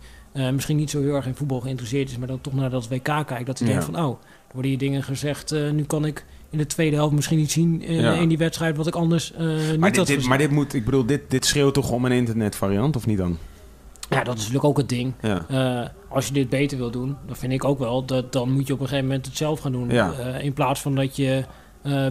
[0.53, 3.03] misschien niet zo heel erg in voetbal geïnteresseerd is, maar dan toch naar dat WK
[3.03, 3.45] kijkt.
[3.45, 3.73] Dat hij Ja.
[3.73, 5.51] denkt van, oh, er worden hier dingen gezegd.
[5.51, 8.13] nu kan ik in de tweede helft misschien niet zien Ja.
[8.13, 10.85] in die wedstrijd wat ik anders eh, niet Maar had dit, maar dit moet, ik
[10.85, 13.37] bedoel, dit, dit schreeuwt toch om een internetvariant, of niet dan?
[14.09, 15.13] Ja, dat is natuurlijk ook het ding.
[15.21, 15.45] Ja.
[15.49, 18.67] Eh, als je dit beter wil doen, dan vind ik ook wel dat dan moet
[18.67, 19.89] je op een gegeven moment het zelf gaan doen.
[19.89, 20.11] Ja.
[20.13, 21.43] Eh, in plaats van dat je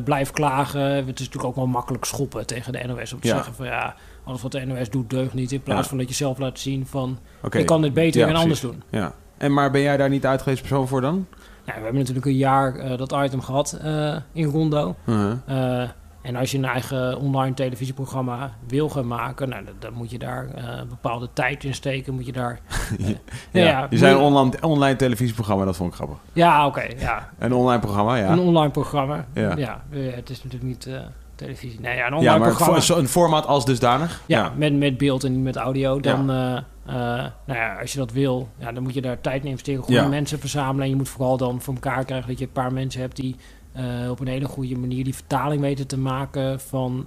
[0.04, 0.80] blijft klagen.
[0.80, 3.34] Het is natuurlijk ook wel makkelijk schoppen tegen de NOS om te Ja.
[3.34, 3.94] zeggen van ja,
[4.24, 5.52] alles wat de NOS doet deugt niet.
[5.52, 7.58] In plaats van dat je zelf laat zien van Oké.
[7.58, 8.82] ik kan dit beter en anders doen.
[8.90, 9.14] Ja.
[9.38, 11.26] En maar ben jij daar niet uitgewezen persoon voor dan?
[11.65, 14.97] Nou, we hebben natuurlijk een jaar eh, dat item gehad eh, in Rondo.
[15.05, 15.32] Uh-huh.
[15.47, 15.89] Eh,
[16.23, 20.19] en als je een eigen online televisieprogramma wil gaan maken, nou, dan, dan moet je
[20.19, 22.15] daar een bepaalde tijd in steken.
[22.15, 22.61] Moet je daar.
[23.51, 26.19] Ja, ja, je zei een online, online televisieprogramma, dat vond ik grappig.
[26.32, 26.86] Ja, oké.
[26.99, 27.31] ja.
[27.39, 28.31] Een online programma, ja.
[28.31, 29.27] Een online programma.
[29.35, 29.57] Ja.
[29.57, 30.89] Ja, het is natuurlijk niet
[31.35, 31.81] televisie.
[31.81, 32.81] Nee, ja, een online Ja, maar programma.
[32.81, 34.23] voor- een format als dusdanig?
[34.27, 36.01] ja, Met, met beeld en niet met audio.
[36.01, 36.65] Dan, Ja.
[36.86, 39.48] eh, eh, nou ja, als je dat wil, ja, dan moet je daar tijd in
[39.51, 39.82] investeren.
[39.82, 40.09] Goede Ja.
[40.09, 40.82] mensen verzamelen.
[40.82, 43.36] En je moet vooral dan voor elkaar krijgen dat je een paar mensen hebt die
[43.73, 47.06] eh, op een hele goede manier die vertaling weten te maken van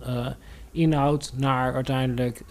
[0.71, 2.43] inhoud naar uiteindelijk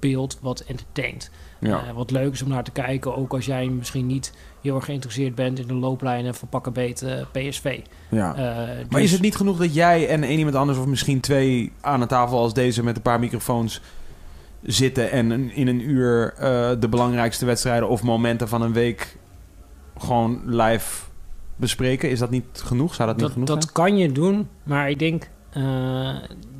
[0.00, 1.30] beeld wat entertaint.
[1.60, 1.80] Ja.
[1.94, 4.32] Wat leuk is om naar te kijken, ook als jij misschien niet
[4.64, 7.80] heel erg geïnteresseerd bent in de looplijnen van pakken beet eh, PSV.
[8.08, 8.34] ja.
[8.34, 11.20] Eh, Maar dus- is het niet genoeg dat jij en één iemand anders, of misschien
[11.20, 13.80] twee aan een tafel als deze met een paar microfoons
[14.62, 19.16] zitten en in een uur eh, de belangrijkste wedstrijden of momenten van een week
[19.98, 21.04] gewoon live
[21.56, 22.10] bespreken?
[22.10, 22.94] Is dat niet genoeg?
[22.94, 23.74] Zou dat, niet dat, genoeg dat zijn?
[23.74, 25.28] kan je doen, maar ik denk.
[25.50, 25.62] eh,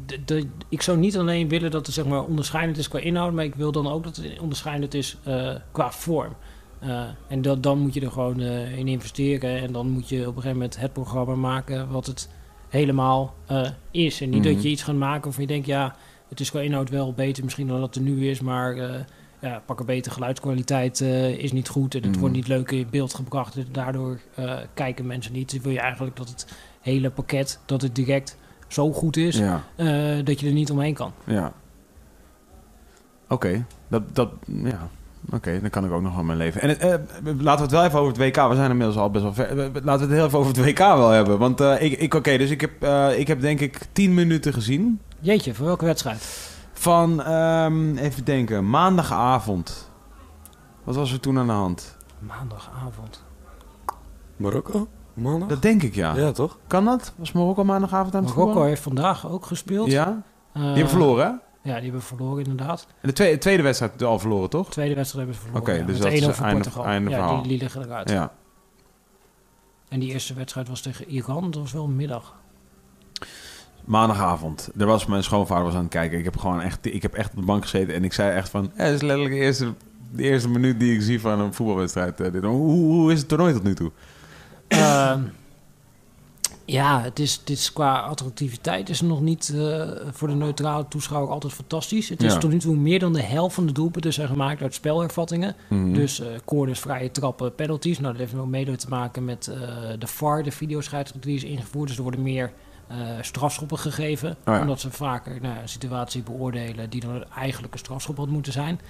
[0.07, 3.33] de, de- ik zou niet alleen willen dat het zeg maar, onderscheidend is qua inhoud,
[3.33, 5.17] maar ik wil dan ook dat het onderscheidend is
[5.73, 6.33] qua vorm.
[6.85, 10.21] Eh, en dat, dan moet je er gewoon eh, in investeren en dan moet je
[10.21, 12.29] op een gegeven moment het programma maken wat het
[12.69, 14.21] helemaal eh, is.
[14.21, 14.53] En niet Mhm.
[14.53, 15.97] dat je iets gaat maken waarvan je denkt, ja,
[16.29, 18.77] het is qua inhoud wel beter misschien dan dat het er nu is, maar
[19.41, 21.01] ja, pakken beter geluidskwaliteit
[21.39, 22.21] is niet goed en het Mhm.
[22.21, 23.57] wordt niet leuk in beeld gebracht.
[23.57, 24.21] En daardoor
[24.75, 25.51] kijken mensen niet.
[25.53, 26.47] Dan wil je eigenlijk dat het
[26.81, 28.37] hele pakket, dat het direct
[28.69, 29.63] zo goed is, Ja,
[30.23, 31.13] dat je er niet omheen kan.
[31.27, 31.53] ja.
[33.29, 34.89] Oké, dat, dat, ja.
[35.33, 36.61] Oké, dan kan ik ook nog wel mijn leven.
[36.61, 36.89] En eh,
[37.25, 38.49] laten we het wel even over het WK.
[38.49, 39.49] We zijn inmiddels al best wel ver.
[39.49, 41.39] Eh, Laten we het heel even over het WK wel hebben.
[41.39, 44.53] Want eh, ik, ik oké, dus ik heb, eh, ik heb denk ik tien minuten
[44.53, 45.01] gezien.
[45.21, 46.51] Jeetje, voor welke wedstrijd?
[46.73, 49.91] Van, ehm, even denken, maandagavond.
[50.85, 51.97] Wat was er toen aan de hand?
[52.19, 53.25] Maandagavond.
[54.37, 54.89] Marokko?
[55.15, 55.49] Mannen?
[55.49, 56.17] Dat denk ik, ja.
[56.17, 56.59] Ja, toch?
[56.67, 57.13] Kan dat?
[57.17, 58.69] Was Marokko maandagavond aan het Marokko voetballen?
[58.69, 59.91] heeft vandaag ook gespeeld.
[59.91, 60.23] Ja?
[60.53, 61.33] Die hebben verloren, hè?
[61.65, 62.87] Ja, die hebben verloren inderdaad.
[63.01, 64.71] En de tweede, tweede wedstrijd al verloren, toch?
[64.71, 65.73] Tweede wedstrijd hebben ze verloren.
[65.73, 67.41] Oké, ja, dus met dat is 1-0 voor einde- einde ja, verhaal.
[67.41, 68.11] die, die liggen eruit.
[68.11, 68.33] Ja.
[69.89, 71.43] En die eerste wedstrijd was tegen Iran.
[71.51, 72.35] Dat was wel middag.
[73.85, 74.71] Maandagavond.
[74.79, 76.19] Er was mijn schoonvader was aan het kijken.
[76.19, 78.49] Ik heb gewoon echt, ik heb echt op de bank gezeten en ik zei echt
[78.49, 79.75] van, het is letterlijk de eerste,
[80.13, 82.21] de eerste minuut die ik zie van een voetbalwedstrijd.
[82.21, 82.43] eh, dit.
[82.45, 83.91] Hoe, hoe is het toernooi tot nu toe?
[84.69, 85.21] Ehm,
[86.67, 91.31] ja, het is, het is qua attractiviteit is nog niet eh, voor de neutrale toeschouwer
[91.33, 92.09] altijd fantastisch.
[92.09, 92.39] Het is Ja.
[92.39, 95.57] tot nu toe meer dan de helft van de doelpunten zijn gemaakt uit spelhervattingen.
[95.69, 95.93] Mhm.
[95.93, 97.99] Dus eh corners, vrije trappen, penalties.
[97.99, 99.59] Nou, dat heeft ook mede te maken met eh,
[99.99, 101.89] de VAR, de videoscheidsrechter die is ingevoerd.
[101.89, 102.53] Dus er worden meer
[103.21, 104.31] strafschoppen gegeven.
[104.31, 104.61] Oh ja.
[104.61, 108.81] Omdat ze vaker nou, een situatie beoordelen die dan eigenlijk een strafschop had moeten zijn.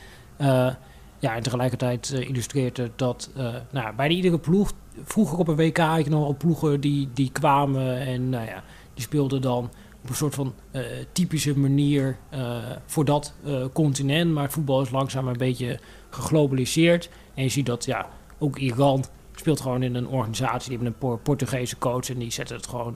[1.25, 4.73] Ja, en tegelijkertijd eh, illustreert het dat eh, nou, bij iedere ploeg...
[5.05, 8.63] Vroeger op een WK had je nog wel ploegen die, die kwamen en nou ja,
[8.95, 9.71] die speelden dan
[10.03, 10.83] op een soort van eh,
[11.13, 12.17] typische manier
[12.87, 13.35] voor dat
[13.73, 14.33] continent.
[14.33, 15.79] Maar het voetbal is langzaam een beetje
[16.11, 17.11] geglobaliseerd.
[17.35, 20.69] En je ziet dat ja, ook Iran speelt gewoon in een organisatie.
[20.69, 22.95] Die hebben een Por- Portugese coach en die zetten het gewoon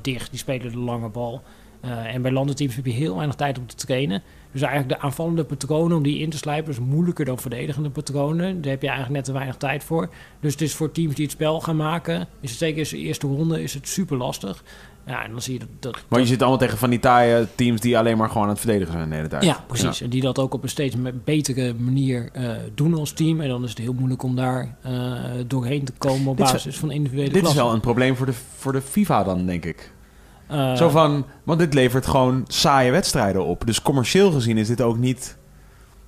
[0.00, 0.30] dicht.
[0.30, 1.42] Die spelen de lange bal.
[1.80, 4.22] En bij landenteams heb je heel weinig tijd om te trainen.
[4.52, 8.60] Dus eigenlijk de aanvallende patronen om die in te slijpen is moeilijker dan verdedigende patronen.
[8.60, 10.08] Daar heb je eigenlijk net te weinig tijd voor.
[10.40, 13.06] Dus het is voor teams die het spel gaan maken, is het zeker in de
[13.06, 14.64] eerste ronde, is het super lastig.
[15.06, 15.68] Ja, en dan zie je dat...
[15.80, 18.48] dat Want je zit allemaal tegen van die taaie teams die alleen maar gewoon aan
[18.48, 19.44] het verdedigen zijn de hele tijd.
[19.44, 20.00] ja, precies.
[20.00, 23.40] En die dat ook op een steeds betere manier eh, doen als team.
[23.40, 24.92] En dan is het heel moeilijk om daar eh,
[25.46, 28.26] doorheen te komen op Dit is- basis van individuele Dit is wel een probleem voor
[28.26, 29.92] de, voor de FIFA dan, denk ik.
[30.48, 33.66] Eh, Zo van, want dit levert gewoon saaie wedstrijden op.
[33.66, 35.38] Dus commercieel gezien is dit ook niet,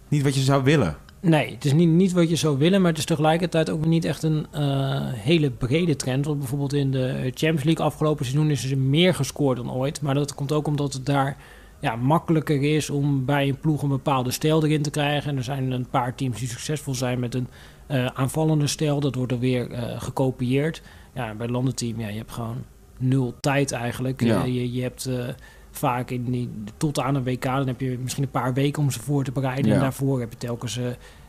[0.09, 0.97] niet wat je zou willen.
[1.23, 4.05] Nee, het is niet, niet wat je zou willen, maar het is tegelijkertijd ook niet
[4.05, 6.27] echt een eh, hele brede trend.
[6.27, 10.03] Want bijvoorbeeld in de Champions League afgelopen seizoen is er meer gescoord dan ooit.
[10.03, 11.37] Maar dat komt ook omdat het daar
[11.81, 15.31] ja, makkelijker is om bij een ploeg een bepaalde stijl erin te krijgen.
[15.31, 17.49] En er zijn een paar teams die succesvol zijn met een
[17.87, 19.01] eh, aanvallende stijl.
[19.01, 19.69] Dat wordt er weer
[19.99, 20.83] gekopieerd.
[21.15, 22.65] Ja, bij het landenteam, ja, je hebt gewoon
[23.01, 24.21] nul tijd eigenlijk.
[24.23, 24.45] Ja.
[24.45, 25.07] Je, je, hebt...
[25.07, 25.25] eh,
[25.73, 28.91] Vaak in die, tot aan een WK, dan heb je misschien een paar weken om
[28.91, 29.67] ze voor te bereiden.
[29.67, 29.75] Ja.
[29.75, 30.85] En daarvoor heb je telkens eh,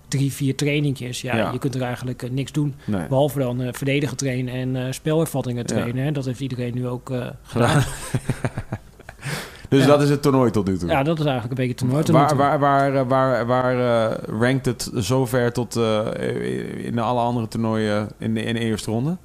[0.07, 1.22] drie, vier trainingjes.
[1.22, 1.52] Ja, Ja.
[1.52, 2.76] je kunt er eigenlijk eh, niks doen.
[2.85, 3.07] Nee.
[3.07, 5.76] Behalve dan eh, verdedigen trainen en spelervattingen Ja.
[5.76, 6.03] trainen.
[6.03, 6.11] hè.
[6.11, 7.11] Dat heeft iedereen nu ook
[7.43, 7.84] gedaan.
[9.69, 9.88] Dus Ja.
[9.88, 10.89] dat is het toernooi tot nu toe.
[10.89, 12.10] Ja, dat is eigenlijk een beetje te nooit.
[12.10, 13.76] Waar, waar, waar, waar, waar
[14.30, 15.76] rankt het zover tot
[16.77, 19.18] in alle andere toernooien in de, in de eerste ronde?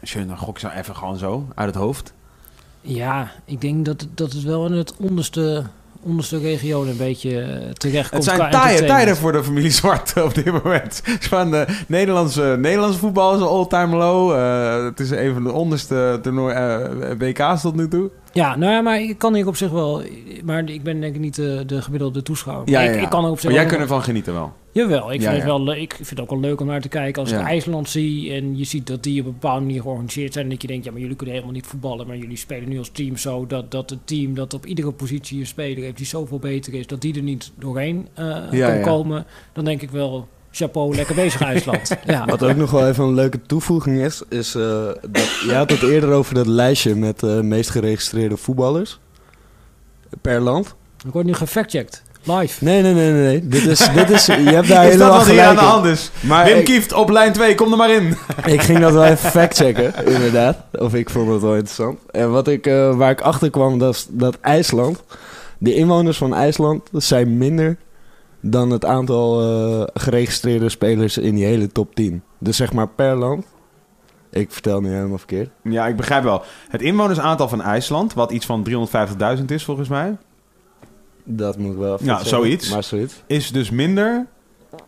[0.00, 2.12] Dan gok ik zo even gewoon zo uit het hoofd.
[2.80, 5.62] Ja, ik denk dat, het- dat het wel in het onderste,
[6.02, 8.24] onderste regio een beetje eh, terecht komt.
[8.24, 11.02] Het zijn taaie tijden voor de familie Zwart op dit moment.
[11.20, 14.32] Van de Nederlandse, Nederlandse voetbal is all-time low.
[14.32, 18.10] Eh, het is een van de onderste toernooi, eh, WK's tot nu toe.
[18.32, 20.02] Ja, nou ja, maar ik kan hier op zich wel...
[20.44, 22.70] Maar ik ben denk ik niet de, de gemiddelde toeschouwer.
[22.70, 24.52] Maar ik, ik kan er op zich Maar jij kunt ervan genieten wel.
[24.72, 25.64] Jawel, ik Ja, vind, het ja.
[25.64, 27.40] wel ik vind het ook wel leuk om naar te kijken als Ja.
[27.40, 30.44] ik IJsland zie en je ziet dat die op een bepaalde manier georganiseerd zijn.
[30.44, 32.78] En dat je denkt, ja, maar jullie kunnen helemaal niet voetballen, maar jullie spelen nu
[32.78, 36.06] als team zo dat, dat het team dat op iedere positie een speler heeft die
[36.06, 38.82] zoveel beter is, dat die er niet doorheen eh, Ja, kan ja.
[38.84, 39.26] komen.
[39.52, 41.96] Dan denk ik wel, chapeau, lekker bezig IJsland.
[42.06, 42.24] ja.
[42.24, 45.82] Wat ook nog wel even een leuke toevoeging is, is eh, dat je had het
[45.82, 48.98] eerder over dat lijstje met de meest geregistreerde voetballers
[50.20, 50.74] per land.
[51.06, 52.64] Ik word nu gefactcheckt, live.
[52.64, 53.22] Nee, nee, nee, nee.
[53.22, 53.48] nee.
[53.48, 55.64] Dit is, dit is, je hebt daar is dat helemaal wat hier aan gelijk de
[55.64, 56.10] hand is?
[56.20, 58.16] Maar Wim ik, Kieft op lijn 2, kom er maar in.
[58.54, 60.56] ik ging dat wel even factchecken, inderdaad.
[60.72, 61.98] Of ik vond het wel interessant.
[62.10, 65.02] En wat ik, eh, waar ik achter kwam, dat, is dat IJsland,
[65.58, 67.76] de inwoners van IJsland zijn minder
[68.40, 72.22] dan het aantal eh, geregistreerde spelers in die hele top 10.
[72.38, 73.46] Dus zeg maar per land.
[74.30, 75.50] Ik vertel nu helemaal verkeerd.
[75.62, 76.42] Ja, ik begrijp wel.
[76.68, 78.66] Het inwonersaantal van IJsland, wat iets van
[79.38, 80.16] 350.000 is volgens mij,
[81.24, 82.70] Dat moet ik wel even Ja, zoiets.
[82.70, 83.22] Maar zoiets.
[83.26, 84.26] is dus minder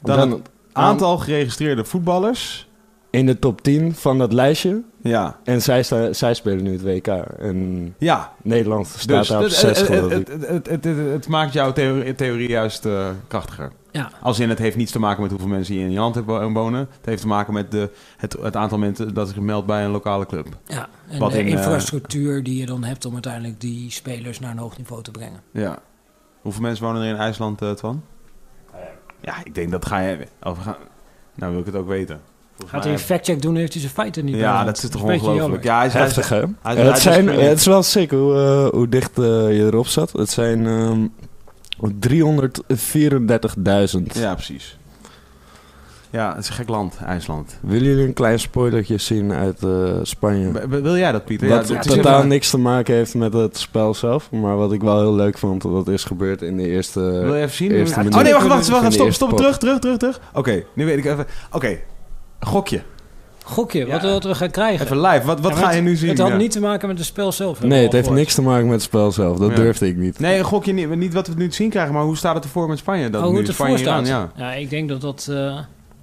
[0.02, 2.68] dan, Dan, het aantal geregistreerde voetballers.
[3.11, 4.82] In de top 10 van dat lijstje.
[5.03, 7.07] Ja, En zij, sta- zij spelen nu het WK.
[7.39, 8.32] En ja.
[8.43, 10.27] Nederland staat Dus daar op het, 6 het, geloof het, ik.
[10.28, 13.73] het, het, het, het- het maakt jouw theorie, theorie juist eh, krachtiger.
[13.93, 14.11] Ja.
[14.23, 16.53] Als in het heeft niets te maken met hoeveel mensen hier in je land hebben
[16.53, 16.78] wonen.
[16.81, 19.91] Het heeft te maken met de, het, het aantal mensen dat zich meldt bij een
[19.91, 20.47] lokale club.
[20.65, 24.41] Ja, en Wat de in, eh, infrastructuur die je dan hebt om uiteindelijk die spelers
[24.41, 25.41] naar een hoog niveau te brengen.
[25.53, 25.78] Ja.
[26.41, 28.03] Hoeveel mensen wonen er in IJsland, eh Twan?
[29.20, 30.77] Ja, ik denk dat ga je over gaan.
[31.35, 32.20] Nou wil ik het ook weten.
[32.66, 34.65] Gaat hij een factcheck doen, heeft hij zijn feiten niet Ja, bij.
[34.65, 35.65] dat is toch ongelooflijk.
[35.65, 36.43] Ja, hij is, Heftig, hè?
[36.62, 39.24] het, zijn, het is wel sick hoe, eh, hoe dicht eh,
[39.57, 40.12] je erop zat.
[40.12, 41.07] Het zijn ehm
[41.81, 41.89] 334.000.
[44.12, 44.78] Ja, precies.
[46.12, 47.59] Ja, het is een gek land, IJsland.
[47.61, 50.69] Willen jullie een klein spoilertje zien uit eh, Spanje?
[50.69, 51.49] Wil jij dat, Pieter?
[51.49, 54.31] Wat Ja, het is totaal niks te maken heeft met het spel zelf.
[54.31, 57.01] Maar wat ik wel heel leuk vond, dat is gebeurd in de eerste...
[57.01, 57.70] Wil je even zien?
[57.70, 58.93] eerste oh nee, wacht, wacht, wacht.
[58.93, 59.37] Stop, stop.
[59.37, 60.20] Terug, terug, terug, terug.
[60.32, 61.27] Oké, nu weet ik even.
[61.51, 61.78] Oké,
[62.41, 62.83] gokje.
[63.45, 64.09] Gokje, wat, Ja.
[64.11, 64.85] wat we gaan krijgen.
[64.85, 65.27] Even live.
[65.27, 66.09] Wat, wat Ja, ga je nu zien?
[66.09, 66.37] Het had Ja.
[66.37, 67.53] niet te maken met het spel zelf.
[67.53, 68.25] hebben Nee, we het al heeft gehoord.
[68.27, 69.39] niks te maken met het spel zelf.
[69.39, 69.57] Dat Ja.
[69.57, 70.19] durfde ik niet.
[70.19, 72.45] Nee, een gokje niet, niet wat we nu te zien krijgen, maar hoe staat het
[72.45, 73.11] ervoor met Spanje?
[73.11, 74.07] Dat Oh, hoe nu het ervoor Spanje staat.
[74.07, 74.31] Ja.
[74.37, 75.27] Ja, ik denk dat dat...
[75.31, 75.37] eh,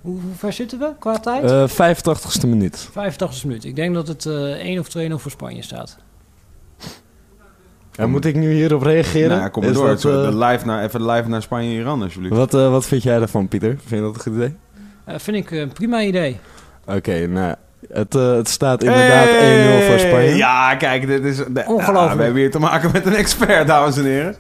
[0.02, 1.44] hoe, hoe ver zitten we qua tijd?
[1.44, 2.90] Eh 85ste minuut.
[2.92, 3.70] 85 minuten.
[3.70, 5.98] Ik denk dat het eh 1 of 2-0 voor Spanje staat.
[7.96, 9.30] En moet ik nu hierop reageren?
[9.30, 9.88] Nou ja, kom maar Is door.
[9.88, 12.36] dat, Zo, eh, de live naar, even live naar Spanje-Iran, alsjeblieft.
[12.36, 13.70] wat, eh, wat vind jij daarvan, Pieter?
[13.70, 14.56] Vind je dat een goed idee?
[15.08, 16.40] Eh, vind ik een prima idee.
[16.86, 17.56] Oké, nou,
[17.94, 20.36] het, eh, het staat inderdaad 1-0 voor Spanje.
[20.36, 21.38] Ja, kijk, dit is...
[21.38, 22.10] de- Ongelooflijk.
[22.10, 24.36] Ja, we hebben hier te maken met een expert, dames en heren.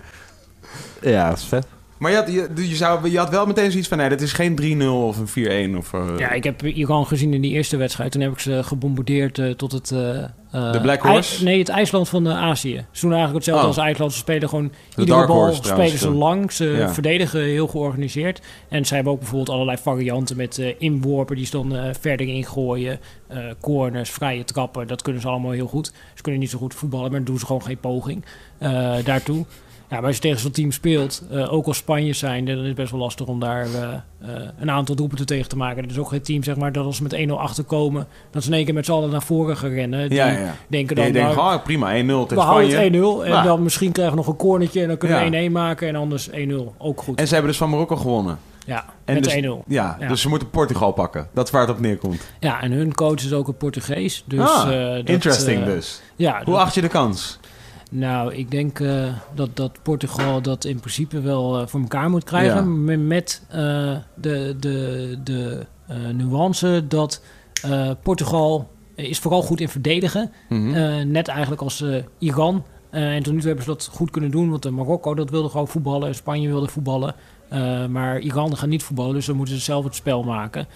[1.01, 1.67] Ja, dat is vet.
[1.97, 3.97] Maar je had, je, je, zou, je had wel meteen zoiets van...
[3.97, 5.93] Nee, dit is geen 3-0 of een 4-1 of...
[5.93, 8.11] eh, Ja, ik heb Iran gezien in die eerste wedstrijd.
[8.11, 9.91] Toen heb ik ze gebombardeerd eh, tot het...
[9.91, 9.97] eh,
[10.71, 11.43] De Black Horse?
[11.43, 12.85] nee, het IJsland van Azië.
[12.91, 13.75] Ze doen eigenlijk hetzelfde Oh.
[13.77, 14.11] als IJsland.
[14.11, 14.71] Ze spelen gewoon...
[14.95, 16.51] De iedere bal Horse trouwens, spelen ze lang.
[16.51, 16.93] Ze Ja.
[16.93, 18.41] verdedigen heel georganiseerd.
[18.69, 21.35] En ze hebben ook bijvoorbeeld allerlei varianten met inworpen...
[21.35, 22.99] die ze dan verder ingooien.
[23.61, 24.87] corners, vrije trappen.
[24.87, 25.91] Dat kunnen ze allemaal heel goed.
[26.13, 28.25] Ze kunnen niet zo goed voetballen, maar dan doen ze gewoon geen poging
[29.03, 29.45] daartoe.
[29.89, 32.67] Ja, maar als je tegen zo'n team speelt, eh, ook als Spanje zijn, dan is
[32.67, 35.83] het best wel lastig om daar eh, eh, een aantal doelpunten tegen te maken.
[35.83, 38.49] Er is ook geen team, zeg maar, dat als ze met 1-0 achterkomen, dat ze
[38.49, 40.09] in één keer met z'n allen naar voren gaan rennen.
[40.09, 40.55] Die ja, ja.
[40.67, 42.85] denken En dan, je denkt, nou, oh, prima, 1-0 tegen we houden Spanje.
[42.85, 43.43] het 1-0 en Nou.
[43.43, 45.29] dan misschien krijgen we nog een cornertje en dan kunnen Ja.
[45.29, 46.73] we 1-1 maken en anders 1-0.
[46.77, 47.19] Ook goed.
[47.19, 48.37] En ze hebben dus van Marokko gewonnen.
[48.65, 49.63] ja, en met dus- 1-0.
[49.67, 50.07] Ja, Ja.
[50.07, 51.27] dus ze moeten Portugal pakken.
[51.33, 52.21] Dat is waar het op neerkomt.
[52.39, 54.23] Ja, en hun coach is ook een Portugees.
[54.25, 56.01] Dus, ah, dat, interesting dus.
[56.15, 57.39] Ja, Hoe dat- acht je de kans?
[57.91, 62.23] Nou, ik denk eh, dat, dat Portugal dat in principe wel eh, voor elkaar moet
[62.23, 62.85] krijgen.
[62.85, 62.97] Ja.
[62.97, 65.65] Met eh, de, de, de
[66.13, 67.21] nuance dat
[68.03, 70.31] Portugal is vooral goed in verdedigen.
[70.49, 71.83] Eh, net eigenlijk als
[72.17, 72.63] Iran.
[72.89, 74.49] En tot nu toe hebben ze dat goed kunnen doen.
[74.49, 76.15] Want Marokko dat wilde gewoon voetballen.
[76.15, 77.15] Spanje wilde voetballen.
[77.91, 79.13] Maar Iran gaat niet voetballen.
[79.13, 80.67] Dus dan moeten ze zelf het spel maken.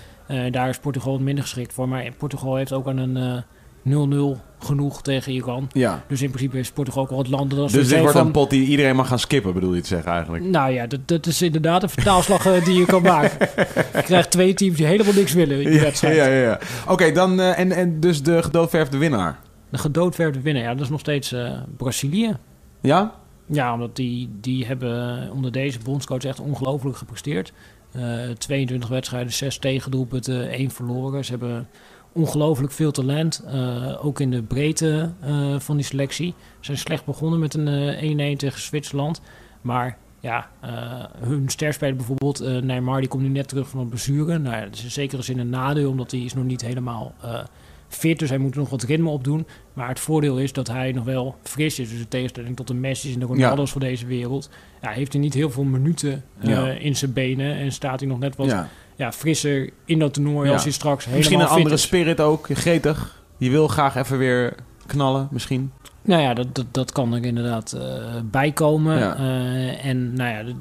[0.52, 1.88] Daar is Portugal minder geschikt voor.
[1.88, 3.44] Maar Portugal heeft ook aan een
[3.90, 5.68] 0-0 genoeg tegen Iran.
[5.72, 6.04] ja.
[6.08, 8.26] Dus in principe is Portugal ook wel het land dat Dus dit wordt van...
[8.26, 10.44] een pot die iedereen mag gaan skippen, bedoel je te zeggen eigenlijk?
[10.44, 13.48] Nou ja, dat, dat is inderdaad een vertaalslag eh, die je kan maken.
[13.96, 16.16] Je krijgt twee teams die helemaal niks willen in die Ja, wedstrijd.
[16.16, 16.42] ja, ja.
[16.42, 16.60] ja.
[16.88, 19.40] Oké, dan eh, en, en dus de gedoodverfde winnaar.
[19.70, 22.38] De gedoodverfde winnaar, ja, dat is nog steeds eh, Brazilië.
[22.82, 23.14] Ja?
[23.46, 27.54] Ja, omdat die, die hebben onder deze bondscoach echt ongelooflijk gepresteerd.
[27.92, 28.02] Eh
[28.38, 31.26] 22 wedstrijden, 6 tegendoelpunten, 1 verloren.
[31.26, 31.68] Ze hebben
[32.14, 33.44] ongelooflijk veel talent.
[33.48, 36.34] eh, ook in de breedte eh, van die selectie.
[36.38, 39.22] Ze zijn slecht begonnen met een eh 1-1 tegen Zwitserland.
[39.62, 40.72] Maar ja, eh,
[41.20, 44.38] hun sterspeler bijvoorbeeld, eh Neymar, die komt nu net terug van een blessure.
[44.38, 47.14] Nou ja, dat is in zekere zin een nadeel, omdat hij is nog niet helemaal
[47.22, 47.40] eh,
[47.88, 48.20] fit.
[48.20, 49.48] Dus hij moet nog wat ritme opdoen.
[49.74, 51.90] Maar het voordeel is dat hij nog wel fris is.
[51.90, 54.50] Dus in tegenstelling tot de Messi's en de Ronaldo's van deze wereld.
[54.82, 56.68] Ja, heeft hij niet heel veel minuten eh, Ja.
[56.70, 57.56] in zijn benen.
[57.56, 58.68] En staat hij nog net wat ja.
[59.02, 59.12] Ja.
[59.12, 60.54] frisser in dat toernooi Ja.
[60.54, 61.82] als hij straks helemaal Misschien een andere is.
[61.82, 63.24] spirit ook, gretig.
[63.38, 64.56] Je wil graag even weer
[64.86, 65.72] knallen, misschien.
[66.02, 68.98] Nou ja, dat, dat, dat kan er inderdaad eh bij komen.
[68.98, 69.16] Ja.
[69.16, 70.54] Eh, en nou ja,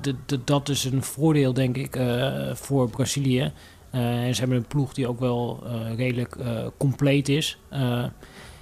[0.44, 3.52] dat is een voordeel, denk ik, eh, voor Brazilië.
[3.90, 5.62] En ze hebben een ploeg die ook wel
[5.96, 6.36] redelijk
[6.76, 7.58] compleet is.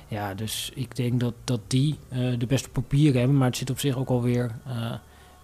[0.08, 1.98] Ja, dus ik denk dat, dat die
[2.38, 3.36] de beste papieren hebben.
[3.36, 4.92] Maar het zit op zich ook alweer eh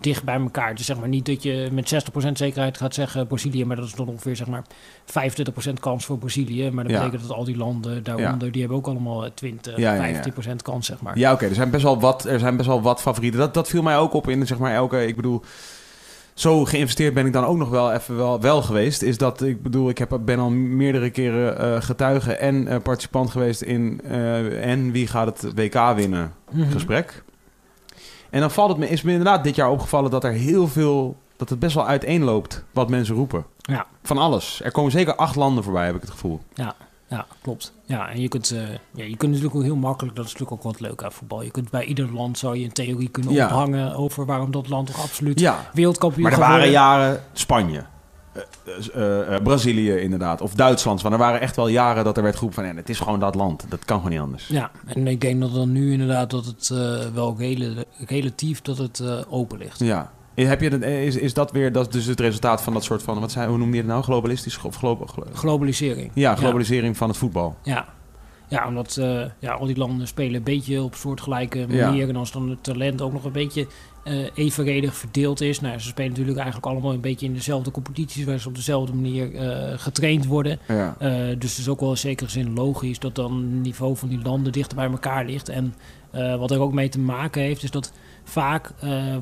[0.05, 0.73] dicht bij elkaar.
[0.79, 3.65] Is zeg maar niet dat je met 60% zekerheid gaat zeggen Brazilië.
[3.65, 4.63] Maar dat is dan ongeveer zeg maar
[5.05, 6.71] 25% kans voor Brazilië.
[6.71, 6.99] Maar dat Ja.
[6.99, 10.23] betekent dat al die landen daaronder, die hebben ook allemaal eh, 20, Ja, ja, ja.
[10.23, 11.19] 15% kans, zeg maar.
[11.19, 11.47] Ja, oké.
[11.47, 13.41] er zijn best wel wat, er zijn best wel wat favorieten.
[13.41, 15.07] Dat, dat viel mij ook op in zeg maar elke.
[15.07, 15.43] Ik bedoel,
[16.35, 19.03] zo geïnvesteerd ben ik dan ook nog wel even wel, wel geweest.
[19.03, 23.31] Is dat ik bedoel, ik heb, ben al meerdere keren eh, getuige en eh, participant
[23.31, 26.71] geweest in eh, en wie gaat het WK winnen Mhm.
[26.71, 27.24] gesprek.
[28.35, 31.17] En dan valt het me, is me inderdaad dit jaar opgevallen dat er heel veel,
[31.37, 33.45] dat het best wel uiteenloopt wat mensen roepen.
[33.57, 33.87] Ja.
[34.03, 34.61] Van alles.
[34.65, 36.41] Er komen zeker acht landen voorbij, heb ik het gevoel.
[36.55, 36.75] Ja,
[37.43, 37.73] klopt.
[37.85, 38.59] Ja, en je kunt, eh,
[38.95, 41.43] ja, je kunt natuurlijk ook heel makkelijk, dat is natuurlijk ook wat leuk aan voetbal.
[41.43, 43.47] Je kunt bij ieder land zou je een theorie kunnen Ja.
[43.47, 47.85] ophangen over waarom dat land toch absoluut Ja, wereldkampioen maar er waren jaren Spanje.
[48.35, 48.43] Eh,
[48.95, 51.03] eh, eh, Brazilië inderdaad, of Duitsland.
[51.03, 52.73] Want er waren echt wel jaren dat er werd geroepen van...
[52.73, 54.47] Ja, het is gewoon dat land, dat kan gewoon niet anders.
[54.49, 56.69] Ja, en ik denk dat dan nu inderdaad dat het
[57.15, 59.79] wel rela- relatief dat het open ligt.
[59.79, 60.13] Ja.
[60.35, 63.21] Heb je, dat- is, is dat weer dat dus het resultaat van dat soort van...
[63.21, 64.03] Wat zei, hoe noemde je het nou?
[64.03, 64.63] Globalistisch?
[64.63, 66.11] Of glo- glo- Globalisering.
[66.15, 67.57] ja, globalisering van het voetbal.
[67.63, 67.87] Ja.
[68.49, 68.95] Ja, omdat
[69.39, 71.87] ja, al die landen spelen een beetje op soortgelijke Ja.
[71.87, 72.09] manier.
[72.09, 73.67] En als dan het talent ook nog een beetje
[74.05, 75.61] eh, evenredig verdeeld is.
[75.61, 78.25] Nou, ze spelen natuurlijk eigenlijk allemaal een beetje in dezelfde competities...
[78.25, 80.59] waar ze op dezelfde manier eh, getraind worden.
[80.69, 80.97] Ja.
[80.99, 84.09] Eh, dus het is ook wel in zekere zin logisch dat dan het niveau van
[84.09, 85.49] die landen dichter bij elkaar ligt.
[85.49, 85.75] En
[86.39, 87.93] wat er ook mee te maken heeft, is dat
[88.25, 88.73] vaak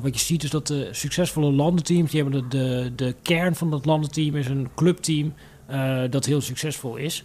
[0.01, 3.71] wat je ziet, is dat de succesvolle landenteams, die hebben de, de, de kern van
[3.71, 5.33] dat landenteam is een clubteam
[6.09, 7.23] dat heel succesvol is.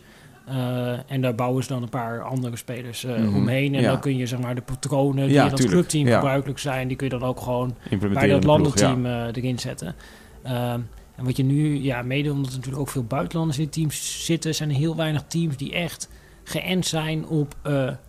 [0.49, 3.75] Eh, en daar bouwen ze dan een paar andere spelers eh, Mhm, omheen.
[3.75, 3.91] En ja.
[3.91, 6.15] dan kun je zeg maar de patronen die Ja, in dat tuurlijk, clubteam ja.
[6.15, 7.77] gebruikelijk zijn, die kun je dan ook gewoon
[8.13, 9.95] bij dat landenteam eh, erin zetten.
[10.43, 10.81] Ehm,
[11.17, 13.91] en wat je nu, ja, mede omdat er natuurlijk ook veel buitenlanders in het team
[13.91, 16.09] zitten, zijn er heel weinig teams die echt
[16.45, 17.55] geënt zijn op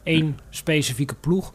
[0.03, 1.53] één specifieke ploeg.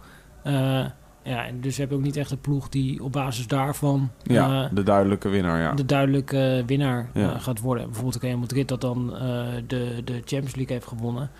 [1.24, 4.64] Ja, en dus heb je ook niet echt een ploeg die op basis daarvan Ja,
[4.64, 5.72] eh, de duidelijke winnaar, ja.
[5.72, 7.32] de duidelijke winnaar Ja.
[7.34, 7.84] eh, gaat worden.
[7.84, 9.20] Bijvoorbeeld Real Madrid dat dan eh,
[9.66, 11.30] de, de Champions League heeft gewonnen.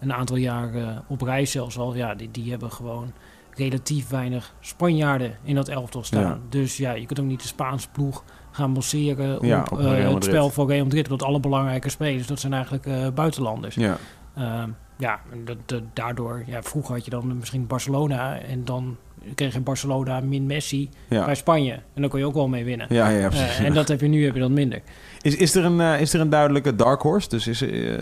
[0.00, 1.94] Een aantal jaar eh, op rij zelfs al.
[1.94, 3.12] Ja, die, die hebben gewoon
[3.54, 6.22] relatief weinig Spanjaarden in dat elftal staan.
[6.22, 6.38] Ja.
[6.48, 10.50] Dus ja, je kunt ook niet de Spaanse ploeg gaan baseren Ja, op, het spel
[10.50, 11.08] van Real Madrid.
[11.08, 13.74] Want alle belangrijke spelers, dat zijn eigenlijk buitenlanders.
[13.74, 13.96] Ja.
[15.00, 18.96] Ja, dat, dat- daardoor, ja, vroeger had je dan misschien Barcelona en dan
[19.34, 21.24] kreeg je Barcelona min Messi Ja.
[21.24, 21.72] bij Spanje.
[21.72, 22.86] En dan kon je ook wel mee winnen.
[22.90, 23.58] Ja, ja, precies.
[23.58, 24.82] Eh, en dat heb je nu heb je dat minder.
[25.20, 27.28] Is, is, er een, eh, is er een duidelijke dark horse?
[27.28, 27.98] Dus is eh,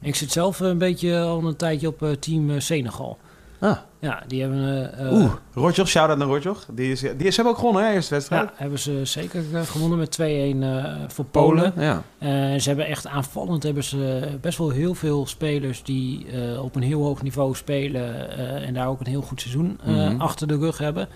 [0.00, 3.18] Ik zit zelf een beetje al een tijdje op team Senegal.
[3.62, 3.76] Ah.
[4.00, 6.64] Ja, die hebben, eh, Oeh, Rotjoch, shout-out naar Rotjoch.
[6.72, 8.48] Die, is, die is, ze hebben ook gewonnen, hè, eerste wedstrijd.
[8.48, 11.72] ja, hebben ze zeker eh, gewonnen met 2-1 eh, voor Polen.
[11.76, 12.02] Ja.
[12.18, 12.28] Eh,
[12.60, 16.26] ze hebben echt aanvallend hebben ze best wel heel veel spelers die
[16.60, 18.30] op een heel hoog niveau spelen
[18.62, 20.20] en daar ook een heel goed seizoen Mhm.
[20.20, 21.08] achter de rug hebben.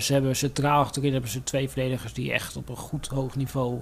[0.00, 3.78] Ze hebben centraal achterin hebben ze twee verdedigers die echt op een goed hoog niveau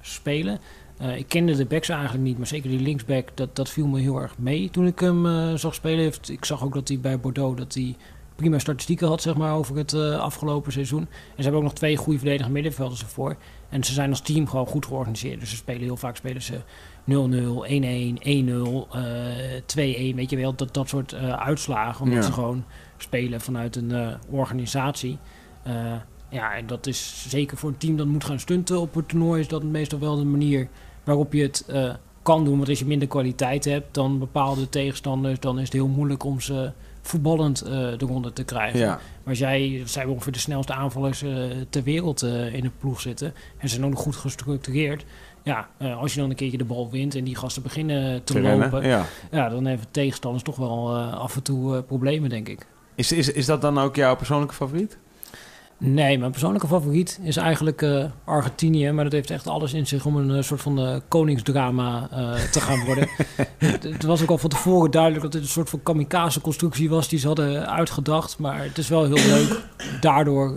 [0.00, 0.58] spelen.
[0.98, 4.00] Eh, ik kende de backs eigenlijk niet, maar zeker die linksback, dat, dat viel me
[4.00, 6.12] heel erg mee toen ik hem eh, zag spelen.
[6.28, 7.96] Ik zag ook dat hij bij Bordeaux dat hij
[8.36, 11.00] prima statistieken had zeg maar, over het eh, afgelopen seizoen.
[11.00, 13.36] En ze hebben ook nog twee goede verdedigende middenvelders ervoor.
[13.68, 15.40] En ze zijn als team gewoon goed georganiseerd.
[15.40, 16.60] Dus ze spelen heel vaak spelen ze
[17.04, 20.14] 0-0, 1-1, 1-0, eh 2-1.
[20.14, 22.02] Weet je wel, dat, dat soort uitslagen.
[22.02, 22.24] Omdat Ja.
[22.24, 22.64] ze gewoon
[22.96, 25.18] spelen vanuit een organisatie.
[26.30, 29.40] Ja, en dat is zeker voor een team dat moet gaan stunten op het toernooi...
[29.40, 30.68] is dat meestal wel de manier
[31.08, 32.56] waarop je het eh, kan doen.
[32.56, 35.40] Want als je minder kwaliteit hebt dan bepaalde tegenstanders...
[35.40, 36.70] dan is het heel moeilijk om ze
[37.02, 38.78] voetballend eh eronder te krijgen.
[38.78, 38.98] Ja.
[39.24, 41.30] Maar dat zijn ongeveer de snelste aanvallers eh,
[41.70, 42.22] ter wereld
[42.52, 43.26] in de ploeg zitten.
[43.58, 45.04] En ze zijn ook nog goed gestructureerd.
[45.42, 48.40] Ja, als je dan een keertje de bal wint en die gasten beginnen te, Te
[48.40, 48.70] lopen.
[48.70, 48.88] rennen.
[48.88, 49.04] Ja.
[49.30, 52.66] Ja, dan hebben tegenstanders toch wel af en toe problemen, denk ik.
[52.94, 54.98] Is, is, is dat dan ook jouw persoonlijke favoriet?
[55.80, 58.92] Nee, mijn persoonlijke favoriet is eigenlijk eh, Argentinië.
[58.92, 62.08] Maar dat heeft echt alles in zich om een eh, soort van eh, koningsdrama
[62.52, 63.08] te gaan worden.
[63.58, 67.08] het, het was ook al van tevoren duidelijk dat dit een soort van kamikaze-constructie was
[67.08, 68.38] die ze hadden uitgedacht.
[68.38, 69.60] Maar het is wel heel leuk
[70.00, 70.56] daardoor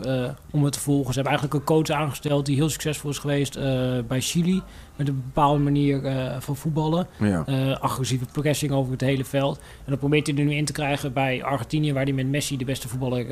[0.51, 1.13] om het te volgen.
[1.13, 3.63] Ze hebben eigenlijk een coach aangesteld die heel succesvol is geweest eh,
[4.07, 4.61] bij Chili.
[4.95, 7.07] Met een bepaalde manier eh, van voetballen.
[7.19, 7.43] Ja.
[7.45, 9.57] Eh, agressieve pressing over het hele veld.
[9.57, 12.57] En dat probeert hij er nu in te krijgen bij Argentinië, waar hij met Messi
[12.57, 13.25] de beste voetballer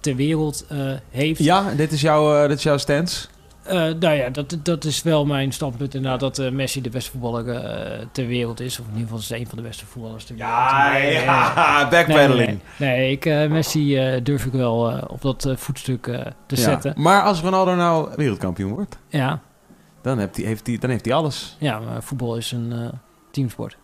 [0.00, 0.66] ter wereld
[1.10, 1.44] heeft.
[1.44, 3.26] Ja, dit is, jouw, dit is jouw stance.
[3.62, 7.10] Eh, nou ja, dat, dat is wel mijn standpunt inderdaad, dat eh, Messi de beste
[7.10, 8.78] voetballer eh, ter wereld is.
[8.78, 10.72] Of in ieder geval is een van de beste voetballers ter wereld.
[10.92, 11.24] Nee, nee,
[11.90, 12.36] backpedaling.
[12.36, 12.98] nee, nee.
[12.98, 16.56] Nee, ik, Messi durf ik wel op dat voetstuk te Ja.
[16.56, 16.94] zetten.
[16.96, 19.40] Maar als Ronaldo nou wereldkampioen wordt, Ja,
[20.02, 21.56] dan heeft hij, heeft hij, dan heeft hij alles.
[21.58, 22.90] ja maar voetbal is een
[23.30, 23.76] teamsport.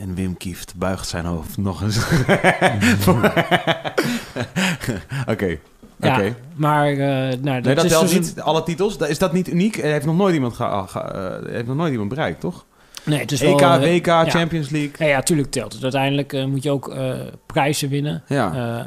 [0.00, 1.98] En Wim Kieft buigt zijn hoofd nog eens.
[5.26, 5.58] Oké.
[6.00, 6.20] Ja,
[6.54, 8.40] maar eh, nou, dat, Nee, dat is dus een- niet.
[8.40, 8.96] Alle titels.
[8.96, 9.76] Is dat niet uniek?
[9.76, 12.64] Er heeft nog nooit iemand, ge- ge- eh, heeft nog nooit iemand bereikt, toch?
[13.04, 14.24] Nee, het is EK, wel, eh, WK, ja.
[14.30, 14.90] Champions League.
[14.98, 15.82] Ja, ja, tuurlijk telt het.
[15.82, 17.12] Uiteindelijk eh, moet je ook eh,
[17.46, 18.22] prijzen winnen.
[18.26, 18.46] Ja.
[18.52, 18.84] Eh,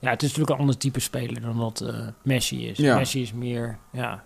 [0.00, 2.78] ja, het is natuurlijk een ander type speler dan eh, Messi is.
[2.78, 2.96] Ja.
[2.96, 4.22] Messi is meer, ja,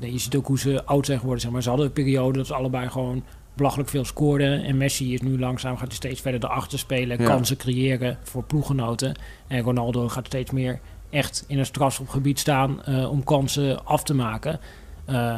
[0.00, 1.42] eh, je ziet ook hoe ze oud zijn geworden.
[1.42, 1.62] Zeg maar.
[1.62, 3.24] Ze hadden een periode dat ze allebei gewoon
[3.54, 4.64] belachelijk veel scoorden.
[4.64, 7.20] En Messi is nu langzaam, gaat hij steeds verder erachter spelen.
[7.20, 7.26] Ja.
[7.26, 9.14] Kansen creëren voor ploeggenoten.
[9.46, 10.80] En Ronaldo gaat steeds meer
[11.10, 14.60] echt in een strafschopgebied staan eh, om kansen af te maken.
[15.04, 15.36] Eh,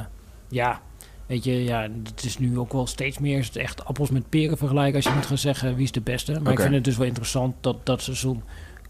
[0.48, 0.80] ja,
[1.26, 4.28] weet je, ja, het is nu ook wel steeds meer is het echt appels met
[4.28, 6.40] peren vergelijken als je moet gaan zeggen wie is de beste.
[6.40, 8.42] Maar ik vind het dus wel interessant dat, dat ze zo'n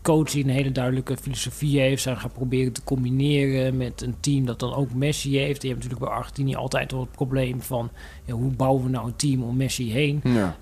[0.04, 4.46] coach die een hele duidelijke filosofie heeft, zijn gaan proberen te combineren met een team
[4.46, 5.60] dat dan ook Messi heeft.
[5.60, 7.90] Die hebben natuurlijk bij Argentinië altijd wel het probleem van
[8.24, 10.20] ja, hoe bouwen we nou een team om Messi heen.
[10.24, 10.56] Ja.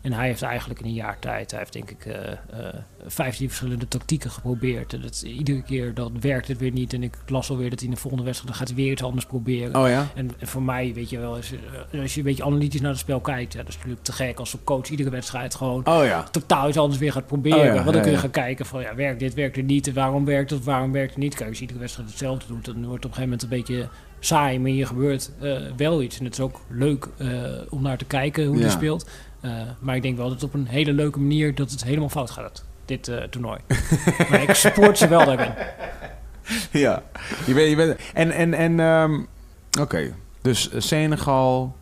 [0.00, 2.74] En hij heeft eigenlijk in een jaar tijd, hij heeft denk ik eh, eh,
[3.06, 4.92] 15 verschillende tactieken geprobeerd.
[4.92, 6.92] En dat, iedere keer dat werkt het weer niet.
[6.92, 9.02] En ik las alweer dat hij in de volgende wedstrijd dan gaat hij weer iets
[9.02, 9.76] anders proberen.
[9.82, 10.06] Oh ja?
[10.14, 11.52] En, en voor mij, weet je wel, is,
[11.92, 14.12] eh, als je een beetje analytisch naar het spel kijkt, ja, dat is natuurlijk te
[14.12, 16.22] gek als een coach iedere wedstrijd gewoon Oh ja.
[16.22, 17.58] totaal iets anders weer gaat proberen.
[17.58, 19.86] Oh ja, Want dan kun je gaan kijken van, ja, werkt dit, werkt het niet?
[19.86, 21.34] En waarom werkt het, waarom werkt het niet?
[21.34, 23.74] Kijk, als je iedere wedstrijd hetzelfde doet, dan wordt het op een gegeven moment een
[23.76, 23.88] beetje
[24.20, 24.58] saai.
[24.58, 26.18] Maar hier gebeurt eh, wel iets.
[26.18, 27.28] En het is ook leuk eh,
[27.68, 28.62] om naar te kijken hoe Ja.
[28.62, 29.08] hij speelt.
[29.40, 32.08] Eh, maar ik denk wel dat het op een hele leuke manier dat het helemaal
[32.08, 33.58] fout gaat, dit eh, toernooi.
[34.30, 35.52] maar ik support ze wel daarin.
[36.70, 37.02] Ja.
[37.46, 39.20] Je bent, je bent, en, en, en ehm,
[39.80, 40.14] oké.
[40.42, 41.76] Dus eh, Senegal,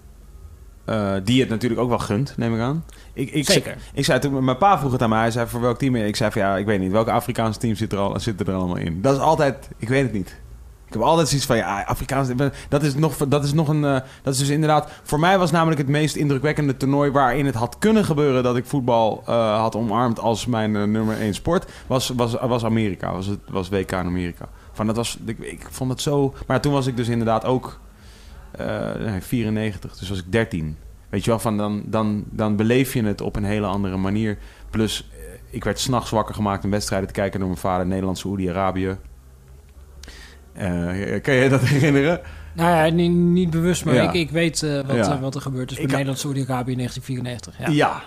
[1.24, 2.84] die het natuurlijk ook wel gunt, neem ik aan.
[3.12, 3.76] Ik, ik, Zeker.
[3.92, 5.20] Ik zei toen, mijn pa vroeg het aan mij.
[5.20, 5.96] Hij zei voor welk team?
[5.96, 6.92] Ik zei van ja, ik weet niet.
[6.92, 9.02] Welke Afrikaanse team zit er, al, zitten er allemaal in?
[9.02, 10.40] Dat is altijd, ik weet het niet.
[10.88, 12.28] Ik heb altijd zoiets van ja, Afrikaans.
[12.68, 13.84] Dat is nog, dat is nog een.
[13.84, 14.90] eh, dat is dus inderdaad.
[15.02, 18.64] Voor mij was namelijk het meest indrukwekkende toernooi waarin het had kunnen gebeuren dat ik
[18.64, 21.70] voetbal eh, had omarmd als mijn eh, nummer 1 sport.
[21.86, 23.12] Was, was, was Amerika.
[23.12, 24.48] Was, het, was WK in Amerika.
[24.72, 26.34] Van, dat was, ik, vond het zo.
[26.46, 27.80] Maar toen was ik dus inderdaad ook
[28.50, 30.76] eh, nee, 94, dus was ik 13.
[31.08, 34.38] Weet je wel, van dan, dan, dan beleef je het op een hele andere manier.
[34.70, 35.10] Plus,
[35.50, 38.96] ik werd s'nachts wakker gemaakt om wedstrijden te kijken door mijn vader Nederland, Saoedi-Arabië.
[40.58, 42.20] Eh, kan je dat herinneren?
[42.52, 44.02] Nou ja, niet, niet bewust, maar Ja.
[44.02, 45.12] ik, ik weet eh, wat, Ja.
[45.14, 47.58] eh, wat er gebeurd is bij Ik- Nederland, Saudi-Arabië in 1994.
[47.58, 47.68] Ja.
[47.72, 48.02] Ja.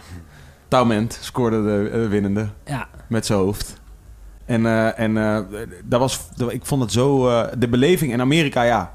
[0.67, 2.88] Taument scoorde de winnende ja.
[3.07, 3.80] met zijn hoofd.
[4.45, 4.65] En,
[4.97, 5.13] en
[5.85, 7.27] dat was, dat- ik vond het zo...
[7.57, 8.93] de beleving in Amerika, ja.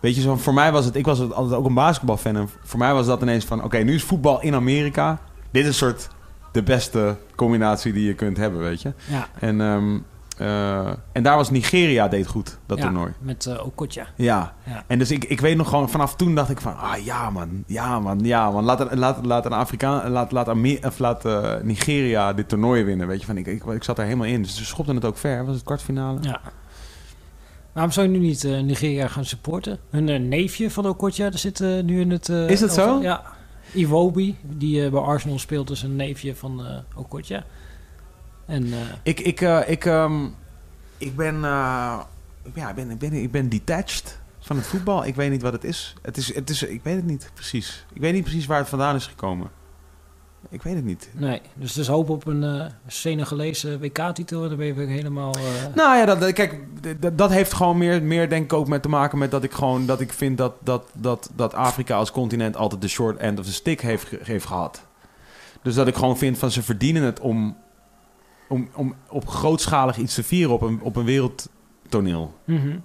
[0.00, 0.94] Weet je, zo, voor mij was het...
[0.96, 2.36] Ik was het altijd ook een basketbalfan.
[2.36, 3.64] En voor mij was dat ineens van...
[3.64, 5.18] Oké, nu is voetbal in Amerika.
[5.50, 6.08] Dit is soort
[6.52, 8.92] de beste combinatie die je kunt hebben, weet je.
[9.10, 9.28] ja.
[9.38, 9.98] En, ehm,
[10.40, 13.12] eh, en daar was Nigeria deed goed, dat Ja, toernooi.
[13.18, 14.06] Met eh Okocha.
[14.16, 14.54] Ja.
[14.64, 14.84] Ja.
[14.86, 17.64] En dus ik, ik weet nog gewoon, vanaf toen dacht ik van, ah ja man,
[17.66, 18.64] ja man, ja man.
[18.64, 20.48] Laat, laat, laat een Afrikaan, laat, laat,
[20.84, 23.26] of laat eh, Nigeria dit toernooi winnen, weet je.
[23.26, 25.44] Van, ik, ik, ik zat er helemaal in, dus ze schopten het ook ver.
[25.44, 26.18] Was het kwartfinale?
[26.22, 26.40] Ja.
[27.72, 29.78] Waarom zou je nu niet Nigeria gaan supporten?
[29.90, 32.28] Hun neefje van Okocha, daar zit nu in het...
[32.28, 33.00] Is het zo?
[33.02, 33.22] Ja.
[33.72, 36.62] Iwobi, die bij Arsenal speelt, is een neefje van
[36.94, 37.44] Okocha.
[38.50, 40.26] En eh, Ik, ik, eh, ik, ehm,
[40.98, 42.00] ik ben, eh,
[42.54, 45.06] ja, ik ben, ik ben, ik ben detached van het voetbal.
[45.06, 45.94] Ik weet niet wat het is.
[46.02, 46.62] Het is, het is.
[46.62, 47.86] Ik weet het niet precies.
[47.92, 49.50] Ik weet niet precies waar het vandaan is gekomen.
[50.48, 51.10] Ik weet het niet.
[51.12, 55.34] nee, dus dus hoop op een eh Senegalese WK-titel dan ben je weer helemaal...
[55.74, 56.58] Nou ja, dat, kijk,
[57.00, 59.52] dat, dat heeft gewoon meer, meer denk ik ook met te maken met dat ik
[59.52, 63.38] gewoon dat ik vind dat, dat, dat, dat Afrika als continent altijd de short end
[63.38, 64.82] of the stick heeft, heeft gehad.
[65.62, 67.56] Dus dat ik gewoon vind van ze verdienen het om,
[68.50, 72.34] om, om op grootschalig iets te vieren op een, op een wereldtoneel.
[72.44, 72.76] mhm.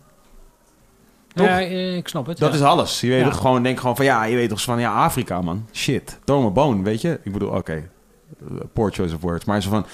[1.33, 2.37] Ja, eh, ik snap het.
[2.37, 2.55] Dat ja.
[2.55, 3.01] is alles.
[3.01, 3.29] Je weet Ja.
[3.29, 5.67] toch gewoon, denk gewoon van ja, je weet toch van ja, Afrika man.
[5.73, 6.19] Shit.
[6.23, 7.19] Throw bone, weet je?
[7.23, 7.73] Ik bedoel, oké.
[7.73, 9.45] eh, Poor choice of words.
[9.45, 9.85] Maar zo van,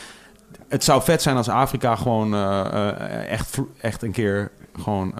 [0.67, 5.13] het zou vet zijn als Afrika gewoon eh, eh, echt, echt een keer gewoon,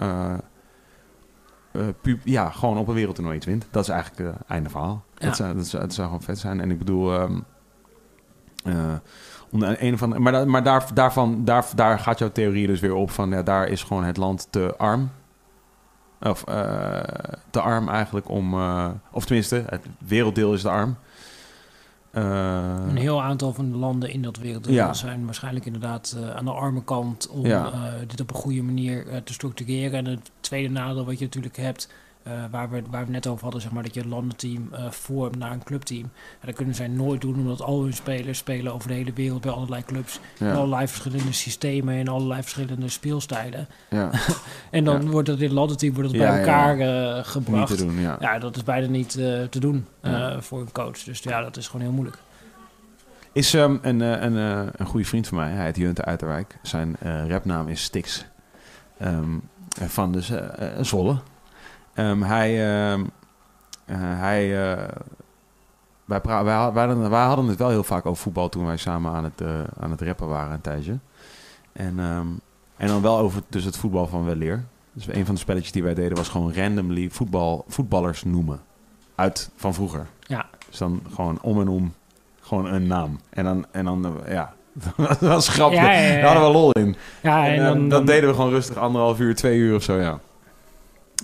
[2.24, 3.66] ja, gewoon op een wereldtoernooi iets wint.
[3.70, 5.04] Dat is eigenlijk het einde verhaal.
[5.18, 5.26] Ja.
[5.26, 6.60] Dat, zou, dat, zou, dat zou gewoon vet zijn.
[6.60, 7.38] En ik bedoel, ehm,
[8.64, 8.94] eh,
[9.52, 12.94] om een of andere, maar, maar daar, daarvan, daar, daar gaat jouw theorie dus weer
[12.94, 15.10] op van, ja, daar is gewoon het land te arm.
[16.20, 17.00] Of eh,
[17.50, 20.96] te arm eigenlijk om, eh, of tenminste, het werelddeel is te arm.
[22.10, 22.22] Eh,
[22.88, 24.92] Een heel aantal van de landen in dat werelddeel Ja.
[24.94, 27.70] zijn waarschijnlijk inderdaad aan de arme kant om Ja.
[28.06, 29.98] dit op een goede manier te structureren.
[29.98, 31.88] En het tweede nadeel wat je natuurlijk hebt,
[32.22, 34.68] eh, waar, we, waar we het net over hadden, zeg maar, dat je een landenteam
[34.72, 36.02] eh vormt naar een clubteam.
[36.40, 39.40] En dat kunnen zij nooit doen, omdat al hun spelers spelen over de hele wereld
[39.40, 40.20] bij allerlei clubs.
[40.38, 43.66] In allerlei verschillende systemen en allerlei verschillende speelstijlen.
[43.90, 44.10] ja,
[44.70, 45.08] En dan Ja.
[45.08, 47.76] wordt dat dit landenteam wordt het bij elkaar eh, niet gebracht.
[47.76, 48.16] te doen, ja.
[48.20, 49.86] Ja, dat is bijna niet eh, te doen
[50.38, 50.98] voor een coach.
[50.98, 52.18] Dus ja, dat is gewoon heel moeilijk.
[53.32, 56.58] Is ehm, een, een, eh, een goede vriend van mij, hij heet Junte Uiterwijk.
[56.62, 56.96] Zijn
[57.28, 58.24] rapnaam is Stix.
[58.98, 59.38] Ehm,
[59.86, 60.32] van dus
[60.80, 61.16] Zwolle.
[61.94, 62.50] Ehm, hij,
[62.90, 63.00] ehm,
[63.84, 64.88] eh, hij, eh,
[66.04, 68.66] wij, pra- wij, had- wij, hadden, wij hadden het wel heel vaak over voetbal toen
[68.66, 69.48] wij samen aan het, eh,
[69.80, 70.98] aan het rappen waren een tijdje.
[71.72, 72.26] En, ehm,
[72.76, 74.64] en dan wel over dus het voetbal van weleer.
[74.92, 78.60] Dus een van de spelletjes die wij deden was gewoon randomly voetbal, voetballers noemen.
[79.14, 80.06] Uit van vroeger.
[80.20, 80.46] Ja.
[80.68, 81.94] Dus dan gewoon om en om
[82.40, 83.20] gewoon een naam.
[83.30, 84.52] En dan, en dan ja,
[84.96, 85.78] dat was grappig.
[85.78, 86.20] Ja, ja, ja, ja.
[86.20, 86.96] Daar hadden we lol in.
[87.22, 89.96] Ja, En, en dan, dan- deden we gewoon rustig anderhalf uur, twee uur of zo,
[90.00, 90.18] ja.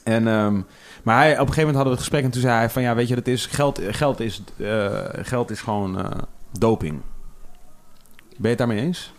[0.05, 0.60] En, ehm,
[1.02, 2.83] maar hij, op een gegeven moment hadden we het gesprek en toen zei hij van...
[2.83, 6.10] Ja, weet je, dat is, geld, geld, is, eh, geld is gewoon eh,
[6.59, 7.01] doping.
[8.28, 9.12] Ben je het daarmee eens?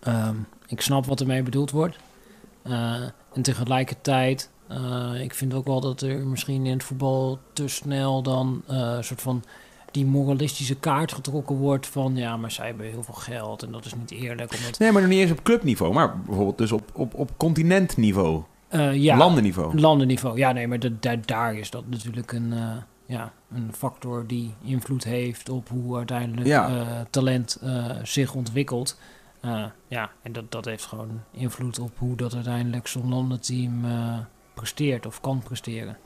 [0.00, 1.96] Ehm, ik snap wat ermee bedoeld wordt.
[2.62, 2.94] Eh,
[3.32, 4.50] en tegelijkertijd,
[5.20, 9.22] ik vind ook wel dat er misschien in het voetbal te snel dan een soort
[9.22, 9.42] van
[9.92, 13.84] die moralistische kaart getrokken wordt van ja, maar zij hebben heel veel geld en dat
[13.84, 14.52] is niet eerlijk.
[14.54, 18.42] Omdat, Nee, maar nog niet eens op clubniveau, maar bijvoorbeeld dus op, op, op continentniveau,
[18.72, 19.78] Eh, ja, landenniveau.
[19.80, 20.38] landenniveau.
[20.38, 22.76] Ja, nee, maar de, daar, daar is dat natuurlijk een, eh,
[23.06, 26.68] ja, een factor die invloed heeft op hoe uiteindelijk Ja.
[26.68, 27.60] eh, talent
[28.02, 28.98] zich ontwikkelt.
[29.88, 33.84] Ja, en dat, dat heeft gewoon invloed op hoe dat uiteindelijk zo'n landenteam
[34.54, 35.96] presteert of kan presteren.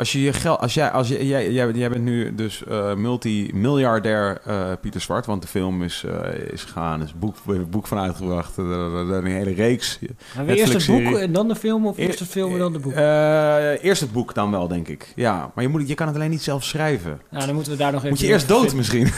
[0.00, 2.94] Als je je geld, als jij, als je, jij, jij, jij bent nu dus eh
[2.94, 7.34] multimiljardair eh Pieter Zwart, want de film is, eh, is gegaan, is boek,
[7.70, 9.98] boek van uitgebracht, er- een hele reeks.
[10.36, 12.72] Maar eerst het boek en dan de film of Eer- eerst het film en dan
[12.72, 12.92] de boek?
[12.92, 15.12] Eh, eerst het boek dan wel, denk ik.
[15.16, 17.20] Ja, maar je, moet, je kan het alleen niet zelf schrijven.
[17.30, 18.10] nou, dan moeten we daar nog even...
[18.10, 19.08] Moet je eerst dood misschien?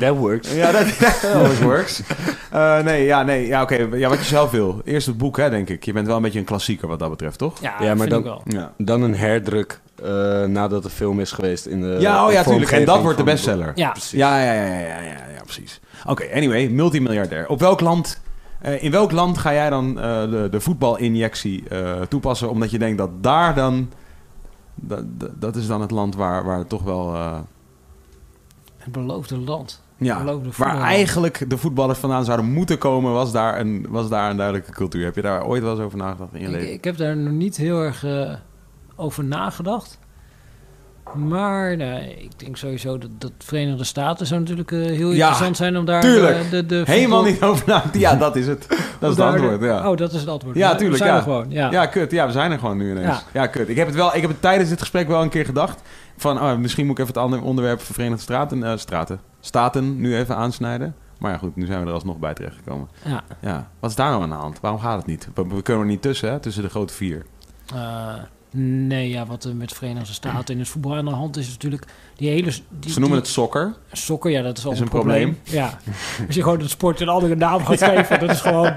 [0.00, 0.54] That works.
[0.54, 2.02] ja, dat that always works.
[2.50, 3.88] Eh, nee, ja, nee, ja, oké.
[3.92, 4.80] Ja, wat je zelf wil.
[4.84, 5.84] Eerst het boek, hè, denk ik.
[5.84, 7.60] Je bent wel een beetje een klassieker wat dat betreft, toch?
[7.60, 8.72] Ja, Ja, maar vind dan- Ja.
[8.76, 12.70] Dan een herdruk eh, nadat de film is geweest in de Ja, oh ja, tuurlijk.
[12.70, 13.72] En dat wordt de bestseller.
[13.74, 14.10] Ja, Precies.
[14.18, 15.80] Ja, ja, ja, ja, ja, ja, ja, precies.
[16.06, 17.48] Oké, anyway, multimiljardair.
[17.48, 18.20] Op welk land,
[18.60, 22.78] eh, in welk land ga jij dan eh, de, de voetbalinjectie eh, toepassen, omdat je
[22.78, 23.90] denkt dat daar dan,
[24.74, 25.04] dat,
[25.40, 27.38] dat- is dan het land waar, waar het toch wel, eh,
[28.78, 29.82] het beloofde land.
[30.00, 34.36] Ja, waar eigenlijk de voetballers vandaan zouden moeten komen, was daar een, was daar een
[34.36, 35.04] duidelijke cultuur.
[35.04, 36.72] Heb je daar ooit wel eens over nagedacht in je Ik, leven?
[36.72, 38.34] ik heb daar nog niet heel erg eh,
[38.96, 39.98] over nagedacht.
[41.14, 45.56] Maar nee, ik denk sowieso dat, dat Verenigde Staten zou natuurlijk eh, heel Ja, interessant
[45.56, 47.98] zijn om daar eh, de, de Helemaal niet over nagedacht.
[47.98, 48.66] Ja, dat is het.
[48.98, 49.90] Dat is het antwoord, ja.
[49.90, 50.56] Oh, dat is het antwoord.
[50.56, 51.16] Ja, tuurlijk, We zijn ja.
[51.16, 51.70] er gewoon, ja.
[51.70, 52.10] Ja, kut.
[52.10, 53.24] Ja, we zijn er gewoon nu ineens.
[53.32, 53.68] Ja, kut.
[53.68, 54.14] Ik heb het wel.
[54.14, 55.82] Ik heb het tijdens dit gesprek wel een keer gedacht.
[56.16, 60.00] Van, oh, misschien moet ik even het andere onderwerp van Verenigde Straten, eh, Straten, Staten
[60.00, 60.94] nu even aansnijden.
[61.18, 62.88] Maar ja, goed, nu zijn we er alsnog bij terechtgekomen.
[63.04, 63.22] Ja.
[63.40, 64.60] Ja, wat is daar nou aan de hand?
[64.60, 65.28] Waarom gaat het niet?
[65.34, 66.38] We, we kunnen er niet tussen, hè?
[66.38, 67.26] Tussen de grote vier.
[68.52, 71.48] Nee, ja, wat er met de Verenigde Staten in het voetbal aan de hand is
[71.48, 71.84] natuurlijk
[72.16, 72.50] die hele...
[72.68, 73.74] Die, Ze noemen die- het sokker.
[73.92, 75.38] Sokker, ja, dat is al Is een een probleem.
[75.42, 75.78] Ja.
[76.26, 78.72] Als je gewoon de sport een andere naam gaat geven, dat is gewoon,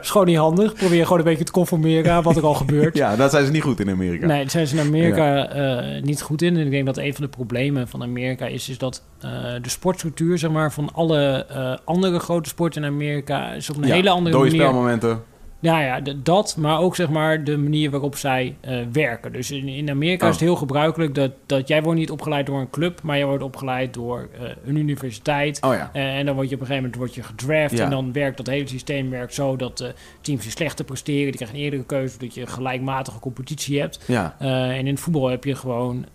[0.00, 0.72] is gewoon niet handig.
[0.74, 2.96] Probeer gewoon een beetje te conformeren aan wat er al gebeurt.
[2.96, 4.26] Ja, dat zijn ze niet goed in Amerika.
[4.26, 6.56] Nee, daar zijn ze in Amerika eh, niet goed in.
[6.56, 9.30] En ik denk dat een van de problemen van Amerika is, is dat eh,
[9.62, 13.86] de sportstructuur zeg maar, van alle eh, andere grote sporten in Amerika is op een
[13.86, 14.52] Ja, hele andere manier.
[14.52, 15.22] spelmomenten.
[15.64, 19.32] Ja, ja, dat, maar ook zeg maar de manier waarop zij eh, werken.
[19.32, 20.30] Dus in, in Amerika Oh.
[20.30, 23.26] is het heel gebruikelijk dat, dat jij wordt niet opgeleid door een club, maar jij
[23.26, 25.62] wordt opgeleid door eh, een universiteit.
[25.62, 25.90] Oh ja.
[25.92, 27.76] Eh, en dan word je op een gegeven moment word je gedraft.
[27.76, 27.84] Ja.
[27.84, 31.56] En dan werkt dat hele systeem werkt zo dat teams die slechter presteren, die krijgen
[31.56, 34.00] een eerdere keuze, dat je een gelijkmatige competitie hebt.
[34.06, 36.06] Ja, en in het voetbal heb je gewoon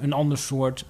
[0.00, 0.84] een ander soort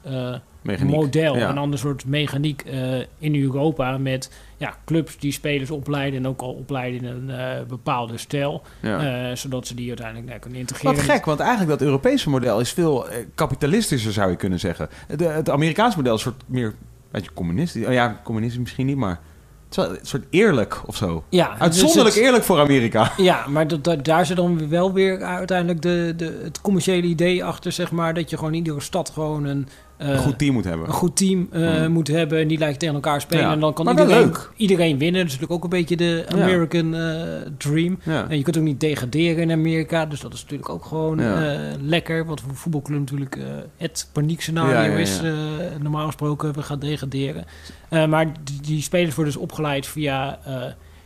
[0.62, 0.94] mechaniek.
[0.94, 1.48] model, Ja.
[1.48, 6.40] een ander soort mechaniek eh, in Europa met ja, clubs die spelers opleiden en ook
[6.40, 9.28] al opleiden in een eh, bepaalde stijl, Ja.
[9.30, 10.96] eh, zodat ze die uiteindelijk nou, kunnen integreren.
[10.96, 14.88] Wat gek, want eigenlijk dat Europese model is veel kapitalistischer, zou je kunnen zeggen.
[15.16, 16.74] De, het Amerikaans model is een soort meer,
[17.10, 17.86] weet je, communistisch.
[17.86, 19.20] Oh ja, communistisch misschien niet, maar
[19.68, 21.24] het is wel een soort eerlijk of zo.
[21.28, 23.12] Ja, dus Uitzonderlijk het- eerlijk voor Amerika.
[23.16, 27.44] Ja, maar dat, dat- daar zit dan wel weer uiteindelijk de, de, het commerciële idee
[27.44, 29.68] achter, zeg maar, dat je gewoon in iedere stad gewoon een,
[30.00, 30.86] Een goed team moet hebben.
[30.86, 31.92] een goed team eh, Hmm.
[31.92, 33.44] moet hebben en die lijkt tegen elkaar spelen.
[33.44, 34.50] Ja, En dan kan iedereen, leuk.
[34.56, 35.20] iedereen winnen.
[35.20, 36.24] Dat is natuurlijk ook een beetje de.
[36.28, 37.22] American eh,
[37.58, 37.98] dream.
[38.04, 41.58] En je kunt ook niet degraderen in Amerika, dus dat is natuurlijk ook gewoon eh,
[41.80, 42.24] lekker.
[42.26, 43.44] Wat voor voetbalclub natuurlijk eh,
[43.76, 45.20] het paniekscenario is.
[45.22, 45.32] eh,
[45.80, 47.44] normaal gesproken, we gaan degraderen.
[47.88, 50.62] Eh, maar die, die spelers worden dus opgeleid via eh,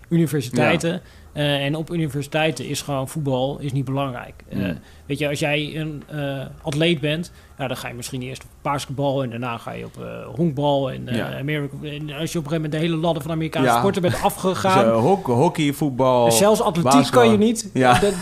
[0.09, 1.01] universiteiten.
[1.35, 4.35] Eh, en op universiteiten is gewoon voetbal is niet belangrijk.
[4.49, 4.79] Eh, Hmm.
[5.07, 8.49] Weet je, als jij een eh, atleet bent, ja, dan ga je misschien eerst op
[8.63, 9.99] basketbal en daarna ga je op
[10.37, 10.91] honkbal.
[10.93, 11.39] En, Ja.
[11.39, 13.79] Amerika, en als je op een gegeven moment de hele ladder van Amerikaanse Ja.
[13.79, 16.33] sporten bent Dus, afgegaan, hok- hockey, voetbal.
[16.33, 17.23] Zelfs atletiek basketbal.
[17.23, 17.71] kan je niet.
[17.75, 17.99] Ja.
[17.99, 18.13] Dan,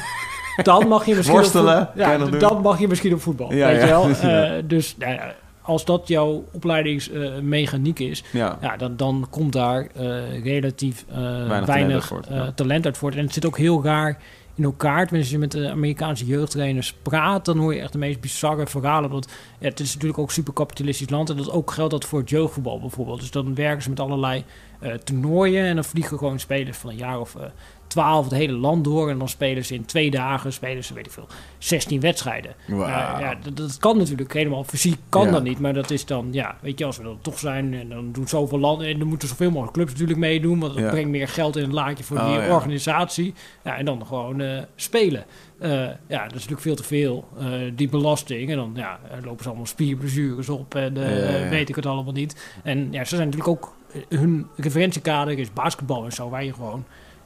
[0.63, 3.53] dan mag je misschien Worstelen, op ja, dan mag je misschien op voetbal.
[3.55, 4.09] Ja, weet je wel?
[4.67, 8.59] Dus nou ja, als dat jouw opleidingsmechaniek is, Ja.
[8.61, 11.17] ja, dan, dan komt daar eh, relatief eh,
[11.49, 12.53] weinig, talent uit voort, eh, ja.
[12.53, 13.17] talent uit voort.
[13.17, 14.19] En het zit ook heel raar
[14.55, 15.09] in elkaar.
[15.13, 19.11] Als je met de Amerikaanse jeugdtrainers praat, dan hoor je echt de meest bizarre verhalen.
[19.11, 21.31] Want ja, het is natuurlijk ook een super kapitalistisch land.
[21.31, 23.21] En dat ook geldt dat voor het jeugdvoetbal bijvoorbeeld.
[23.21, 24.45] Dus dan werken ze met allerlei
[25.05, 25.65] toernooien.
[25.65, 27.43] En dan vliegen gewoon spelers van een jaar of eh,
[27.93, 29.11] twaalf het hele land door.
[29.11, 31.27] En dan spelen ze in twee dagen, spelen ze, weet ik veel,
[31.59, 32.55] 16 wedstrijden.
[32.67, 34.65] Ja, ja, dat, dat kan natuurlijk helemaal.
[34.65, 35.31] Fysiek kan Ja.
[35.31, 37.89] dat niet, maar dat is dan, ja, weet je, als we dan toch zijn en
[37.89, 40.91] dan doen zoveel landen en dan moeten zoveel mogelijk clubs natuurlijk meedoen, want dat Ja.
[40.91, 43.35] brengt meer geld in het laadje voor Oh, die organisatie.
[43.65, 45.25] Ja, en dan gewoon eh, spelen.
[45.59, 45.71] Eh,
[46.07, 47.29] ja, dat is natuurlijk veel te veel.
[47.39, 51.49] eh, die belasting en dan ja, lopen ze allemaal spierblessures op en Ja, ja, ja.
[51.49, 52.53] weet ik het allemaal niet.
[52.63, 53.75] En ja, ze zijn natuurlijk ook,
[54.09, 56.85] hun referentiekader is basketbal en zo, waar je gewoon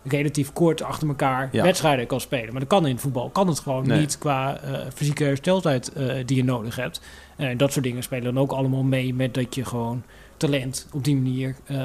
[0.09, 1.62] relatief kort achter elkaar Ja.
[1.62, 2.51] wedstrijden kan spelen.
[2.51, 3.28] Maar dat kan in het voetbal.
[3.31, 3.99] Kan het gewoon Nee.
[4.01, 7.01] niet qua eh, fysieke hersteltijd eh, die je nodig hebt.
[7.36, 10.02] En dat soort dingen spelen dan ook allemaal mee met dat je gewoon
[10.36, 11.83] talent op die manier eh,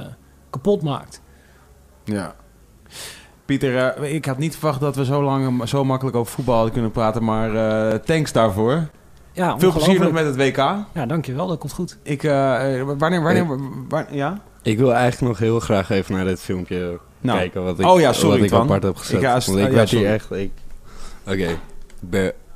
[0.49, 1.21] kapot maakt.
[2.03, 2.35] Ja.
[3.45, 6.73] Pieter, eh, ik had niet verwacht dat we zo lang zo makkelijk over voetbal hadden
[6.73, 8.89] kunnen praten, maar eh, thanks daarvoor.
[9.33, 10.57] Ja, Veel plezier nog met het WK.
[10.93, 11.47] Ja, dankjewel.
[11.47, 11.97] Dat komt goed.
[12.03, 13.45] Ik, eh, eh, wanneer, wanneer,
[13.89, 14.41] waar- ja?
[14.61, 17.37] Ik wil eigenlijk nog heel graag even naar dit filmpje Nou.
[17.37, 17.63] kijken.
[17.63, 18.61] Wat ik, Oh ja, sorry, wat ik Twan.
[18.61, 19.15] apart heb gezet.
[19.15, 20.05] Ik, ja, Want ik ja, werd sorry.
[20.05, 20.31] hier echt...
[20.31, 20.51] ik-
[21.27, 21.47] Oké,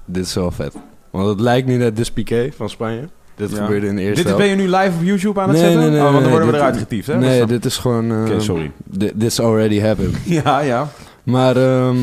[0.05, 0.73] dit is wel vet.
[1.09, 3.09] Want het lijkt nu net Despiqué van Spanje.
[3.35, 3.55] Dit Ja.
[3.57, 5.65] gebeurde in de eerste Dit is, ben je nu live op YouTube aan het Nee,
[5.65, 5.81] zetten?
[5.81, 7.17] nee, nee, oh, want dan worden we eruit getiefd, hè?
[7.17, 8.11] Nee, dan- dit is gewoon...
[8.11, 8.71] eh, Oké, sorry.
[8.97, 10.15] Thi- This already happened.
[10.43, 10.87] Ja, ja.
[11.23, 11.97] Maar ehm,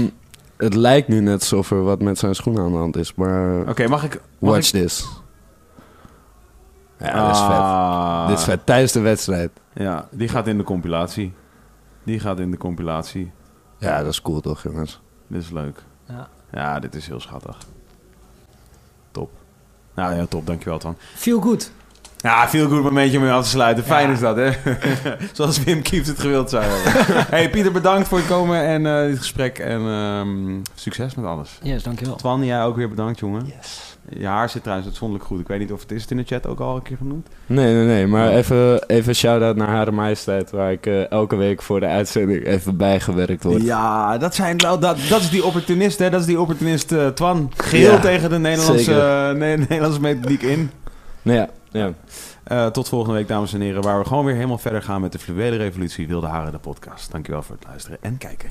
[0.57, 3.15] het lijkt nu net alsof er wat met zijn schoenen aan de hand is.
[3.15, 4.21] Maar Oké, mag ik...
[4.39, 4.81] Mag watch ik...
[4.83, 5.07] this.
[6.99, 7.49] Ja, dit is vet.
[7.59, 8.29] Ah.
[8.29, 8.67] Dit is vet.
[8.67, 9.51] Tijdens de wedstrijd.
[9.75, 11.33] Ja, die gaat in de compilatie.
[12.05, 13.33] Die gaat in de compilatie.
[13.79, 15.01] Ja, dat is cool toch, jongens?
[15.27, 15.83] Dit is leuk.
[16.09, 16.29] Ja.
[16.53, 17.57] Ja, dit is heel schattig.
[19.11, 19.31] Top.
[19.95, 20.47] Nou ja, top.
[20.47, 20.97] Dankjewel, Tan.
[21.15, 21.71] Feel good.
[22.17, 23.85] Ja, veel goed momentje om mee af te sluiten.
[23.85, 24.13] Fijn Ja.
[24.13, 24.51] is dat, hè?
[25.33, 27.25] Zoals Wim Kieft het gewild zou hebben.
[27.37, 29.59] hey, Pieter, bedankt voor het komen en eh, dit gesprek.
[29.59, 31.59] En ehm, succes met alles.
[31.63, 32.17] Yes, dankjewel.
[32.17, 33.53] Twan, jij ook weer bedankt, jongen.
[34.09, 35.41] Je haar zit trouwens uitzonderlijk goed.
[35.41, 37.29] Ik weet niet of het is het in de chat ook al een keer genoemd.
[37.47, 38.07] Nee, nee, nee.
[38.07, 42.45] Maar even, even shout-out naar Hare Majesteit, waar ik eh, elke week voor de uitzending
[42.45, 43.63] even bijgewerkt word.
[43.63, 46.11] Ja, dat, zijn wel, dat, dat is die opportunist, hè?
[46.11, 47.53] Dat is die opportunist eh, Twan.
[47.57, 50.71] Geheel Ja, tegen de Nederlandse, Ne- Nederlandse methodiek in.
[51.23, 51.93] Ja, ja.
[52.71, 55.19] Tot volgende week, dames en heren, waar we gewoon weer helemaal verder gaan met de
[55.19, 57.13] fluwele revolutie Wilde Haren, de podcast.
[57.13, 58.51] Dankjewel voor het luisteren en kijken.